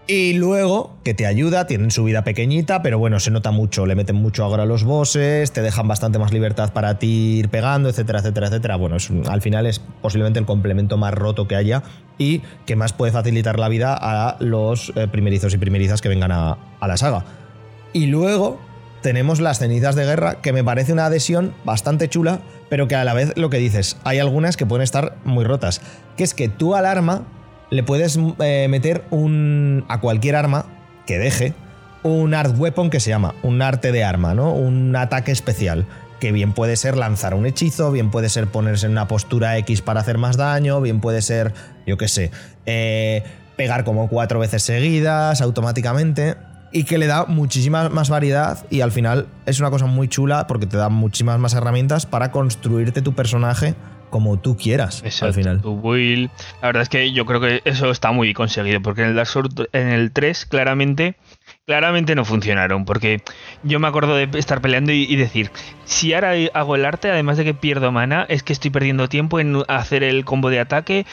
Y 0.08 0.34
luego, 0.34 0.98
que 1.04 1.14
te 1.14 1.28
ayuda, 1.28 1.68
tienen 1.68 1.92
su 1.92 2.04
vida 2.04 2.24
pequeñita, 2.24 2.82
pero 2.82 2.98
bueno, 2.98 3.20
se 3.20 3.30
nota 3.30 3.52
mucho, 3.52 3.86
le 3.86 3.94
meten 3.94 4.16
mucho 4.16 4.44
agro 4.44 4.64
a 4.64 4.66
los 4.66 4.84
bosses, 4.84 5.52
te 5.52 5.62
dejan 5.62 5.88
bastante 5.88 6.18
más 6.18 6.34
libertad 6.34 6.74
para 6.74 6.98
ti 6.98 7.38
ir 7.38 7.50
pegando, 7.50 7.90
etcétera, 7.90 8.20
etcétera, 8.20 8.48
etcétera. 8.48 8.76
Bueno, 8.76 8.98
al 9.28 9.42
final 9.42 9.68
es 9.68 9.80
posiblemente 10.02 10.40
el 10.40 10.48
complemento 10.48 10.98
más 10.98 11.14
roto 11.14 11.48
que 11.48 11.56
haya 11.56 11.84
y 12.18 12.42
que 12.66 12.76
más 12.76 12.94
puede 12.94 13.12
facilitar 13.12 13.60
la 13.60 13.70
vida 13.70 13.96
a 13.96 14.38
los 14.40 14.92
eh, 14.96 15.08
primerizos 15.08 15.54
y 15.54 15.60
primerizas 15.60 16.02
que 16.02 16.10
vengan 16.10 16.32
a 16.32 16.58
la 16.82 16.98
saga. 16.98 17.26
Y 17.94 18.08
luego 18.08 18.60
tenemos 19.02 19.40
las 19.40 19.60
cenizas 19.60 19.96
de 19.96 20.06
guerra, 20.06 20.36
que 20.42 20.54
me 20.54 20.64
parece 20.64 20.94
una 20.94 21.06
adhesión 21.06 21.54
bastante 21.64 22.10
chula, 22.10 22.42
pero 22.70 22.88
que 22.88 22.96
a 22.96 23.04
la 23.04 23.14
vez 23.14 23.34
lo 23.36 23.50
que 23.50 23.58
dices, 23.58 23.98
hay 24.04 24.20
algunas 24.20 24.58
que 24.58 24.66
pueden 24.66 24.84
estar 24.84 25.16
muy 25.24 25.46
rotas. 25.46 25.82
Que 26.18 26.24
es 26.24 26.34
que 26.34 26.50
tú 26.50 26.76
al 26.76 26.86
arma 26.86 27.24
le 27.70 27.84
puedes 27.84 28.20
eh, 28.40 28.68
meter 28.70 29.04
un. 29.10 29.86
a 29.88 30.00
cualquier 30.00 30.36
arma 30.36 30.66
que 31.06 31.18
deje 31.18 31.54
un 32.04 32.34
art 32.34 32.58
weapon 32.58 32.90
que 32.90 33.00
se 33.00 33.10
llama, 33.10 33.36
un 33.44 33.62
arte 33.62 33.92
de 33.92 34.04
arma, 34.04 34.34
¿no? 34.34 34.54
Un 34.54 34.96
ataque 34.96 35.32
especial. 35.32 35.86
Que 36.20 36.32
bien 36.34 36.54
puede 36.54 36.76
ser 36.76 36.98
lanzar 36.98 37.34
un 37.34 37.46
hechizo, 37.46 37.92
bien 37.92 38.12
puede 38.12 38.30
ser 38.30 38.48
ponerse 38.48 38.86
en 38.86 38.92
una 38.92 39.08
postura 39.08 39.58
X 39.60 39.82
para 39.82 40.02
hacer 40.02 40.18
más 40.18 40.36
daño, 40.36 40.82
bien 40.82 41.00
puede 41.00 41.22
ser, 41.22 41.54
yo 41.88 41.98
qué 41.98 42.10
sé, 42.10 42.32
eh, 42.66 43.24
pegar 43.56 43.86
como 43.86 44.10
cuatro 44.10 44.40
veces 44.40 44.64
seguidas 44.64 45.40
automáticamente 45.40 46.36
y 46.72 46.84
que 46.84 46.98
le 46.98 47.08
da 47.08 47.26
muchísima 47.26 47.90
más 47.90 48.10
variedad 48.10 48.66
y 48.70 48.82
al 48.82 48.92
final 48.92 49.28
es 49.46 49.60
una 49.60 49.70
cosa 49.70 49.86
muy 49.86 50.08
chula 50.08 50.48
porque 50.48 50.66
te 50.66 50.78
da 50.78 50.90
muchísimas 50.90 51.40
más 51.40 51.54
herramientas 51.54 52.06
para 52.06 52.32
construirte 52.32 53.02
tu 53.02 53.14
personaje 53.14 53.76
como 54.10 54.40
tú 54.40 54.58
quieras 54.58 55.02
Exacto, 55.04 55.28
al 55.28 55.34
final. 55.34 55.62
tu 55.62 55.80
build. 55.80 56.30
La 56.62 56.68
verdad 56.70 56.84
es 56.84 56.90
que 56.90 57.12
yo 57.12 57.26
creo 57.26 57.40
que 57.40 57.62
eso 57.66 57.92
está 57.92 58.12
muy 58.12 58.34
conseguido, 58.34 58.82
porque 58.82 59.04
en 59.04 59.10
el 59.10 59.16
Dark 59.16 59.28
Souls, 59.28 59.54
en 59.72 59.90
el 59.90 60.12
3, 60.12 60.46
claramente, 60.48 61.16
claramente 61.68 62.16
no 62.16 62.26
funcionaron, 62.26 62.86
porque 62.86 63.22
yo 63.64 63.80
me 63.80 63.88
acuerdo 63.88 64.16
de 64.16 64.28
estar 64.40 64.62
peleando 64.62 64.92
y, 64.92 65.04
y 65.04 65.16
decir, 65.16 65.52
si 65.86 66.14
ahora 66.14 66.34
hago 66.54 66.76
el 66.76 66.86
arte, 66.86 67.12
además 67.12 67.38
de 67.38 67.46
que 67.46 67.54
pierdo 67.54 67.92
mana, 67.92 68.26
es 68.30 68.42
que 68.44 68.54
estoy 68.54 68.72
perdiendo 68.72 69.10
tiempo 69.10 69.40
en 69.40 69.64
hacer 69.68 70.04
el 70.04 70.26
combo 70.26 70.50
de 70.50 70.60
ataque. 70.60 71.06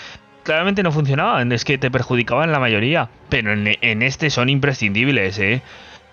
Claramente 0.46 0.84
no 0.84 0.92
funcionaban, 0.92 1.50
es 1.50 1.64
que 1.64 1.76
te 1.76 1.90
perjudicaban 1.90 2.52
la 2.52 2.60
mayoría, 2.60 3.08
pero 3.28 3.52
en, 3.52 3.76
en 3.80 4.02
este 4.02 4.30
son 4.30 4.48
imprescindibles, 4.48 5.40
¿eh? 5.40 5.60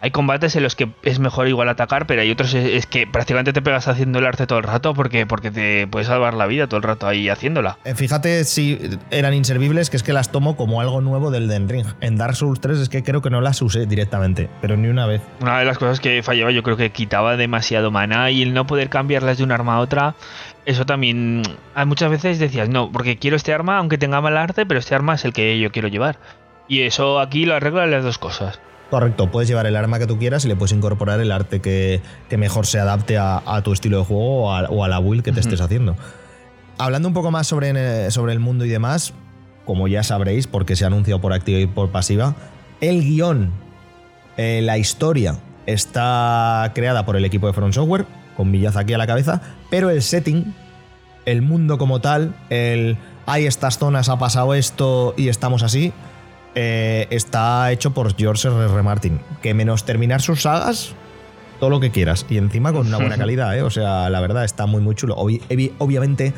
Hay 0.01 0.11
combates 0.11 0.53
en 0.57 0.63
los 0.63 0.75
que 0.75 0.89
es 1.03 1.19
mejor 1.19 1.47
igual 1.47 1.69
atacar, 1.69 2.07
pero 2.07 2.21
hay 2.21 2.29
otros 2.29 2.53
es, 2.55 2.65
es 2.65 2.87
que 2.87 3.07
prácticamente 3.07 3.53
te 3.53 3.61
pegas 3.61 3.87
haciendo 3.87 4.19
el 4.19 4.25
arte 4.25 4.45
todo 4.47 4.59
el 4.59 4.65
rato 4.65 4.93
porque, 4.93 5.25
porque 5.25 5.49
te 5.49 5.87
puedes 5.87 6.09
salvar 6.09 6.33
la 6.33 6.45
vida 6.45 6.67
todo 6.67 6.75
el 6.75 6.83
rato 6.83 7.07
ahí 7.07 7.29
haciéndola. 7.29 7.77
Eh, 7.85 7.95
Fíjate 7.95 8.43
si 8.43 8.77
eran 9.11 9.33
inservibles, 9.33 9.89
que 9.89 9.95
es 9.95 10.03
que 10.03 10.11
las 10.11 10.29
tomo 10.29 10.57
como 10.57 10.81
algo 10.81 10.99
nuevo 10.99 11.31
del 11.31 11.47
Den 11.47 11.69
Ring. 11.69 11.85
En 12.01 12.17
Dark 12.17 12.35
Souls 12.35 12.59
3 12.59 12.79
es 12.79 12.89
que 12.89 13.01
creo 13.01 13.21
que 13.21 13.29
no 13.29 13.39
las 13.39 13.61
usé 13.61 13.85
directamente, 13.85 14.49
pero 14.59 14.75
ni 14.75 14.89
una 14.89 15.05
vez. 15.05 15.21
Una 15.39 15.59
de 15.59 15.65
las 15.65 15.77
cosas 15.77 16.01
que 16.01 16.21
fallaba 16.21 16.51
yo 16.51 16.63
creo 16.63 16.75
que 16.75 16.89
quitaba 16.89 17.37
demasiado 17.37 17.89
mana 17.89 18.29
y 18.29 18.41
el 18.41 18.53
no 18.53 18.67
poder 18.67 18.89
cambiarlas 18.89 19.37
de 19.37 19.45
un 19.45 19.53
arma 19.53 19.75
a 19.75 19.79
otra, 19.79 20.15
eso 20.65 20.85
también... 20.85 21.43
Hay 21.75 21.85
muchas 21.85 22.09
veces 22.09 22.39
decías, 22.39 22.69
no, 22.69 22.91
porque 22.91 23.17
quiero 23.17 23.35
este 23.35 23.53
arma 23.53 23.77
aunque 23.77 23.97
tenga 23.97 24.21
mal 24.21 24.37
arte, 24.37 24.65
pero 24.65 24.79
este 24.79 24.95
arma 24.95 25.15
es 25.15 25.25
el 25.25 25.33
que 25.33 25.59
yo 25.59 25.71
quiero 25.71 25.87
llevar. 25.87 26.19
Y 26.67 26.81
eso 26.81 27.19
aquí 27.19 27.45
lo 27.45 27.55
arregla 27.55 27.85
las 27.85 28.03
dos 28.03 28.17
cosas. 28.17 28.59
Correcto, 28.89 29.31
puedes 29.31 29.49
llevar 29.49 29.65
el 29.65 29.75
arma 29.75 29.97
que 29.97 30.05
tú 30.05 30.19
quieras 30.19 30.45
y 30.45 30.47
le 30.47 30.55
puedes 30.55 30.71
incorporar 30.71 31.19
el 31.19 31.31
arte 31.31 31.61
que, 31.61 32.01
que 32.29 32.37
mejor 32.37 32.65
se 32.65 32.79
adapte 32.79 33.17
a, 33.17 33.41
a 33.45 33.63
tu 33.63 33.73
estilo 33.73 33.97
de 33.97 34.05
juego 34.05 34.43
o 34.43 34.51
a, 34.51 34.63
o 34.69 34.83
a 34.83 34.87
la 34.87 34.99
build 34.99 35.23
que 35.23 35.31
te 35.31 35.39
estés 35.39 35.61
haciendo. 35.61 35.95
Hablando 36.77 37.07
un 37.07 37.13
poco 37.13 37.31
más 37.31 37.47
sobre, 37.47 37.71
eh, 37.75 38.11
sobre 38.11 38.33
el 38.33 38.39
mundo 38.39 38.65
y 38.65 38.69
demás, 38.69 39.13
como 39.65 39.87
ya 39.87 40.03
sabréis, 40.03 40.47
porque 40.47 40.75
se 40.75 40.83
ha 40.83 40.87
anunciado 40.87 41.21
por 41.21 41.33
activa 41.33 41.59
y 41.59 41.67
por 41.67 41.89
pasiva, 41.89 42.35
el 42.81 43.01
guion, 43.01 43.51
eh, 44.37 44.61
la 44.63 44.77
historia, 44.77 45.37
está 45.65 46.71
creada 46.75 47.05
por 47.05 47.15
el 47.15 47.25
equipo 47.25 47.47
de 47.47 47.53
Front 47.53 47.73
Software, 47.73 48.05
con 48.35 48.51
Miyazaki 48.51 48.93
a 48.93 48.97
la 48.97 49.07
cabeza, 49.07 49.41
pero 49.69 49.89
el 49.89 50.01
setting, 50.01 50.53
el 51.25 51.41
mundo 51.41 51.77
como 51.77 52.01
tal, 52.01 52.35
el 52.49 52.97
hay 53.25 53.45
estas 53.45 53.77
zonas, 53.77 54.09
ha 54.09 54.17
pasado 54.17 54.53
esto 54.53 55.13
y 55.17 55.29
estamos 55.29 55.63
así, 55.63 55.93
eh, 56.55 57.07
está 57.09 57.71
hecho 57.71 57.93
por 57.93 58.15
George 58.15 58.47
R. 58.47 58.65
R. 58.65 58.83
Martin. 58.83 59.19
Que 59.41 59.53
menos 59.53 59.85
terminar 59.85 60.21
sus 60.21 60.41
sagas, 60.41 60.93
todo 61.59 61.69
lo 61.69 61.79
que 61.79 61.91
quieras. 61.91 62.25
Y 62.29 62.37
encima 62.37 62.73
con 62.73 62.87
una 62.87 62.97
buena 62.97 63.17
calidad, 63.17 63.57
¿eh? 63.57 63.61
O 63.61 63.69
sea, 63.69 64.09
la 64.09 64.19
verdad 64.19 64.43
está 64.43 64.65
muy, 64.65 64.81
muy 64.81 64.95
chulo. 64.95 65.15
Obviamente, 65.17 66.33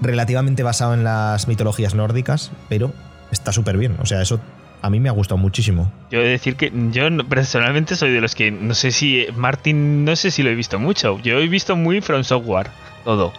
relativamente 0.00 0.62
basado 0.62 0.94
en 0.94 1.04
las 1.04 1.48
mitologías 1.48 1.94
nórdicas, 1.94 2.52
pero 2.68 2.92
está 3.30 3.52
súper 3.52 3.78
bien. 3.78 3.96
O 4.00 4.06
sea, 4.06 4.22
eso 4.22 4.40
a 4.82 4.90
mí 4.90 5.00
me 5.00 5.08
ha 5.08 5.12
gustado 5.12 5.38
muchísimo. 5.38 5.90
Yo 6.10 6.20
he 6.20 6.24
de 6.24 6.30
decir 6.30 6.56
que 6.56 6.72
yo 6.90 7.02
personalmente 7.28 7.96
soy 7.96 8.12
de 8.12 8.20
los 8.20 8.34
que 8.34 8.50
no 8.50 8.74
sé 8.74 8.90
si 8.90 9.26
Martin, 9.36 10.04
no 10.04 10.16
sé 10.16 10.30
si 10.30 10.42
lo 10.42 10.50
he 10.50 10.54
visto 10.54 10.78
mucho. 10.78 11.18
Yo 11.20 11.38
he 11.38 11.48
visto 11.48 11.76
muy 11.76 12.00
From 12.00 12.24
Software, 12.24 12.68
todo. 13.04 13.32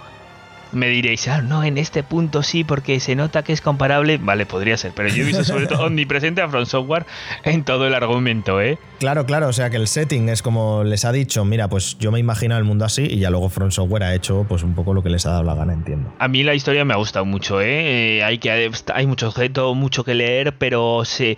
Me 0.71 0.87
diréis, 0.87 1.27
ah, 1.27 1.41
no, 1.41 1.63
en 1.63 1.79
este 1.79 2.03
punto 2.03 2.43
sí, 2.43 2.63
porque 2.63 2.99
se 2.99 3.15
nota 3.15 3.43
que 3.43 3.53
es 3.53 3.61
comparable. 3.61 4.17
Vale, 4.21 4.45
podría 4.45 4.77
ser, 4.77 4.91
pero 4.95 5.09
yo 5.09 5.23
he 5.23 5.25
visto 5.25 5.43
sobre 5.43 5.65
todo 5.65 5.85
omnipresente 5.87 6.41
a 6.43 6.47
From 6.47 6.65
Software 6.67 7.05
en 7.43 7.63
todo 7.63 7.87
el 7.87 7.95
argumento, 7.95 8.61
¿eh? 8.61 8.77
Claro, 8.99 9.25
claro, 9.25 9.47
o 9.47 9.53
sea 9.53 9.69
que 9.71 9.77
el 9.77 9.87
setting 9.87 10.29
es 10.29 10.41
como 10.43 10.83
les 10.83 11.05
ha 11.05 11.11
dicho, 11.11 11.43
mira, 11.43 11.67
pues 11.69 11.97
yo 11.99 12.11
me 12.11 12.19
imagino 12.19 12.55
el 12.55 12.65
mundo 12.65 12.85
así 12.85 13.01
y 13.09 13.17
ya 13.17 13.31
luego 13.31 13.49
Front 13.49 13.71
Software 13.71 14.03
ha 14.03 14.13
hecho 14.13 14.45
pues 14.47 14.61
un 14.61 14.75
poco 14.75 14.93
lo 14.93 15.01
que 15.01 15.09
les 15.09 15.25
ha 15.25 15.31
dado 15.31 15.43
la 15.43 15.55
gana, 15.55 15.73
entiendo. 15.73 16.13
A 16.19 16.27
mí 16.27 16.43
la 16.43 16.53
historia 16.53 16.85
me 16.85 16.93
ha 16.93 16.97
gustado 16.97 17.25
mucho, 17.25 17.61
¿eh? 17.61 18.17
Eh, 18.19 18.23
hay, 18.23 18.37
que, 18.37 18.69
hay 18.93 19.07
mucho 19.07 19.29
objeto, 19.29 19.73
mucho 19.73 20.03
que 20.03 20.13
leer, 20.13 20.53
pero 20.57 21.03
se... 21.05 21.35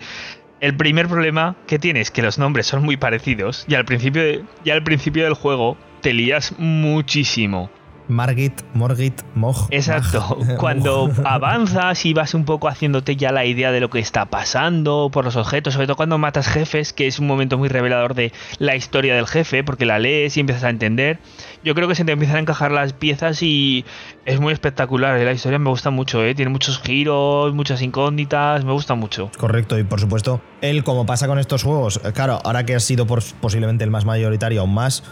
El 0.60 0.76
primer 0.76 1.08
problema 1.08 1.56
que 1.66 1.78
tiene 1.78 2.00
es 2.00 2.10
que 2.10 2.22
los 2.22 2.38
nombres 2.38 2.66
son 2.66 2.82
muy 2.84 2.96
parecidos 2.96 3.64
y 3.66 3.74
al 3.74 3.84
principio, 3.84 4.22
de- 4.22 4.44
ya 4.64 4.74
al 4.74 4.84
principio 4.84 5.24
del 5.24 5.34
juego 5.34 5.76
te 6.02 6.12
lías 6.12 6.54
muchísimo. 6.58 7.70
Margit, 8.08 8.52
Morgit, 8.74 9.22
Moj. 9.34 9.68
Exacto. 9.70 10.36
Cuando 10.58 11.10
avanzas 11.24 12.04
y 12.04 12.12
vas 12.14 12.34
un 12.34 12.44
poco 12.44 12.68
haciéndote 12.68 13.16
ya 13.16 13.32
la 13.32 13.44
idea 13.44 13.72
de 13.72 13.80
lo 13.80 13.90
que 13.90 13.98
está 13.98 14.26
pasando 14.26 15.10
por 15.12 15.24
los 15.24 15.36
objetos, 15.36 15.74
sobre 15.74 15.86
todo 15.86 15.96
cuando 15.96 16.18
matas 16.18 16.46
jefes, 16.48 16.92
que 16.92 17.06
es 17.06 17.18
un 17.18 17.26
momento 17.26 17.58
muy 17.58 17.68
revelador 17.68 18.14
de 18.14 18.32
la 18.58 18.76
historia 18.76 19.14
del 19.14 19.26
jefe, 19.26 19.64
porque 19.64 19.86
la 19.86 19.98
lees 19.98 20.36
y 20.36 20.40
empiezas 20.40 20.64
a 20.64 20.70
entender. 20.70 21.18
Yo 21.64 21.74
creo 21.74 21.88
que 21.88 21.94
se 21.94 22.04
te 22.04 22.12
empiezan 22.12 22.36
a 22.36 22.40
encajar 22.40 22.72
las 22.72 22.92
piezas 22.92 23.42
y 23.42 23.84
es 24.24 24.40
muy 24.40 24.52
espectacular. 24.52 25.16
¿eh? 25.18 25.24
La 25.24 25.32
historia 25.32 25.58
me 25.58 25.70
gusta 25.70 25.90
mucho, 25.90 26.24
¿eh? 26.24 26.34
tiene 26.34 26.50
muchos 26.50 26.80
giros, 26.80 27.54
muchas 27.54 27.82
incógnitas, 27.82 28.64
me 28.64 28.72
gusta 28.72 28.94
mucho. 28.94 29.30
Correcto, 29.38 29.78
y 29.78 29.84
por 29.84 30.00
supuesto, 30.00 30.40
él, 30.60 30.82
como 30.84 31.06
pasa 31.06 31.26
con 31.28 31.38
estos 31.38 31.62
juegos, 31.62 32.00
claro, 32.14 32.40
ahora 32.44 32.64
que 32.64 32.74
ha 32.74 32.80
sido 32.80 33.06
por- 33.06 33.22
posiblemente 33.40 33.84
el 33.84 33.90
más 33.90 34.04
mayoritario, 34.04 34.60
aún 34.60 34.74
más, 34.74 35.02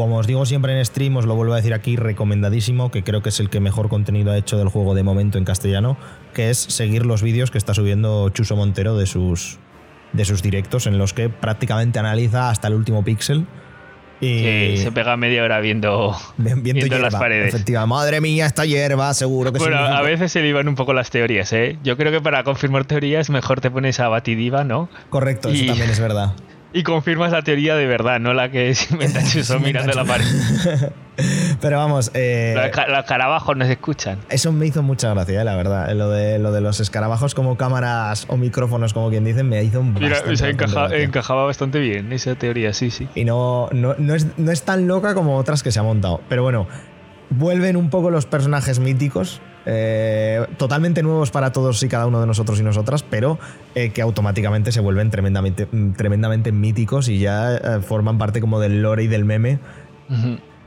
como 0.00 0.16
os 0.16 0.26
digo 0.26 0.46
siempre 0.46 0.74
en 0.74 0.82
stream, 0.82 1.18
os 1.18 1.26
lo 1.26 1.34
vuelvo 1.34 1.52
a 1.52 1.56
decir 1.56 1.74
aquí, 1.74 1.94
recomendadísimo, 1.94 2.90
que 2.90 3.04
creo 3.04 3.20
que 3.20 3.28
es 3.28 3.38
el 3.38 3.50
que 3.50 3.60
mejor 3.60 3.90
contenido 3.90 4.32
ha 4.32 4.38
hecho 4.38 4.56
del 4.56 4.68
juego 4.68 4.94
de 4.94 5.02
momento 5.02 5.36
en 5.36 5.44
castellano, 5.44 5.98
que 6.32 6.48
es 6.48 6.56
seguir 6.56 7.04
los 7.04 7.22
vídeos 7.22 7.50
que 7.50 7.58
está 7.58 7.74
subiendo 7.74 8.30
Chuso 8.30 8.56
Montero 8.56 8.96
de 8.96 9.04
sus, 9.04 9.58
de 10.14 10.24
sus 10.24 10.42
directos, 10.42 10.86
en 10.86 10.96
los 10.96 11.12
que 11.12 11.28
prácticamente 11.28 11.98
analiza 11.98 12.48
hasta 12.48 12.68
el 12.68 12.76
último 12.76 13.04
píxel. 13.04 13.46
Y 14.22 14.42
Que 14.42 14.76
se 14.78 14.90
pega 14.90 15.18
media 15.18 15.44
hora 15.44 15.60
viendo, 15.60 16.16
Viendo 16.38 16.62
viendo 16.62 16.98
las 16.98 17.14
paredes. 17.14 17.52
Efectivamente. 17.52 17.94
Madre 17.94 18.22
mía, 18.22 18.46
esta 18.46 18.64
hierba, 18.64 19.12
seguro 19.12 19.52
que 19.52 19.58
Bueno, 19.58 19.76
a 19.76 20.00
veces 20.00 20.32
se 20.32 20.40
le 20.40 20.48
iban 20.48 20.66
un 20.66 20.76
poco 20.76 20.94
las 20.94 21.10
teorías, 21.10 21.52
¿eh? 21.52 21.76
Yo 21.84 21.98
creo 21.98 22.10
que 22.10 22.22
para 22.22 22.42
confirmar 22.42 22.86
teorías 22.86 23.28
mejor 23.28 23.60
te 23.60 23.70
pones 23.70 24.00
a 24.00 24.08
Batidiva, 24.08 24.64
¿no? 24.64 24.88
Correcto, 25.10 25.50
eso 25.50 25.66
también 25.66 25.90
es 25.90 26.00
verdad. 26.00 26.32
Y 26.72 26.82
confirmas 26.84 27.32
la 27.32 27.42
teoría 27.42 27.74
de 27.74 27.86
verdad, 27.86 28.20
no 28.20 28.32
la 28.32 28.50
que 28.50 28.74
se 28.76 28.92
inventa 28.94 29.22
Chuso 29.24 29.58
mirando 29.60 29.92
la 29.92 30.04
pared. 30.04 30.24
Pero 31.60 31.76
vamos, 31.76 32.10
eh, 32.14 32.54
Los, 32.56 32.88
los 32.88 33.04
carabajos 33.04 33.54
no 33.54 33.66
se 33.66 33.72
escuchan. 33.72 34.18
eso 34.30 34.52
me 34.52 34.66
hizo 34.66 34.82
mucha 34.82 35.12
gracia, 35.12 35.42
eh, 35.42 35.44
la 35.44 35.54
verdad. 35.54 35.92
Lo 35.94 36.08
de, 36.08 36.38
lo 36.38 36.50
de 36.50 36.62
los 36.62 36.80
escarabajos 36.80 37.34
como 37.34 37.56
cámaras 37.58 38.24
o 38.28 38.38
micrófonos, 38.38 38.94
como 38.94 39.10
quien 39.10 39.24
dicen, 39.24 39.46
me 39.48 39.62
hizo 39.62 39.80
un 39.80 39.92
Mira, 39.92 40.18
encaja- 40.24 40.94
encajaba 40.96 41.44
bastante 41.44 41.78
bien 41.78 42.10
esa 42.12 42.34
teoría, 42.36 42.72
sí, 42.72 42.90
sí. 42.90 43.06
Y 43.14 43.24
no, 43.26 43.68
no, 43.72 43.94
no 43.98 44.14
es, 44.14 44.28
no 44.38 44.50
es 44.50 44.62
tan 44.62 44.86
loca 44.86 45.14
como 45.14 45.36
otras 45.36 45.62
que 45.62 45.70
se 45.72 45.78
ha 45.78 45.82
montado. 45.82 46.22
Pero 46.30 46.42
bueno, 46.42 46.66
vuelven 47.30 47.76
un 47.76 47.90
poco 47.90 48.10
los 48.10 48.26
personajes 48.26 48.78
míticos. 48.80 49.40
eh, 49.66 50.46
totalmente 50.56 51.02
nuevos 51.02 51.30
para 51.30 51.52
todos 51.52 51.82
y 51.82 51.88
cada 51.88 52.06
uno 52.06 52.18
de 52.20 52.26
nosotros 52.26 52.58
y 52.58 52.62
nosotras, 52.62 53.02
pero 53.02 53.38
eh, 53.74 53.90
que 53.90 54.00
automáticamente 54.00 54.72
se 54.72 54.80
vuelven 54.80 55.10
tremendamente, 55.10 55.66
mm, 55.70 55.92
tremendamente 55.92 56.50
míticos 56.50 57.08
y 57.10 57.18
ya 57.18 57.54
eh, 57.56 57.80
forman 57.82 58.16
parte 58.16 58.40
como 58.40 58.58
del 58.58 58.80
lore 58.80 59.04
y 59.04 59.06
del 59.06 59.26
meme 59.26 59.58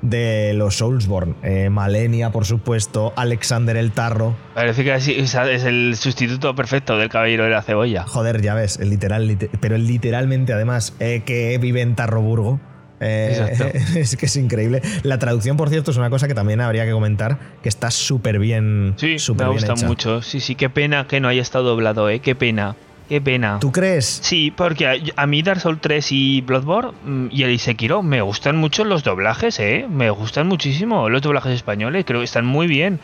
de 0.04 0.54
los 0.54 0.78
Soulsborne. 0.78 1.70
Malenia, 1.70 2.32
por 2.32 2.46
supuesto, 2.46 3.14
Alexander 3.16 3.78
el 3.78 3.92
Tarro. 3.94 4.36
Parece 4.54 4.84
que 4.84 4.94
es 4.94 5.64
el 5.64 5.96
sustituto 5.98 6.54
perfecto 6.56 6.98
del 6.98 7.10
caballero 7.10 7.46
de 7.46 7.50
la 7.50 7.62
cebolla. 7.64 8.04
Joder, 8.04 8.42
ya 8.42 8.54
ves, 8.54 8.78
el 8.80 8.90
literal, 8.92 9.28
lite- 9.28 9.50
pero 9.60 9.78
literalmente 9.78 10.54
además, 10.54 10.94
que 11.00 11.58
vive 11.60 11.82
en 11.82 11.96
Tarroburgo. 11.96 12.60
Eh, 13.04 13.74
es 13.96 14.16
que 14.16 14.26
es 14.28 14.36
increíble. 14.38 14.82
La 15.04 15.20
traducción, 15.20 15.58
por 15.58 15.70
cierto, 15.70 15.92
es 15.92 15.98
una 15.98 16.10
cosa 16.10 16.28
que 16.28 16.34
también 16.34 16.62
habría 16.62 16.86
que 16.86 16.92
comentar, 16.92 17.38
que 17.62 17.70
está 17.70 17.92
súper 17.92 18.40
bien, 18.40 18.94
Sí, 18.98 19.20
súper 19.20 19.48
me 19.48 19.52
bien 19.54 19.60
gusta 19.62 19.74
hecha. 19.74 19.88
mucho. 19.88 20.22
Sí, 20.22 20.40
sí, 20.40 20.56
qué 20.56 20.70
pena 20.70 21.08
que 21.08 21.20
no 21.20 21.28
haya 21.28 21.42
estado 21.42 21.66
doblado, 21.66 22.10
¿eh? 22.10 22.20
Qué 22.20 22.36
pena. 22.36 22.76
Qué 23.10 23.20
pena. 23.20 23.58
¿Tú 23.60 23.72
crees? 23.72 24.06
Sí, 24.24 24.50
porque 24.56 24.88
a, 24.88 24.94
a 25.18 25.28
mí 25.28 25.44
Dark 25.44 25.60
Souls 25.60 25.80
3 25.82 26.12
y 26.14 26.42
Bloodborne 26.42 26.94
mm, 27.06 27.28
y 27.32 27.44
el 27.44 27.60
Sekiro 27.60 28.02
me 28.02 28.22
gustan 28.22 28.56
mucho 28.56 28.86
los 28.86 29.04
doblajes, 29.04 29.60
¿eh? 29.60 29.86
Me 29.90 30.10
gustan 30.10 30.48
muchísimo 30.48 31.10
los 31.10 31.22
doblajes 31.22 31.52
españoles, 31.54 32.06
creo 32.08 32.22
que 32.22 32.26
están 32.26 32.46
muy 32.46 32.66
bien. 32.66 33.00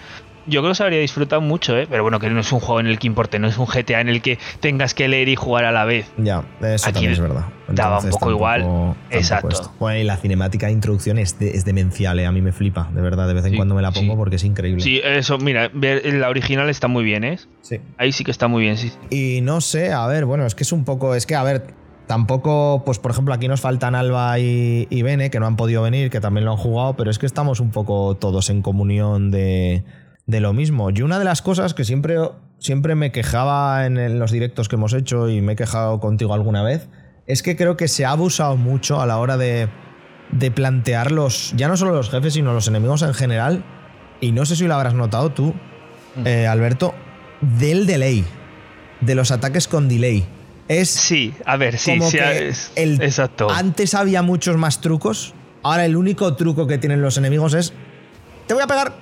Yo 0.49 0.61
creo 0.61 0.71
que 0.71 0.75
se 0.75 0.83
habría 0.83 0.99
disfrutado 0.99 1.41
mucho, 1.41 1.77
¿eh? 1.77 1.87
Pero 1.89 2.03
bueno, 2.03 2.19
que 2.19 2.29
no 2.29 2.39
es 2.39 2.51
un 2.51 2.59
juego 2.59 2.79
en 2.79 2.87
el 2.87 2.99
que 2.99 3.07
importe, 3.07 3.39
no 3.39 3.47
es 3.47 3.57
un 3.57 3.65
GTA 3.67 4.01
en 4.01 4.09
el 4.09 4.21
que 4.21 4.37
tengas 4.59 4.93
que 4.93 5.07
leer 5.07 5.29
y 5.29 5.35
jugar 5.35 5.65
a 5.65 5.71
la 5.71 5.85
vez. 5.85 6.11
Ya, 6.17 6.43
eso 6.61 6.85
Aquí 6.87 6.93
también 6.93 7.11
es 7.13 7.19
verdad. 7.19 7.45
daba 7.67 7.99
un 7.99 8.05
Entonces, 8.05 8.11
poco 8.11 8.31
igual. 8.31 8.61
tampoco- 8.61 8.95
Exacto. 9.11 9.49
esto. 9.49 9.71
Bueno, 9.79 9.99
y 9.99 10.03
la 10.03 10.17
cinemática 10.17 10.65
de 10.67 10.73
introducción 10.73 11.19
es, 11.19 11.37
de- 11.39 11.51
es 11.51 11.65
demencial, 11.65 12.19
eh, 12.19 12.25
a 12.25 12.31
mí 12.31 12.41
me 12.41 12.51
flipa, 12.51 12.89
de 12.93 13.01
verdad. 13.01 13.27
De 13.27 13.33
vez 13.35 13.45
en 13.45 13.51
Sí, 13.51 13.55
cuando 13.57 13.75
me 13.75 13.81
la 13.81 13.91
pongo 13.91 14.13
sí. 14.13 14.17
porque 14.17 14.35
es 14.37 14.43
increíble. 14.43 14.81
Sí, 14.81 14.99
eso, 15.03 15.37
mira, 15.37 15.69
la 15.73 16.29
original 16.29 16.69
está 16.69 16.87
muy 16.87 17.03
bien, 17.03 17.23
¿eh? 17.23 17.37
Sí. 17.61 17.79
Ahí 17.97 18.11
sí 18.11 18.23
que 18.23 18.31
está 18.31 18.47
muy 18.47 18.63
bien, 18.63 18.77
sí. 18.77 18.91
Y 19.11 19.41
no 19.41 19.61
sé, 19.61 19.93
a 19.93 20.07
ver, 20.07 20.25
bueno, 20.25 20.45
es 20.45 20.55
que 20.55 20.63
es 20.63 20.71
un 20.71 20.83
poco. 20.83 21.13
Es 21.15 21.25
que, 21.25 21.35
a 21.35 21.43
ver, 21.43 21.73
tampoco, 22.07 22.81
pues 22.85 22.97
por 22.97 23.11
ejemplo, 23.11 23.33
aquí 23.35 23.47
nos 23.47 23.61
faltan 23.61 23.93
Alba 23.93 24.39
y, 24.39 24.87
y 24.89 25.01
Bene, 25.03 25.29
que 25.29 25.39
no 25.39 25.45
han 25.45 25.55
podido 25.55 25.83
venir, 25.83 26.09
que 26.09 26.19
también 26.19 26.43
lo 26.45 26.51
han 26.53 26.57
jugado, 26.57 26.95
pero 26.95 27.11
es 27.11 27.19
que 27.19 27.27
estamos 27.27 27.59
un 27.59 27.69
poco 27.69 28.17
todos 28.17 28.49
en 28.49 28.63
comunión 28.63 29.29
de, 29.29 29.83
de 30.29 30.39
lo 30.41 30.53
mismo. 30.53 30.91
Y 30.91 31.01
una 31.01 31.17
de 31.17 31.25
las 31.25 31.41
cosas 31.41 31.73
que 31.73 31.83
siempre, 31.83 32.15
siempre 32.59 32.93
me 32.93 33.11
quejaba 33.11 33.87
en, 33.87 34.19
los 34.19 34.31
directos 34.31 34.69
que 34.69 34.75
hemos 34.75 34.93
hecho 34.93 35.27
y 35.27 35.41
me 35.41 35.53
he 35.53 35.55
quejado 35.55 35.99
contigo 35.99 36.35
alguna 36.35 36.61
vez, 36.61 36.87
es 37.25 37.41
que 37.41 37.55
creo 37.55 37.75
que 37.75 37.87
se 37.87 38.05
ha 38.05 38.11
abusado 38.11 38.55
mucho 38.55 39.01
a 39.01 39.07
la 39.07 39.17
hora 39.17 39.37
de, 39.37 39.69
de 40.31 40.51
plantear 40.51 41.11
los, 41.11 41.51
ya 41.57 41.67
no 41.67 41.77
solo 41.77 41.93
los 41.95 42.11
jefes, 42.11 42.35
sino 42.35 42.53
los 42.53 42.67
enemigos 42.67 43.01
en 43.01 43.15
general. 43.15 43.63
Y 44.21 44.31
no 44.31 44.45
sé 44.45 44.55
si 44.55 44.67
lo 44.67 44.75
habrás 44.75 44.93
notado 44.93 45.31
tú, 45.31 45.55
eh, 46.25 46.45
Alberto, 46.45 46.93
del 47.41 47.87
delay, 47.87 48.23
de 49.01 49.15
los 49.15 49.31
ataques 49.31 49.67
con 49.67 49.89
delay. 49.89 50.25
Es 50.67 50.91
Sí, 50.91 51.33
a 51.45 51.57
ver, 51.57 51.79
sí, 51.79 51.97
como 51.97 52.11
sí, 52.11 52.17
que 52.19 52.49
es- 52.49 52.71
el- 52.75 53.01
exacto. 53.01 53.49
antes 53.49 53.95
había 53.95 54.21
muchos 54.21 54.57
más 54.57 54.79
trucos, 54.81 55.33
ahora 55.63 55.85
el 55.85 55.95
único 55.95 56.35
truco 56.35 56.67
que 56.67 56.77
tienen 56.77 57.01
los 57.01 57.17
enemigos 57.17 57.55
es 57.55 57.73
te 58.45 58.53
voy 58.53 58.61
a 58.61 58.67
pegar, 58.67 58.93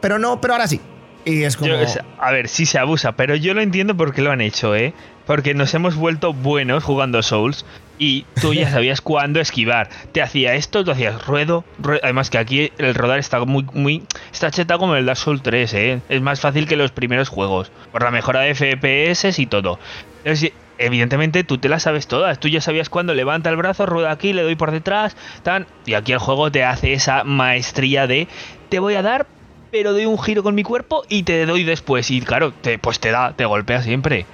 pero 0.00 0.18
no, 0.18 0.40
pero 0.40 0.54
ahora 0.54 0.66
sí. 0.68 0.80
Y 1.24 1.42
es 1.42 1.56
como 1.56 1.70
Yo- 1.70 1.78
a 2.20 2.30
ver, 2.30 2.48
sí 2.48 2.66
se 2.66 2.78
abusa, 2.78 3.12
pero 3.12 3.34
yo 3.34 3.52
lo 3.54 3.60
entiendo 3.60 3.96
porque 3.96 4.22
lo 4.22 4.30
han 4.30 4.40
hecho, 4.40 4.76
¿eh? 4.76 4.94
Porque 5.26 5.54
nos 5.54 5.74
hemos 5.74 5.96
vuelto 5.96 6.32
buenos 6.32 6.84
jugando 6.84 7.20
Souls 7.20 7.66
y 7.98 8.26
tú 8.40 8.54
ya 8.54 8.70
sabías 8.70 9.00
cuándo 9.00 9.40
esquivar. 9.40 9.88
Te 10.12 10.22
hacía 10.22 10.54
esto, 10.54 10.84
tú 10.84 10.92
hacías 10.92 11.26
ruedo, 11.26 11.64
rue- 11.82 11.98
Además 12.04 12.30
que 12.30 12.38
aquí 12.38 12.70
el 12.78 12.94
rodar 12.94 13.18
está 13.18 13.44
muy, 13.44 13.66
muy. 13.72 14.04
Está 14.32 14.52
cheta 14.52 14.78
como 14.78 14.94
el 14.94 15.04
Dark 15.04 15.18
Souls 15.18 15.42
3, 15.42 15.74
¿eh? 15.74 16.00
Es 16.08 16.22
más 16.22 16.40
fácil 16.40 16.68
que 16.68 16.76
los 16.76 16.92
primeros 16.92 17.28
juegos. 17.28 17.72
Por 17.90 18.04
la 18.04 18.12
mejora 18.12 18.40
de 18.42 18.54
FPS 18.54 19.36
y 19.42 19.46
todo. 19.46 19.80
Entonces, 20.18 20.52
evidentemente 20.78 21.42
tú 21.42 21.58
te 21.58 21.68
las 21.68 21.82
sabes 21.82 22.06
todas. 22.06 22.38
Tú 22.38 22.46
ya 22.46 22.60
sabías 22.60 22.88
cuándo 22.88 23.14
levanta 23.14 23.50
el 23.50 23.56
brazo, 23.56 23.84
rueda 23.86 24.12
aquí, 24.12 24.32
le 24.32 24.42
doy 24.42 24.54
por 24.54 24.70
detrás, 24.70 25.16
tan. 25.42 25.66
Y 25.86 25.94
aquí 25.94 26.12
el 26.12 26.18
juego 26.18 26.52
te 26.52 26.62
hace 26.62 26.92
esa 26.92 27.24
maestría 27.24 28.06
de. 28.06 28.28
Te 28.68 28.78
voy 28.78 28.94
a 28.94 29.02
dar, 29.02 29.26
pero 29.70 29.92
doy 29.92 30.06
un 30.06 30.18
giro 30.18 30.42
con 30.42 30.54
mi 30.54 30.62
cuerpo 30.62 31.02
y 31.08 31.22
te 31.22 31.44
doy 31.46 31.64
después. 31.64 32.10
Y 32.10 32.20
claro, 32.20 32.52
te, 32.52 32.78
pues 32.78 33.00
te 33.00 33.10
da, 33.10 33.32
te 33.34 33.44
golpea 33.44 33.82
siempre. 33.82 34.26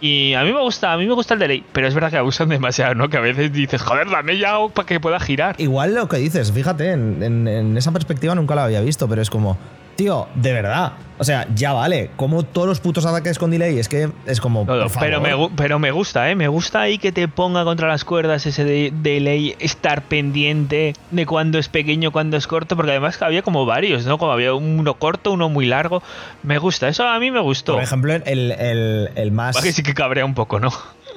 Y 0.00 0.34
a 0.34 0.42
mí 0.44 0.52
me 0.52 0.60
gusta, 0.60 0.92
a 0.92 0.98
mí 0.98 1.06
me 1.06 1.14
gusta 1.14 1.34
el 1.34 1.40
delay, 1.40 1.64
pero 1.72 1.88
es 1.88 1.94
verdad 1.94 2.10
que 2.10 2.18
abusan 2.18 2.48
demasiado, 2.50 2.94
¿no? 2.94 3.08
Que 3.08 3.16
a 3.16 3.20
veces 3.20 3.52
dices, 3.52 3.80
joder, 3.82 4.10
dame 4.10 4.36
ya 4.38 4.56
para 4.74 4.86
que 4.86 5.00
pueda 5.00 5.18
girar. 5.20 5.54
igual 5.58 5.94
lo 5.94 6.06
que 6.08 6.18
dices, 6.18 6.52
fíjate, 6.52 6.90
en, 6.92 7.22
en- 7.22 7.48
en 7.48 7.76
esa 7.78 7.92
perspectiva 7.92 8.34
nunca 8.34 8.54
lo 8.54 8.60
había 8.60 8.80
visto, 8.82 9.08
pero 9.08 9.22
es 9.22 9.30
como, 9.30 9.56
tío, 9.96 10.28
de 10.34 10.52
verdad. 10.52 10.92
O 11.18 11.24
sea, 11.24 11.46
ya 11.54 11.72
vale, 11.72 12.10
como 12.16 12.42
todos 12.42 12.68
los 12.68 12.80
putos 12.80 13.06
ataques 13.06 13.38
con 13.38 13.50
delay, 13.50 13.78
es 13.78 13.88
que 13.88 14.10
es 14.26 14.40
como. 14.40 14.66
Todo, 14.66 14.82
por 14.82 14.90
favor. 14.90 15.08
pero, 15.08 15.20
me, 15.20 15.48
pero 15.56 15.78
me 15.78 15.90
gusta, 15.90 16.30
¿eh? 16.30 16.34
Me 16.34 16.46
gusta 16.48 16.82
ahí 16.82 16.98
que 16.98 17.10
te 17.10 17.26
ponga 17.26 17.64
contra 17.64 17.88
las 17.88 18.04
cuerdas 18.04 18.44
ese 18.44 18.64
de- 18.64 18.92
delay, 18.94 19.56
estar 19.58 20.02
pendiente 20.02 20.92
de 21.10 21.26
cuando 21.26 21.58
es 21.58 21.68
pequeño, 21.70 22.12
cuando 22.12 22.36
es 22.36 22.46
corto, 22.46 22.76
porque 22.76 22.90
además 22.92 23.20
había 23.22 23.40
como 23.42 23.64
varios, 23.64 24.04
¿no? 24.04 24.18
Como 24.18 24.32
había 24.32 24.52
uno 24.52 24.94
corto, 24.94 25.32
uno 25.32 25.48
muy 25.48 25.64
largo. 25.66 26.02
Me 26.42 26.58
gusta, 26.58 26.88
eso 26.88 27.08
a 27.08 27.18
mí 27.18 27.30
me 27.30 27.40
gustó. 27.40 27.74
Por 27.74 27.82
ejemplo, 27.82 28.12
el, 28.12 28.52
el- 28.52 29.10
el 29.14 29.32
más. 29.32 29.56
Que 29.60 29.72
sí 29.72 29.82
que 29.82 29.94
cabrea 29.94 30.24
un 30.26 30.34
poco, 30.34 30.60
¿no? 30.60 30.70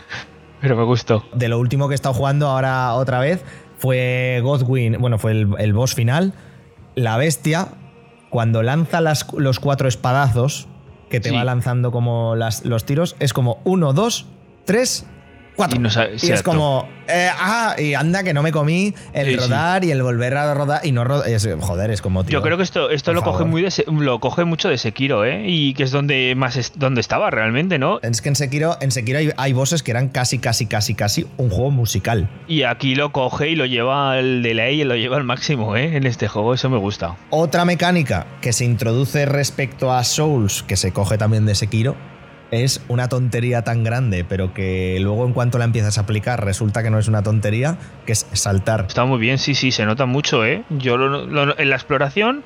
Pero 0.61 0.75
me 0.75 0.84
gustó. 0.84 1.25
de 1.34 1.47
lo 1.49 1.59
último 1.59 1.88
que 1.88 1.93
he 1.93 1.95
estado 1.95 2.13
jugando 2.15 2.47
ahora 2.47 2.93
otra 2.93 3.19
vez 3.19 3.43
fue 3.77 4.39
Godwin, 4.43 4.97
bueno, 4.99 5.17
fue 5.17 5.32
el, 5.32 5.47
el 5.57 5.73
boss 5.73 5.93
final. 5.95 6.34
La 6.95 7.15
bestia, 7.17 7.67
cuando 8.30 8.63
lanza 8.63 9.01
las- 9.01 9.25
los 9.34 9.59
cuatro 9.59 9.88
espadazos, 9.88 10.67
que 11.09 11.19
te 11.19 11.30
Sí. 11.30 11.36
va 11.36 11.43
lanzando 11.43 11.91
como 11.91 12.36
las- 12.36 12.65
los 12.65 12.86
tiros, 12.86 13.15
es 13.19 13.34
como 13.34 13.59
uno, 13.63 13.93
dos, 13.93 14.27
tres, 14.65 15.05
cuatro. 15.60 15.76
Y 15.78 15.80
no 15.84 15.89
sabe- 15.89 16.16
Y 16.22 16.32
es 16.32 16.41
como, 16.41 16.88
eh, 17.07 17.30
ah, 17.38 17.76
y 17.78 17.93
anda 17.93 18.24
que 18.24 18.34
no 18.34 18.41
me 18.41 18.53
comí 18.53 18.93
el 19.14 19.26
Sí, 19.26 19.32
sí. 19.34 19.38
rodar 19.38 19.84
y 19.84 19.91
el 19.91 20.01
volver 20.01 20.38
a 20.38 20.53
rodar 20.53 20.86
y 20.86 20.93
no 20.93 21.03
rodar. 21.03 21.30
joder, 21.60 21.91
es 21.91 22.01
como, 22.01 22.24
tío. 22.24 22.32
Yo 22.39 22.41
creo 22.41 22.55
que 22.55 22.64
esto, 22.64 22.89
esto 22.89 23.12
lo 23.12 23.22
coge 23.24 23.43
muy 23.43 23.62
de 23.62 23.70
lo 23.91 24.20
coge 24.20 24.45
mucho 24.45 24.70
de 24.70 24.78
Sekiro, 24.78 25.26
¿eh? 25.26 25.43
Y 25.47 25.74
que 25.74 25.84
es 25.84 25.91
donde 25.91 26.34
más 26.38 26.55
es- 26.55 26.72
donde 26.76 27.01
estaba 27.01 27.30
realmente, 27.30 27.78
¿no? 27.78 27.99
Es 28.01 28.22
que 28.22 28.30
en 28.30 28.36
Sekiro, 28.38 28.78
en 28.80 28.91
Sekiro 28.91 29.20
hay, 29.20 29.32
hay 29.36 29.51
bosses 29.53 29.84
que 29.84 29.91
eran 29.91 30.07
casi, 30.10 30.39
casi, 30.39 30.66
casi, 30.66 30.95
casi 30.95 31.28
un 31.38 31.49
juego 31.49 31.72
musical. 31.72 32.30
Y 32.47 32.64
aquí 32.64 32.95
lo 32.95 33.12
coge 33.12 33.49
y 33.49 33.55
lo 33.55 33.66
lleva 33.66 34.14
al 34.14 34.41
delay 34.41 34.82
y 34.82 34.84
lo 34.86 34.95
lleva 34.95 35.18
al 35.18 35.26
máximo, 35.26 35.76
¿eh? 35.76 35.97
En 35.97 36.05
este 36.05 36.28
juego, 36.30 36.53
eso 36.53 36.70
me 36.70 36.78
gusta. 36.78 37.18
Otra 37.32 37.66
mecánica 37.66 38.26
que 38.41 38.53
se 38.53 38.64
introduce 38.66 39.26
respecto 39.26 39.91
a 39.91 40.03
Souls, 40.03 40.64
que 40.64 40.78
se 40.78 40.91
coge 40.93 41.18
también 41.18 41.45
de 41.45 41.55
Sekiro, 41.55 41.95
es 42.52 42.82
una 42.88 43.08
tontería 43.10 43.64
tan 43.64 43.84
grande, 43.84 44.24
pero 44.24 44.54
que 44.54 44.97
luego 45.02 45.26
en 45.26 45.34
cuanto 45.34 45.58
la 45.60 45.66
empiezas 45.66 45.97
a 45.97 46.02
aplicar 46.02 46.43
resulta 46.43 46.82
que 46.84 46.89
no 46.89 46.97
es 47.00 47.08
una 47.08 47.22
tontería, 47.24 47.78
que 48.06 48.14
es 48.14 48.26
saltar. 48.34 48.86
Está 48.88 49.06
muy 49.06 49.20
bien, 49.20 49.38
sí, 49.38 49.54
sí, 49.56 49.72
se 49.72 49.86
nota 49.86 50.06
mucho, 50.06 50.43
¿eh? 50.45 50.64
Yo 50.70 50.97
lo- 50.97 51.26
lo- 51.28 51.58
en 51.60 51.70
la 51.70 51.76
exploración, 51.76 52.43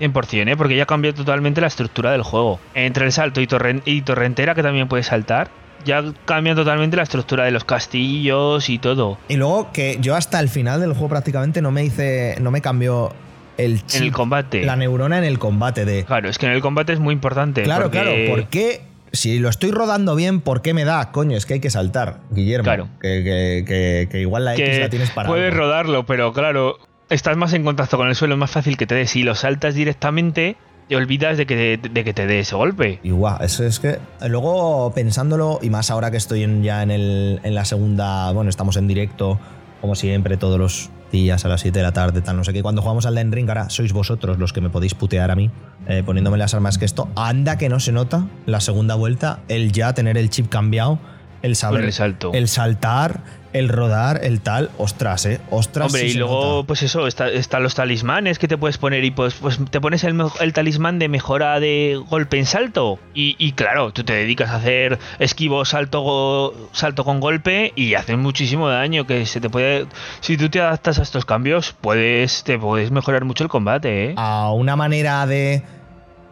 100%, 0.00 0.48
¿eh? 0.52 0.56
Porque 0.56 0.76
ya 0.76 0.86
cambia 0.86 1.12
totalmente 1.14 1.60
la 1.60 1.66
estructura 1.66 2.12
del 2.12 2.22
juego. 2.22 2.60
Entre 2.74 3.06
el 3.06 3.12
salto 3.12 3.40
y, 3.40 3.46
torren- 3.46 3.82
y 3.84 4.02
torrentera, 4.02 4.54
que 4.54 4.62
también 4.62 4.86
puedes 4.86 5.06
saltar, 5.06 5.48
ya 5.84 6.04
cambia 6.24 6.54
totalmente 6.54 6.96
la 6.96 7.04
estructura 7.04 7.44
de 7.44 7.50
los 7.52 7.64
castillos 7.64 8.68
y 8.68 8.78
todo. 8.78 9.18
Y 9.28 9.36
luego 9.36 9.72
que 9.72 9.96
yo 10.00 10.14
hasta 10.14 10.40
el 10.40 10.48
final 10.48 10.80
del 10.80 10.92
juego 10.92 11.08
prácticamente 11.08 11.62
no 11.62 11.70
me 11.70 11.84
hice, 11.84 12.36
no 12.40 12.50
me 12.50 12.60
cambió 12.60 13.12
el 13.56 13.84
chip, 13.86 14.00
En 14.02 14.06
el 14.08 14.12
combate. 14.12 14.62
la 14.64 14.76
neurona 14.76 15.18
en 15.18 15.24
el 15.24 15.38
combate 15.38 15.84
de... 15.84 16.04
Claro, 16.04 16.28
es 16.28 16.38
que 16.38 16.46
en 16.46 16.52
el 16.52 16.60
combate 16.60 16.92
es 16.92 17.00
muy 17.00 17.12
importante. 17.14 17.62
Claro, 17.62 17.84
porque- 17.84 17.98
claro, 18.00 18.14
¿por 18.28 18.46
qué? 18.46 18.82
Si 19.12 19.38
lo 19.38 19.48
estoy 19.48 19.70
rodando 19.70 20.14
bien, 20.14 20.40
¿por 20.40 20.62
qué 20.62 20.74
me 20.74 20.84
da? 20.84 21.10
Coño, 21.12 21.36
es 21.36 21.46
que 21.46 21.54
hay 21.54 21.60
que 21.60 21.70
saltar, 21.70 22.18
Guillermo. 22.30 22.64
Claro. 22.64 22.88
Que, 23.00 23.22
que- 23.24 23.64
que- 23.66 24.08
que 24.10 24.20
igual 24.20 24.44
la 24.44 24.54
X 24.54 24.78
la 24.80 24.88
tienes 24.90 25.10
para 25.10 25.28
puedes 25.28 25.52
algo. 25.52 25.64
rodarlo, 25.64 26.06
pero 26.06 26.32
claro, 26.32 26.76
estás 27.10 27.36
más 27.36 27.52
en 27.54 27.64
contacto 27.64 27.96
con 27.96 28.08
el 28.08 28.14
suelo, 28.14 28.34
es 28.34 28.38
más 28.40 28.50
fácil 28.50 28.76
que 28.76 28.86
te 28.86 28.94
des. 28.94 29.10
Si 29.10 29.22
lo 29.22 29.34
saltas 29.34 29.74
directamente, 29.74 30.56
te 30.88 30.96
olvidas 30.96 31.36
de 31.36 31.46
que, 31.46 31.78
de 31.78 32.04
que 32.04 32.14
te 32.14 32.26
dé 32.26 32.40
ese 32.40 32.54
golpe. 32.56 32.98
Igual, 33.02 33.38
eso 33.42 33.64
es 33.64 33.78
que 33.80 33.98
luego 34.26 34.92
pensándolo, 34.94 35.58
y 35.62 35.70
más 35.70 35.90
ahora 35.90 36.10
que 36.10 36.16
estoy 36.16 36.42
en- 36.44 36.62
ya 36.62 36.82
en, 36.82 36.90
el, 36.90 37.40
en 37.42 37.54
la 37.54 37.64
segunda, 37.64 38.30
bueno, 38.32 38.50
estamos 38.50 38.76
en 38.76 38.86
directo, 38.88 39.38
como 39.80 39.94
siempre, 39.94 40.36
todos 40.36 40.58
los 40.58 40.90
días 41.10 41.44
a 41.44 41.48
las 41.48 41.60
7 41.60 41.78
de 41.78 41.82
la 41.82 41.92
tarde, 41.92 42.20
tal, 42.20 42.36
no 42.36 42.44
sé 42.44 42.52
qué. 42.52 42.62
Cuando 42.62 42.82
jugamos 42.82 43.06
al 43.06 43.14
Den 43.14 43.32
Ring, 43.32 43.48
ahora 43.48 43.70
sois 43.70 43.92
vosotros 43.92 44.38
los 44.38 44.52
que 44.52 44.60
me 44.60 44.70
podéis 44.70 44.94
putear 44.94 45.30
a 45.30 45.36
mí, 45.36 45.50
eh, 45.86 46.02
poniéndome 46.04 46.38
las 46.38 46.54
armas 46.54 46.78
que 46.78 46.84
esto. 46.84 47.08
Anda 47.16 47.58
que 47.58 47.68
no 47.68 47.80
se 47.80 47.92
nota 47.92 48.26
la 48.46 48.60
segunda 48.60 48.94
vuelta, 48.94 49.40
el 49.48 49.72
ya 49.72 49.92
tener 49.94 50.16
el 50.18 50.30
chip 50.30 50.48
cambiado, 50.48 50.98
el 51.42 51.56
saber. 51.56 51.84
El 51.84 51.92
salto. 51.92 52.32
el 52.34 52.48
saltar, 52.48 53.20
el 53.52 53.68
rodar, 53.68 54.20
el 54.22 54.40
tal. 54.40 54.70
Ostras, 54.78 55.24
eh. 55.26 55.40
Ostras. 55.50 55.86
Hombre, 55.86 56.02
sí 56.02 56.08
y 56.08 56.18
luego, 56.18 56.56
nota. 56.56 56.66
pues 56.66 56.82
eso, 56.82 57.06
está- 57.06 57.28
están 57.30 57.62
los 57.62 57.74
talismanes 57.74 58.38
que 58.38 58.46
te 58.48 58.58
puedes 58.58 58.78
poner 58.78 59.04
y 59.04 59.10
pues, 59.10 59.34
pues 59.34 59.58
te 59.70 59.80
pones 59.80 60.04
el, 60.04 60.20
el 60.40 60.52
talismán 60.52 60.98
de 60.98 61.08
mejora 61.08 61.58
de 61.60 62.00
golpe 62.08 62.38
en 62.38 62.46
salto. 62.46 62.98
Y, 63.14 63.36
y 63.38 63.52
claro, 63.52 63.92
tú 63.92 64.04
te 64.04 64.12
dedicas 64.12 64.50
a 64.50 64.56
hacer 64.56 64.98
esquivo, 65.18 65.64
salto, 65.64 66.00
go- 66.02 66.68
salto 66.72 67.04
con 67.04 67.20
golpe 67.20 67.72
y 67.76 67.94
haces 67.94 68.18
muchísimo 68.18 68.68
daño. 68.68 69.06
Que 69.06 69.24
se 69.26 69.40
te 69.40 69.48
puede. 69.50 69.86
Si 70.20 70.36
tú 70.36 70.48
te 70.50 70.60
adaptas 70.60 70.98
a 70.98 71.02
estos 71.02 71.24
cambios, 71.24 71.74
puedes, 71.80 72.44
te 72.44 72.58
puedes 72.58 72.90
mejorar 72.90 73.24
mucho 73.24 73.44
el 73.44 73.50
combate, 73.50 74.10
¿eh? 74.10 74.14
a 74.16 74.52
una 74.52 74.76
manera 74.76 75.26
de 75.26 75.62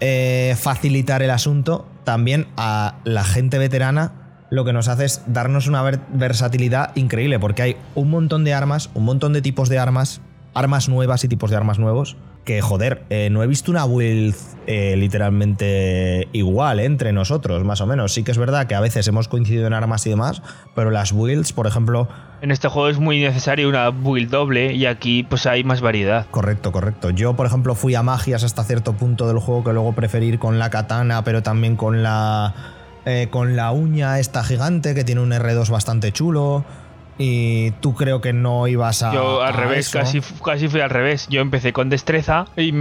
eh, 0.01 0.55
facilitar 0.61 1.23
el 1.23 1.31
asunto, 1.31 1.87
también 2.05 2.47
a 2.57 2.97
la 3.05 3.25
gente 3.25 3.59
veterana 3.59 4.13
lo 4.51 4.65
que 4.65 4.73
nos 4.73 4.89
hace 4.89 5.05
es 5.05 5.23
darnos 5.27 5.67
una 5.67 5.83
ver- 5.83 6.01
versatilidad 6.13 6.95
increíble, 6.97 7.39
porque 7.39 7.63
hay 7.63 7.77
un 7.95 8.11
montón 8.11 8.45
de 8.45 8.55
armas, 8.55 8.91
un 8.95 9.05
montón 9.05 9.33
de 9.33 9.43
tipos 9.43 9.69
de 9.69 9.79
armas, 9.79 10.21
armas 10.55 10.89
nuevas 10.89 11.25
y 11.25 11.29
tipos 11.29 11.51
de 11.51 11.57
armas 11.57 11.79
nuevos, 11.79 12.17
que 12.45 12.63
joder, 12.63 13.03
eh, 13.11 13.29
no 13.31 13.43
he 13.43 13.47
visto 13.49 13.73
una 13.73 13.85
build 13.87 14.37
eh, 14.69 14.95
literalmente 14.97 16.29
igual 16.33 16.79
eh, 16.79 16.85
entre 16.85 17.13
nosotros, 17.13 17.65
más 17.65 17.81
o 17.81 17.87
menos. 17.87 18.13
Sí 18.13 18.23
que 18.23 18.31
es 18.31 18.39
verdad 18.39 18.67
que 18.69 18.77
a 18.77 18.81
veces 18.81 19.09
hemos 19.09 19.27
coincidido 19.27 19.67
en 19.67 19.73
armas 19.73 20.07
y 20.07 20.11
demás, 20.11 20.43
pero 20.75 20.91
las 20.93 21.13
builds, 21.13 21.53
por 21.53 21.67
ejemplo, 21.67 22.09
En 22.41 22.53
este 22.53 22.69
juego 22.69 22.89
es 22.89 22.99
muy 23.01 23.21
necesario 23.21 23.69
una 23.69 23.91
build 23.91 24.31
doble 24.31 24.75
y 24.75 24.87
aquí 24.87 25.25
pues 25.25 25.47
hay 25.47 25.65
más 25.65 25.81
variedad. 25.81 26.27
Correcto, 26.31 26.71
correcto. 26.71 27.11
Yo, 27.11 27.35
por 27.35 27.47
ejemplo, 27.47 27.75
fui 27.75 27.95
a 27.97 28.03
magias 28.05 28.45
hasta 28.45 28.63
cierto 28.63 28.93
punto 28.93 29.27
del 29.27 29.39
juego 29.41 29.65
que 29.65 29.73
luego 29.73 29.93
preferí 29.95 30.27
ir 30.27 30.39
con 30.39 30.59
la 30.61 30.71
katana, 30.71 31.25
pero 31.25 31.43
también 31.43 31.75
con 31.77 32.03
la. 32.05 32.55
Eh, 33.07 33.29
con 33.31 33.57
la 33.57 33.71
uña 33.71 34.19
esta 34.19 34.45
gigante 34.45 34.95
que 34.95 35.05
tiene 35.05 35.21
un 35.23 35.31
R2 35.31 35.71
bastante 35.71 36.13
chulo. 36.13 36.65
Y 37.19 37.71
tú 37.81 37.95
creo 37.95 38.21
que 38.21 38.35
no 38.35 38.67
ibas 38.69 39.03
a. 39.03 39.15
Yo 39.15 39.43
al 39.43 39.55
a 39.55 39.57
revés, 39.57 39.87
eso. 39.87 39.99
casi, 39.99 40.21
casi 40.45 40.69
fui 40.69 40.81
al 40.81 40.91
revés. 40.91 41.29
Yo 41.31 41.41
empecé 41.41 41.73
con 41.73 41.89
destreza 41.89 42.45
y, 42.57 42.75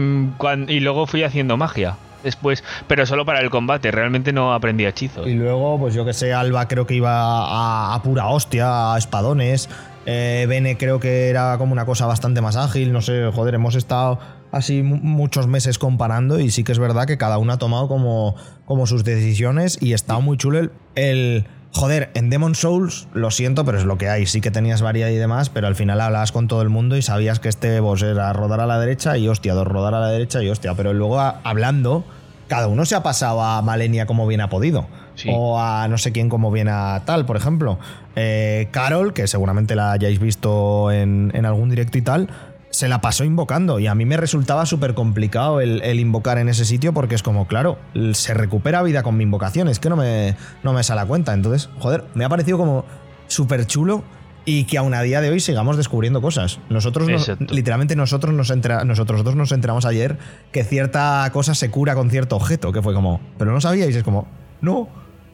y 0.67 0.79
luego 0.81 1.07
fui 1.07 1.23
haciendo 1.23 1.55
magia. 1.55 1.95
Después, 2.21 2.63
pero 2.87 3.05
solo 3.05 3.23
para 3.23 3.39
el 3.39 3.51
combate, 3.51 3.91
realmente 3.91 4.33
no 4.33 4.53
aprendí 4.53 4.83
hechizos. 4.85 5.27
Y 5.27 5.35
luego, 5.35 5.79
pues 5.79 5.93
yo 5.93 6.03
que 6.05 6.13
sé, 6.13 6.33
Alba 6.33 6.67
creo 6.67 6.87
que 6.87 6.95
iba 6.95 7.11
a, 7.13 7.93
a 7.93 8.01
pura 8.01 8.27
hostia, 8.27 8.95
a 8.95 8.97
espadones. 8.97 9.69
Eh, 10.07 10.45
Bene 10.49 10.75
creo 10.75 10.99
que 10.99 11.29
era 11.29 11.57
como 11.57 11.71
una 11.71 11.85
cosa 11.85 12.07
bastante 12.07 12.41
más 12.41 12.55
ágil. 12.55 12.91
No 12.91 13.01
sé, 13.01 13.29
joder, 13.33 13.53
hemos 13.55 13.75
estado 13.75 14.19
así 14.55 14.81
mu- 14.83 14.97
muchos 14.97 15.47
meses 15.47 15.77
comparando 15.77 16.39
y 16.39 16.49
sí 16.49 16.63
que 16.63 16.71
es 16.71 16.79
verdad 16.79 17.05
que 17.05 17.17
cada 17.17 17.37
uno 17.37 17.53
ha 17.53 17.57
tomado 17.57 17.87
como, 17.87 18.35
como 18.65 18.87
sus 18.87 19.03
decisiones 19.03 19.77
y 19.81 19.93
está 19.93 20.17
muy 20.19 20.37
chulo 20.37 20.59
el, 20.59 20.71
el- 20.95 21.45
Joder, 21.77 22.09
en 22.13 22.29
Demon 22.29 22.55
Souls, 22.55 23.09
lo 23.13 23.31
siento, 23.31 23.65
pero 23.65 23.77
es 23.77 23.83
lo 23.83 23.97
que 23.97 24.07
hay. 24.07 24.27
Sí 24.27 24.39
que 24.39 24.49
tenías 24.49 24.81
variedad 24.81 25.09
y 25.09 25.15
demás, 25.15 25.49
pero 25.49 25.67
al 25.67 25.75
final 25.75 25.99
hablabas 25.99 26.31
con 26.31 26.47
todo 26.47 26.61
el 26.61 26.69
mundo 26.69 26.95
y 26.95 27.01
sabías 27.01 27.41
que 27.41 27.49
este 27.49 27.81
boss 27.81 28.01
era 28.01 28.31
rodar 28.31 28.61
a 28.61 28.65
la 28.65 28.79
derecha 28.79 29.17
y 29.17 29.27
hostia, 29.27 29.53
dos 29.53 29.67
rodar 29.67 29.93
a 29.93 29.99
la 29.99 30.07
derecha 30.07 30.41
y 30.41 30.47
hostia. 30.49 30.73
Pero 30.75 30.93
luego 30.93 31.19
a- 31.19 31.41
hablando, 31.43 32.05
cada 32.47 32.69
uno 32.69 32.85
se 32.85 32.95
ha 32.95 33.03
pasado 33.03 33.41
a 33.43 33.61
Malenia 33.61 34.05
como 34.05 34.25
bien 34.25 34.39
ha 34.39 34.47
podido. 34.47 34.87
Sí. 35.15 35.27
O 35.33 35.59
a 35.59 35.89
no 35.89 35.97
sé 35.97 36.13
quién 36.13 36.29
como 36.29 36.49
bien 36.49 36.69
a 36.69 37.01
tal, 37.05 37.25
por 37.25 37.35
ejemplo. 37.35 37.77
Eh, 38.15 38.69
Carol, 38.71 39.11
que 39.13 39.27
seguramente 39.27 39.75
la 39.75 39.91
hayáis 39.91 40.19
visto 40.19 40.93
en, 40.93 41.31
en 41.33 41.45
algún 41.45 41.69
directo 41.69 41.97
y 41.97 42.01
tal, 42.01 42.29
se 42.75 42.87
la 42.89 42.99
pasó 43.01 43.23
invocando. 43.23 43.79
Y 43.79 43.87
a 43.87 43.95
mí 43.95 44.05
me 44.05 44.17
resultaba 44.17 44.65
súper 44.65 44.93
complicado 44.93 45.61
el, 45.61 45.81
el 45.83 45.99
invocar 45.99 46.37
en 46.37 46.49
ese 46.49 46.65
sitio 46.65 46.93
porque 46.93 47.15
es 47.15 47.23
como, 47.23 47.47
claro, 47.47 47.77
se 48.13 48.33
recupera 48.33 48.83
vida 48.83 49.01
con 49.03 49.15
mi 49.17 49.23
invocación. 49.23 49.67
Es 49.67 49.79
que 49.79 49.89
no 49.89 49.95
me, 49.95 50.35
no 50.63 50.73
me 50.73 50.83
sale 50.83 51.01
a 51.01 51.05
cuenta. 51.05 51.33
Entonces, 51.33 51.69
joder, 51.79 52.03
me 52.15 52.25
ha 52.25 52.29
parecido 52.29 52.57
como 52.57 52.85
súper 53.27 53.65
chulo. 53.65 54.03
Y 54.47 54.65
que 54.65 54.77
aún 54.77 54.93
a 54.93 55.01
día 55.01 55.21
de 55.21 55.31
hoy 55.31 55.39
sigamos 55.39 55.75
descubriendo 55.75 56.21
cosas. 56.21 56.59
Nosotros, 56.69 57.07
nos- 57.13 57.25
literalmente 57.49 57.95
nosotros 57.95 58.31
nos 58.35 58.51
entera- 58.51 58.83
nosotros 58.83 59.23
dos 59.23 59.35
nos 59.35 59.51
enteramos 59.51 59.85
ayer 59.85 60.19
que 60.51 60.63
cierta 60.63 61.27
cosa 61.33 61.55
se 61.55 61.71
cura 61.71 61.95
con 61.95 62.11
cierto 62.11 62.35
objeto, 62.35 62.71
que 62.71 62.83
fue 62.83 62.93
como, 62.93 63.19
pero 63.39 63.51
no 63.51 63.59
sabíais, 63.59 63.95
es 63.95 64.03
como, 64.03 64.27
no, 64.61 64.87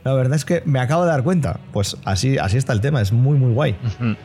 la 0.03 0.13
verdad 0.13 0.35
es 0.35 0.45
que 0.45 0.61
me 0.65 0.79
acabo 0.79 1.03
de 1.03 1.09
dar 1.09 1.23
cuenta. 1.23 1.59
Pues 1.71 1.97
así, 2.05 2.37
así 2.37 2.57
está 2.57 2.73
el 2.73 2.81
tema, 2.81 3.01
es 3.01 3.11
muy, 3.11 3.37
muy 3.37 3.53
guay. 3.53 3.75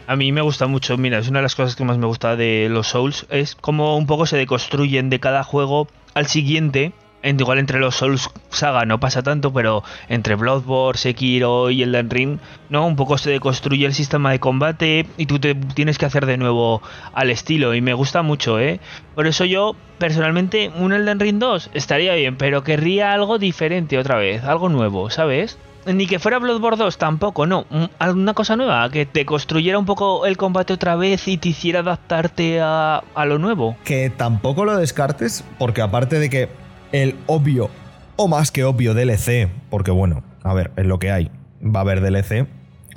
A 0.07 0.16
mí 0.16 0.33
me 0.33 0.41
gusta 0.41 0.66
mucho, 0.66 0.97
mira, 0.97 1.18
es 1.18 1.29
una 1.29 1.41
de 1.41 1.45
las 1.45 1.55
cosas 1.55 1.77
que 1.77 1.85
más 1.85 1.99
me 1.99 2.07
gusta 2.07 2.37
de 2.37 2.68
los 2.70 2.89
Souls, 2.89 3.27
es 3.31 3.55
cómo 3.55 3.97
un 3.97 4.07
poco 4.07 4.27
se 4.27 4.37
deconstruyen 4.37 5.11
de 5.11 5.20
cada 5.20 5.43
juego 5.43 5.89
al 6.14 6.27
siguiente. 6.27 6.93
Igual 7.22 7.58
entre 7.58 7.80
los 7.80 7.96
Souls 7.96 8.30
Saga 8.50 8.84
no 8.84 9.00
pasa 9.00 9.20
tanto, 9.22 9.52
pero 9.52 9.82
entre 10.08 10.36
Bloodborne, 10.36 10.96
Sekiro 10.98 11.70
y 11.70 11.82
Elden 11.82 12.08
Ring, 12.08 12.38
¿no? 12.70 12.86
Un 12.86 12.94
poco 12.94 13.18
se 13.18 13.30
deconstruye 13.30 13.84
el 13.84 13.94
sistema 13.94 14.30
de 14.30 14.38
combate 14.38 15.06
y 15.16 15.26
tú 15.26 15.40
te 15.40 15.54
tienes 15.56 15.98
que 15.98 16.06
hacer 16.06 16.24
de 16.26 16.36
nuevo 16.36 16.82
al 17.14 17.30
estilo. 17.30 17.74
Y 17.74 17.80
me 17.80 17.94
gusta 17.94 18.22
mucho, 18.22 18.60
¿eh? 18.60 18.78
Por 19.16 19.26
eso 19.26 19.44
yo, 19.44 19.74
personalmente, 19.98 20.70
un 20.78 20.92
Elden 20.92 21.18
Ring 21.18 21.38
2 21.40 21.70
estaría 21.74 22.14
bien, 22.14 22.36
pero 22.36 22.62
querría 22.62 23.12
algo 23.12 23.38
diferente 23.38 23.98
otra 23.98 24.16
vez, 24.18 24.44
algo 24.44 24.68
nuevo, 24.68 25.10
¿sabes? 25.10 25.58
Ni 25.84 26.06
que 26.06 26.18
fuera 26.20 26.38
Bloodborne 26.38 26.78
2 26.78 26.96
tampoco, 26.98 27.46
no. 27.46 27.64
Un- 27.70 27.90
Alguna 27.98 28.34
cosa 28.34 28.54
nueva, 28.56 28.88
que 28.90 29.04
te 29.06 29.24
construyera 29.26 29.78
un 29.80 29.84
poco 29.86 30.26
el 30.26 30.36
combate 30.36 30.72
otra 30.72 30.94
vez 30.96 31.26
y 31.26 31.38
te 31.38 31.48
hiciera 31.48 31.80
adaptarte 31.80 32.60
a, 32.60 33.02
a 33.14 33.24
lo 33.24 33.38
nuevo. 33.38 33.76
Que 33.84 34.10
tampoco 34.10 34.64
lo 34.64 34.76
descartes, 34.76 35.44
porque 35.58 35.82
aparte 35.82 36.18
de 36.20 36.30
que 36.30 36.65
el 36.93 37.14
obvio, 37.26 37.70
o 38.16 38.28
más 38.28 38.51
que 38.51 38.64
obvio 38.64 38.95
DLC, 38.95 39.49
porque 39.70 39.91
bueno, 39.91 40.22
a 40.43 40.55
ver, 40.55 40.70
es 40.76 40.87
lo 40.87 40.99
que 40.99 41.11
hay, 41.11 41.30
va 41.62 41.80
a 41.80 41.82
haber 41.82 42.01
DLC. 42.01 42.47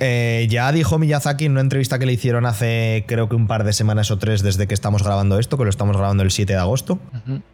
eh, 0.02 0.46
ya 0.48 0.72
dijo 0.72 0.98
Miyazaki 0.98 1.44
en 1.44 1.52
una 1.52 1.60
entrevista 1.60 1.98
que 1.98 2.06
le 2.06 2.12
hicieron 2.14 2.46
hace 2.46 3.04
creo 3.06 3.28
que 3.28 3.36
un 3.36 3.46
par 3.46 3.64
de 3.64 3.72
semanas 3.74 4.10
o 4.10 4.16
tres 4.18 4.42
desde 4.42 4.66
que 4.66 4.72
estamos 4.74 5.02
grabando 5.02 5.38
esto, 5.38 5.58
que 5.58 5.64
lo 5.64 5.70
estamos 5.70 5.96
grabando 5.96 6.22
el 6.22 6.30
7 6.30 6.52
de 6.54 6.58
agosto. 6.58 6.98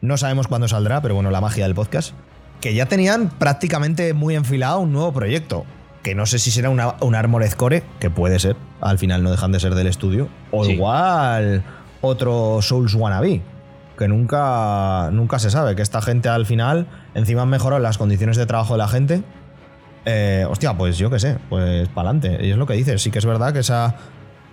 No 0.00 0.16
sabemos 0.16 0.46
cuándo 0.46 0.68
saldrá, 0.68 1.00
pero 1.02 1.14
bueno, 1.16 1.30
la 1.32 1.40
magia 1.40 1.64
del 1.64 1.74
podcast. 1.74 2.12
Que 2.60 2.72
ya 2.74 2.86
tenían 2.86 3.30
prácticamente 3.30 4.14
muy 4.14 4.34
enfilado 4.36 4.78
un 4.78 4.92
nuevo 4.92 5.12
proyecto. 5.12 5.64
Que 6.04 6.14
no 6.14 6.24
sé 6.24 6.38
si 6.38 6.52
será 6.52 6.70
una, 6.70 6.94
un 7.00 7.16
Armored 7.16 7.50
Core, 7.54 7.82
que 7.98 8.10
puede 8.10 8.38
ser, 8.38 8.54
al 8.80 8.98
final 8.98 9.24
no 9.24 9.32
dejan 9.32 9.50
de 9.50 9.58
ser 9.58 9.74
del 9.74 9.88
estudio. 9.88 10.28
O 10.52 10.64
Sí. 10.64 10.72
igual 10.74 11.64
otro 12.00 12.62
Souls 12.62 12.94
Wannabe. 12.94 13.42
Que 13.98 14.08
nunca, 14.08 15.10
nunca 15.12 15.38
se 15.38 15.50
sabe. 15.50 15.74
Que 15.76 15.82
esta 15.82 16.02
gente 16.02 16.28
al 16.28 16.46
final, 16.46 16.86
encima 17.14 17.42
han 17.42 17.48
mejorado 17.48 17.80
las 17.82 17.98
condiciones 17.98 18.36
de 18.36 18.46
trabajo 18.46 18.74
de 18.74 18.78
la 18.78 18.88
gente. 18.88 19.22
Eh, 20.04 20.46
hostia, 20.48 20.76
pues 20.76 20.98
yo 20.98 21.10
qué 21.10 21.18
sé, 21.18 21.38
pues 21.48 21.88
para 21.88 22.10
adelante. 22.10 22.46
Y 22.46 22.50
es 22.50 22.56
lo 22.56 22.66
que 22.66 22.74
dices. 22.74 23.02
Sí 23.02 23.10
que 23.10 23.18
es 23.18 23.26
verdad 23.26 23.52
que 23.52 23.60
esa, 23.60 23.94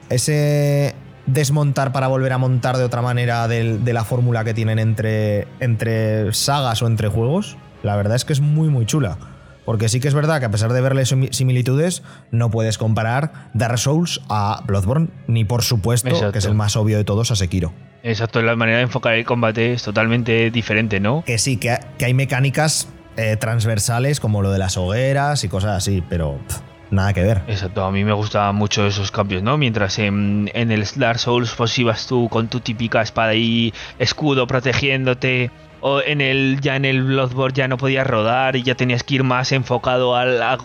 ese 0.09 0.95
desmontar 1.25 1.91
para 1.91 2.07
volver 2.07 2.33
a 2.33 2.37
montar 2.37 2.77
de 2.77 2.83
otra 2.83 3.01
manera 3.01 3.47
del- 3.47 3.83
de 3.85 3.93
la 3.93 4.03
fórmula 4.03 4.43
que 4.43 4.53
tienen 4.53 4.79
entre, 4.79 5.47
entre 5.59 6.33
sagas 6.33 6.81
o 6.81 6.87
entre 6.87 7.07
juegos, 7.07 7.57
la 7.81 7.95
verdad 7.95 8.15
es 8.15 8.25
que 8.25 8.33
es 8.33 8.41
muy, 8.41 8.69
muy 8.69 8.85
chula. 8.85 9.17
Porque 9.65 9.87
sí 9.89 9.99
que 9.99 10.07
es 10.07 10.13
verdad 10.13 10.39
que 10.39 10.45
a 10.45 10.51
pesar 10.51 10.73
de 10.73 10.81
verle 10.81 11.03
simi- 11.03 11.31
similitudes, 11.31 12.03
no 12.31 12.49
puedes 12.51 12.77
comparar 12.77 13.49
Dark 13.53 13.77
Souls 13.77 14.21
a 14.29 14.61
Bloodborne, 14.65 15.07
ni 15.27 15.45
por 15.45 15.63
supuesto, 15.63 16.09
Exacto. 16.09 16.31
que 16.33 16.39
es 16.39 16.45
el 16.45 16.53
más 16.55 16.75
obvio 16.75 16.97
de 16.97 17.03
todos, 17.05 17.31
a 17.31 17.35
Sekiro. 17.35 17.73
Exacto, 18.03 18.41
la 18.41 18.55
manera 18.57 18.77
de 18.79 18.83
enfocar 18.83 19.13
el 19.13 19.23
combate 19.25 19.73
es 19.73 19.83
totalmente 19.83 20.51
diferente, 20.51 20.99
¿no? 20.99 21.23
Que 21.25 21.37
sí, 21.37 21.55
que, 21.57 21.71
ha- 21.71 21.79
que 21.97 22.05
hay 22.05 22.13
mecánicas 22.13 22.89
eh, 23.15 23.37
transversales 23.37 24.19
como 24.19 24.41
lo 24.41 24.51
de 24.51 24.57
las 24.59 24.75
hogueras 24.75 25.43
y 25.45 25.47
cosas 25.47 25.77
así, 25.77 26.03
pero 26.09 26.37
pff, 26.47 26.57
nada 26.91 27.13
que 27.13 27.21
ver. 27.23 27.41
Exacto, 27.47 27.85
a 27.85 27.91
mí 27.91 28.03
me 28.03 28.11
gustan 28.11 28.55
mucho 28.55 28.85
esos 28.85 29.11
cambios, 29.11 29.41
¿no? 29.43 29.57
Mientras 29.57 29.97
en, 29.99 30.49
en 30.53 30.71
el 30.71 30.83
Dark 30.97 31.19
Souls 31.19 31.53
pues 31.55 31.77
ibas 31.79 32.05
tú 32.07 32.27
con 32.27 32.49
tu 32.49 32.59
típica 32.59 33.01
espada 33.01 33.33
y 33.35 33.73
escudo 33.99 34.45
protegiéndote, 34.47 35.51
o 35.85 36.01
en 36.01 36.21
el 36.21 36.59
ya 36.61 36.77
en 36.77 36.85
el 36.85 37.03
Bloodborne 37.03 37.53
ya 37.53 37.67
no 37.67 37.77
podías 37.77 38.07
rodar 38.07 38.55
y 38.55 38.63
ya 38.63 38.73
tenías 38.75 39.03
que 39.03 39.15
ir 39.15 39.23
más 39.23 39.51
enfocado 39.51 40.15
al, 40.15 40.57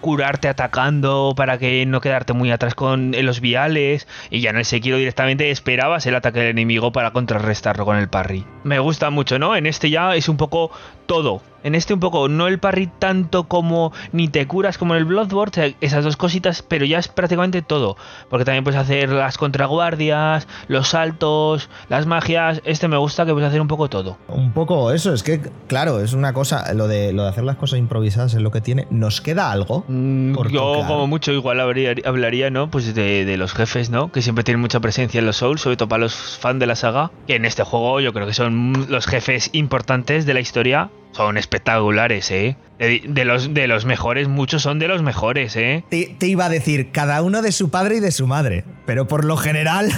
curarte 0.00 0.48
atacando 0.48 1.34
para 1.36 1.56
que 1.58 1.86
no 1.86 2.00
quedarte 2.00 2.32
muy 2.32 2.50
atrás 2.50 2.74
con 2.74 3.12
los 3.12 3.40
viales 3.40 4.08
y 4.28 4.40
ya 4.40 4.50
en 4.50 4.56
el 4.56 4.64
Sekiro 4.64 4.96
directamente 4.96 5.50
esperabas 5.52 6.04
el 6.06 6.16
ataque 6.16 6.40
del 6.40 6.48
enemigo 6.48 6.90
para 6.90 7.12
contrarrestarlo 7.12 7.84
con 7.84 7.96
el 7.96 8.08
parry. 8.08 8.44
Me 8.64 8.80
gusta 8.80 9.10
mucho, 9.10 9.38
¿no? 9.38 9.54
En 9.54 9.66
este 9.66 9.88
ya 9.88 10.16
es 10.16 10.28
un 10.28 10.36
poco 10.36 10.72
todo. 11.10 11.42
En 11.62 11.74
este 11.74 11.92
un 11.92 12.00
poco, 12.00 12.28
no 12.28 12.46
el 12.46 12.58
parry 12.58 12.86
tanto 12.86 13.44
como 13.44 13.92
ni 14.12 14.28
te 14.28 14.46
curas 14.46 14.78
como 14.78 14.94
en 14.94 14.98
el 15.00 15.04
Bloodborne, 15.04 15.76
esas 15.82 16.04
dos 16.04 16.16
cositas, 16.16 16.62
pero 16.62 16.86
ya 16.86 16.98
es 16.98 17.08
prácticamente 17.08 17.60
todo. 17.60 17.96
Porque 18.30 18.46
también 18.46 18.64
puedes 18.64 18.80
hacer 18.80 19.10
las 19.10 19.36
contraguardias, 19.36 20.48
los 20.68 20.88
saltos, 20.88 21.68
las 21.88 22.06
magias. 22.06 22.62
Este 22.64 22.88
me 22.88 22.96
gusta 22.96 23.26
que 23.26 23.32
puedes 23.32 23.48
hacer 23.48 23.60
un 23.60 23.68
poco 23.68 23.88
todo. 23.90 24.16
Un 24.28 24.52
poco 24.52 24.90
eso, 24.92 25.12
es 25.12 25.22
que, 25.22 25.40
claro, 25.66 26.00
es 26.00 26.12
una 26.14 26.32
cosa, 26.32 26.72
lo 26.74 26.88
de, 26.88 27.12
lo 27.12 27.24
de 27.24 27.28
hacer 27.28 27.44
las 27.44 27.56
cosas 27.56 27.78
improvisadas 27.78 28.32
es 28.34 28.40
lo 28.40 28.50
que 28.50 28.60
tiene. 28.62 28.86
¿Nos 28.90 29.20
queda 29.20 29.50
algo? 29.52 29.84
Mm, 29.88 30.34
Yo 30.50 30.72
tocar? 30.74 30.86
como 30.88 31.06
mucho 31.08 31.32
igual 31.32 31.60
habría- 31.60 31.94
hablaría, 32.06 32.50
¿no? 32.50 32.70
Pues 32.70 32.94
de, 32.94 33.24
de 33.26 33.36
los 33.36 33.52
jefes, 33.52 33.90
¿no? 33.90 34.10
Que 34.12 34.22
siempre 34.22 34.44
tienen 34.44 34.60
mucha 34.60 34.80
presencia 34.80 35.18
en 35.18 35.26
los 35.26 35.36
Souls, 35.36 35.60
sobre 35.60 35.76
todo 35.76 35.88
para 35.88 36.00
los 36.04 36.14
fans 36.14 36.60
de 36.60 36.66
la 36.66 36.76
saga. 36.76 37.10
Que 37.26 37.34
en 37.36 37.44
este 37.44 37.64
juego 37.64 38.00
yo 38.00 38.12
creo 38.14 38.26
que 38.26 38.34
son 38.34 38.86
los 38.88 39.06
jefes 39.06 39.50
importantes 39.52 40.24
de 40.24 40.34
la 40.34 40.40
historia. 40.40 40.88
Son 41.12 41.36
espectaculares, 41.36 42.30
¿eh? 42.30 42.56
De, 42.78 43.02
de 43.06 43.24
los, 43.24 43.52
de 43.52 43.66
los 43.66 43.84
mejores, 43.84 44.28
muchos 44.28 44.62
son 44.62 44.78
de 44.78 44.88
los 44.88 45.02
mejores, 45.02 45.54
¿eh? 45.56 45.84
Te, 45.90 46.14
te 46.18 46.28
iba 46.28 46.46
a 46.46 46.48
decir, 46.48 46.92
cada 46.92 47.20
uno 47.22 47.42
de 47.42 47.52
su 47.52 47.68
padre 47.68 47.96
y 47.96 48.00
de 48.00 48.10
su 48.10 48.26
madre, 48.26 48.64
pero 48.86 49.06
por 49.06 49.24
lo 49.24 49.36
general 49.36 49.90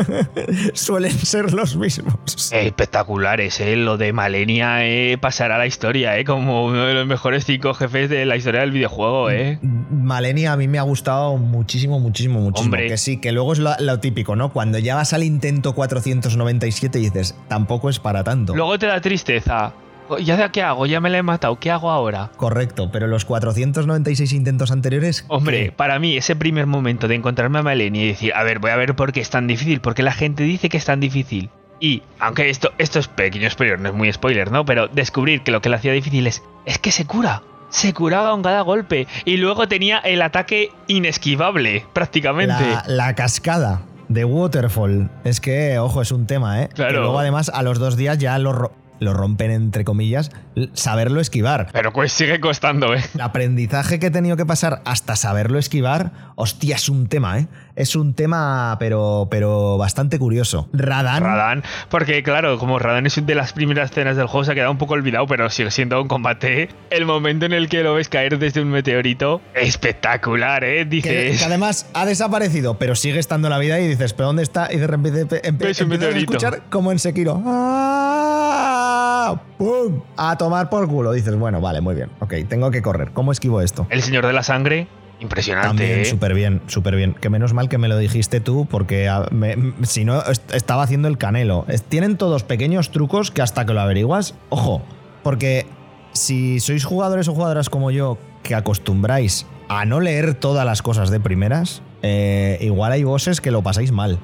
suelen 0.74 1.12
ser 1.12 1.54
los 1.54 1.76
mismos. 1.76 2.52
Eh, 2.52 2.66
Espectaculares, 2.66 3.60
¿eh? 3.60 3.76
Lo 3.76 3.96
de 3.96 4.12
Malenia 4.12 4.86
eh, 4.86 5.18
pasará 5.18 5.54
a 5.54 5.58
la 5.58 5.66
historia, 5.66 6.18
¿eh? 6.18 6.24
Como 6.24 6.66
uno 6.66 6.84
de 6.84 6.94
los 6.94 7.06
mejores 7.06 7.44
cinco 7.44 7.72
jefes 7.74 8.10
de 8.10 8.26
la 8.26 8.36
historia 8.36 8.60
del 8.60 8.72
videojuego, 8.72 9.30
¿eh? 9.30 9.58
Malenia 9.62 10.52
a 10.52 10.56
mí 10.56 10.68
me 10.68 10.78
ha 10.78 10.82
gustado 10.82 11.36
muchísimo, 11.36 12.00
muchísimo, 12.00 12.40
muchísimo. 12.40 12.74
Hombre. 12.74 12.88
Que 12.88 12.98
sí, 12.98 13.18
que 13.18 13.32
luego 13.32 13.52
es 13.52 13.60
lo, 13.60 13.72
lo 13.78 14.00
típico, 14.00 14.36
¿no? 14.36 14.52
Cuando 14.52 14.78
ya 14.78 14.96
vas 14.96 15.12
al 15.12 15.22
intento 15.22 15.74
497 15.74 16.98
y 16.98 17.02
dices, 17.02 17.34
tampoco 17.48 17.88
es 17.88 17.98
para 17.98 18.24
tanto. 18.24 18.54
Luego 18.54 18.78
te 18.78 18.86
da 18.86 19.00
tristeza. 19.00 19.72
¿Ya 20.18 20.50
qué 20.50 20.62
hago? 20.62 20.86
Ya 20.86 21.00
me 21.00 21.10
la 21.10 21.18
he 21.18 21.22
matado. 21.22 21.58
¿Qué 21.58 21.70
hago 21.70 21.90
ahora? 21.90 22.30
Correcto, 22.36 22.90
pero 22.92 23.06
los 23.06 23.24
496 23.24 24.32
intentos 24.32 24.70
anteriores. 24.70 25.24
Hombre, 25.28 25.66
¿qué? 25.66 25.72
para 25.72 25.98
mí 25.98 26.16
ese 26.16 26.36
primer 26.36 26.66
momento 26.66 27.08
de 27.08 27.14
encontrarme 27.14 27.60
a 27.60 27.62
Malenia 27.62 28.04
y 28.04 28.08
decir, 28.08 28.32
a 28.34 28.42
ver, 28.42 28.58
voy 28.58 28.70
a 28.70 28.76
ver 28.76 28.94
por 28.96 29.12
qué 29.12 29.20
es 29.20 29.30
tan 29.30 29.46
difícil, 29.46 29.80
porque 29.80 30.02
la 30.02 30.12
gente 30.12 30.42
dice 30.42 30.68
que 30.68 30.76
es 30.76 30.84
tan 30.84 31.00
difícil. 31.00 31.50
Y, 31.80 32.02
aunque 32.18 32.50
esto, 32.50 32.72
esto 32.76 32.98
es 32.98 33.08
pequeño 33.08 33.48
spoiler, 33.48 33.80
no 33.80 33.88
es 33.88 33.94
muy 33.94 34.12
spoiler, 34.12 34.50
¿no? 34.52 34.64
Pero 34.66 34.88
descubrir 34.88 35.42
que 35.42 35.50
lo 35.50 35.62
que 35.62 35.70
le 35.70 35.76
hacía 35.76 35.92
difícil 35.92 36.26
es, 36.26 36.42
es 36.66 36.78
que 36.78 36.92
se 36.92 37.06
cura. 37.06 37.42
Se 37.70 37.94
curaba 37.94 38.32
con 38.32 38.42
cada 38.42 38.60
golpe. 38.62 39.06
Y 39.24 39.38
luego 39.38 39.66
tenía 39.68 39.98
el 39.98 40.20
ataque 40.20 40.72
inesquivable, 40.88 41.86
prácticamente. 41.92 42.52
La, 42.60 42.84
la 42.86 43.14
cascada 43.14 43.82
de 44.08 44.24
Waterfall. 44.24 45.08
Es 45.24 45.40
que, 45.40 45.78
ojo, 45.78 46.02
es 46.02 46.12
un 46.12 46.26
tema, 46.26 46.62
¿eh? 46.62 46.68
Claro. 46.74 46.92
Que 46.92 46.98
luego, 46.98 47.18
además, 47.18 47.50
a 47.54 47.62
los 47.62 47.78
dos 47.78 47.96
días 47.96 48.18
ya 48.18 48.38
lo, 48.38 48.72
lo 49.00 49.14
rompen, 49.14 49.50
entre 49.50 49.84
comillas, 49.84 50.30
saberlo 50.74 51.20
esquivar. 51.20 51.68
Pero 51.72 51.92
pues 51.92 52.12
sigue 52.12 52.38
costando, 52.40 52.94
¿eh? 52.94 53.02
El 53.14 53.22
aprendizaje 53.22 53.98
que 53.98 54.06
he 54.06 54.10
tenido 54.10 54.36
que 54.36 54.46
pasar 54.46 54.82
hasta 54.84 55.16
saberlo 55.16 55.58
esquivar, 55.58 56.12
hostia, 56.36 56.76
es 56.76 56.88
un 56.88 57.08
tema, 57.08 57.38
¿eh? 57.38 57.48
Es 57.76 57.96
un 57.96 58.14
tema, 58.14 58.76
pero, 58.78 59.28
pero 59.30 59.78
bastante 59.78 60.18
curioso. 60.18 60.68
Radan. 60.72 61.22
Radan, 61.22 61.62
porque 61.88 62.22
claro, 62.22 62.58
como 62.58 62.78
Radan 62.78 63.06
es 63.06 63.16
una 63.16 63.26
de 63.26 63.34
las 63.34 63.52
primeras 63.52 63.90
escenas 63.90 64.16
del 64.16 64.26
juego, 64.26 64.44
se 64.44 64.52
ha 64.52 64.54
quedado 64.54 64.70
un 64.70 64.78
poco 64.78 64.94
olvidado, 64.94 65.26
pero 65.26 65.48
sigue 65.48 65.70
siendo 65.70 66.00
un 66.00 66.08
combate. 66.08 66.68
El 66.90 67.06
momento 67.06 67.46
en 67.46 67.52
el 67.52 67.68
que 67.68 67.82
lo 67.82 67.94
ves 67.94 68.08
caer 68.08 68.38
desde 68.38 68.60
un 68.60 68.68
meteorito, 68.68 69.40
espectacular, 69.54 70.62
¿eh? 70.64 70.80
Que, 70.80 70.84
Dices... 70.84 71.38
que 71.38 71.44
además 71.44 71.86
ha 71.94 72.04
desaparecido, 72.04 72.78
pero 72.78 72.94
sigue 72.94 73.18
estando 73.18 73.48
en 73.48 73.52
la 73.52 73.58
vida 73.58 73.80
y 73.80 73.88
dices, 73.88 74.12
¿pero 74.12 74.26
dónde 74.26 74.42
está? 74.42 74.72
Y 74.72 74.76
de 74.76 74.86
repente 74.86 75.48
empiezas 75.48 75.88
a 75.88 76.08
escuchar 76.10 76.62
como 76.68 76.92
en 76.92 76.98
Sekiro. 76.98 77.42
¡Ah! 77.46 78.19
¡Pum! 79.58 80.00
A 80.16 80.36
tomar 80.36 80.70
por 80.70 80.88
culo. 80.88 81.12
Dices, 81.12 81.36
bueno, 81.36 81.60
vale, 81.60 81.80
muy 81.80 81.94
bien. 81.94 82.10
Ok, 82.20 82.34
tengo 82.48 82.70
que 82.70 82.82
correr. 82.82 83.10
¿Cómo 83.12 83.32
esquivo 83.32 83.60
esto? 83.60 83.86
El 83.90 84.02
Señor 84.02 84.26
de 84.26 84.32
la 84.32 84.42
Sangre, 84.42 84.88
impresionante, 85.20 85.68
También 85.68 86.00
¿eh? 86.00 86.04
súper 86.04 86.34
bien, 86.34 86.62
súper 86.66 86.96
bien. 86.96 87.14
Que 87.14 87.28
menos 87.30 87.52
mal 87.52 87.68
que 87.68 87.78
me 87.78 87.88
lo 87.88 87.98
dijiste 87.98 88.40
tú, 88.40 88.66
porque 88.70 89.08
a- 89.08 89.26
me- 89.30 89.52
m- 89.52 89.74
si 89.82 90.04
no 90.04 90.22
est- 90.22 90.52
estaba 90.54 90.82
haciendo 90.82 91.08
el 91.08 91.18
canelo. 91.18 91.66
Tienen 91.88 92.16
todos 92.16 92.42
pequeños 92.44 92.90
trucos 92.90 93.30
que 93.30 93.42
hasta 93.42 93.66
que 93.66 93.72
lo 93.74 93.80
averiguas, 93.80 94.34
ojo, 94.48 94.82
porque 95.22 95.66
si 96.12 96.58
sois 96.60 96.84
jugadores 96.84 97.28
o 97.28 97.34
jugadoras 97.34 97.68
como 97.68 97.90
yo 97.90 98.18
que 98.42 98.54
acostumbráis 98.54 99.46
a 99.68 99.84
no 99.84 100.00
leer 100.00 100.34
todas 100.34 100.64
las 100.64 100.82
cosas 100.82 101.10
de 101.10 101.20
primeras, 101.20 101.82
eh, 102.02 102.58
igual 102.62 102.92
hay 102.92 103.04
bosses 103.04 103.40
que 103.40 103.50
lo 103.50 103.62
pasáis 103.62 103.92
mal. 103.92 104.18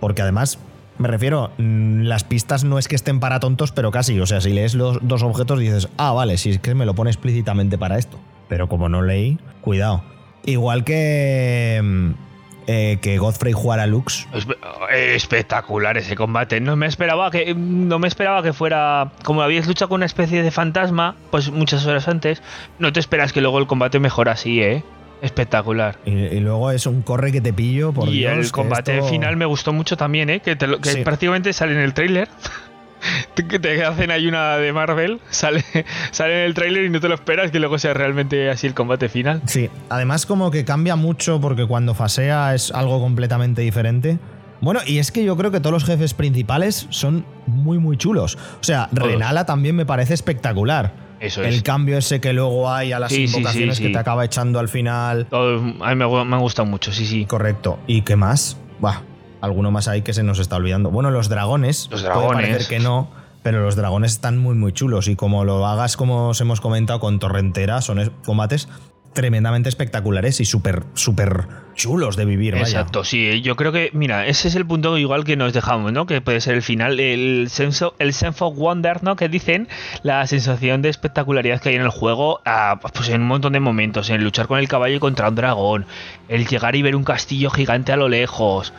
Porque 0.00 0.22
además, 0.22 0.58
me 1.00 1.08
refiero, 1.08 1.50
mm, 1.56 2.02
las 2.02 2.24
pistas 2.24 2.62
no 2.62 2.78
es 2.78 2.86
que 2.86 2.94
estén 2.94 3.20
para 3.20 3.40
tontos, 3.40 3.72
pero 3.72 3.90
casi. 3.90 4.20
O 4.20 4.26
sea, 4.26 4.42
si 4.42 4.52
lees 4.52 4.74
los 4.74 4.98
dos 5.00 5.22
objetos 5.22 5.58
dices, 5.58 5.88
ah, 5.96 6.12
vale, 6.12 6.36
si 6.36 6.50
es 6.50 6.58
que 6.58 6.74
me 6.74 6.84
lo 6.84 6.94
pone 6.94 7.10
explícitamente 7.10 7.78
para 7.78 7.96
esto. 7.96 8.18
Pero 8.48 8.68
como 8.68 8.90
no 8.90 9.00
leí, 9.00 9.38
cuidado. 9.62 10.02
Igual 10.44 10.84
que, 10.84 11.80
mm, 11.82 12.10
eh, 12.66 12.98
que 13.00 13.16
Godfrey 13.16 13.54
jugara 13.54 13.86
Lux. 13.86 14.28
Eh, 14.92 15.14
Espectacular 15.14 15.96
ese 15.96 16.16
combate. 16.16 16.60
No 16.60 16.76
me 16.76 16.86
esperaba 16.86 17.30
que 17.30 17.54
no 17.54 17.98
me 17.98 18.06
esperaba 18.06 18.42
que 18.42 18.52
fuera 18.52 19.12
como 19.24 19.40
habías 19.40 19.66
luchado 19.66 19.88
con 19.88 19.96
una 19.96 20.06
especie 20.06 20.42
de 20.42 20.50
fantasma, 20.50 21.16
pues 21.30 21.50
muchas 21.50 21.86
horas 21.86 22.08
antes. 22.08 22.42
No 22.78 22.92
te 22.92 23.00
esperas 23.00 23.32
que 23.32 23.40
luego 23.40 23.58
el 23.58 23.66
combate 23.66 24.00
mejora 24.00 24.32
así, 24.32 24.60
¿eh? 24.62 24.84
Espectacular. 25.22 25.98
Y, 26.06 26.10
y 26.12 26.40
luego 26.40 26.70
es 26.70 26.86
un 26.86 27.02
corre 27.02 27.30
que 27.32 27.40
te 27.40 27.52
pillo, 27.52 27.92
por 27.92 28.08
y 28.08 28.18
Dios, 28.20 28.32
el 28.38 28.52
combate 28.52 28.98
esto- 28.98 29.08
final 29.10 29.36
me 29.36 29.44
gustó 29.44 29.72
mucho 29.72 29.96
también, 29.96 30.30
¿eh? 30.30 30.40
Que, 30.40 30.56
te 30.56 30.66
lo- 30.66 30.80
que 30.80 30.90
Sí. 30.92 31.02
prácticamente 31.04 31.52
sale 31.52 31.72
en 31.72 31.80
el 31.80 31.92
tráiler. 31.94 32.28
que 33.48 33.58
te 33.58 33.82
hacen 33.84 34.10
ahí 34.10 34.26
una 34.26 34.56
de 34.58 34.72
Marvel, 34.72 35.20
sale, 35.30 35.64
sale 36.10 36.40
en 36.40 36.46
el 36.46 36.54
tráiler 36.54 36.84
y 36.84 36.90
no 36.90 37.00
te 37.00 37.08
lo 37.08 37.14
esperas 37.14 37.50
que 37.50 37.58
luego 37.58 37.78
sea 37.78 37.94
realmente 37.94 38.50
así 38.50 38.66
el 38.66 38.74
combate 38.74 39.08
final. 39.08 39.40
Sí, 39.46 39.70
además 39.88 40.26
como 40.26 40.50
que 40.50 40.64
cambia 40.64 40.96
mucho 40.96 41.40
porque 41.40 41.66
cuando 41.66 41.94
fasea 41.94 42.54
es 42.54 42.70
algo 42.72 43.00
completamente 43.00 43.62
diferente. 43.62 44.18
Bueno, 44.60 44.80
y 44.86 44.98
es 44.98 45.10
que 45.10 45.24
yo 45.24 45.38
creo 45.38 45.50
que 45.50 45.60
todos 45.60 45.72
los 45.72 45.84
jefes 45.86 46.12
principales 46.12 46.86
son 46.90 47.24
muy, 47.46 47.78
muy 47.78 47.96
chulos. 47.96 48.36
O 48.60 48.64
sea, 48.64 48.90
Todos. 48.94 49.08
Renala 49.10 49.46
también 49.46 49.74
me 49.74 49.86
parece 49.86 50.12
espectacular. 50.12 50.92
Eso 51.20 51.42
El 51.42 51.54
es. 51.56 51.62
cambio 51.62 51.98
ese 51.98 52.20
que 52.20 52.32
luego 52.32 52.70
hay 52.72 52.92
a 52.92 52.98
las 52.98 53.10
Sí, 53.12 53.26
sí, 53.26 53.28
sí, 53.28 53.36
invocaciones 53.38 53.76
sí. 53.76 53.82
que 53.84 53.90
te 53.90 53.98
acaba 53.98 54.24
echando 54.24 54.58
al 54.58 54.68
final. 54.68 55.26
Todo- 55.26 55.56
a 55.84 55.94
mí 55.94 55.94
me, 55.94 56.06
me 56.24 56.34
han 56.36 56.40
gustado 56.40 56.66
mucho, 56.66 56.92
sí, 56.92 57.06
sí. 57.06 57.26
Correcto. 57.26 57.78
¿Y 57.86 58.02
qué 58.02 58.16
más? 58.16 58.56
Bah, 58.80 59.02
alguno 59.42 59.70
más 59.70 59.86
ahí 59.86 60.00
que 60.02 60.14
se 60.14 60.22
nos 60.22 60.38
está 60.38 60.56
olvidando. 60.56 60.90
Bueno, 60.90 61.10
los 61.10 61.28
dragones. 61.28 61.88
Los 61.90 62.00
Puede 62.02 62.14
dragones. 62.14 62.46
parecer 62.48 62.68
que 62.68 62.82
no, 62.82 63.10
pero 63.42 63.62
los 63.62 63.76
dragones 63.76 64.12
están 64.12 64.38
muy, 64.38 64.54
muy 64.54 64.72
chulos. 64.72 65.08
Y 65.08 65.16
como 65.16 65.44
lo 65.44 65.66
hagas, 65.66 65.96
como 65.98 66.28
os 66.28 66.40
hemos 66.40 66.60
comentado, 66.62 67.00
con 67.00 67.18
Torrentera, 67.18 67.82
son 67.82 67.98
es- 67.98 68.10
combates 68.24 68.68
tremendamente 69.12 69.68
espectaculares 69.68 70.40
y 70.40 70.44
súper, 70.44 70.84
súper 70.94 71.46
chulos 71.74 72.16
de 72.16 72.24
vivir. 72.24 72.54
vaya. 72.54 72.64
Exacto, 72.64 73.04
sí, 73.04 73.40
yo 73.42 73.56
creo 73.56 73.72
que, 73.72 73.90
mira, 73.92 74.26
ese 74.26 74.48
es 74.48 74.54
el 74.54 74.66
punto 74.66 74.96
igual 74.98 75.24
que 75.24 75.36
nos 75.36 75.52
dejamos, 75.52 75.92
¿no? 75.92 76.06
Que 76.06 76.20
puede 76.20 76.40
ser 76.40 76.54
el 76.54 76.62
final, 76.62 77.00
el 77.00 77.48
sense, 77.50 77.86
el 77.98 78.12
sense 78.12 78.44
of 78.44 78.56
wonder, 78.56 79.02
¿no? 79.02 79.16
Que 79.16 79.28
dicen, 79.28 79.68
la 80.02 80.26
sensación 80.26 80.82
de 80.82 80.90
espectacularidad 80.90 81.60
que 81.60 81.70
hay 81.70 81.74
en 81.76 81.82
el 81.82 81.88
juego, 81.90 82.40
ah, 82.44 82.78
pues 82.94 83.08
en 83.08 83.22
un 83.22 83.28
montón 83.28 83.52
de 83.54 83.60
momentos, 83.60 84.10
en 84.10 84.22
luchar 84.22 84.46
con 84.46 84.58
el 84.58 84.68
caballo 84.68 85.00
contra 85.00 85.28
un 85.28 85.34
dragón, 85.34 85.86
el 86.28 86.46
llegar 86.46 86.76
y 86.76 86.82
ver 86.82 86.94
un 86.94 87.04
castillo 87.04 87.50
gigante 87.50 87.92
a 87.92 87.96
lo 87.96 88.08
lejos. 88.08 88.72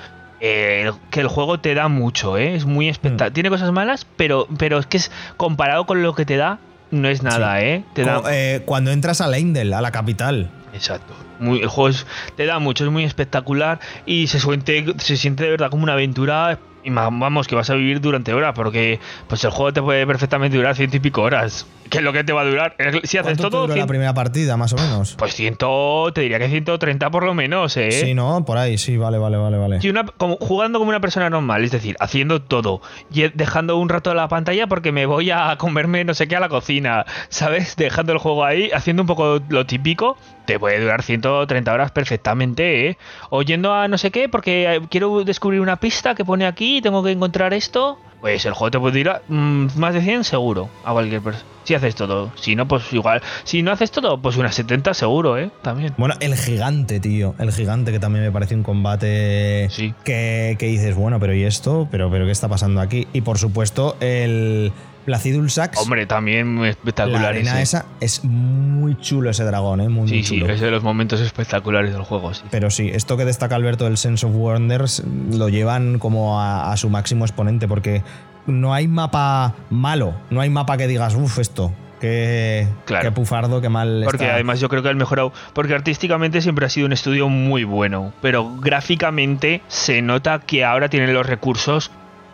eh, 0.43 0.91
que 1.11 1.19
el 1.19 1.27
juego 1.27 1.59
te 1.59 1.75
da 1.75 1.87
mucho, 1.87 2.35
¿eh? 2.37 2.55
Es 2.55 2.65
muy 2.65 2.89
espectacular. 2.89 3.31
Tiene 3.31 3.49
cosas 3.49 3.71
malas, 3.71 4.07
pero, 4.17 4.47
pero 4.57 4.79
es 4.79 4.87
que 4.87 4.97
es 4.97 5.11
comparado 5.37 5.85
con 5.85 6.01
lo 6.01 6.15
que 6.15 6.25
te 6.25 6.35
da, 6.35 6.57
no 6.91 7.07
es 7.09 7.23
nada, 7.23 7.61
¿eh? 7.61 7.83
Te 7.93 8.03
da, 8.03 8.21
eh, 8.29 8.61
cuando 8.65 8.91
entras 8.91 9.21
a 9.21 9.27
Leindel, 9.27 9.73
a 9.73 9.81
la 9.81 9.91
capital. 9.91 10.49
Exacto. 10.73 11.13
Muy, 11.39 11.59
el 11.61 11.67
juego 11.67 11.89
es- 11.89 12.05
te 12.35 12.45
da 12.45 12.59
mucho, 12.59 12.85
es 12.85 12.91
muy 12.91 13.03
espectacular 13.03 13.79
y 14.05 14.27
se 14.27 14.39
siente, 14.39 14.85
se 14.99 15.17
siente 15.17 15.43
de 15.43 15.49
verdad 15.51 15.69
como 15.69 15.83
una 15.83 15.93
aventura. 15.93 16.59
Y 16.83 16.89
vamos, 16.89 17.47
que 17.47 17.53
vas 17.55 17.69
a 17.69 17.75
vivir 17.75 18.01
durante 18.01 18.33
horas, 18.33 18.53
porque 18.55 18.99
pues 19.27 19.43
el 19.43 19.51
juego 19.51 19.71
te 19.71 19.81
puede 19.83 20.07
perfectamente 20.07 20.57
durar 20.57 20.75
ciento 20.75 20.97
y 20.97 20.99
pico 20.99 21.21
horas. 21.21 21.67
¿Qué 21.91 21.97
es 21.97 22.03
lo 22.05 22.13
que 22.13 22.23
te 22.23 22.31
va 22.33 22.41
a 22.41 22.45
durar? 22.45 22.75
Si 23.03 23.17
haces 23.17 23.21
¿Cuánto 23.37 23.43
te 23.43 23.49
todo, 23.49 23.75
la 23.75 23.85
primera 23.85 24.13
partida, 24.13 24.55
más 24.57 24.71
o 24.73 24.77
menos? 24.77 25.13
pues 25.17 25.33
ciento, 25.35 26.09
te 26.13 26.21
diría 26.21 26.39
que 26.39 26.47
130 26.47 27.09
por 27.11 27.23
lo 27.23 27.33
menos, 27.33 27.75
¿eh? 27.75 27.91
Sí, 27.91 28.13
¿no? 28.13 28.45
Por 28.45 28.57
ahí, 28.57 28.77
sí, 28.77 28.95
vale, 28.95 29.17
vale, 29.17 29.35
vale, 29.37 29.57
vale. 29.57 29.81
Sí, 29.81 29.89
una- 29.89 30.05
como, 30.05 30.37
jugando 30.37 30.79
como 30.79 30.87
una 30.89 31.01
persona 31.01 31.29
normal, 31.29 31.65
es 31.65 31.71
decir, 31.71 31.97
haciendo 31.99 32.41
todo 32.41 32.81
y 33.13 33.27
dejando 33.33 33.75
un 33.77 33.89
rato 33.89 34.13
la 34.13 34.29
pantalla 34.29 34.67
porque 34.67 34.93
me 34.93 35.05
voy 35.05 35.31
a 35.31 35.53
comerme 35.57 36.05
no 36.05 36.13
sé 36.13 36.27
qué 36.29 36.37
a 36.37 36.39
la 36.39 36.47
cocina, 36.49 37.05
¿sabes? 37.27 37.75
Dejando 37.75 38.13
el 38.13 38.19
juego 38.19 38.45
ahí, 38.45 38.71
haciendo 38.73 39.03
un 39.03 39.07
poco 39.07 39.41
lo 39.49 39.65
típico, 39.65 40.17
te 40.45 40.57
puede 40.57 40.79
durar 40.79 41.03
130 41.03 41.73
horas 41.73 41.91
perfectamente, 41.91 42.87
¿eh? 42.87 42.97
O 43.31 43.41
yendo 43.41 43.73
a 43.73 43.89
no 43.89 43.97
sé 43.97 44.11
qué 44.11 44.29
porque 44.29 44.75
eh, 44.75 44.81
quiero 44.89 45.25
descubrir 45.25 45.59
una 45.59 45.75
pista 45.75 46.15
que 46.15 46.23
pone 46.23 46.45
aquí, 46.45 46.81
tengo 46.81 47.03
que 47.03 47.11
encontrar 47.11 47.53
esto, 47.53 47.99
pues 48.21 48.45
el 48.45 48.53
juego 48.53 48.71
te 48.71 48.79
puede 48.79 48.99
durar 48.99 49.23
mm, 49.27 49.67
más 49.75 49.93
de 49.93 50.01
100 50.01 50.23
seguro 50.23 50.69
a 50.85 50.93
cualquier 50.93 51.21
persona. 51.21 51.45
Si 51.63 51.75
haces 51.75 51.93
todo, 51.95 52.31
si 52.35 52.55
no, 52.55 52.67
pues 52.67 52.91
igual. 52.91 53.21
Si 53.43 53.61
no 53.61 53.71
haces 53.71 53.91
todo, 53.91 54.19
pues 54.19 54.35
unas 54.37 54.55
70 54.55 54.93
seguro, 54.95 55.37
¿eh? 55.37 55.51
También. 55.61 55.93
Bueno, 55.97 56.15
el 56.19 56.35
gigante, 56.35 56.99
tío. 56.99 57.35
El 57.37 57.51
gigante 57.51 57.91
que 57.91 57.99
también 57.99 58.25
me 58.25 58.31
parece 58.31 58.55
un 58.55 58.63
combate 58.63 59.67
Sí. 59.69 59.93
que, 60.03 60.55
que 60.57 60.65
dices, 60.67 60.95
bueno, 60.95 61.19
pero 61.19 61.35
¿y 61.35 61.43
esto? 61.43 61.87
¿Pero, 61.91 62.09
pero 62.09 62.25
qué 62.25 62.31
está 62.31 62.47
pasando 62.47 62.81
aquí? 62.81 63.07
Y 63.13 63.21
por 63.21 63.37
supuesto, 63.37 63.95
el, 63.99 64.71
Placidul 65.05 65.49
Sax. 65.49 65.77
Hombre, 65.79 66.05
también 66.05 66.61
la 66.61 66.69
espectacular 66.69 67.25
arena 67.25 67.53
ese. 67.53 67.77
esa 67.77 67.85
es 67.99 68.23
muy 68.23 68.95
chulo 68.97 69.29
ese 69.29 69.43
dragón, 69.43 69.81
¿eh? 69.81 69.89
Muy, 69.89 70.07
Sí, 70.07 70.15
muy 70.15 70.23
sí, 70.23 70.39
chulo. 70.39 70.53
es 70.53 70.61
de 70.61 70.71
los 70.71 70.83
momentos 70.83 71.19
espectaculares 71.21 71.91
del 71.93 72.03
juego, 72.03 72.33
sí. 72.33 72.43
Pero 72.51 72.69
sí, 72.69 72.89
esto 72.93 73.17
que 73.17 73.25
destaca 73.25 73.55
Alberto 73.55 73.85
del 73.85 73.97
Sense 73.97 74.25
of 74.25 74.33
Wonders 74.35 75.03
lo 75.31 75.49
llevan 75.49 75.99
como 75.99 76.39
a, 76.41 76.71
a 76.71 76.77
su 76.77 76.89
máximo 76.89 77.25
exponente, 77.25 77.67
porque 77.67 78.03
no 78.47 78.73
hay 78.73 78.87
mapa 78.87 79.55
malo, 79.69 80.13
no 80.29 80.41
hay 80.41 80.49
mapa 80.49 80.77
que 80.77 80.87
digas, 80.87 81.15
uff, 81.15 81.39
esto, 81.39 81.71
qué, 81.99 82.67
Claro. 82.85 83.03
qué 83.03 83.11
pufardo, 83.11 83.61
qué 83.61 83.69
mal 83.69 84.01
Porque 84.03 84.23
está". 84.23 84.35
además 84.35 84.59
yo 84.59 84.67
creo 84.69 84.81
que 84.83 84.89
han 84.89 84.97
mejorado. 84.97 85.31
Porque 85.53 85.73
artísticamente 85.75 86.41
siempre 86.41 86.65
ha 86.65 86.69
sido 86.69 86.87
un 86.87 86.93
estudio 86.93 87.29
muy 87.29 87.63
bueno. 87.63 88.13
Pero 88.21 88.55
gráficamente 88.59 89.61
se 89.67 90.01
nota 90.01 90.39
que 90.39 90.65
ahora 90.65 90.89
tienen 90.89 91.13
los 91.13 91.25
recursos 91.25 91.91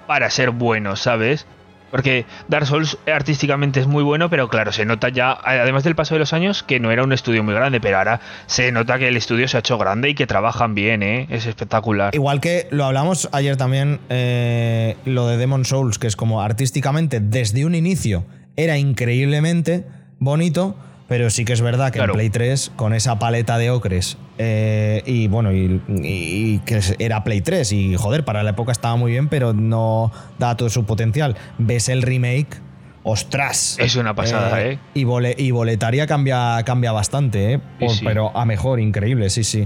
para 0.07 0.29
ser 0.29 0.51
buenos, 0.51 1.01
¿sabes? 1.01 1.45
Porque 1.91 2.25
Dark 2.47 2.65
Souls 2.65 2.97
artísticamente 3.07 3.79
es 3.79 3.87
muy 3.87 4.03
bueno, 4.03 4.29
pero 4.29 4.49
claro, 4.49 4.71
se 4.71 4.85
nota 4.85 5.09
ya, 5.09 5.37
además 5.43 5.83
del 5.83 5.95
paso 5.95 6.15
de 6.15 6.19
los 6.19 6.33
años, 6.33 6.63
que 6.63 6.79
no 6.79 6.91
era 6.91 7.03
un 7.03 7.13
estudio 7.13 7.43
muy 7.43 7.53
grande, 7.53 7.79
pero 7.79 7.97
ahora 7.97 8.19
se 8.45 8.71
nota 8.71 8.99
que 8.99 9.07
el 9.07 9.17
estudio 9.17 9.47
se 9.47 9.57
ha 9.57 9.59
hecho 9.59 9.77
grande 9.77 10.09
y 10.09 10.15
que 10.15 10.27
trabajan 10.27 10.75
bien, 10.75 11.03
¿eh? 11.03 11.27
Es 11.29 11.45
espectacular. 11.45 12.13
Igual 12.13 12.41
que 12.41 12.67
lo 12.71 12.85
hablamos 12.85 13.29
ayer 13.31 13.57
también, 13.57 13.99
eh, 14.09 14.95
lo 15.05 15.27
de 15.27 15.37
Demon 15.37 15.65
Souls, 15.65 15.99
que 15.99 16.07
es 16.07 16.15
como 16.15 16.41
artísticamente 16.41 17.19
desde 17.19 17.65
un 17.65 17.75
inicio 17.75 18.25
era 18.57 18.77
increíblemente 18.77 19.85
bonito, 20.19 20.75
pero 21.07 21.29
sí 21.29 21.45
que 21.45 21.53
es 21.53 21.61
verdad 21.61 21.91
que 21.91 21.99
Claro. 21.99 22.13
en 22.13 22.17
Play 22.17 22.29
3, 22.29 22.71
con 22.75 22.93
esa 22.93 23.17
paleta 23.19 23.57
de 23.57 23.69
ocres, 23.71 24.17
eh, 24.37 25.03
y 25.05 25.27
bueno, 25.27 25.51
y, 25.53 25.81
y- 25.87 26.55
y 26.55 26.59
que 26.65 26.79
era 26.99 27.23
Play 27.23 27.41
3, 27.41 27.71
y 27.71 27.95
joder, 27.95 28.25
para 28.25 28.43
la 28.43 28.49
época 28.51 28.71
estaba 28.71 28.95
muy 28.95 29.11
bien, 29.11 29.29
pero 29.29 29.53
no 29.53 30.11
da 30.39 30.55
todo 30.57 30.69
su 30.69 30.85
potencial. 30.85 31.35
Ves 31.57 31.89
el 31.89 32.01
remake. 32.01 32.59
¡Ostras! 33.03 33.77
Es 33.79 33.95
una 33.95 34.13
pasada, 34.15 34.61
¿eh? 34.63 34.79
Y, 34.93 35.05
bole- 35.05 35.35
y 35.37 35.51
boletaria 35.51 36.07
cambia, 36.07 36.61
cambia 36.65 36.91
bastante, 36.91 37.53
¿eh? 37.53 37.59
Sí, 37.79 37.85
Por- 37.85 37.95
sí. 37.95 38.05
Pero 38.05 38.35
a 38.35 38.43
mejor, 38.45 38.81
increíble, 38.81 39.29
sí, 39.29 39.45
sí. 39.45 39.65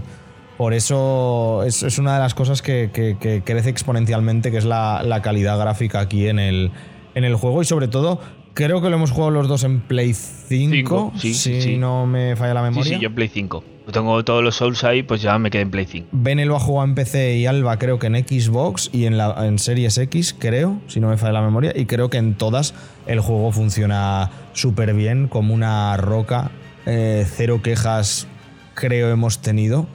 Por 0.57 0.76
eso 0.76 1.63
es, 1.65 1.81
es 1.81 1.97
una 1.97 2.13
de 2.13 2.19
las 2.19 2.35
cosas 2.35 2.61
que, 2.61 2.91
que- 2.93 3.18
que 3.19 3.41
crece 3.43 3.69
exponencialmente, 3.72 4.51
que 4.51 4.57
es 4.57 4.65
la, 4.65 5.01
la 5.03 5.23
calidad 5.23 5.57
gráfica 5.57 6.01
aquí 6.01 6.27
en 6.27 6.38
el, 6.38 6.72
en 7.15 7.23
el 7.23 7.34
juego. 7.34 7.63
Y 7.63 7.65
sobre 7.65 7.88
todo, 7.88 8.19
creo 8.53 8.82
que 8.82 8.90
lo 8.90 8.95
hemos 8.98 9.11
jugado 9.11 9.32
los 9.32 9.48
dos 9.48 9.64
en 9.64 9.80
Play 9.82 10.14
5, 10.14 10.72
Cinco, 10.73 11.14
sí, 11.18 11.34
si 11.34 11.61
sí. 11.61 11.78
no 11.78 12.06
me 12.06 12.36
falla 12.36 12.53
la 12.56 12.61
Sí, 12.61 12.69
memoria. 12.69 12.95
sí, 12.98 13.02
yo 13.02 13.07
en 13.10 13.15
Play 13.15 13.28
5. 13.30 13.64
Tengo 13.91 14.23
todos 14.23 14.44
los 14.44 14.56
Souls 14.56 14.84
ahí, 14.84 15.03
pues 15.03 15.22
ya 15.22 15.38
me 15.40 15.49
quedé 15.49 15.64
en 15.64 15.72
Play 15.72 15.86
5. 15.86 16.07
Bene 16.11 16.45
lo 16.45 16.56
ha 16.56 16.60
jugado 16.60 16.88
en 16.88 16.95
PC 16.95 17.38
y 17.38 17.45
Alba 17.48 17.78
creo 17.78 17.99
que 17.99 18.07
en 18.07 18.15
Xbox 18.15 18.90
y 18.94 19.06
en, 19.06 19.18
la, 19.18 19.36
en 19.45 19.60
Series 19.60 19.98
X, 19.98 20.36
creo, 20.38 20.80
si 20.88 20.99
no 20.99 21.10
me 21.10 21.18
falla 21.18 21.34
la 21.34 21.41
memoria. 21.41 21.73
Y 21.76 21.86
creo 21.88 22.10
que 22.10 22.18
en 22.18 22.36
todas 22.36 22.73
el 23.07 23.19
juego 23.19 23.52
funciona 23.52 24.30
súper 24.53 24.94
bien, 24.94 25.28
como 25.28 25.53
una 25.53 25.98
roca. 25.98 26.52
Eh, 26.86 27.26
cero 27.28 27.61
quejas 27.64 28.28
creo 28.76 29.10
hemos 29.10 29.40
tenido. 29.40 29.88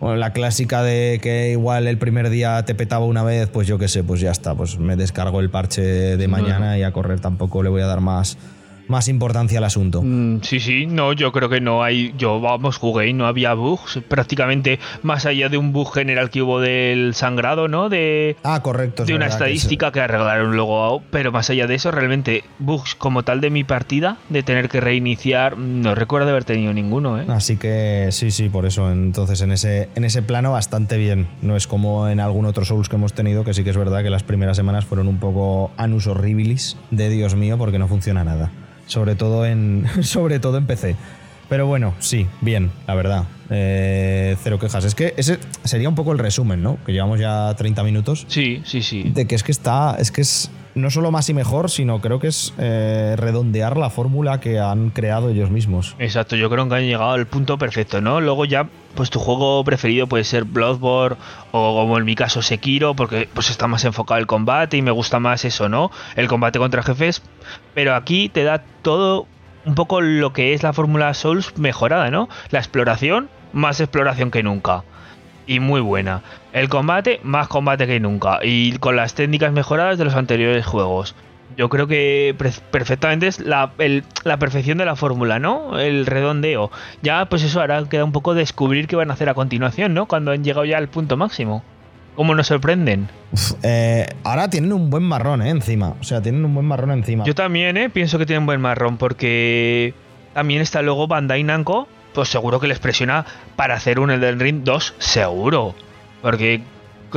Bueno, 0.00 0.16
la 0.16 0.32
clásica 0.32 0.82
de 0.82 1.18
que 1.20 1.50
igual 1.50 1.88
el 1.88 1.98
primer 1.98 2.30
día 2.30 2.64
te 2.64 2.74
petaba 2.76 3.04
una 3.04 3.24
vez, 3.24 3.48
pues 3.48 3.66
yo 3.66 3.78
qué 3.78 3.88
sé, 3.88 4.04
pues 4.04 4.20
ya 4.20 4.30
está. 4.30 4.54
Pues 4.54 4.78
me 4.78 4.94
descargo 4.94 5.40
el 5.40 5.50
parche 5.50 5.82
de 6.16 6.28
mañana 6.28 6.78
y 6.78 6.84
a 6.84 6.92
correr 6.92 7.18
tampoco 7.18 7.64
le 7.64 7.68
voy 7.68 7.82
a 7.82 7.86
dar 7.86 8.00
más, 8.00 8.38
más 8.88 9.08
importancia 9.08 9.58
al 9.58 9.64
asunto. 9.64 10.02
Mm, 10.02 10.40
sí, 10.42 10.60
sí, 10.60 10.86
no, 10.86 11.12
yo 11.12 11.32
creo 11.32 11.48
que 11.48 11.60
no 11.60 11.82
hay. 11.82 12.14
Yo, 12.18 12.40
vamos, 12.40 12.76
jugué 12.78 13.08
y 13.08 13.12
no 13.12 13.26
había 13.26 13.54
bugs. 13.54 14.00
Prácticamente, 14.08 14.78
más 15.02 15.26
allá 15.26 15.48
de 15.48 15.58
un 15.58 15.72
bug 15.72 15.92
general 15.92 16.30
que 16.30 16.42
hubo 16.42 16.60
del 16.60 17.14
sangrado, 17.14 17.68
¿no? 17.68 17.88
De, 17.88 18.36
Ah, 18.42 18.60
correcto. 18.62 19.02
es 19.02 19.08
de 19.08 19.14
una 19.14 19.26
verdad 19.26 19.38
que 19.38 19.44
estadística 19.44 19.92
que 19.92 20.00
arreglaron 20.00 20.56
luego. 20.56 21.02
Pero 21.10 21.32
más 21.32 21.48
allá 21.50 21.66
de 21.66 21.74
eso, 21.74 21.90
realmente, 21.90 22.44
bugs 22.58 22.94
como 22.94 23.22
tal 23.22 23.40
de 23.40 23.50
mi 23.50 23.64
partida, 23.64 24.18
de 24.28 24.42
tener 24.42 24.68
que 24.68 24.80
reiniciar, 24.80 25.56
no 25.58 25.94
recuerdo 25.94 26.30
haber 26.30 26.44
tenido 26.44 26.72
ninguno, 26.72 27.20
¿eh? 27.20 27.24
Así 27.28 27.56
que 27.56 28.08
sí, 28.10 28.30
sí, 28.30 28.48
por 28.48 28.66
eso. 28.66 28.90
Entonces, 28.90 29.40
en 29.42 29.52
ese, 29.52 29.88
en 29.94 30.04
ese 30.04 30.22
plano, 30.22 30.52
bastante 30.52 30.96
bien. 30.96 31.28
No 31.42 31.56
es 31.56 31.66
como 31.66 32.08
en 32.08 32.20
algún 32.20 32.46
otro 32.46 32.64
Souls 32.64 32.88
que 32.88 32.96
hemos 32.96 33.12
tenido, 33.12 33.44
que 33.44 33.54
sí 33.54 33.64
que 33.64 33.70
es 33.70 33.76
verdad 33.76 34.02
que 34.02 34.10
las 34.10 34.22
primeras 34.22 34.56
semanas 34.56 34.84
fueron 34.84 35.08
un 35.08 35.18
poco 35.18 35.70
anus 35.76 36.06
horribilis 36.06 36.76
de 36.90 37.08
Dios 37.10 37.34
mío, 37.34 37.58
porque 37.58 37.78
no 37.78 37.88
funciona 37.88 38.24
nada. 38.24 38.50
Sobre 38.88 39.14
todo 39.14 39.46
en, 39.46 39.86
sobre 40.02 40.40
todo 40.40 40.58
en 40.58 40.66
PC. 40.66 40.96
Pero 41.48 41.66
bueno, 41.66 41.94
sí, 41.98 42.26
bien, 42.40 42.70
la 42.86 42.94
verdad. 42.94 43.24
Eh, 43.48 44.36
cero 44.42 44.58
quejas. 44.58 44.84
Es 44.84 44.94
que 44.94 45.14
ese 45.16 45.38
sería 45.64 45.88
un 45.88 45.94
poco 45.94 46.12
el 46.12 46.18
resumen, 46.18 46.62
¿no? 46.62 46.78
Que 46.84 46.92
llevamos 46.92 47.20
ya 47.20 47.54
30 47.54 47.82
minutos. 47.84 48.26
Sí, 48.28 48.60
sí, 48.66 48.82
sí. 48.82 49.04
De 49.14 49.26
que 49.26 49.34
es 49.34 49.42
que 49.42 49.52
está. 49.52 49.96
Es 49.98 50.10
que 50.10 50.20
es 50.20 50.50
no 50.74 50.90
solo 50.90 51.10
más 51.10 51.28
y 51.28 51.34
mejor, 51.34 51.70
sino 51.70 52.00
creo 52.00 52.18
que 52.18 52.28
es 52.28 52.54
eh, 52.58 53.14
redondear 53.16 53.76
la 53.76 53.90
fórmula 53.90 54.40
que 54.40 54.58
han 54.58 54.90
creado 54.90 55.30
ellos 55.30 55.50
mismos. 55.50 55.94
Exacto, 55.98 56.36
yo 56.36 56.50
creo 56.50 56.68
que 56.68 56.74
han 56.74 56.86
llegado 56.86 57.12
al 57.12 57.26
punto 57.26 57.58
perfecto, 57.58 58.00
¿no? 58.00 58.20
Luego 58.20 58.44
ya, 58.44 58.68
pues 58.94 59.10
tu 59.10 59.18
juego 59.18 59.64
preferido 59.64 60.06
puede 60.06 60.24
ser 60.24 60.44
Bloodborne 60.44 61.16
o 61.52 61.80
como 61.80 61.98
en 61.98 62.04
mi 62.04 62.14
caso 62.14 62.42
Sekiro, 62.42 62.94
porque 62.94 63.28
pues 63.32 63.50
está 63.50 63.66
más 63.66 63.84
enfocado 63.84 64.20
el 64.20 64.26
combate 64.26 64.76
y 64.76 64.82
me 64.82 64.90
gusta 64.90 65.18
más 65.18 65.44
eso, 65.44 65.68
¿no? 65.68 65.90
El 66.16 66.28
combate 66.28 66.58
contra 66.58 66.82
jefes, 66.82 67.22
pero 67.74 67.94
aquí 67.94 68.28
te 68.28 68.44
da 68.44 68.62
todo 68.82 69.26
un 69.64 69.74
poco 69.74 70.00
lo 70.00 70.32
que 70.32 70.54
es 70.54 70.62
la 70.62 70.72
fórmula 70.72 71.12
Souls 71.14 71.56
mejorada, 71.58 72.10
¿no? 72.10 72.28
La 72.50 72.58
exploración, 72.58 73.28
más 73.52 73.80
exploración 73.80 74.30
que 74.30 74.42
nunca. 74.42 74.84
Y 75.48 75.58
muy 75.60 75.80
buena. 75.80 76.22
El 76.52 76.68
combate, 76.68 77.18
más 77.24 77.48
combate 77.48 77.86
que 77.86 77.98
nunca. 77.98 78.38
Y 78.44 78.72
con 78.78 78.94
las 78.96 79.14
técnicas 79.14 79.50
mejoradas 79.52 79.98
de 79.98 80.04
los 80.04 80.14
anteriores 80.14 80.64
juegos. 80.66 81.16
Yo 81.56 81.70
creo 81.70 81.86
que 81.88 82.36
perfectamente 82.70 83.26
es 83.26 83.40
la, 83.40 83.72
el- 83.78 84.04
la 84.24 84.36
perfección 84.36 84.76
de 84.78 84.84
la 84.84 84.94
fórmula, 84.94 85.38
¿no? 85.38 85.78
El 85.80 86.04
redondeo. 86.06 86.70
Ya, 87.02 87.24
pues 87.24 87.42
eso 87.42 87.60
ahora 87.62 87.82
queda 87.88 88.04
un 88.04 88.12
poco 88.12 88.34
descubrir 88.34 88.86
qué 88.86 88.94
van 88.96 89.10
a 89.10 89.14
hacer 89.14 89.30
a 89.30 89.34
continuación, 89.34 89.94
¿no? 89.94 90.06
Cuando 90.06 90.30
han 90.32 90.44
llegado 90.44 90.66
ya 90.66 90.76
al 90.76 90.88
punto 90.88 91.16
máximo. 91.16 91.64
¿Cómo 92.14 92.34
nos 92.34 92.48
sorprenden? 92.48 93.08
Uf, 93.32 93.52
eh, 93.62 94.06
ahora 94.24 94.50
tienen 94.50 94.72
un 94.72 94.90
buen 94.90 95.04
marrón, 95.04 95.40
¿eh? 95.40 95.48
Encima. 95.50 95.94
O 96.00 96.04
sea, 96.04 96.20
tienen 96.20 96.44
un 96.44 96.52
buen 96.52 96.66
marrón 96.66 96.90
encima. 96.90 97.24
Yo 97.24 97.34
también, 97.34 97.76
¿eh? 97.78 97.88
Pienso 97.88 98.18
que 98.18 98.26
tienen 98.26 98.44
buen 98.44 98.60
marrón 98.60 98.98
porque 98.98 99.94
también 100.34 100.60
está 100.60 100.82
luego 100.82 101.06
Bandai 101.08 101.42
Namco, 101.44 101.88
pues 102.18 102.30
seguro 102.30 102.58
que 102.58 102.66
les 102.66 102.80
presiona 102.80 103.24
para 103.54 103.74
hacer 103.76 104.00
un 104.00 104.10
Elden 104.10 104.40
Ring 104.40 104.64
2, 104.64 104.94
seguro. 104.98 105.76
Porque 106.20 106.62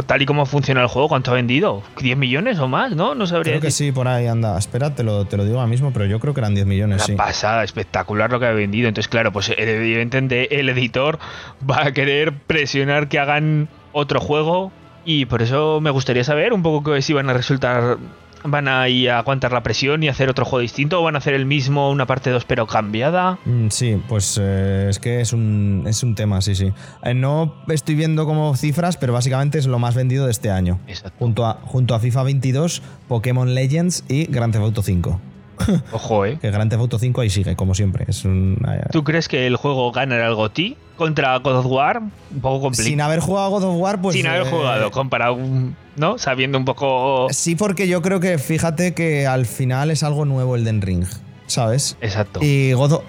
tal 0.06 0.22
y 0.22 0.28
como 0.28 0.46
funciona 0.46 0.80
el 0.82 0.88
juego, 0.88 1.10
¿cuánto 1.10 1.32
ha 1.32 1.34
vendido? 1.34 1.82
¿10 1.98 2.16
millones 2.18 2.60
o 2.60 2.68
más? 2.68 2.96
¿No? 2.96 3.16
No 3.16 3.26
sabría 3.26 3.54
creo 3.54 3.62
que 3.62 3.72
sí, 3.72 3.92
por 3.92 4.08
ahí 4.08 4.28
anda. 4.28 4.56
Espera, 4.60 4.94
te 4.94 5.02
lo, 5.02 5.26
te 5.26 5.38
lo 5.38 5.44
digo 5.44 5.58
ahora 5.58 5.68
mismo, 5.68 5.92
pero 5.92 6.06
yo 6.06 6.20
creo 6.20 6.36
que 6.36 6.42
eran 6.42 6.54
10 6.54 6.68
millones, 6.68 6.98
Una 6.98 7.06
sí. 7.06 7.14
pasada, 7.14 7.64
espectacular 7.64 8.32
lo 8.32 8.40
que 8.40 8.46
ha 8.46 8.52
vendido. 8.52 8.88
Entonces, 8.88 9.10
claro, 9.10 9.32
pues 9.32 9.52
evidentemente 9.58 10.60
el 10.60 10.70
editor 10.70 11.18
va 11.68 11.88
a 11.88 11.92
querer 11.94 12.32
presionar 12.32 13.08
que 13.10 13.18
hagan 13.18 13.70
otro 13.92 14.20
juego. 14.20 14.72
Y 15.04 15.26
por 15.26 15.42
eso 15.42 15.82
me 15.82 15.90
gustaría 15.90 16.24
saber 16.24 16.54
un 16.54 16.62
poco 16.62 17.02
si 17.02 17.14
van 17.14 17.28
a 17.28 17.34
resultar. 17.34 17.98
¿Van 18.44 18.68
a 18.68 18.88
ir 18.90 19.10
a 19.12 19.20
aguantar 19.20 19.52
la 19.52 19.62
presión 19.64 20.02
y 20.04 20.08
hacer 20.10 20.30
otro 20.30 20.46
juego 20.46 20.62
distinto? 20.62 21.00
¿O 21.00 21.04
van 21.04 21.16
a 21.16 21.20
hacer 21.20 21.34
el 21.34 21.46
mismo, 21.46 21.90
una 21.92 22.06
parte 22.06 22.30
2 22.30 22.46
pero 22.46 22.68
cambiada? 22.68 23.38
Mm, 23.46 23.68
Sí, 23.70 24.02
pues 24.08 24.40
eh, 24.42 24.88
es 24.90 25.00
que 25.00 25.22
es 25.22 25.34
un, 25.34 25.84
es 25.88 26.04
un 26.04 26.16
tema, 26.16 26.42
sí, 26.42 26.56
sí. 26.56 26.72
Eh, 27.04 27.14
no 27.14 27.56
estoy 27.70 27.96
viendo 27.96 28.26
como 28.26 28.56
cifras, 28.56 28.98
pero 28.98 29.14
básicamente 29.14 29.58
es 29.60 29.68
lo 29.68 29.80
más 29.80 29.96
vendido 29.96 30.26
de 30.26 30.32
este 30.32 30.50
año. 30.50 30.80
Exacto. 30.88 31.18
Junto 31.20 31.46
a, 31.46 31.54
junto 31.66 31.96
a 31.96 32.00
FIFA 32.00 32.24
22, 32.24 32.82
Pokémon 33.08 33.54
Legends 33.54 34.04
y 34.08 34.26
Grand 34.26 34.52
Theft 34.54 34.64
Auto 34.66 34.82
5. 34.82 35.20
Ojo, 35.92 36.26
¿eh? 36.26 36.38
Que 36.42 36.52
Grand 36.52 36.70
Theft 36.70 36.82
Auto 36.82 37.00
5 37.00 37.22
ahí 37.22 37.30
sigue, 37.30 37.56
como 37.56 37.74
siempre. 37.76 38.06
Es 38.08 38.26
un, 38.26 38.58
eh, 38.68 38.84
¿Tú 38.92 39.04
crees 39.04 39.28
que 39.28 39.48
el 39.48 39.56
juego 39.56 39.92
ganará 39.92 40.28
el 40.28 40.36
GOTY 40.36 40.78
contra 40.98 41.38
God 41.40 41.58
of 41.58 41.66
War? 41.68 42.00
Un 42.02 42.42
poco 42.42 42.62
complicado. 42.62 42.90
sin 42.90 43.02
haber 43.02 43.20
jugado 43.20 43.46
a 43.48 43.50
God 43.50 43.64
of 43.64 43.76
War, 43.82 44.02
pues. 44.02 44.16
Sin 44.16 44.28
haber 44.28 44.48
eh, 44.48 44.50
jugado, 44.50 44.92
comparado, 44.92 45.38
¿no? 45.96 46.18
Sabiendo 46.18 46.58
un 46.58 46.66
poco... 46.66 47.28
Sí, 47.32 47.56
porque 47.56 47.88
yo 47.88 48.02
creo 48.02 48.20
que 48.20 48.38
fíjate 48.38 48.94
que 48.94 49.28
al 49.28 49.46
final 49.46 49.92
es 49.92 50.04
algo 50.04 50.26
nuevo 50.26 50.56
el 50.56 50.64
Den 50.64 50.82
Ring, 50.82 51.06
¿sabes? 51.48 51.98
Exacto. 52.02 52.40
Y 52.44 52.74
God 52.74 52.92
of- 52.94 53.04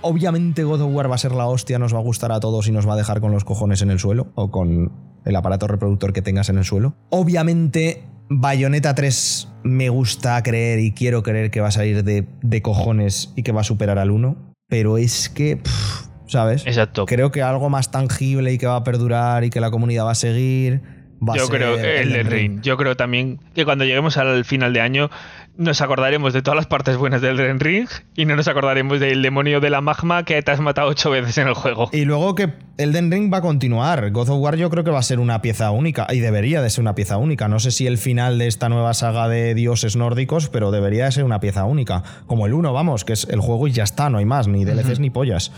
obviamente 0.00 0.64
God 0.64 0.82
of 0.82 0.92
War 0.94 1.10
va 1.10 1.14
a 1.14 1.18
ser 1.18 1.32
la 1.32 1.46
hostia, 1.46 1.78
nos 1.78 1.94
va 1.94 1.98
a 1.98 2.02
gustar 2.02 2.30
a 2.32 2.40
todos 2.40 2.68
y 2.68 2.72
nos 2.72 2.86
va 2.88 2.94
a 2.94 2.96
dejar 2.96 3.20
con 3.20 3.32
los 3.32 3.44
cojones 3.44 3.80
en 3.82 3.90
el 3.90 3.98
suelo 3.98 4.28
o 4.34 4.50
con 4.50 4.92
el 5.24 5.36
aparato 5.36 5.66
reproductor 5.66 6.12
que 6.12 6.20
tengas 6.20 6.50
en 6.50 6.58
el 6.58 6.64
suelo. 6.66 6.94
Obviamente 7.08 8.04
Bayonetta 8.28 8.94
3 8.94 9.48
me 9.64 9.88
gusta 9.88 10.42
creer 10.42 10.78
y 10.80 10.92
quiero 10.92 11.22
creer 11.22 11.50
que 11.50 11.60
va 11.60 11.68
a 11.68 11.72
salir 11.72 12.04
de, 12.04 12.26
de 12.42 12.62
cojones 12.62 13.32
y 13.36 13.42
que 13.42 13.52
va 13.52 13.62
a 13.62 13.64
superar 13.64 13.98
al 13.98 14.10
1, 14.10 14.54
pero 14.68 14.98
es 14.98 15.28
que, 15.28 15.56
pff, 15.56 16.06
¿sabes? 16.26 16.66
Exacto. 16.66 17.06
Creo 17.06 17.30
que 17.30 17.42
algo 17.42 17.70
más 17.70 17.90
tangible 17.90 18.52
y 18.52 18.58
que 18.58 18.66
va 18.66 18.76
a 18.76 18.84
perdurar 18.84 19.44
y 19.44 19.50
que 19.50 19.60
la 19.60 19.70
comunidad 19.70 20.06
va 20.06 20.12
a 20.12 20.16
seguir. 20.16 20.82
Va 21.26 21.34
a 21.34 21.36
Yo 21.36 21.46
ser 21.46 21.56
creo 21.56 21.74
el 21.76 21.84
Elden 21.84 22.12
Elden 22.12 22.30
Ring. 22.30 22.60
Yo 22.62 22.76
creo 22.76 22.96
también 22.96 23.40
que 23.54 23.64
cuando 23.64 23.84
lleguemos 23.84 24.16
al 24.16 24.44
final 24.44 24.72
de 24.72 24.80
año 24.80 25.10
nos 25.56 25.80
acordaremos 25.80 26.32
de 26.32 26.42
todas 26.42 26.56
las 26.56 26.66
partes 26.66 26.96
buenas 26.96 27.22
del 27.22 27.38
Elden 27.38 27.60
Ring 27.60 27.88
y 28.16 28.24
no 28.24 28.34
nos 28.34 28.48
acordaremos 28.48 28.98
del 28.98 29.22
demonio 29.22 29.60
de 29.60 29.70
la 29.70 29.80
magma 29.80 30.24
que 30.24 30.42
te 30.42 30.50
has 30.50 30.60
matado 30.60 30.88
ocho 30.88 31.10
veces 31.10 31.38
en 31.38 31.48
el 31.48 31.54
juego. 31.54 31.88
Y 31.92 32.04
luego 32.04 32.34
que 32.34 32.50
Elden 32.76 33.10
Ring 33.10 33.32
va 33.32 33.38
a 33.38 33.40
continuar. 33.40 34.10
God 34.10 34.30
of 34.30 34.40
War 34.40 34.56
yo 34.56 34.68
creo 34.70 34.82
que 34.82 34.90
va 34.90 34.98
a 34.98 35.02
ser 35.02 35.20
una 35.20 35.42
pieza 35.42 35.70
única 35.70 36.06
y 36.10 36.20
debería 36.20 36.60
de 36.60 36.70
ser 36.70 36.82
una 36.82 36.94
pieza 36.94 37.18
única. 37.18 37.46
No 37.48 37.60
sé 37.60 37.70
si 37.70 37.86
el 37.86 37.98
final 37.98 38.38
de 38.38 38.48
esta 38.48 38.68
nueva 38.68 38.94
saga 38.94 39.28
de 39.28 39.54
dioses 39.54 39.96
nórdicos, 39.96 40.48
pero 40.48 40.70
debería 40.70 41.04
de 41.04 41.12
ser 41.12 41.24
una 41.24 41.40
pieza 41.40 41.64
única. 41.64 42.02
Como 42.26 42.46
el 42.46 42.54
1, 42.54 42.72
vamos, 42.72 43.04
que 43.04 43.12
es 43.12 43.28
el 43.30 43.40
juego 43.40 43.68
y 43.68 43.72
ya 43.72 43.84
está, 43.84 44.10
no 44.10 44.18
hay 44.18 44.24
más, 44.24 44.48
ni 44.48 44.64
DLCs 44.64 44.98
ni 44.98 45.10
pollas. 45.10 45.52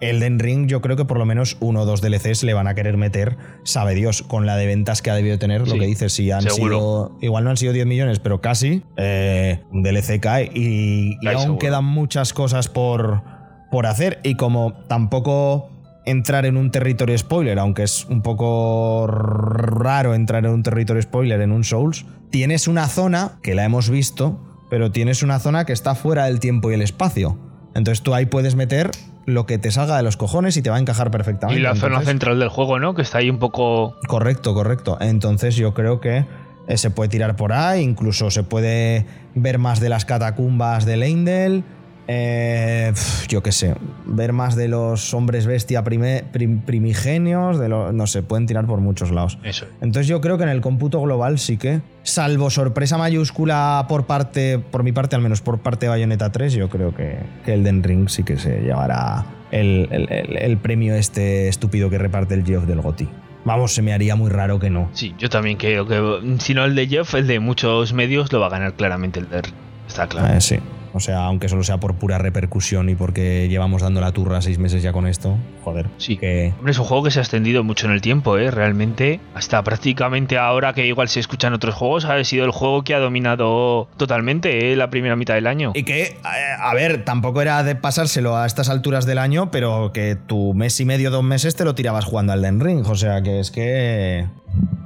Elden 0.00 0.38
Ring, 0.38 0.66
yo 0.66 0.80
creo 0.80 0.96
que 0.96 1.04
por 1.04 1.18
lo 1.18 1.24
menos 1.24 1.56
uno 1.60 1.82
o 1.82 1.86
dos 1.86 2.00
DLCs 2.00 2.42
le 2.42 2.54
van 2.54 2.66
a 2.66 2.74
querer 2.74 2.96
meter, 2.96 3.36
sabe 3.62 3.94
Dios, 3.94 4.22
con 4.22 4.46
la 4.46 4.56
de 4.56 4.66
ventas 4.66 5.02
que 5.02 5.10
ha 5.10 5.14
debido 5.14 5.38
tener, 5.38 5.66
lo 5.66 5.74
que 5.74 5.86
dices, 5.86 6.12
si 6.12 6.30
han 6.30 6.42
seguro. 6.42 6.78
sido, 6.78 7.18
igual 7.20 7.44
no 7.44 7.50
han 7.50 7.56
sido 7.56 7.72
10 7.72 7.86
millones, 7.86 8.18
pero 8.18 8.40
casi, 8.40 8.82
eh, 8.96 9.60
un 9.70 9.82
DLC 9.82 10.20
cae 10.20 10.50
y, 10.54 11.16
aún 11.26 11.40
seguro. 11.40 11.58
quedan 11.58 11.84
muchas 11.84 12.32
cosas 12.32 12.68
por, 12.68 13.22
por 13.70 13.86
hacer 13.86 14.20
y 14.22 14.34
como 14.34 14.74
tampoco 14.88 15.70
entrar 16.06 16.46
en 16.46 16.56
un 16.56 16.70
territorio 16.70 17.16
spoiler, 17.16 17.58
aunque 17.58 17.82
es 17.84 18.04
un 18.06 18.22
poco 18.22 19.06
raro 19.06 20.14
entrar 20.14 20.44
en 20.44 20.52
un 20.52 20.62
territorio 20.62 21.00
spoiler 21.02 21.40
en 21.40 21.52
un 21.52 21.64
Souls, 21.64 22.04
tienes 22.30 22.68
una 22.68 22.88
zona 22.88 23.38
que 23.42 23.54
la 23.54 23.64
hemos 23.64 23.90
visto, 23.90 24.40
pero 24.70 24.90
tienes 24.90 25.22
una 25.22 25.38
zona 25.38 25.64
que 25.64 25.72
está 25.72 25.94
fuera 25.94 26.26
del 26.26 26.40
tiempo 26.40 26.70
y 26.70 26.74
el 26.74 26.82
espacio. 26.82 27.38
Entonces 27.74 28.02
tú 28.02 28.14
ahí 28.14 28.26
puedes 28.26 28.54
meter 28.54 28.90
lo 29.26 29.46
que 29.46 29.58
te 29.58 29.70
salga 29.70 29.96
de 29.96 30.02
los 30.02 30.16
cojones 30.16 30.56
y 30.56 30.62
te 30.62 30.70
va 30.70 30.76
a 30.76 30.78
encajar 30.78 31.10
perfectamente. 31.10 31.60
Y 31.60 31.62
la 31.62 31.74
zona 31.74 32.00
central 32.02 32.38
del 32.38 32.48
juego, 32.48 32.78
¿no? 32.78 32.94
Que 32.94 33.02
está 33.02 33.18
ahí 33.18 33.30
un 33.30 33.38
poco... 33.38 33.96
Correcto, 34.06 34.54
correcto. 34.54 34.98
Entonces 35.00 35.56
yo 35.56 35.74
creo 35.74 36.00
que 36.00 36.26
eh, 36.68 36.76
se 36.78 36.90
puede 36.90 37.08
tirar 37.08 37.36
por 37.36 37.52
ahí, 37.52 37.82
incluso 37.82 38.30
se 38.30 38.42
puede 38.42 39.06
ver 39.34 39.58
más 39.58 39.80
de 39.80 39.88
las 39.88 40.04
catacumbas 40.04 40.84
de 40.84 40.96
Leindel. 40.96 41.64
Eh, 42.08 42.92
yo 43.28 43.42
qué 43.42 43.52
sé, 43.52 43.74
ver 44.06 44.32
más 44.32 44.56
de 44.56 44.68
los 44.68 45.14
hombres 45.14 45.46
bestia 45.46 45.82
prime- 45.84 46.24
prim- 46.32 46.60
primigenios, 46.60 47.58
de 47.58 47.68
lo- 47.68 47.92
no 47.92 48.06
sé, 48.06 48.22
pueden 48.22 48.46
tirar 48.46 48.66
por 48.66 48.80
muchos 48.80 49.10
lados. 49.10 49.38
Eso. 49.42 49.66
Entonces 49.80 50.06
yo 50.06 50.20
creo 50.20 50.36
que 50.36 50.44
en 50.44 50.50
el 50.50 50.60
cómputo 50.60 51.00
global 51.00 51.38
sí 51.38 51.56
que, 51.56 51.80
salvo 52.02 52.50
sorpresa 52.50 52.98
mayúscula 52.98 53.86
por 53.88 54.06
parte, 54.06 54.58
por 54.58 54.82
mi 54.82 54.92
parte 54.92 55.16
al 55.16 55.22
menos 55.22 55.40
por 55.40 55.58
parte 55.60 55.86
de 55.86 55.90
Bayonetta 55.90 56.30
3, 56.30 56.52
yo 56.54 56.68
creo 56.68 56.94
que, 56.94 57.16
que 57.44 57.54
Elden 57.54 57.82
Ring 57.82 58.08
sí 58.08 58.22
que 58.22 58.36
se 58.38 58.60
llevará 58.60 59.24
el, 59.50 59.88
el- 59.90 60.12
el- 60.12 60.36
el 60.36 60.56
premio 60.58 60.94
este 60.94 61.48
estúpido 61.48 61.90
que 61.90 61.98
reparte 61.98 62.34
el 62.34 62.44
Geoff 62.44 62.64
del 62.64 62.80
GOTY. 62.80 63.08
Vamos, 63.46 63.74
se 63.74 63.82
me 63.82 63.92
haría 63.92 64.16
muy 64.16 64.30
raro 64.30 64.58
que 64.58 64.70
no. 64.70 64.88
Sí, 64.94 65.14
yo 65.18 65.28
también 65.28 65.58
creo 65.58 65.86
que... 65.86 66.36
Si 66.40 66.54
no 66.54 66.64
el 66.64 66.74
de 66.74 66.86
Jeff, 66.88 67.14
el 67.14 67.26
de 67.26 67.40
muchos 67.40 67.92
medios 67.92 68.32
lo 68.32 68.40
va 68.40 68.46
a 68.46 68.50
ganar 68.50 68.72
claramente 68.72 69.20
el 69.20 69.28
de... 69.28 69.42
Está 69.86 70.06
claro. 70.06 70.34
Eh, 70.34 70.40
sí. 70.40 70.56
O 70.94 71.00
sea, 71.00 71.24
aunque 71.24 71.48
solo 71.48 71.64
sea 71.64 71.78
por 71.78 71.96
pura 71.96 72.18
repercusión 72.18 72.88
y 72.88 72.94
porque 72.94 73.48
llevamos 73.48 73.82
dando 73.82 74.00
la 74.00 74.12
turra 74.12 74.40
seis 74.40 74.58
meses 74.58 74.82
ya 74.82 74.92
con 74.92 75.08
esto, 75.08 75.36
joder. 75.64 75.88
Sí. 75.98 76.16
Que, 76.16 76.54
Hombre, 76.56 76.70
es 76.70 76.78
un 76.78 76.84
juego 76.84 77.02
que 77.02 77.10
se 77.10 77.18
ha 77.18 77.22
extendido 77.22 77.64
mucho 77.64 77.86
en 77.86 77.92
el 77.92 78.00
tiempo, 78.00 78.38
¿eh? 78.38 78.50
Realmente, 78.52 79.20
hasta 79.34 79.62
prácticamente 79.64 80.38
ahora 80.38 80.72
que 80.72 80.86
igual 80.86 81.08
se 81.08 81.18
escuchan 81.18 81.52
otros 81.52 81.74
juegos, 81.74 82.04
ha 82.04 82.22
sido 82.22 82.44
el 82.44 82.52
juego 82.52 82.84
que 82.84 82.94
ha 82.94 83.00
dominado 83.00 83.88
totalmente 83.96 84.72
¿eh? 84.72 84.76
la 84.76 84.88
primera 84.88 85.16
mitad 85.16 85.34
del 85.34 85.48
año. 85.48 85.72
Y 85.74 85.82
que, 85.82 86.02
eh, 86.02 86.16
a 86.58 86.72
ver, 86.74 87.04
tampoco 87.04 87.42
era 87.42 87.62
de 87.64 87.74
pasárselo 87.74 88.36
a 88.36 88.46
estas 88.46 88.68
alturas 88.68 89.04
del 89.04 89.18
año, 89.18 89.50
pero 89.50 89.92
que 89.92 90.16
tu 90.16 90.54
mes 90.54 90.78
y 90.78 90.84
medio, 90.84 91.10
dos 91.10 91.24
meses 91.24 91.56
te 91.56 91.64
lo 91.64 91.74
tirabas 91.74 92.04
jugando 92.04 92.32
al 92.32 92.40
Den 92.40 92.60
Ring. 92.60 92.86
O 92.86 92.94
sea 92.94 93.22
que 93.22 93.40
es 93.40 93.50
que. 93.50 94.26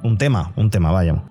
Un 0.03 0.17
tema, 0.17 0.53
un 0.57 0.71
tema, 0.71 0.91
vaya. 0.91 1.23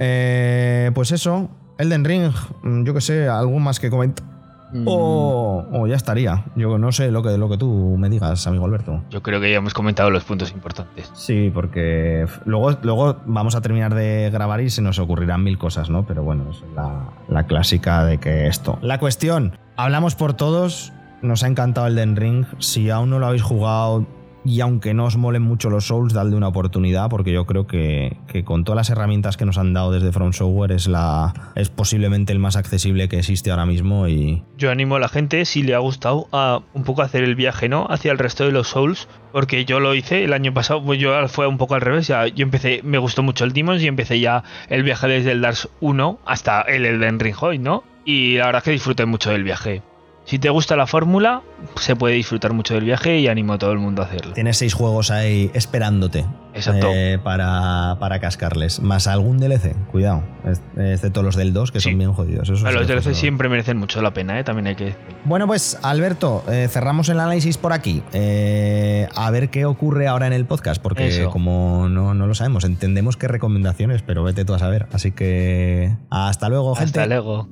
Eh, 0.00 0.90
pues 0.94 1.12
eso, 1.12 1.50
Elden 1.78 2.04
Ring, 2.04 2.32
mm, 2.62 2.84
yo 2.84 2.94
qué 2.94 3.00
sé, 3.00 3.28
algo 3.28 3.58
más 3.58 3.80
que 3.80 3.90
comentar. 3.90 4.24
Mm. 4.72 4.88
O, 4.88 5.64
o 5.72 5.86
ya 5.86 5.94
estaría. 5.94 6.44
Yo 6.56 6.78
no 6.78 6.90
sé 6.90 7.12
lo 7.12 7.22
que, 7.22 7.38
lo 7.38 7.48
que 7.48 7.56
tú 7.56 7.96
me 7.96 8.08
digas, 8.08 8.44
amigo 8.48 8.64
Alberto. 8.64 9.04
Yo 9.08 9.22
creo 9.22 9.40
que 9.40 9.50
ya 9.50 9.58
hemos 9.58 9.72
comentado 9.72 10.10
los 10.10 10.24
puntos 10.24 10.50
importantes. 10.50 11.12
Sí, 11.14 11.50
porque 11.54 12.26
luego, 12.44 12.72
luego 12.82 13.16
vamos 13.24 13.54
a 13.54 13.60
terminar 13.60 13.94
de 13.94 14.30
grabar 14.32 14.60
y 14.60 14.70
se 14.70 14.82
nos 14.82 14.98
ocurrirán 14.98 15.44
mil 15.44 15.58
cosas, 15.58 15.90
¿no? 15.90 16.04
Pero 16.04 16.24
bueno, 16.24 16.46
es 16.50 16.64
la, 16.74 17.08
la 17.28 17.46
clásica 17.46 18.04
de 18.04 18.18
que 18.18 18.48
esto. 18.48 18.78
La 18.82 18.98
cuestión, 18.98 19.56
hablamos 19.76 20.16
por 20.16 20.34
todos, 20.34 20.92
nos 21.22 21.44
ha 21.44 21.46
encantado 21.46 21.86
el 21.86 21.94
Den 21.94 22.16
Ring. 22.16 22.44
Si 22.58 22.90
aún 22.90 23.10
no 23.10 23.20
lo 23.20 23.26
habéis 23.26 23.42
jugado 23.42 24.04
y 24.44 24.60
aunque 24.60 24.94
no 24.94 25.06
os 25.06 25.16
molen 25.16 25.42
mucho 25.42 25.70
los 25.70 25.86
Souls, 25.86 26.12
dadle 26.12 26.36
una 26.36 26.48
oportunidad 26.48 27.08
porque 27.08 27.32
yo 27.32 27.46
creo 27.46 27.66
que, 27.66 28.16
que 28.28 28.44
con 28.44 28.64
todas 28.64 28.76
las 28.76 28.90
herramientas 28.90 29.36
que 29.36 29.44
nos 29.44 29.58
han 29.58 29.72
dado 29.72 29.90
desde 29.92 30.12
From 30.12 30.32
Software 30.32 30.72
es, 30.72 30.86
la, 30.86 31.32
es 31.54 31.70
posiblemente 31.70 32.32
el 32.32 32.38
más 32.38 32.56
accesible 32.56 33.08
que 33.08 33.18
existe 33.18 33.50
ahora 33.50 33.66
mismo 33.66 34.08
y, 34.08 34.42
Yo 34.58 34.70
animo 34.70 34.96
a 34.96 35.00
la 35.00 35.08
gente, 35.08 35.44
si 35.44 35.62
le 35.62 35.74
ha 35.74 35.78
gustado, 35.78 36.28
a 36.32 36.60
un 36.74 36.84
poco 36.84 37.02
hacer 37.02 37.24
el 37.24 37.34
viaje, 37.34 37.68
¿no? 37.68 37.86
Hacia 37.88 38.12
el 38.12 38.18
resto 38.18 38.44
de 38.44 38.52
los 38.52 38.68
Souls, 38.68 39.08
porque 39.32 39.64
yo 39.64 39.80
lo 39.80 39.94
hice 39.94 40.24
el 40.24 40.32
año 40.32 40.52
pasado, 40.52 40.82
pues 40.84 40.98
yo 40.98 41.26
fue 41.28 41.46
un 41.46 41.58
poco 41.58 41.74
al 41.74 41.80
revés, 41.80 42.06
ya 42.06 42.26
yo 42.26 42.42
empecé, 42.42 42.80
me 42.84 42.98
gustó 42.98 43.22
mucho 43.22 43.44
el 43.44 43.52
Demons 43.52 43.82
y 43.82 43.86
empecé 43.86 44.20
ya 44.20 44.44
el 44.68 44.82
viaje 44.82 45.08
desde 45.08 45.32
el 45.32 45.40
Dark 45.40 45.58
1 45.80 46.18
hasta 46.26 46.60
el 46.62 46.84
Elden 46.84 47.18
Ring 47.18 47.36
hoy, 47.40 47.58
¿no? 47.58 47.84
Y 48.04 48.36
la 48.36 48.46
verdad 48.46 48.60
es 48.60 48.64
que 48.64 48.70
disfruté 48.72 49.06
mucho 49.06 49.30
del 49.30 49.44
viaje. 49.44 49.82
Si 50.26 50.38
te 50.38 50.48
gusta 50.48 50.74
la 50.74 50.86
fórmula, 50.86 51.42
se 51.76 51.96
puede 51.96 52.14
disfrutar 52.14 52.54
mucho 52.54 52.72
del 52.72 52.84
viaje 52.84 53.18
y 53.18 53.28
animo 53.28 53.52
a 53.52 53.58
todo 53.58 53.72
el 53.72 53.78
mundo 53.78 54.00
a 54.00 54.06
hacerlo. 54.06 54.32
Tienes 54.32 54.56
seis 54.56 54.72
juegos 54.72 55.10
ahí 55.10 55.50
esperándote. 55.52 56.24
Exacto. 56.54 56.86
eh, 56.94 57.18
para, 57.22 57.96
para 58.00 58.20
cascarles. 58.20 58.80
Más 58.80 59.06
algún 59.06 59.38
DLC, 59.38 59.74
cuidado. 59.90 60.22
Excepto 60.78 61.22
los 61.22 61.36
del 61.36 61.52
2, 61.52 61.72
que 61.72 61.80
Sí. 61.80 61.90
son 61.90 61.98
bien 61.98 62.12
jodidos. 62.14 62.48
Eso 62.48 62.70
los 62.70 62.86
DLC 62.88 63.12
siempre 63.14 63.50
merecen 63.50 63.76
mucho 63.76 64.00
la 64.00 64.14
pena, 64.14 64.38
¿eh? 64.38 64.44
También 64.44 64.68
hay 64.68 64.76
que. 64.76 64.94
Bueno, 65.26 65.46
pues 65.46 65.78
Alberto, 65.82 66.42
eh, 66.48 66.68
cerramos 66.70 67.08
el 67.10 67.20
análisis 67.20 67.58
por 67.58 67.74
aquí. 67.74 68.02
Eh, 68.14 69.08
a 69.14 69.30
ver 69.30 69.50
qué 69.50 69.66
ocurre 69.66 70.06
ahora 70.06 70.26
en 70.26 70.32
el 70.32 70.46
podcast, 70.46 70.80
porque 70.80 71.08
Eso. 71.08 71.28
como 71.30 71.88
no, 71.90 72.14
no 72.14 72.26
lo 72.26 72.34
sabemos, 72.34 72.64
entendemos 72.64 73.18
qué 73.18 73.28
recomendaciones, 73.28 74.00
pero 74.00 74.22
vete 74.22 74.46
tú 74.46 74.54
a 74.54 74.58
saber. 74.58 74.86
Así 74.92 75.10
que 75.12 75.94
hasta 76.08 76.48
luego, 76.48 76.74
gente. 76.76 76.98
Hasta 77.00 77.06
luego. 77.06 77.48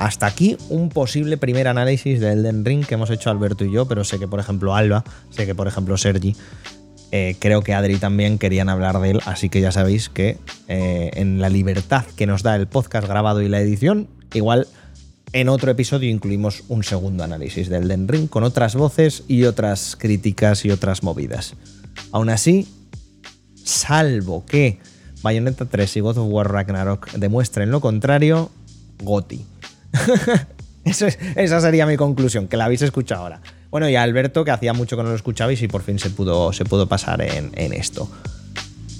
Hasta 0.00 0.24
aquí 0.24 0.56
un 0.70 0.88
posible 0.88 1.36
primer 1.36 1.68
análisis 1.68 2.20
de 2.20 2.32
Elden 2.32 2.64
Ring 2.64 2.86
que 2.86 2.94
hemos 2.94 3.10
hecho 3.10 3.28
Alberto 3.28 3.66
y 3.66 3.70
yo, 3.70 3.86
pero 3.86 4.02
sé 4.02 4.18
que, 4.18 4.26
por 4.26 4.40
ejemplo, 4.40 4.74
Alba, 4.74 5.04
sé 5.28 5.44
que, 5.44 5.54
por 5.54 5.68
ejemplo, 5.68 5.98
Sergi, 5.98 6.34
eh, 7.12 7.36
creo 7.38 7.60
que 7.60 7.74
Adri 7.74 7.98
también 7.98 8.38
querían 8.38 8.70
hablar 8.70 8.98
de 8.98 9.10
él, 9.10 9.20
así 9.26 9.50
que 9.50 9.60
ya 9.60 9.72
sabéis 9.72 10.08
que 10.08 10.38
eh, 10.68 11.10
en 11.16 11.38
la 11.38 11.50
libertad 11.50 12.06
que 12.16 12.26
nos 12.26 12.42
da 12.42 12.56
el 12.56 12.66
podcast 12.66 13.06
grabado 13.06 13.42
y 13.42 13.50
la 13.50 13.60
edición, 13.60 14.08
igual 14.32 14.68
en 15.34 15.50
otro 15.50 15.70
episodio 15.70 16.08
incluimos 16.08 16.64
un 16.68 16.82
segundo 16.82 17.22
análisis 17.22 17.68
de 17.68 17.76
Elden 17.76 18.08
Ring 18.08 18.26
con 18.26 18.42
otras 18.42 18.76
voces 18.76 19.24
y 19.28 19.44
otras 19.44 19.96
críticas 19.96 20.64
y 20.64 20.70
otras 20.70 21.02
movidas. 21.02 21.56
Aún 22.10 22.30
así, 22.30 22.66
salvo 23.64 24.46
que 24.46 24.78
Bayonetta 25.20 25.66
3 25.66 25.98
y 25.98 26.00
God 26.00 26.16
of 26.16 26.28
War 26.30 26.50
Ragnarok 26.50 27.10
demuestren 27.12 27.70
lo 27.70 27.82
contrario, 27.82 28.50
Goti. 29.02 29.44
Eso 30.84 31.06
es- 31.06 31.18
esa 31.36 31.60
sería 31.60 31.84
mi 31.86 31.96
conclusión, 31.96 32.48
que 32.48 32.56
la 32.56 32.64
habéis 32.64 32.82
escuchado 32.82 33.22
ahora. 33.22 33.40
Bueno, 33.70 33.88
y 33.88 33.96
a 33.96 34.02
Alberto, 34.02 34.44
que 34.44 34.50
hacía 34.50 34.72
mucho 34.72 34.96
que 34.96 35.02
no 35.02 35.10
lo 35.10 35.14
escuchabais 35.14 35.60
y 35.62 35.68
por 35.68 35.82
fin 35.82 35.98
se 35.98 36.10
pudo, 36.10 36.52
se 36.52 36.64
pudo 36.64 36.88
pasar 36.88 37.20
en, 37.22 37.52
en 37.54 37.72
esto. 37.72 38.10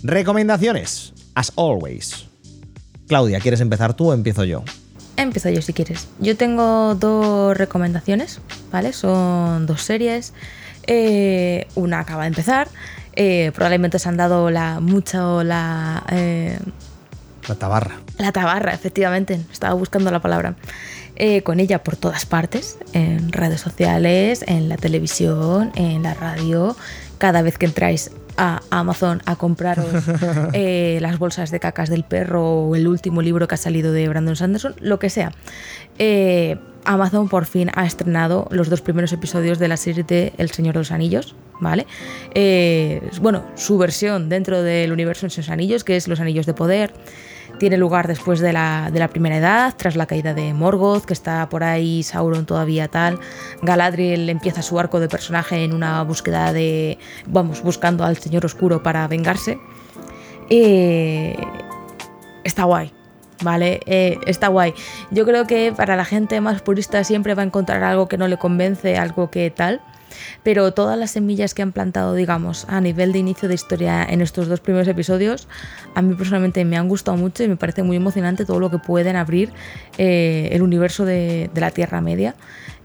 Recomendaciones, 0.03 1.13
as 1.35 1.53
always. 1.57 2.27
Claudia, 3.09 3.41
¿quieres 3.41 3.61
empezar 3.61 3.95
tú 3.95 4.11
o 4.11 4.15
empiezo 4.15 4.45
yo? 4.45 4.63
Empiezo 5.17 5.51
yo 5.51 5.61
si 5.63 5.73
quieres. 5.73 6.09
Yo 6.21 6.37
tengo 6.37 6.95
dos 6.95 7.57
recomendaciones, 7.57 8.41
¿vale? 8.71 8.93
Son 8.93 9.67
dos 9.67 9.83
series. 9.83 10.33
Eh, 10.87 11.67
una 11.75 12.01
acaba 12.01 12.23
de 12.23 12.29
empezar. 12.29 12.69
Eh, 13.15 13.51
probablemente 13.55 13.99
se 13.99 14.09
han 14.09 14.17
dado 14.17 14.51
la 14.51 14.81
mucho 14.81 15.43
la 15.43 16.05
eh, 16.11 16.59
La 17.49 17.55
tabarra. 17.57 17.97
La 18.21 18.33
tabarra, 18.33 18.73
efectivamente. 18.73 19.41
Estaba 19.53 19.75
buscando 19.75 20.11
la 20.11 20.21
palabra. 20.21 20.57
Eh, 21.17 21.43
con 21.43 21.61
ella 21.61 21.83
por 21.83 21.97
todas 21.97 22.25
partes, 22.25 22.79
en 22.95 23.31
redes 23.31 23.61
sociales, 23.61 24.43
en 24.47 24.71
la 24.71 24.79
televisión, 24.79 25.71
en 25.75 26.03
la 26.03 26.15
radio. 26.15 26.77
Cada 27.19 27.43
vez 27.43 27.59
que 27.59 27.67
entráis 27.67 28.11
a 28.37 28.63
Amazon 28.71 29.21
a 29.27 29.37
compraros 29.37 29.87
eh, 30.55 30.99
las 31.03 31.19
bolsas 31.19 31.51
de 31.51 31.61
cacas 31.61 31.91
del 31.91 32.05
perro 32.05 32.63
o 32.63 32.75
el 32.75 32.89
último 32.89 33.21
libro 33.21 33.47
que 33.47 33.55
ha 33.55 33.59
salido 33.59 33.93
de 33.93 34.09
Brandon 34.09 34.35
Sanderson, 34.35 34.75
lo 34.81 34.99
que 34.99 35.11
sea. 35.11 35.33
Eh, 35.99 36.57
Amazon 36.85 37.29
por 37.29 37.45
fin 37.45 37.71
ha 37.75 37.85
estrenado 37.85 38.49
los 38.51 38.71
dos 38.71 38.81
primeros 38.81 39.13
episodios 39.13 39.59
de 39.59 39.69
la 39.69 39.77
serie 39.77 40.05
de 40.05 40.33
El 40.39 40.51
Señor 40.51 40.75
de 40.75 40.81
los 40.81 40.93
Anillos, 40.93 41.37
¿vale? 41.61 41.87
Eh, 42.35 43.03
bueno, 43.21 43.45
su 43.55 43.77
versión 43.77 44.31
dentro 44.31 44.63
del 44.63 44.93
universo 44.93 45.27
de 45.27 45.37
los 45.37 45.51
Anillos, 45.51 45.85
que 45.85 45.97
es 45.97 46.09
Los 46.09 46.21
Anillos 46.21 46.47
de 46.47 46.55
Poder 46.55 46.93
tiene 47.61 47.77
lugar 47.77 48.09
después 48.09 48.41
de 48.41 48.55
la, 48.55 48.89
de 48.91 48.99
la 48.99 49.09
primera 49.09 49.37
edad, 49.37 49.75
tras 49.77 49.95
la 49.95 50.07
caída 50.07 50.33
de 50.33 50.55
Morgoth, 50.55 51.05
que 51.05 51.13
está 51.13 51.47
por 51.51 51.63
ahí, 51.63 52.03
Sauron 52.03 52.47
todavía 52.47 52.89
tal. 52.89 53.21
Galadriel 53.61 54.31
empieza 54.31 54.63
su 54.63 54.81
arco 54.81 54.99
de 54.99 55.09
personaje 55.09 55.63
en 55.63 55.75
una 55.75 56.03
búsqueda 56.03 56.55
de, 56.55 56.99
vamos, 57.27 57.63
buscando 57.63 58.03
al 58.03 58.17
Señor 58.17 58.47
Oscuro 58.47 58.83
para 58.83 59.07
vengarse. 59.09 59.59
Eh, 60.49 61.37
está 62.45 62.65
guay, 62.65 62.95
¿vale? 63.43 63.81
Eh, 63.85 64.19
está 64.27 64.49
guay. 64.49 64.73
Yo 65.11 65.27
creo 65.27 65.47
que 65.47 65.75
para 65.77 65.97
la 65.97 66.07
gente 66.07 66.41
más 66.41 66.63
purista 66.63 67.05
siempre 67.05 67.35
va 67.35 67.43
a 67.43 67.47
encontrar 67.47 67.85
algo 67.85 68.09
que 68.09 68.17
no 68.17 68.27
le 68.27 68.39
convence, 68.39 68.97
algo 68.97 69.31
que 69.31 69.51
tal. 69.51 69.83
Pero 70.43 70.73
todas 70.73 70.99
las 70.99 71.13
semillas 71.13 71.55
que 71.55 71.63
han 71.63 71.73
plantado, 71.73 72.15
digamos, 72.15 72.67
a 72.69 72.81
nivel 72.81 73.13
de 73.13 73.19
inicio 73.19 73.49
de 73.49 73.55
historia 73.55 74.05
en 74.05 74.21
estos 74.21 74.49
dos 74.49 74.61
primeros 74.61 74.89
episodios, 74.89 75.49
a 75.95 76.03
mí 76.03 76.15
personalmente 76.15 76.65
me 76.65 76.77
han 76.77 76.89
gustado 76.89 77.17
mucho 77.17 77.43
y 77.43 77.49
me 77.49 77.57
parece 77.57 77.83
muy 77.83 77.97
emocionante 77.97 78.45
todo 78.45 78.61
lo 78.61 78.71
que 78.71 78.79
pueden 78.79 79.17
abrir 79.17 79.51
eh, 79.99 80.49
el 80.53 80.63
universo 80.63 81.05
de, 81.05 81.51
de 81.53 81.61
la 81.61 81.71
Tierra 81.71 82.01
Media. 82.01 82.35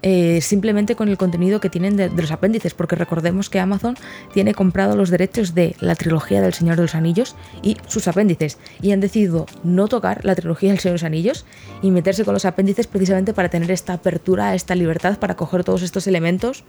Eh, 0.07 0.39
simplemente 0.41 0.95
con 0.95 1.09
el 1.09 1.17
contenido 1.17 1.59
que 1.59 1.71
tienen 1.71 1.97
de, 1.97 2.09
los 2.09 2.29
apéndices, 2.29 2.75
porque 2.75 2.95
recordemos 2.95 3.49
que 3.49 3.59
Amazon 3.59 3.95
tiene 4.31 4.53
comprado 4.53 4.95
los 4.95 5.09
derechos 5.09 5.55
de 5.55 5.75
la 5.79 5.95
trilogía 5.95 6.43
del 6.43 6.53
Señor 6.53 6.75
de 6.75 6.83
los 6.83 6.93
Anillos 6.93 7.35
y 7.63 7.77
sus 7.87 8.07
apéndices, 8.07 8.59
y 8.83 8.91
han 8.91 8.99
decidido 8.99 9.47
no 9.63 9.87
tocar 9.87 10.23
la 10.23 10.35
trilogía 10.35 10.69
del 10.69 10.77
Señor 10.77 10.91
de 10.91 11.01
los 11.01 11.03
Anillos 11.05 11.45
y 11.81 11.89
meterse 11.89 12.23
con 12.23 12.35
los 12.35 12.45
apéndices 12.45 12.85
precisamente 12.85 13.33
para 13.33 13.49
tener 13.49 13.71
esta 13.71 13.93
apertura, 13.93 14.53
esta 14.53 14.75
libertad 14.75 15.17
para 15.17 15.35
coger 15.35 15.63
todos 15.63 15.81
estos 15.81 16.05
elementos 16.05 16.65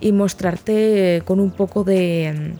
y 0.00 0.12
mostrarte 0.12 1.22
con 1.24 1.40
un 1.40 1.50
poco 1.50 1.82
de 1.82 2.52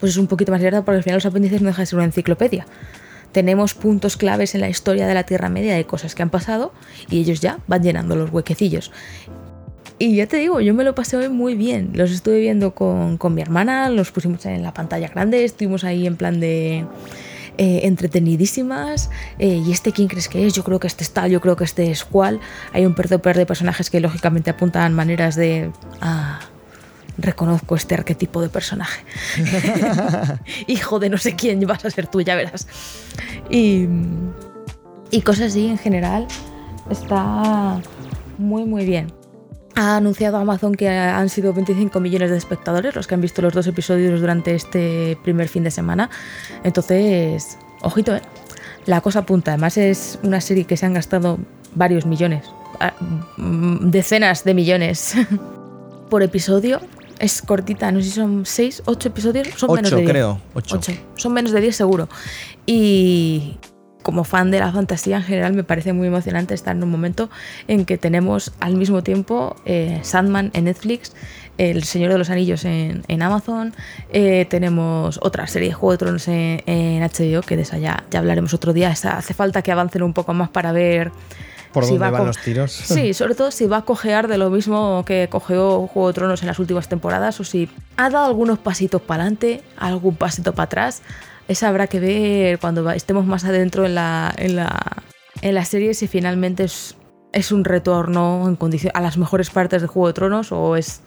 pues 0.00 0.12
es 0.12 0.18
un 0.18 0.26
poquito 0.26 0.52
más 0.52 0.60
libertad 0.60 0.84
porque 0.84 0.98
al 0.98 1.02
final 1.02 1.16
los 1.16 1.24
apéndices 1.24 1.62
no 1.62 1.68
dejan 1.68 1.84
de 1.84 1.86
ser 1.86 1.96
una 1.96 2.04
enciclopedia. 2.04 2.66
Tenemos 3.32 3.72
puntos 3.72 4.18
claves 4.18 4.54
en 4.54 4.60
la 4.60 4.68
historia 4.68 5.06
de 5.06 5.14
la 5.14 5.22
Tierra 5.22 5.48
Media 5.48 5.74
de 5.74 5.86
cosas 5.86 6.14
que 6.14 6.22
han 6.22 6.28
pasado 6.28 6.74
y 7.08 7.20
ellos 7.20 7.40
ya 7.40 7.60
van 7.66 7.82
llenando 7.82 8.16
los 8.16 8.30
huequecillos. 8.30 8.92
Y 9.98 10.16
ya 10.16 10.26
te 10.26 10.38
digo, 10.38 10.60
yo 10.60 10.74
me 10.74 10.84
lo 10.84 10.94
pasé 10.94 11.16
hoy 11.16 11.28
muy 11.28 11.54
bien. 11.54 11.90
Los 11.94 12.10
estuve 12.10 12.40
viendo 12.40 12.74
con, 12.74 13.18
con 13.18 13.34
mi 13.34 13.42
hermana, 13.42 13.88
los 13.88 14.10
pusimos 14.10 14.44
en 14.46 14.62
la 14.62 14.74
pantalla 14.74 15.08
grande, 15.08 15.44
estuvimos 15.44 15.84
ahí 15.84 16.06
en 16.06 16.16
plan 16.16 16.40
de 16.40 16.84
eh, 17.58 17.80
entretenidísimas. 17.84 19.10
Eh, 19.38 19.62
¿Y 19.64 19.72
este 19.72 19.92
quién 19.92 20.08
crees 20.08 20.28
que 20.28 20.46
es? 20.46 20.54
Yo 20.54 20.64
creo 20.64 20.80
que 20.80 20.86
este 20.86 21.04
es 21.04 21.12
tal, 21.12 21.30
yo 21.30 21.40
creo 21.40 21.54
que 21.54 21.64
este 21.64 21.90
es 21.90 22.04
cual. 22.04 22.40
Hay 22.72 22.86
un 22.86 22.94
perdo 22.94 23.18
de 23.18 23.46
personajes 23.46 23.90
que 23.90 24.00
lógicamente 24.00 24.50
apuntan 24.50 24.94
maneras 24.94 25.36
de... 25.36 25.70
Ah, 26.00 26.40
reconozco 27.18 27.76
este 27.76 27.94
arquetipo 27.94 28.40
de 28.40 28.48
personaje. 28.48 29.04
Hijo 30.66 30.98
de 30.98 31.10
no 31.10 31.18
sé 31.18 31.36
quién 31.36 31.60
vas 31.66 31.84
a 31.84 31.90
ser 31.90 32.06
tú, 32.06 32.22
ya 32.22 32.34
verás. 32.34 32.66
Y, 33.50 33.86
y 35.10 35.20
cosas 35.20 35.48
así 35.48 35.66
en 35.66 35.78
general. 35.78 36.26
Está 36.90 37.80
muy, 38.38 38.64
muy 38.64 38.86
bien. 38.86 39.12
Ha 39.74 39.96
anunciado 39.96 40.36
Amazon 40.36 40.74
que 40.74 40.88
han 40.88 41.28
sido 41.28 41.52
25 41.54 41.98
millones 42.00 42.30
de 42.30 42.36
espectadores 42.36 42.94
los 42.94 43.06
que 43.06 43.14
han 43.14 43.20
visto 43.22 43.40
los 43.40 43.54
dos 43.54 43.66
episodios 43.66 44.20
durante 44.20 44.54
este 44.54 45.16
primer 45.22 45.48
fin 45.48 45.64
de 45.64 45.70
semana. 45.70 46.10
Entonces, 46.62 47.56
ojito, 47.80 48.14
¿eh? 48.14 48.22
La 48.84 49.00
cosa 49.00 49.20
apunta. 49.20 49.52
Además 49.52 49.76
es 49.78 50.18
una 50.22 50.40
serie 50.40 50.64
que 50.64 50.76
se 50.76 50.84
han 50.86 50.94
gastado 50.94 51.38
varios 51.74 52.04
millones. 52.04 52.44
ah, 52.80 52.92
mm, 53.38 53.90
Decenas 53.90 54.44
de 54.44 54.54
millones 54.54 55.14
por 56.10 56.22
episodio. 56.22 56.80
Es 57.18 57.40
cortita, 57.40 57.92
no 57.92 58.00
sé 58.00 58.06
si 58.08 58.10
son 58.16 58.44
6, 58.44 58.82
8 58.84 59.08
episodios. 59.08 59.48
Son 59.56 59.72
menos 59.72 59.90
Ocho, 59.92 59.96
de 59.96 60.02
10. 60.02 60.10
creo. 60.12 60.40
Ocho. 60.54 60.76
Ocho. 60.76 60.92
Son 61.14 61.32
menos 61.32 61.52
de 61.52 61.60
10 61.60 61.76
seguro. 61.76 62.08
Y 62.66 63.56
como 64.02 64.24
fan 64.24 64.50
de 64.50 64.58
la 64.60 64.70
fantasía 64.72 65.16
en 65.18 65.22
general 65.22 65.52
me 65.54 65.64
parece 65.64 65.92
muy 65.92 66.08
emocionante 66.08 66.54
estar 66.54 66.74
en 66.76 66.82
un 66.82 66.90
momento 66.90 67.30
en 67.68 67.84
que 67.84 67.98
tenemos 67.98 68.52
al 68.60 68.74
mismo 68.76 69.02
tiempo 69.02 69.56
eh, 69.64 70.00
Sandman 70.02 70.50
en 70.54 70.64
Netflix, 70.64 71.12
El 71.58 71.84
Señor 71.84 72.12
de 72.12 72.18
los 72.18 72.30
Anillos 72.30 72.64
en, 72.64 73.02
en 73.08 73.22
Amazon, 73.22 73.74
eh, 74.12 74.46
tenemos 74.50 75.18
otra 75.22 75.46
serie 75.46 75.68
de 75.68 75.74
Juego 75.74 75.92
de 75.92 75.98
Tronos 75.98 76.28
en, 76.28 76.62
en 76.66 77.02
HBO, 77.02 77.42
que 77.42 77.56
de 77.56 77.62
esa 77.62 77.78
ya, 77.78 78.04
ya 78.10 78.18
hablaremos 78.18 78.52
otro 78.54 78.72
día. 78.72 78.90
Esa- 78.90 79.16
hace 79.18 79.34
falta 79.34 79.62
que 79.62 79.70
avancen 79.72 80.02
un 80.02 80.12
poco 80.12 80.32
más 80.34 80.48
para 80.50 80.72
ver 80.72 81.12
¿Por 81.72 81.84
si 81.84 81.90
dónde 81.90 82.00
va 82.02 82.08
a 82.08 82.10
van 82.10 82.26
los 82.26 82.38
tiros? 82.38 82.70
Sí, 82.72 83.14
sobre 83.14 83.34
todo 83.34 83.50
si 83.50 83.66
va 83.66 83.78
a 83.78 83.82
cojear 83.82 84.28
de 84.28 84.36
lo 84.38 84.50
mismo 84.50 85.04
que 85.06 85.28
cojeó 85.30 85.86
Juego 85.86 86.08
de 86.08 86.14
Tronos 86.14 86.42
en 86.42 86.48
las 86.48 86.58
últimas 86.58 86.88
temporadas 86.88 87.38
o 87.40 87.44
si 87.44 87.68
ha 87.96 88.10
dado 88.10 88.26
algunos 88.26 88.58
pasitos 88.58 89.00
para 89.00 89.22
adelante, 89.22 89.62
algún 89.78 90.16
pasito 90.16 90.52
para 90.54 90.64
atrás. 90.64 91.02
Esa 91.48 91.68
habrá 91.68 91.86
que 91.86 92.00
ver 92.00 92.58
cuando 92.58 92.88
estemos 92.90 93.26
más 93.26 93.44
adentro 93.44 93.84
en 93.84 93.94
la, 93.94 94.32
en 94.36 94.56
la, 94.56 94.80
en 95.42 95.54
la 95.54 95.64
serie 95.64 95.94
si 95.94 96.06
finalmente 96.06 96.64
es, 96.64 96.96
es 97.32 97.52
un 97.52 97.64
retorno 97.64 98.48
en 98.48 98.56
a 98.94 99.00
las 99.00 99.18
mejores 99.18 99.50
partes 99.50 99.82
de 99.82 99.88
Juego 99.88 100.06
de 100.08 100.12
Tronos 100.14 100.52
o 100.52 100.76
es 100.76 101.00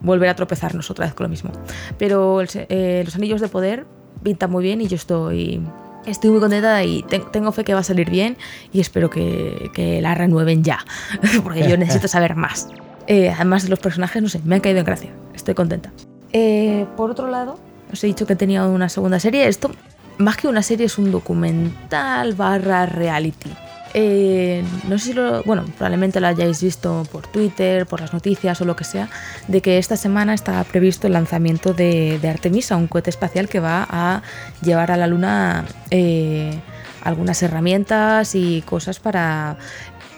volver 0.00 0.28
a 0.28 0.34
tropezarnos 0.36 0.90
otra 0.90 1.06
vez 1.06 1.14
con 1.14 1.24
lo 1.24 1.28
mismo. 1.30 1.50
Pero 1.98 2.40
el 2.40 2.48
eh, 2.68 3.02
los 3.04 3.14
anillos 3.16 3.40
de 3.40 3.48
poder 3.48 3.86
pintan 4.22 4.50
muy 4.50 4.62
bien 4.64 4.80
y 4.80 4.88
yo 4.88 4.96
estoy, 4.96 5.62
estoy 6.04 6.30
muy 6.30 6.40
contenta 6.40 6.82
y 6.84 7.02
te- 7.04 7.20
tengo 7.20 7.52
fe 7.52 7.64
que 7.64 7.72
va 7.74 7.80
a 7.80 7.84
salir 7.84 8.10
bien 8.10 8.36
y 8.72 8.80
espero 8.80 9.08
que, 9.08 9.70
que 9.72 10.00
la 10.02 10.14
renueven 10.14 10.64
ya, 10.64 10.84
porque 11.44 11.68
yo 11.68 11.76
necesito 11.76 12.08
saber 12.08 12.34
más. 12.36 12.68
Eh, 13.08 13.30
además 13.30 13.62
de 13.62 13.68
los 13.68 13.78
personajes, 13.78 14.20
no 14.20 14.28
sé, 14.28 14.40
me 14.44 14.56
han 14.56 14.60
caído 14.60 14.80
en 14.80 14.84
gracia, 14.84 15.10
estoy 15.32 15.54
contenta. 15.54 15.92
Eh, 16.32 16.86
por 16.96 17.08
otro 17.08 17.28
lado, 17.30 17.56
os 17.92 18.02
he 18.02 18.06
dicho 18.06 18.26
que 18.26 18.36
tenía 18.36 18.64
una 18.64 18.88
segunda 18.88 19.20
serie, 19.20 19.48
esto 19.48 19.70
más 20.18 20.36
que 20.36 20.48
una 20.48 20.62
serie 20.62 20.86
es 20.86 20.98
un 20.98 21.10
documental 21.10 22.34
barra 22.34 22.86
reality. 22.86 23.50
Eh, 23.94 24.62
no 24.88 24.98
sé 24.98 25.06
si 25.06 25.12
lo, 25.14 25.42
bueno, 25.44 25.64
probablemente 25.78 26.20
lo 26.20 26.26
hayáis 26.26 26.62
visto 26.62 27.06
por 27.10 27.26
Twitter, 27.28 27.86
por 27.86 28.00
las 28.00 28.12
noticias 28.12 28.60
o 28.60 28.64
lo 28.64 28.76
que 28.76 28.84
sea, 28.84 29.08
de 29.48 29.62
que 29.62 29.78
esta 29.78 29.96
semana 29.96 30.34
está 30.34 30.62
previsto 30.64 31.06
el 31.06 31.14
lanzamiento 31.14 31.72
de, 31.72 32.20
Artemisa, 32.28 32.76
un 32.76 32.88
cohete 32.88 33.10
espacial 33.10 33.48
que 33.48 33.60
va 33.60 33.86
a 33.88 34.22
llevar 34.62 34.90
a 34.90 34.98
la 34.98 35.06
Luna 35.06 35.64
eh, 35.90 36.58
algunas 37.02 37.42
herramientas 37.42 38.34
y 38.34 38.62
cosas 38.62 38.98
para, 39.00 39.56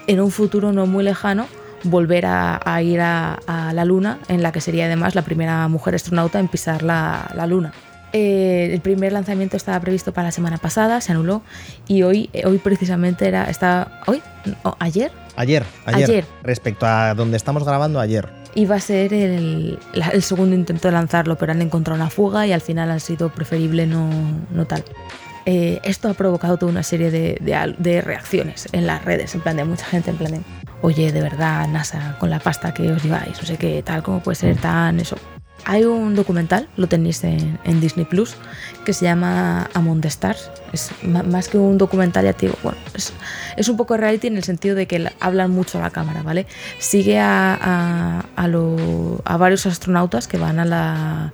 en 0.07 0.19
un 0.19 0.31
futuro 0.31 0.73
no 0.73 0.85
muy 0.85 1.03
lejano, 1.03 1.47
volver 1.83 2.25
a, 2.25 2.59
a 2.63 2.81
ir 2.81 3.01
a, 3.01 3.39
a 3.47 3.73
la 3.73 3.85
Luna, 3.85 4.19
en 4.27 4.43
la 4.43 4.51
que 4.51 4.61
sería 4.61 4.85
además 4.85 5.15
la 5.15 5.21
primera 5.21 5.67
mujer 5.67 5.95
astronauta 5.95 6.39
en 6.39 6.47
pisar 6.47 6.83
la, 6.83 7.31
la 7.35 7.47
Luna. 7.47 7.73
Eh, 8.11 8.71
el 8.73 8.81
primer 8.81 9.13
lanzamiento 9.13 9.55
estaba 9.55 9.79
previsto 9.79 10.13
para 10.13 10.29
la 10.29 10.31
semana 10.31 10.57
pasada, 10.57 10.99
se 10.99 11.11
anuló 11.11 11.43
y 11.87 12.01
hoy, 12.01 12.29
eh, 12.33 12.41
hoy 12.47 12.57
precisamente 12.57 13.27
era, 13.27 13.43
está, 13.49 14.01
hoy, 14.07 14.21
No, 14.63 14.75
ayer, 14.79 15.11
Ayer, 15.35 15.63
ayer, 15.85 16.09
Ayer. 16.09 16.25
Respecto 16.43 16.85
a 16.85 17.13
donde 17.13 17.37
estamos 17.37 17.63
grabando, 17.63 17.99
ayer. 17.99 18.27
iba 18.55 18.75
a 18.75 18.79
ser 18.79 19.13
el, 19.13 19.79
el 20.11 20.23
segundo 20.23 20.55
intento 20.55 20.87
de 20.87 20.91
lanzarlo, 20.91 21.37
pero 21.37 21.51
han 21.53 21.61
encontrado 21.61 21.95
una 22.01 22.09
fuga 22.09 22.45
y 22.47 22.51
al 22.51 22.61
final 22.61 22.89
ha 22.91 22.99
sido 22.99 23.29
preferible 23.29 23.85
no, 23.85 24.09
no 24.51 24.65
tal. 24.65 24.83
Eh, 25.51 25.79
esto 25.83 26.09
ha 26.09 26.13
provocado 26.13 26.57
toda 26.57 26.71
una 26.71 26.83
serie 26.83 27.09
de, 27.09 27.35
de 27.41 27.75
de 27.79 28.01
reacciones 28.01 28.69
en 28.71 28.85
las 28.85 29.03
redes, 29.03 29.33
en 29.33 29.41
plan 29.41 29.57
de 29.57 29.65
mucha 29.65 29.83
gente, 29.83 30.11
en 30.11 30.17
plan 30.17 30.31
de, 30.31 30.41
oye, 30.83 31.11
de 31.11 31.21
verdad, 31.21 31.67
NASA, 31.67 32.17
con 32.19 32.29
la 32.29 32.37
pasta 32.37 32.71
que 32.71 32.91
os 32.91 33.01
lleváis, 33.01 33.35
no 33.41 33.47
sé 33.47 33.57
qué, 33.57 33.81
tal, 33.81 34.03
cómo 34.03 34.19
puede 34.19 34.35
ser 34.35 34.57
tan 34.57 34.99
eso. 34.99 35.17
Hay 35.65 35.85
un 35.85 36.13
documental, 36.13 36.69
lo 36.77 36.85
tenéis 36.87 37.23
en, 37.23 37.57
Disney 37.81 38.05
Plus, 38.05 38.35
que 38.85 38.93
se 38.93 39.05
llama 39.05 39.67
Among 39.73 40.01
the 40.01 40.07
Stars. 40.07 40.51
Es 40.71 40.91
más 41.03 41.47
que 41.49 41.57
un 41.57 41.79
documental, 41.79 42.25
ya 42.25 42.33
te 42.33 42.45
digo, 42.45 42.57
bueno, 42.61 42.77
es, 43.57 43.67
un 43.67 43.75
poco 43.75 43.97
reality 43.97 44.27
en 44.27 44.37
el 44.37 44.43
sentido 44.43 44.75
de 44.75 44.85
que 44.85 44.99
la- 44.99 45.13
hablan 45.19 45.49
mucho 45.49 45.79
a 45.79 45.81
la 45.81 45.89
cámara, 45.89 46.21
¿vale? 46.21 46.45
Sigue 46.77 47.17
a 47.19 48.23
varios 49.39 49.65
astronautas 49.65 50.27
que 50.27 50.37
van 50.37 50.59
a 50.59 50.65
la, 50.65 51.33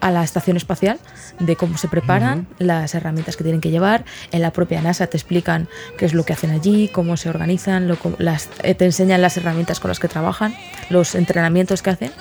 a 0.00 0.10
la 0.10 0.22
estación 0.22 0.56
espacial, 0.56 0.98
de 1.40 1.56
cómo 1.56 1.76
se 1.78 1.88
preparan, 1.88 2.46
las 2.58 2.94
herramientas 2.94 3.36
que 3.36 3.44
tienen 3.44 3.60
que 3.60 3.70
llevar. 3.70 4.04
En 4.32 4.42
la 4.42 4.52
propia 4.52 4.80
NASA 4.80 5.06
te 5.08 5.16
explican 5.16 5.68
qué 5.96 6.04
es 6.06 6.14
lo 6.14 6.24
que 6.24 6.32
hacen 6.32 6.50
allí, 6.50 6.88
cómo 6.88 7.16
se 7.16 7.28
organizan, 7.28 7.88
lo 7.88 7.96
las, 8.18 8.48
eh, 8.62 8.74
te 8.74 8.84
enseñan 8.84 9.22
las 9.22 9.36
herramientas 9.36 9.80
con 9.80 9.88
las 9.88 9.98
que 9.98 10.08
trabajan, 10.08 10.54
los 10.88 11.14
entrenamientos 11.14 11.82
que 11.82 11.90
hacen 11.90 12.12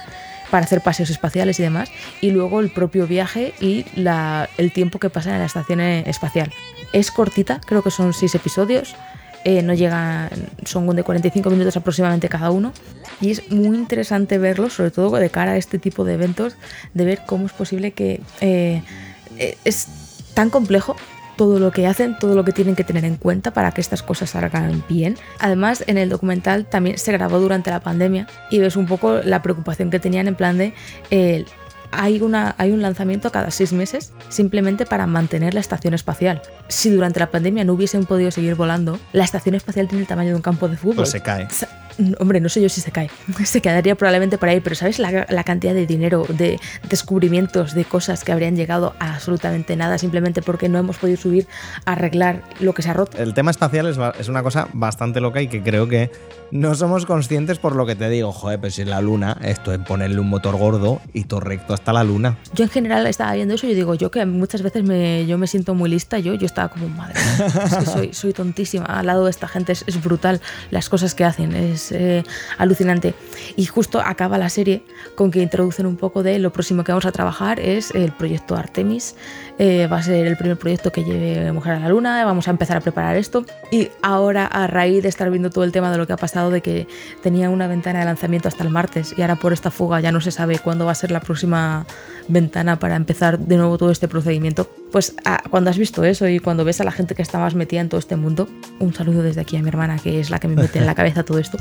para 0.49 0.63
hacer 0.63 0.81
paseos 0.81 1.09
espaciales 1.09 1.59
y 1.59 1.63
demás, 1.63 1.89
y 2.21 2.31
luego 2.31 2.61
el 2.61 2.69
propio 2.71 3.05
viaje 3.05 3.53
y 3.59 3.85
la- 3.95 4.47
el 4.57 4.71
tiempo 4.71 4.97
que 4.97 5.09
pasan 5.09 5.33
en 5.33 5.39
la 5.39 5.45
estación 5.45 5.81
eh, 5.81 6.03
espacial. 6.07 6.51
Es 6.93 7.11
cortita, 7.11 7.59
creo 7.65 7.83
que 7.83 7.91
son 7.91 8.13
seis 8.13 8.33
episodios, 8.33 8.95
eh, 9.47 9.63
no 9.63 9.73
llegan, 9.73 10.29
son 10.65 10.93
de 10.93 11.03
45 11.03 11.49
minutos 11.49 11.77
aproximadamente 11.77 12.27
cada 12.27 12.51
uno, 12.51 12.73
y 13.21 13.31
es 13.31 13.49
muy 13.49 13.77
interesante 13.77 14.37
verlo, 14.37 14.69
sobre 14.69 14.91
todo 14.91 15.15
de 15.15 15.29
cara 15.29 15.53
a 15.53 15.55
este 15.55 15.79
tipo 15.79 16.03
de 16.03 16.15
eventos, 16.15 16.57
de 16.93 17.05
ver 17.05 17.21
cómo 17.25 17.45
es 17.45 17.53
posible 17.53 17.91
que 17.91 18.19
eh, 18.41 18.83
eh, 19.37 19.57
es 19.63 19.87
tan 20.33 20.49
complejo 20.49 20.97
todo 21.37 21.59
lo 21.59 21.71
que 21.71 21.87
hacen, 21.87 22.19
todo 22.19 22.35
lo 22.35 22.43
que 22.43 22.51
tienen 22.51 22.75
que 22.75 22.83
tener 22.83 23.05
en 23.05 23.15
cuenta 23.15 23.51
para 23.51 23.71
que 23.71 23.79
estas 23.79 24.03
cosas 24.03 24.31
salgan 24.31 24.83
bien. 24.89 25.15
Además, 25.39 25.81
en 25.87 25.97
el 25.97 26.09
documental 26.09 26.65
también 26.65 26.97
se 26.97 27.13
grabó 27.13 27.39
durante 27.39 27.69
la 27.69 27.79
pandemia 27.79 28.27
y 28.51 28.59
ves 28.59 28.75
un 28.75 28.85
poco 28.85 29.21
la 29.23 29.41
preocupación 29.43 29.89
que 29.89 29.99
tenían 29.99 30.27
en 30.27 30.35
plan 30.35 30.57
de 30.57 30.73
hay, 31.91 32.21
una, 32.21 32.55
hay 32.57 32.71
un 32.71 32.81
lanzamiento 32.81 33.31
cada 33.31 33.51
seis 33.51 33.73
meses 33.73 34.13
simplemente 34.29 34.85
para 34.85 35.07
mantener 35.07 35.53
la 35.53 35.59
estación 35.59 35.93
espacial. 35.93 36.41
Si 36.67 36.89
durante 36.89 37.19
la 37.19 37.31
pandemia 37.31 37.63
no 37.63 37.73
hubiesen 37.73 38.05
podido 38.05 38.31
seguir 38.31 38.55
volando, 38.55 38.99
la 39.13 39.23
estación 39.23 39.55
espacial 39.55 39.87
tiene 39.87 40.01
el 40.01 40.07
tamaño 40.07 40.29
de 40.29 40.35
un 40.35 40.41
campo 40.41 40.67
de 40.67 40.77
fútbol. 40.77 40.97
Pues 40.97 41.11
se 41.11 41.21
cae. 41.21 41.47
Hombre, 42.19 42.39
no 42.39 42.49
sé 42.49 42.61
yo 42.61 42.69
si 42.69 42.81
se 42.81 42.91
cae. 42.91 43.09
Se 43.45 43.61
quedaría 43.61 43.95
probablemente 43.95 44.37
por 44.37 44.49
ahí, 44.49 44.59
pero 44.59 44.75
¿sabes 44.75 44.99
la, 44.99 45.25
la 45.29 45.43
cantidad 45.43 45.73
de 45.73 45.85
dinero, 45.85 46.25
de 46.29 46.59
descubrimientos, 46.89 47.73
de 47.73 47.85
cosas 47.85 48.23
que 48.23 48.31
habrían 48.31 48.55
llegado 48.55 48.93
a 48.99 49.15
absolutamente 49.15 49.75
nada 49.75 49.97
simplemente 49.97 50.41
porque 50.41 50.69
no 50.69 50.77
hemos 50.77 50.97
podido 50.97 51.17
subir 51.17 51.47
a 51.85 51.93
arreglar 51.93 52.43
lo 52.59 52.73
que 52.73 52.81
se 52.81 52.89
ha 52.89 52.93
roto? 52.93 53.17
El 53.17 53.33
tema 53.33 53.51
espacial 53.51 53.87
es, 53.87 53.97
es 54.19 54.29
una 54.29 54.43
cosa 54.43 54.67
bastante 54.73 55.19
loca 55.19 55.41
y 55.41 55.47
que 55.47 55.63
creo 55.63 55.87
que 55.87 56.11
no 56.51 56.75
somos 56.75 57.05
conscientes 57.05 57.59
por 57.59 57.75
lo 57.75 57.85
que 57.85 57.95
te 57.95 58.09
digo. 58.09 58.31
Joder, 58.31 58.59
pues 58.59 58.75
si 58.75 58.83
es 58.83 58.87
la 58.87 59.01
luna, 59.01 59.37
esto 59.43 59.73
es 59.73 59.79
ponerle 59.79 60.19
un 60.19 60.29
motor 60.29 60.55
gordo 60.55 61.01
y 61.13 61.25
todo 61.25 61.39
recto 61.39 61.73
hasta 61.73 61.93
la 61.93 62.03
luna. 62.03 62.37
Yo 62.53 62.63
en 62.63 62.69
general 62.69 63.05
estaba 63.07 63.33
viendo 63.33 63.55
eso 63.55 63.65
y 63.65 63.71
yo 63.71 63.75
digo, 63.75 63.95
yo 63.95 64.11
que 64.11 64.25
muchas 64.25 64.61
veces 64.61 64.83
me, 64.83 65.25
yo 65.25 65.37
me 65.37 65.47
siento 65.47 65.73
muy 65.73 65.89
lista, 65.89 66.19
yo, 66.19 66.33
yo 66.35 66.45
estaba 66.45 66.69
como, 66.69 66.87
madre 66.89 67.15
es 67.65 67.75
que 67.75 67.85
soy, 67.85 68.13
soy 68.13 68.33
tontísima. 68.33 68.85
Al 68.85 69.07
lado 69.07 69.25
de 69.25 69.31
esta 69.31 69.47
gente 69.47 69.73
es, 69.73 69.83
es 69.87 70.01
brutal 70.01 70.41
las 70.71 70.89
cosas 70.89 71.15
que 71.15 71.25
hacen, 71.25 71.53
es 71.53 71.86
eh, 71.91 72.23
alucinante. 72.57 73.13
Y 73.55 73.65
justo 73.65 73.99
acaba 73.99 74.37
la 74.37 74.49
serie 74.49 74.83
con 75.15 75.31
que 75.31 75.41
introducen 75.41 75.85
un 75.85 75.97
poco 75.97 76.23
de 76.23 76.39
lo 76.39 76.51
próximo 76.51 76.83
que 76.83 76.91
vamos 76.91 77.05
a 77.05 77.11
trabajar 77.11 77.59
es 77.59 77.91
el 77.91 78.11
proyecto 78.11 78.55
Artemis. 78.55 79.15
Eh, 79.59 79.87
va 79.87 79.97
a 79.97 80.03
ser 80.03 80.27
el 80.27 80.37
primer 80.37 80.57
proyecto 80.57 80.91
que 80.91 81.03
lleve 81.03 81.51
Mujer 81.51 81.73
a 81.73 81.79
la 81.79 81.89
Luna, 81.89 82.23
vamos 82.25 82.47
a 82.47 82.51
empezar 82.51 82.77
a 82.77 82.81
preparar 82.81 83.15
esto. 83.17 83.45
Y 83.71 83.89
ahora, 84.01 84.45
a 84.45 84.67
raíz 84.67 85.01
de 85.01 85.09
estar 85.09 85.29
viendo 85.31 85.49
todo 85.49 85.63
el 85.63 85.71
tema 85.71 85.91
de 85.91 85.97
lo 85.97 86.05
que 86.05 86.13
ha 86.13 86.17
pasado, 86.17 86.51
de 86.51 86.61
que 86.61 86.87
tenía 87.23 87.49
una 87.49 87.67
ventana 87.67 87.99
de 87.99 88.05
lanzamiento 88.05 88.47
hasta 88.47 88.63
el 88.63 88.69
martes 88.69 89.15
y 89.17 89.21
ahora 89.21 89.35
por 89.35 89.53
esta 89.53 89.71
fuga 89.71 89.99
ya 89.99 90.11
no 90.11 90.21
se 90.21 90.31
sabe 90.31 90.59
cuándo 90.59 90.85
va 90.85 90.91
a 90.91 90.95
ser 90.95 91.11
la 91.11 91.21
próxima 91.21 91.85
ventana 92.27 92.77
para 92.79 92.95
empezar 92.95 93.39
de 93.39 93.57
nuevo 93.57 93.77
todo 93.77 93.91
este 93.91 94.07
procedimiento, 94.07 94.69
pues 94.91 95.15
ah, 95.25 95.41
cuando 95.49 95.69
has 95.69 95.77
visto 95.77 96.03
eso 96.03 96.27
y 96.27 96.39
cuando 96.39 96.65
ves 96.65 96.81
a 96.81 96.83
la 96.83 96.91
gente 96.91 97.15
que 97.15 97.21
está 97.21 97.39
más 97.39 97.55
metida 97.55 97.81
en 97.81 97.89
todo 97.89 97.99
este 97.99 98.15
mundo, 98.15 98.47
un 98.79 98.93
saludo 98.93 99.23
desde 99.23 99.41
aquí 99.41 99.57
a 99.57 99.61
mi 99.61 99.69
hermana, 99.69 99.97
que 99.97 100.19
es 100.19 100.29
la 100.29 100.39
que 100.39 100.47
me 100.47 100.55
mete 100.55 100.79
en 100.79 100.85
la 100.85 100.95
cabeza 100.95 101.23
todo 101.23 101.39
esto, 101.39 101.57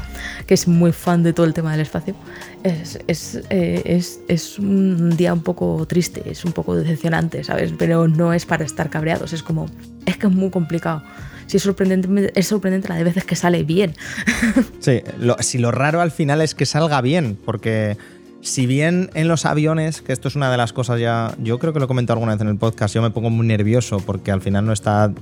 que 0.46 0.54
es 0.54 0.68
muy 0.68 0.92
fan 0.92 1.22
de 1.22 1.32
todo 1.32 1.46
el 1.46 1.54
tema 1.54 1.72
del 1.72 1.80
espacio, 1.80 2.14
es, 2.62 2.98
es, 3.06 3.40
eh, 3.50 3.82
es, 3.84 4.20
es 4.28 4.58
un 4.58 5.16
día 5.16 5.32
un 5.32 5.42
poco 5.42 5.86
triste, 5.86 6.22
es 6.28 6.44
un 6.44 6.52
poco 6.52 6.74
decepcionante, 6.74 7.44
¿sabes? 7.44 7.76
Pero 7.86 8.08
no 8.08 8.32
es 8.32 8.46
para 8.46 8.64
estar 8.64 8.90
cabreados, 8.90 9.32
es 9.32 9.44
como, 9.44 9.66
es 10.06 10.16
que 10.16 10.26
es 10.26 10.32
muy 10.32 10.50
complicado. 10.50 11.04
Sí, 11.46 11.58
es 11.58 11.62
sorprendente, 11.62 12.32
es 12.34 12.48
sorprendente 12.48 12.88
la 12.88 12.96
de 12.96 13.04
veces 13.04 13.22
que 13.24 13.36
sale 13.36 13.62
bien. 13.62 13.94
Sí, 14.80 15.02
lo- 15.20 15.36
si 15.38 15.58
lo 15.58 15.70
raro 15.70 16.00
al 16.00 16.10
final 16.10 16.40
es 16.40 16.56
que 16.56 16.66
salga 16.66 17.00
bien, 17.00 17.38
porque 17.44 17.96
si 18.40 18.66
bien 18.66 19.08
en 19.14 19.28
los 19.28 19.46
aviones, 19.46 20.02
que 20.02 20.12
esto 20.12 20.26
es 20.26 20.34
una 20.34 20.50
de 20.50 20.56
las 20.56 20.72
cosas 20.72 20.98
ya, 20.98 21.32
yo 21.40 21.60
creo 21.60 21.72
que 21.72 21.78
lo 21.78 21.84
he 21.84 21.88
comentado 21.88 22.14
alguna 22.16 22.32
vez 22.32 22.40
en 22.40 22.48
el 22.48 22.56
podcast, 22.56 22.92
yo 22.92 23.02
me 23.02 23.10
pongo 23.10 23.30
muy 23.30 23.46
nervioso 23.46 23.98
porque 24.00 24.32
al 24.32 24.40
final 24.42 24.66
no 24.66 24.72
está, 24.72 25.12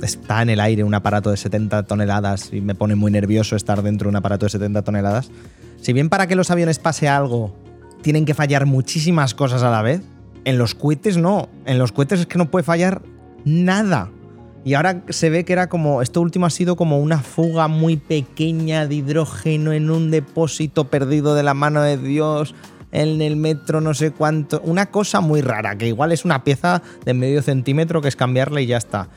está 0.00 0.40
en 0.40 0.48
el 0.48 0.60
aire 0.60 0.82
un 0.82 0.94
aparato 0.94 1.30
de 1.30 1.36
70 1.36 1.82
toneladas 1.82 2.54
y 2.54 2.62
me 2.62 2.74
pone 2.74 2.94
muy 2.94 3.12
nervioso 3.12 3.54
estar 3.54 3.82
dentro 3.82 4.06
de 4.06 4.10
un 4.12 4.16
aparato 4.16 4.46
de 4.46 4.50
70 4.50 4.80
toneladas. 4.80 5.30
Si 5.82 5.92
bien 5.92 6.08
para 6.08 6.26
que 6.26 6.36
los 6.36 6.50
aviones 6.50 6.78
pase 6.78 7.06
algo 7.06 7.54
tienen 8.00 8.24
que 8.24 8.32
fallar 8.32 8.64
muchísimas 8.64 9.34
cosas 9.34 9.62
a 9.62 9.70
la 9.70 9.82
vez, 9.82 10.00
en 10.44 10.58
los 10.58 10.74
cohetes 10.74 11.16
no, 11.16 11.48
en 11.66 11.78
los 11.78 11.92
cohetes 11.92 12.20
es 12.20 12.26
que 12.26 12.38
no 12.38 12.50
puede 12.50 12.64
fallar 12.64 13.02
nada. 13.44 14.10
Y 14.64 14.74
ahora 14.74 15.02
se 15.10 15.28
ve 15.28 15.44
que 15.44 15.52
era 15.52 15.68
como, 15.68 16.00
esto 16.00 16.22
último 16.22 16.46
ha 16.46 16.50
sido 16.50 16.76
como 16.76 16.98
una 16.98 17.18
fuga 17.18 17.68
muy 17.68 17.98
pequeña 17.98 18.86
de 18.86 18.94
hidrógeno 18.94 19.72
en 19.72 19.90
un 19.90 20.10
depósito 20.10 20.88
perdido 20.88 21.34
de 21.34 21.42
la 21.42 21.52
mano 21.52 21.82
de 21.82 21.98
Dios 21.98 22.54
en 22.94 23.20
el 23.20 23.36
metro 23.36 23.80
no 23.80 23.92
sé 23.92 24.12
cuánto. 24.12 24.60
Una 24.64 24.86
cosa 24.86 25.20
muy 25.20 25.42
rara, 25.42 25.76
que 25.76 25.88
igual 25.88 26.12
es 26.12 26.24
una 26.24 26.44
pieza 26.44 26.80
de 27.04 27.12
medio 27.12 27.42
centímetro 27.42 28.00
que 28.00 28.08
es 28.08 28.16
cambiarla 28.16 28.60
y 28.60 28.66
ya 28.66 28.78
está. 28.78 29.08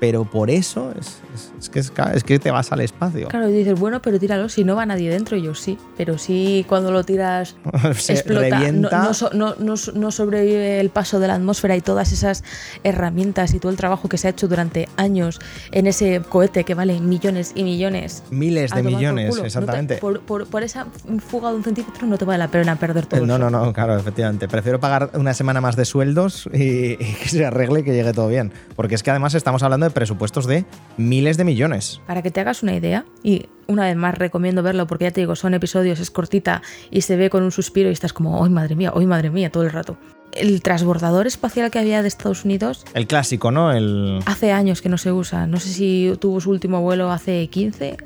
Pero 0.00 0.24
por 0.24 0.48
eso 0.50 0.92
es, 0.98 1.18
es- 1.34 1.52
es 1.58 1.68
que, 1.70 1.80
es, 2.14 2.24
que 2.24 2.38
te 2.38 2.50
vas 2.52 2.70
al 2.72 2.80
espacio. 2.80 3.26
Claro, 3.28 3.48
y 3.48 3.52
dices, 3.52 3.78
bueno, 3.78 4.00
pero 4.00 4.18
tíralo, 4.18 4.48
si 4.48 4.62
no 4.64 4.76
va 4.76 4.86
nadie 4.86 5.10
dentro, 5.10 5.36
y 5.36 5.42
yo 5.42 5.54
sí, 5.54 5.76
pero 5.96 6.18
sí 6.18 6.64
cuando 6.68 6.92
lo 6.92 7.02
tiras 7.04 7.56
Se 7.96 8.12
explota, 8.12 8.48
no, 8.48 8.54
revienta. 8.56 9.02
no 9.02 9.14
so- 9.14 9.30
no- 9.34 9.54
no 9.58 9.76
so- 9.76 9.92
no 9.92 10.10
sobrevive 10.12 10.78
el 10.80 10.90
paso 10.90 11.18
de 11.18 11.26
la 11.28 11.34
atmósfera 11.34 11.74
y 11.76 11.80
todas 11.80 12.12
esas 12.12 12.44
herramientas 12.84 13.54
y 13.54 13.58
todo 13.58 13.70
el 13.70 13.76
trabajo 13.76 14.08
que 14.08 14.18
se 14.18 14.28
ha 14.28 14.30
hecho 14.30 14.48
durante 14.48 14.88
años 14.96 15.40
en 15.72 15.86
ese 15.86 16.20
cohete 16.28 16.64
que 16.64 16.74
vale 16.74 17.00
millones 17.00 17.52
y 17.54 17.64
millones. 17.64 18.22
Miles 18.30 18.70
de 18.70 18.82
por 18.82 18.92
millones, 18.92 19.34
te- 19.36 19.46
exactamente. 19.46 19.96
por, 19.96 20.20
por- 20.20 20.46
por 20.46 20.62
esa 20.62 20.86
fuga 21.28 21.50
de 21.50 21.56
un 21.56 21.64
centímetro 21.64 22.06
no 22.06 22.16
te 22.18 22.24
vale 22.24 22.38
la 22.38 22.48
pena 22.48 22.76
perder 22.76 23.06
todo. 23.06 23.22
Eh, 23.22 23.26
No, 23.26 23.38
no, 23.38 23.50
no, 23.50 23.72
claro, 23.72 23.96
efectivamente. 23.98 24.48
Prefiero 24.48 24.80
pagar 24.80 25.10
una 25.14 25.34
semana 25.34 25.60
más 25.60 25.76
de 25.76 25.84
sueldos 25.84 26.48
y, 26.52 26.92
y 26.92 26.96
que 26.96 27.28
se 27.28 27.44
arregle 27.44 27.80
y 27.80 27.82
que 27.82 27.92
llegue 27.92 28.12
todo 28.12 28.28
bien. 28.28 28.52
Porque 28.76 28.94
es 28.94 29.02
que 29.02 29.10
además 29.10 29.34
estamos 29.34 29.62
hablando 29.62 29.86
de 29.86 29.87
presupuestos 29.92 30.46
de 30.46 30.64
miles 30.96 31.36
de 31.36 31.44
millones. 31.44 32.00
Para 32.06 32.22
que 32.22 32.30
te 32.30 32.40
hagas 32.40 32.62
una 32.62 32.74
idea, 32.74 33.04
y 33.22 33.46
una 33.66 33.84
vez 33.84 33.96
más 33.96 34.16
recomiendo 34.16 34.62
verlo 34.62 34.86
porque 34.86 35.04
ya 35.04 35.10
te 35.10 35.20
digo, 35.20 35.36
son 35.36 35.54
episodios, 35.54 36.00
es 36.00 36.10
cortita 36.10 36.62
y 36.90 37.02
se 37.02 37.16
ve 37.16 37.30
con 37.30 37.42
un 37.42 37.52
suspiro 37.52 37.88
y 37.90 37.92
estás 37.92 38.12
como, 38.12 38.42
¡ay 38.42 38.50
madre 38.50 38.74
mía! 38.74 38.92
¡ay 38.94 39.06
madre 39.06 39.30
mía! 39.30 39.50
todo 39.50 39.64
el 39.64 39.70
rato. 39.70 39.96
El 40.32 40.62
transbordador 40.62 41.26
espacial 41.26 41.70
que 41.70 41.78
había 41.78 42.02
de 42.02 42.08
Estados 42.08 42.44
Unidos 42.44 42.84
El 42.92 43.06
clásico, 43.06 43.50
¿no? 43.50 43.72
El. 43.72 44.20
hace 44.26 44.52
años 44.52 44.82
que 44.82 44.90
no 44.90 44.98
se 44.98 45.10
usa. 45.10 45.46
No 45.46 45.58
sé 45.58 45.70
si 45.70 46.12
tuvo 46.20 46.40
su 46.40 46.50
último 46.50 46.82
vuelo 46.82 47.10
hace 47.10 47.46
15 47.48 47.96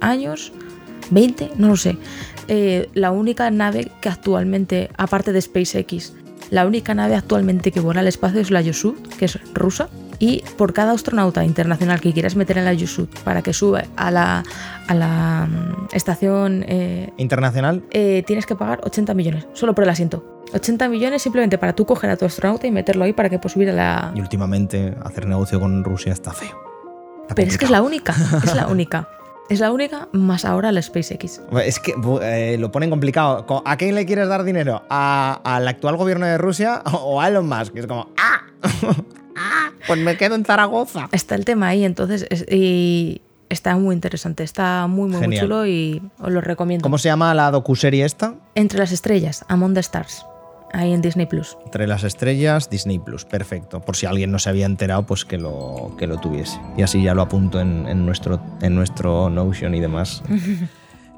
años, 0.00 0.52
20, 1.10 1.52
no 1.56 1.68
lo 1.68 1.76
sé. 1.76 1.96
Eh, 2.48 2.88
la 2.94 3.12
única 3.12 3.50
nave 3.50 3.90
que 4.00 4.08
actualmente, 4.08 4.90
aparte 4.96 5.32
de 5.32 5.40
SpaceX, 5.40 6.14
la 6.50 6.66
única 6.66 6.94
nave 6.94 7.14
actualmente 7.14 7.70
que 7.70 7.80
vuela 7.80 8.00
al 8.00 8.08
espacio 8.08 8.40
es 8.40 8.50
la 8.50 8.60
Yosud, 8.60 8.94
que 9.18 9.26
es 9.26 9.38
rusa. 9.54 9.88
Y 10.20 10.44
por 10.58 10.72
cada 10.74 10.92
astronauta 10.92 11.44
internacional 11.44 11.98
que 12.00 12.12
quieras 12.12 12.36
meter 12.36 12.58
en 12.58 12.66
la 12.66 12.74
Yosud 12.74 13.08
para 13.24 13.40
que 13.42 13.52
sube 13.52 13.86
a 13.96 14.10
la, 14.10 14.44
a 14.86 14.94
la 14.94 15.48
mm, 15.50 15.88
estación 15.96 16.62
eh, 16.68 17.10
Internacional. 17.16 17.82
eh, 17.90 18.22
tienes 18.26 18.44
que 18.46 18.54
pagar 18.54 18.80
80 18.84 19.14
millones, 19.14 19.46
solo 19.54 19.74
por 19.74 19.82
el 19.84 19.90
asiento. 19.90 20.22
80 20.52 20.88
millones 20.90 21.22
simplemente 21.22 21.56
para 21.58 21.72
tú 21.74 21.86
coger 21.86 22.10
a 22.10 22.16
tu 22.16 22.26
astronauta 22.26 22.66
y 22.66 22.70
meterlo 22.70 23.04
ahí 23.04 23.12
para 23.14 23.30
que 23.30 23.38
pueda 23.38 23.52
subir 23.54 23.70
a 23.70 23.72
la, 23.72 24.12
Y 24.14 24.20
últimamente 24.20 24.94
hacer 25.04 25.26
negocio 25.26 25.58
con 25.58 25.82
Rusia 25.84 26.12
está 26.12 26.32
feo. 26.32 26.56
Está 27.22 27.34
Pero 27.34 27.48
es 27.48 27.56
que 27.56 27.64
es 27.64 27.70
la 27.70 27.80
única, 27.82 28.14
es 28.44 28.54
la 28.54 28.66
única. 28.66 29.08
Es 29.48 29.58
la 29.58 29.72
única, 29.72 30.06
más 30.12 30.44
ahora 30.44 30.70
la 30.70 30.80
SpaceX. 30.82 31.40
Es 31.64 31.80
que 31.80 31.94
eh, 32.22 32.56
lo 32.60 32.70
ponen 32.70 32.88
complicado. 32.90 33.46
Co- 33.46 33.62
¿A 33.64 33.76
quién 33.76 33.94
le 33.96 34.06
quieres 34.06 34.28
dar 34.28 34.44
dinero? 34.44 34.82
¿A- 34.90 35.40
¿Al 35.44 35.66
actual 35.66 35.96
gobierno 35.96 36.26
de 36.26 36.36
Rusia 36.38 36.82
o 36.92 37.20
a 37.20 37.26
Elon 37.28 37.48
Musk? 37.48 37.74
Es 37.76 37.86
como, 37.86 38.10
¡ah! 38.18 38.42
¡Ah! 39.40 39.70
Pues 39.86 39.98
me 39.98 40.16
quedo 40.16 40.34
en 40.34 40.44
Zaragoza. 40.44 41.08
Está 41.10 41.34
el 41.34 41.44
tema 41.46 41.68
ahí, 41.68 41.84
entonces, 41.84 42.26
es- 42.30 42.44
y 42.50 43.22
está 43.48 43.76
muy 43.76 43.94
interesante, 43.94 44.44
está 44.44 44.86
muy, 44.86 45.08
muy, 45.08 45.38
chulo 45.38 45.66
y 45.66 46.02
os 46.20 46.30
lo 46.30 46.40
recomiendo. 46.40 46.82
¿Cómo 46.82 46.98
se 46.98 47.08
llama 47.08 47.32
la 47.34 47.50
docuserie 47.50 48.04
esta? 48.04 48.34
Entre 48.54 48.78
las 48.78 48.92
estrellas, 48.92 49.44
Among 49.48 49.72
the 49.74 49.80
Stars, 49.80 50.24
ahí 50.72 50.92
en 50.92 51.00
Disney 51.00 51.26
Plus. 51.26 51.56
Entre 51.64 51.86
las 51.88 52.04
estrellas, 52.04 52.68
Disney 52.70 52.98
Plus. 52.98 53.24
Perfecto. 53.24 53.80
Por 53.80 53.96
si 53.96 54.06
alguien 54.06 54.30
no 54.30 54.38
se 54.38 54.50
había 54.50 54.66
enterado, 54.66 55.06
pues 55.06 55.24
que 55.24 55.38
lo, 55.38 55.96
que 55.98 56.06
lo 56.06 56.18
tuviese. 56.18 56.60
Y 56.76 56.82
así 56.82 57.02
ya 57.02 57.14
lo 57.14 57.22
apunto 57.22 57.58
en, 57.58 57.88
en 57.88 58.04
nuestro, 58.06 58.40
en 58.60 58.74
nuestro 58.76 59.30
Notion 59.30 59.74
y 59.74 59.80
demás. 59.80 60.22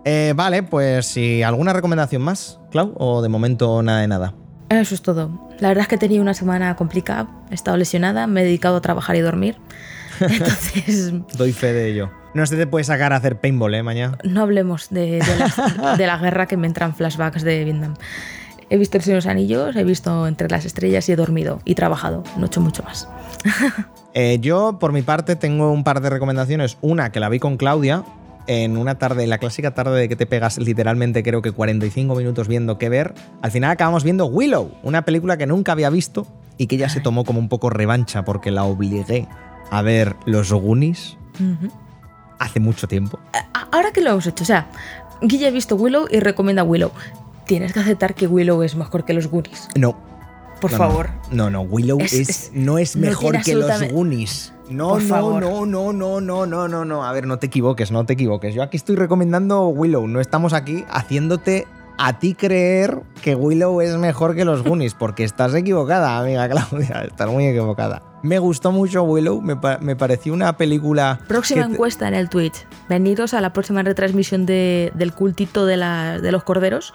Eh, 0.04 0.32
vale, 0.34 0.64
pues 0.64 1.06
si 1.06 1.44
alguna 1.44 1.72
recomendación 1.72 2.22
más, 2.22 2.58
Clau, 2.72 2.92
o 2.98 3.22
de 3.22 3.28
momento 3.28 3.84
nada 3.84 4.00
de 4.00 4.08
nada. 4.08 4.34
Eso 4.80 4.94
es 4.94 5.02
todo. 5.02 5.30
La 5.60 5.68
verdad 5.68 5.82
es 5.82 5.88
que 5.88 5.94
he 5.96 5.98
tenido 5.98 6.22
una 6.22 6.34
semana 6.34 6.74
complicada, 6.76 7.28
he 7.50 7.54
estado 7.54 7.76
lesionada, 7.76 8.26
me 8.26 8.42
he 8.42 8.44
dedicado 8.44 8.76
a 8.76 8.80
trabajar 8.80 9.16
y 9.16 9.20
dormir. 9.20 9.56
Entonces, 10.20 11.12
Doy 11.36 11.52
fe 11.52 11.72
de 11.72 11.88
ello. 11.90 12.10
No 12.34 12.46
se 12.46 12.56
te 12.56 12.66
puede 12.66 12.84
sacar 12.84 13.12
a 13.12 13.16
hacer 13.16 13.38
paintball, 13.40 13.74
¿eh, 13.74 13.82
mañana? 13.82 14.16
no 14.24 14.42
hablemos 14.42 14.88
de, 14.90 15.20
de 15.20 15.36
la, 15.36 15.96
de 15.96 16.06
la 16.06 16.16
guerra 16.18 16.46
que 16.46 16.56
me 16.56 16.66
entran 16.66 16.94
flashbacks 16.94 17.42
de 17.42 17.64
Vietnam. 17.64 17.94
He 18.70 18.78
visto 18.78 18.96
el 18.96 19.02
Señor 19.02 19.16
de 19.16 19.26
los 19.26 19.30
Anillos, 19.30 19.76
he 19.76 19.84
visto 19.84 20.26
Entre 20.26 20.48
las 20.48 20.64
Estrellas 20.64 21.06
y 21.08 21.12
he 21.12 21.16
dormido 21.16 21.60
y 21.66 21.74
trabajado, 21.74 22.22
no 22.38 22.44
he 22.44 22.46
hecho 22.46 22.60
mucho 22.60 22.82
más. 22.82 23.08
Eh, 24.14 24.36
yo, 24.42 24.78
por 24.78 24.92
mi 24.92 25.00
parte, 25.00 25.36
tengo 25.36 25.72
un 25.72 25.84
par 25.84 26.02
de 26.02 26.10
recomendaciones. 26.10 26.76
Una 26.82 27.10
que 27.12 27.18
la 27.18 27.30
vi 27.30 27.38
con 27.38 27.56
Claudia 27.56 28.04
en 28.46 28.76
una 28.76 28.98
tarde, 28.98 29.26
la 29.26 29.38
clásica 29.38 29.72
tarde 29.74 29.98
de 30.00 30.08
que 30.08 30.16
te 30.16 30.26
pegas 30.26 30.58
literalmente, 30.58 31.22
creo 31.22 31.42
que 31.42 31.52
45 31.52 32.14
minutos 32.14 32.48
viendo 32.48 32.78
qué 32.78 32.88
ver. 32.88 33.14
Al 33.42 33.50
final 33.50 33.70
acabamos 33.70 34.04
viendo 34.04 34.26
Willow, 34.26 34.72
una 34.82 35.04
película 35.04 35.36
que 35.36 35.46
nunca 35.46 35.72
había 35.72 35.90
visto 35.90 36.26
y 36.58 36.66
que 36.66 36.76
ya 36.76 36.88
se 36.88 37.00
tomó 37.00 37.24
como 37.24 37.38
un 37.38 37.48
poco 37.48 37.70
revancha 37.70 38.24
porque 38.24 38.50
la 38.50 38.64
obligué 38.64 39.26
a 39.70 39.82
ver 39.82 40.16
Los 40.26 40.52
Goonies 40.52 41.16
hace 42.38 42.60
mucho 42.60 42.88
tiempo. 42.88 43.18
A- 43.32 43.68
Ahora 43.72 43.90
que 43.92 44.00
lo 44.00 44.10
hemos 44.10 44.26
hecho, 44.26 44.42
o 44.44 44.46
sea, 44.46 44.66
Guille 45.22 45.46
ha 45.46 45.50
visto 45.50 45.76
Willow 45.76 46.06
y 46.10 46.20
recomienda 46.20 46.62
Willow. 46.64 46.90
Tienes 47.46 47.72
que 47.72 47.80
aceptar 47.80 48.14
que 48.14 48.26
Willow 48.26 48.62
es 48.62 48.74
mejor 48.76 49.04
que 49.04 49.14
los 49.14 49.28
Goonies. 49.28 49.68
No. 49.76 49.96
Por 50.60 50.70
no, 50.72 50.78
favor. 50.78 51.10
No, 51.32 51.50
no, 51.50 51.62
Willow 51.62 51.98
Es- 52.00 52.50
no 52.54 52.78
es 52.78 52.96
mejor 52.96 53.40
que 53.42 53.54
los 53.54 53.90
Goonies. 53.90 54.52
No, 54.72 54.90
Por 54.90 55.02
no, 55.02 55.08
favor. 55.08 55.42
no, 55.42 55.66
no, 55.66 55.92
no, 55.92 56.20
no, 56.20 56.46
no, 56.46 56.68
no, 56.68 56.84
no. 56.84 57.04
A 57.04 57.12
ver, 57.12 57.26
no 57.26 57.38
te 57.38 57.46
equivoques, 57.46 57.90
no 57.92 58.04
te 58.06 58.14
equivoques. 58.14 58.54
Yo 58.54 58.62
aquí 58.62 58.76
estoy 58.76 58.96
recomendando 58.96 59.68
Willow. 59.68 60.06
No 60.08 60.20
estamos 60.20 60.52
aquí 60.52 60.84
haciéndote 60.90 61.66
a 61.98 62.18
ti 62.18 62.34
creer 62.34 63.00
que 63.22 63.34
Willow 63.34 63.80
es 63.80 63.96
mejor 63.96 64.34
que 64.34 64.44
los 64.44 64.62
Goonies, 64.64 64.94
porque 64.94 65.24
estás 65.24 65.54
equivocada, 65.54 66.18
amiga 66.18 66.48
Claudia, 66.48 67.02
estás 67.06 67.28
muy 67.28 67.46
equivocada. 67.46 68.02
Me 68.22 68.38
gustó 68.38 68.72
mucho 68.72 69.02
Willow, 69.02 69.40
me, 69.40 69.56
pa- 69.56 69.78
me 69.80 69.94
pareció 69.96 70.32
una 70.32 70.56
película... 70.56 71.18
Próxima 71.28 71.66
te- 71.66 71.72
encuesta 71.72 72.08
en 72.08 72.14
el 72.14 72.28
Twitch. 72.28 72.66
Venidos 72.88 73.34
a 73.34 73.40
la 73.40 73.52
próxima 73.52 73.82
retransmisión 73.82 74.46
de- 74.46 74.90
del 74.94 75.12
cultito 75.12 75.66
de, 75.66 75.76
la- 75.76 76.18
de 76.18 76.32
los 76.32 76.42
corderos 76.44 76.94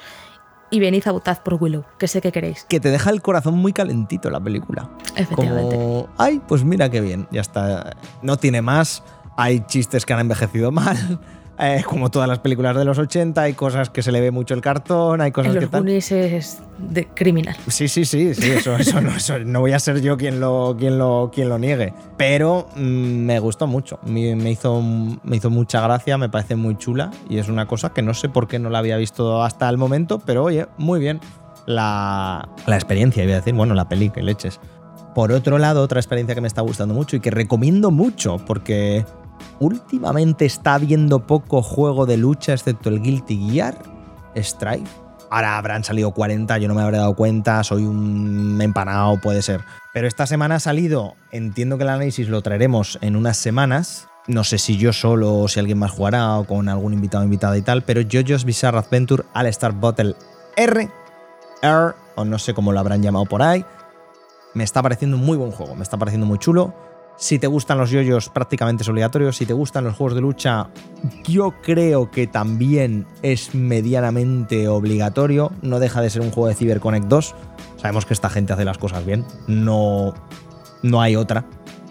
y 0.70 0.80
venid 0.80 1.08
a 1.08 1.12
votar 1.12 1.44
por 1.44 1.56
Willow, 1.56 1.84
que 1.98 2.08
sé 2.08 2.22
que 2.22 2.32
queréis. 2.32 2.66
que 2.68 2.80
te 2.80 2.90
deja 2.90 3.10
el 3.10 3.22
corazón 3.22 3.56
muy 3.56 3.74
calentito 3.74 4.30
la 4.30 4.40
película. 4.40 4.90
Efectivamente. 5.16 5.76
Como, 5.76 6.08
ay, 6.18 6.42
pues 6.48 6.64
mira 6.64 6.90
qué 6.90 7.02
bien, 7.02 7.28
ya 7.32 7.42
está. 7.42 7.96
No 8.22 8.38
tiene 8.38 8.62
más, 8.62 9.04
hay 9.38 9.62
chistes 9.68 10.06
que 10.06 10.14
han 10.14 10.20
envejecido 10.20 10.72
mal, 10.74 11.20
eh, 11.60 11.82
como 11.86 12.12
todas 12.12 12.28
las 12.30 12.40
películas 12.40 12.76
de 12.76 12.86
los 12.86 13.00
80, 13.00 13.42
hay 13.42 13.54
cosas 13.54 13.90
que 13.90 14.04
se 14.04 14.12
le 14.12 14.22
ve 14.22 14.30
mucho 14.30 14.54
el 14.54 14.62
cartón, 14.62 15.22
hay 15.22 15.32
cosas 15.32 15.54
En 15.54 15.60
que 15.60 15.62
los 15.62 15.72
tal. 15.72 15.88
Es 15.90 16.62
de 16.78 17.08
criminal. 17.08 17.56
Sí, 17.68 17.88
sí, 17.88 18.06
sí, 18.06 18.36
sí, 18.36 18.52
eso, 18.52 18.76
eso, 18.78 19.02
no, 19.02 19.16
eso 19.16 19.40
no 19.40 19.62
voy 19.62 19.72
a 19.74 19.80
ser 19.80 20.02
yo 20.02 20.18
quien 20.18 20.40
lo, 20.40 20.76
quien 20.78 21.00
lo, 21.00 21.32
quien 21.34 21.50
lo 21.50 21.58
niegue. 21.58 21.94
Pero 22.16 22.68
mm, 22.76 22.80
me 22.80 23.40
gustó 23.40 23.66
mucho, 23.66 24.00
me, 24.04 24.36
me 24.36 24.52
hizo, 24.52 24.82
me 24.82 25.38
hizo 25.38 25.50
mucha 25.50 25.82
gracia, 25.82 26.18
me 26.18 26.30
parece 26.30 26.56
muy 26.56 26.78
chula 26.78 27.10
y 27.28 27.40
es 27.40 27.50
una 27.50 27.68
cosa 27.68 27.92
que 27.92 28.04
no 28.04 28.14
sé 28.14 28.30
por 28.30 28.48
qué 28.48 28.60
no 28.60 28.70
la 28.70 28.80
había 28.80 28.98
visto 28.98 29.44
hasta 29.44 29.68
el 29.68 29.78
momento, 29.78 30.20
pero 30.20 30.44
oye, 30.44 30.68
muy 30.78 31.00
bien. 31.00 31.20
La, 31.66 32.48
la 32.66 32.76
experiencia, 32.76 33.24
iba 33.24 33.34
a 33.34 33.38
decir, 33.38 33.54
bueno, 33.54 33.74
la 33.74 33.90
peli, 33.90 34.10
que 34.10 34.22
leches. 34.22 34.62
Por 35.14 35.34
otro 35.34 35.58
lado, 35.58 35.82
otra 35.82 36.00
experiencia 36.00 36.34
que 36.34 36.40
me 36.40 36.48
está 36.48 36.62
gustando 36.62 36.94
mucho 36.94 37.16
y 37.18 37.20
que 37.20 37.32
recomiendo 37.32 37.92
mucho 37.92 38.38
porque 38.38 39.04
últimamente 39.60 40.46
está 40.46 40.78
viendo 40.78 41.26
poco 41.26 41.62
juego 41.62 42.06
de 42.06 42.18
lucha 42.18 42.54
excepto 42.54 42.90
el 42.90 43.02
Guilty 43.02 43.52
Gear, 43.52 43.78
Strife. 44.36 44.88
Ahora 45.30 45.58
habrán 45.58 45.84
salido 45.84 46.12
40, 46.12 46.58
yo 46.58 46.68
no 46.68 46.74
me 46.74 46.82
habré 46.82 46.98
dado 46.98 47.16
cuenta, 47.16 47.64
soy 47.64 47.84
un 47.84 48.60
empanado, 48.62 49.20
puede 49.20 49.42
ser. 49.42 49.62
Pero 49.94 50.08
esta 50.08 50.26
semana 50.26 50.56
ha 50.56 50.60
salido, 50.60 51.16
entiendo 51.32 51.78
que 51.78 51.84
el 51.84 51.90
análisis 51.90 52.30
lo 52.30 52.42
traeremos 52.42 52.98
en 53.02 53.16
unas 53.16 53.36
semanas. 53.36 54.08
No 54.28 54.44
sé 54.44 54.58
si 54.58 54.78
yo 54.78 54.94
solo 54.94 55.36
o 55.36 55.48
si 55.48 55.60
alguien 55.60 55.80
más 55.80 55.92
jugará 55.92 56.38
o 56.38 56.46
con 56.46 56.70
algún 56.70 56.94
invitado 56.94 57.24
o 57.24 57.26
invitada 57.26 57.58
y 57.58 57.62
tal, 57.62 57.84
pero 57.84 58.02
JoJo's 58.02 58.46
Bizarre 58.46 58.78
Adventure 58.78 59.24
All 59.34 59.48
Star 59.48 59.74
Battle 59.74 60.16
R, 60.56 60.90
R, 61.62 61.94
o 62.16 62.26
no 62.26 62.40
sé 62.40 62.54
cómo 62.54 62.72
lo 62.72 62.80
habrán 62.80 63.02
llamado 63.02 63.26
por 63.26 63.42
ahí, 63.42 63.66
me 64.54 64.64
está 64.64 64.82
pareciendo 64.82 65.18
un 65.18 65.26
muy 65.26 65.38
buen 65.38 65.52
juego, 65.52 65.76
me 65.76 65.84
está 65.84 65.98
pareciendo 65.98 66.26
muy 66.26 66.40
chulo. 66.40 66.74
Si 67.20 67.40
te 67.40 67.48
gustan 67.48 67.80
los 67.80 67.90
yoyos, 67.90 68.30
prácticamente 68.30 68.84
es 68.84 68.90
obligatorio. 68.90 69.32
Si 69.32 69.48
te 69.48 69.54
gustan 69.54 69.84
los 69.84 69.96
juegos 69.96 70.14
de 70.14 70.22
lucha, 70.22 70.68
yo 71.24 71.56
creo 71.64 72.12
que 72.12 72.28
también 72.28 73.08
es 73.24 73.56
medianamente 73.56 74.68
obligatorio. 74.68 75.52
No 75.64 75.80
deja 75.80 76.02
de 76.02 76.12
ser 76.12 76.22
un 76.22 76.30
juego 76.30 76.48
de 76.48 76.54
CyberConnect 76.54 77.08
2. 77.08 77.36
Sabemos 77.78 78.06
que 78.06 78.14
esta 78.14 78.30
gente 78.30 78.54
hace 78.54 78.66
las 78.66 78.78
cosas 78.78 79.04
bien. 79.04 79.26
No, 79.48 80.14
no 80.84 81.02
hay 81.02 81.16
otra. 81.16 81.46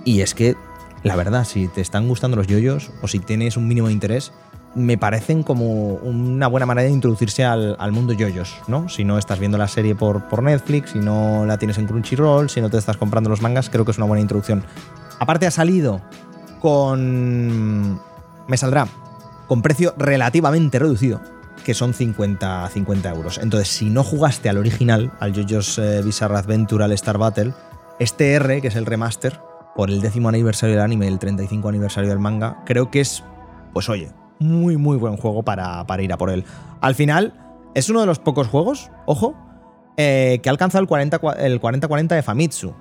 Y 0.05 0.21
es 0.21 0.33
que, 0.33 0.55
la 1.03 1.17
verdad, 1.17 1.45
si 1.45 1.67
te 1.67 1.81
están 1.81 2.07
gustando 2.07 2.37
los 2.37 2.47
yoyos 2.47 2.93
o 3.03 3.09
si 3.09 3.19
tienes 3.19 3.57
un 3.57 3.67
mínimo 3.67 3.89
de 3.89 3.95
interés, 3.95 4.33
me 4.77 4.97
parecen 4.97 5.43
como 5.43 5.95
una 5.95 6.47
buena 6.47 6.67
manera 6.67 6.87
de 6.87 6.95
introducirse 6.95 7.45
al, 7.45 7.75
al 7.81 7.91
mundo 7.91 8.13
yoyos, 8.13 8.55
¿no? 8.69 8.89
Si 8.89 9.05
no 9.05 9.19
estás 9.19 9.41
viendo 9.41 9.59
la 9.59 9.67
serie 9.67 9.97
por, 9.97 10.29
por 10.29 10.43
Netflix, 10.45 10.91
si 10.91 11.01
no 11.01 11.45
la 11.47 11.59
tienes 11.59 11.79
en 11.79 11.87
Crunchyroll, 11.87 12.49
si 12.49 12.61
no 12.61 12.71
te 12.71 12.77
estás 12.77 12.97
comprando 12.97 13.29
los 13.29 13.41
mangas, 13.41 13.71
creo 13.71 13.85
que 13.85 13.91
es 13.91 13.97
una 13.97 14.07
buena 14.07 14.21
introducción. 14.21 14.63
Aparte 15.19 15.47
ha 15.47 15.51
salido 15.51 16.01
con... 16.61 18.01
Me 18.49 18.57
saldrá 18.57 18.87
con 19.49 19.63
precio 19.63 19.95
relativamente 19.97 20.79
reducido, 20.79 21.21
que 21.65 21.73
son 21.75 21.95
50, 21.95 22.69
50 22.69 23.11
euros. 23.11 23.39
Entonces, 23.39 23.69
si 23.69 23.91
no 23.91 24.03
jugaste 24.03 24.49
al 24.49 24.59
original, 24.59 25.13
al 25.21 25.33
JoJo's 25.33 25.79
eh, 25.79 26.03
Bizarre 26.05 26.37
Adventure 26.39 26.85
All 26.85 26.93
Star 26.93 27.19
Battle, 27.19 27.55
este 27.99 28.33
R, 28.35 28.61
que 28.61 28.69
es 28.69 28.77
el 28.77 28.87
remaster, 28.87 29.41
por 29.77 29.91
el 29.91 30.01
décimo 30.01 30.29
aniversario 30.29 30.75
del 30.75 30.85
anime 30.85 31.07
y 31.07 31.09
el 31.09 31.19
35 31.19 31.69
aniversario 31.69 32.11
del 32.11 32.19
manga, 32.19 32.63
creo 32.67 32.91
que 32.91 33.01
es, 33.01 33.23
pues 33.73 33.89
oye, 33.89 34.11
muy, 34.39 34.77
muy 34.77 34.97
buen 34.97 35.17
juego 35.17 35.43
para, 35.45 35.87
para 35.87 36.03
ir 36.03 36.13
a 36.13 36.17
por 36.19 36.31
él. 36.31 36.45
Al 36.81 36.95
final, 36.95 37.35
es 37.75 37.89
uno 37.89 38.01
de 38.01 38.07
los 38.07 38.19
pocos 38.19 38.49
juegos, 38.49 38.91
ojo, 39.07 39.35
eh, 39.97 40.41
que 40.43 40.49
ha 40.49 40.53
alcanzado 40.53 40.83
el 40.83 40.89
40 40.89 41.21
cua- 41.21 41.37
el 41.39 41.61
40-40 41.61 42.09
de 42.09 42.23
Famitsu. 42.23 42.75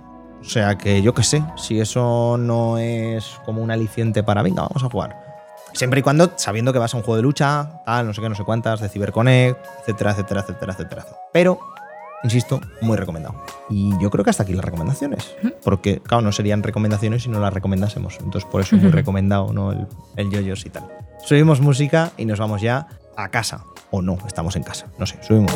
O 0.45 0.49
sea 0.49 0.77
que 0.77 1.01
yo 1.01 1.13
qué 1.13 1.23
sé, 1.23 1.43
si 1.57 1.79
eso 1.79 2.37
no 2.37 2.77
es 2.77 3.39
como 3.45 3.61
un 3.61 3.71
aliciente 3.71 4.23
para, 4.23 4.43
venga, 4.43 4.61
vamos 4.61 4.83
a 4.83 4.89
jugar. 4.89 5.25
Siempre 5.73 5.99
y 5.99 6.03
cuando 6.03 6.31
sabiendo 6.35 6.71
que 6.71 6.79
vas 6.79 6.93
a 6.93 6.97
un 6.97 7.03
juego 7.03 7.17
de 7.17 7.23
lucha, 7.23 7.81
tal, 7.85 8.07
no 8.07 8.13
sé 8.13 8.21
qué, 8.21 8.29
no 8.29 8.35
sé 8.35 8.43
cuántas, 8.43 8.79
de 8.79 8.87
CyberConnect, 8.87 9.59
etcétera, 9.81 10.11
etcétera, 10.11 10.41
etcétera, 10.41 10.73
etcétera. 10.73 11.05
Pero, 11.33 11.59
insisto, 12.23 12.61
muy 12.81 12.95
recomendado. 12.95 13.43
Y 13.69 13.91
yo 13.99 14.09
creo 14.09 14.23
que 14.23 14.29
hasta 14.29 14.43
aquí 14.43 14.53
las 14.53 14.63
recomendaciones. 14.63 15.35
Porque, 15.63 15.99
claro, 15.99 16.21
no 16.21 16.31
serían 16.31 16.63
recomendaciones 16.63 17.23
si 17.23 17.29
no 17.29 17.39
las 17.39 17.53
recomendásemos. 17.53 18.17
Entonces, 18.19 18.49
por 18.49 18.61
eso 18.61 18.77
muy 18.77 18.91
recomendado, 18.91 19.51
¿no? 19.51 19.71
El, 19.73 19.87
el 20.15 20.29
yoyos 20.29 20.65
y 20.65 20.69
tal. 20.69 20.83
Subimos 21.25 21.59
música 21.59 22.11
y 22.17 22.25
nos 22.25 22.39
vamos 22.39 22.61
ya 22.61 22.87
a 23.17 23.29
casa. 23.29 23.65
O 23.91 24.01
no, 24.01 24.17
estamos 24.27 24.55
en 24.55 24.63
casa. 24.63 24.85
No 24.97 25.05
sé, 25.05 25.17
subimos. 25.23 25.53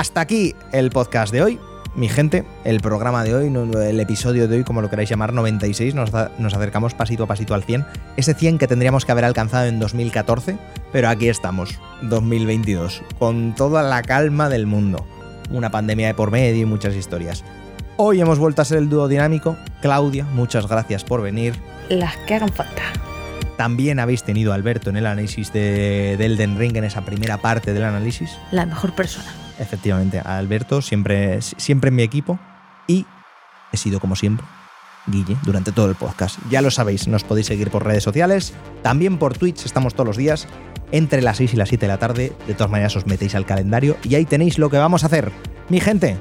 Hasta 0.00 0.22
aquí 0.22 0.54
el 0.72 0.88
podcast 0.88 1.30
de 1.30 1.42
hoy. 1.42 1.60
Mi 1.94 2.08
gente, 2.08 2.46
el 2.64 2.80
programa 2.80 3.22
de 3.22 3.34
hoy, 3.34 3.48
el 3.86 4.00
episodio 4.00 4.48
de 4.48 4.56
hoy, 4.56 4.64
como 4.64 4.80
lo 4.80 4.88
queráis 4.88 5.10
llamar, 5.10 5.34
96, 5.34 5.94
nos, 5.94 6.10
da- 6.10 6.30
nos 6.38 6.54
acercamos 6.54 6.94
pasito 6.94 7.24
a 7.24 7.26
pasito 7.26 7.52
al 7.52 7.64
100. 7.64 7.84
Ese 8.16 8.32
100 8.32 8.56
que 8.56 8.66
tendríamos 8.66 9.04
que 9.04 9.12
haber 9.12 9.26
alcanzado 9.26 9.66
en 9.66 9.78
2014, 9.78 10.56
pero 10.90 11.10
aquí 11.10 11.28
estamos, 11.28 11.78
2022, 12.00 13.02
con 13.18 13.54
toda 13.54 13.82
la 13.82 14.00
calma 14.00 14.48
del 14.48 14.66
mundo. 14.66 15.04
Una 15.50 15.68
pandemia 15.70 16.06
de 16.06 16.14
por 16.14 16.30
medio 16.30 16.62
y 16.62 16.64
muchas 16.64 16.94
historias. 16.94 17.44
Hoy 17.98 18.22
hemos 18.22 18.38
vuelto 18.38 18.62
a 18.62 18.64
ser 18.64 18.78
el 18.78 18.88
dúo 18.88 19.06
dinámico. 19.06 19.58
Claudia, 19.82 20.24
muchas 20.24 20.66
gracias 20.66 21.04
por 21.04 21.20
venir. 21.20 21.56
Las 21.90 22.16
que 22.26 22.36
hagan 22.36 22.48
falta. 22.48 22.80
También 23.58 24.00
habéis 24.00 24.22
tenido 24.22 24.52
a 24.52 24.54
Alberto 24.54 24.88
en 24.88 24.96
el 24.96 25.04
análisis 25.04 25.52
de, 25.52 26.16
de 26.16 26.24
Elden 26.24 26.56
Ring, 26.58 26.74
en 26.78 26.84
esa 26.84 27.02
primera 27.02 27.36
parte 27.36 27.74
del 27.74 27.84
análisis. 27.84 28.30
La 28.50 28.64
mejor 28.64 28.94
persona. 28.94 29.30
Efectivamente, 29.60 30.18
a 30.18 30.38
Alberto, 30.38 30.82
siempre, 30.82 31.40
siempre 31.42 31.88
en 31.88 31.94
mi 31.96 32.02
equipo. 32.02 32.38
Y 32.88 33.06
he 33.72 33.76
sido, 33.76 34.00
como 34.00 34.16
siempre, 34.16 34.44
Guille, 35.06 35.36
durante 35.44 35.70
todo 35.70 35.88
el 35.88 35.94
podcast. 35.94 36.38
Ya 36.50 36.62
lo 36.62 36.70
sabéis, 36.72 37.06
nos 37.06 37.22
podéis 37.22 37.46
seguir 37.46 37.70
por 37.70 37.84
redes 37.84 38.02
sociales, 38.02 38.52
también 38.82 39.18
por 39.18 39.36
Twitch, 39.36 39.64
estamos 39.64 39.94
todos 39.94 40.06
los 40.08 40.16
días, 40.16 40.48
entre 40.92 41.22
las 41.22 41.36
6 41.36 41.54
y 41.54 41.56
las 41.56 41.68
7 41.68 41.86
de 41.86 41.88
la 41.92 41.98
tarde. 41.98 42.32
De 42.48 42.54
todas 42.54 42.70
maneras, 42.70 42.96
os 42.96 43.06
metéis 43.06 43.34
al 43.36 43.46
calendario 43.46 43.96
y 44.02 44.14
ahí 44.16 44.24
tenéis 44.24 44.58
lo 44.58 44.70
que 44.70 44.78
vamos 44.78 45.04
a 45.04 45.06
hacer. 45.06 45.30
Mi 45.68 45.78
gente, 45.78 46.16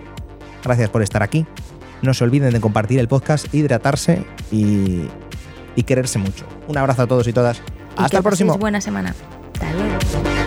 gracias 0.63 0.89
por 0.89 1.01
estar 1.01 1.23
aquí. 1.23 1.45
No 2.01 2.13
se 2.13 2.23
olviden 2.23 2.53
de 2.53 2.61
compartir 2.61 2.99
el 2.99 3.07
podcast, 3.07 3.53
hidratarse 3.53 4.25
y, 4.51 5.07
y 5.75 5.83
quererse 5.83 6.19
mucho. 6.19 6.45
Un 6.67 6.77
abrazo 6.77 7.01
a 7.03 7.07
todos 7.07 7.27
y 7.27 7.33
todas. 7.33 7.57
Y 7.57 7.61
Hasta 7.97 8.09
que 8.09 8.17
el 8.17 8.23
próximo. 8.23 8.57
buena 8.57 8.79
semana. 8.79 9.15
Hasta 9.53 9.73
luego. 9.73 10.38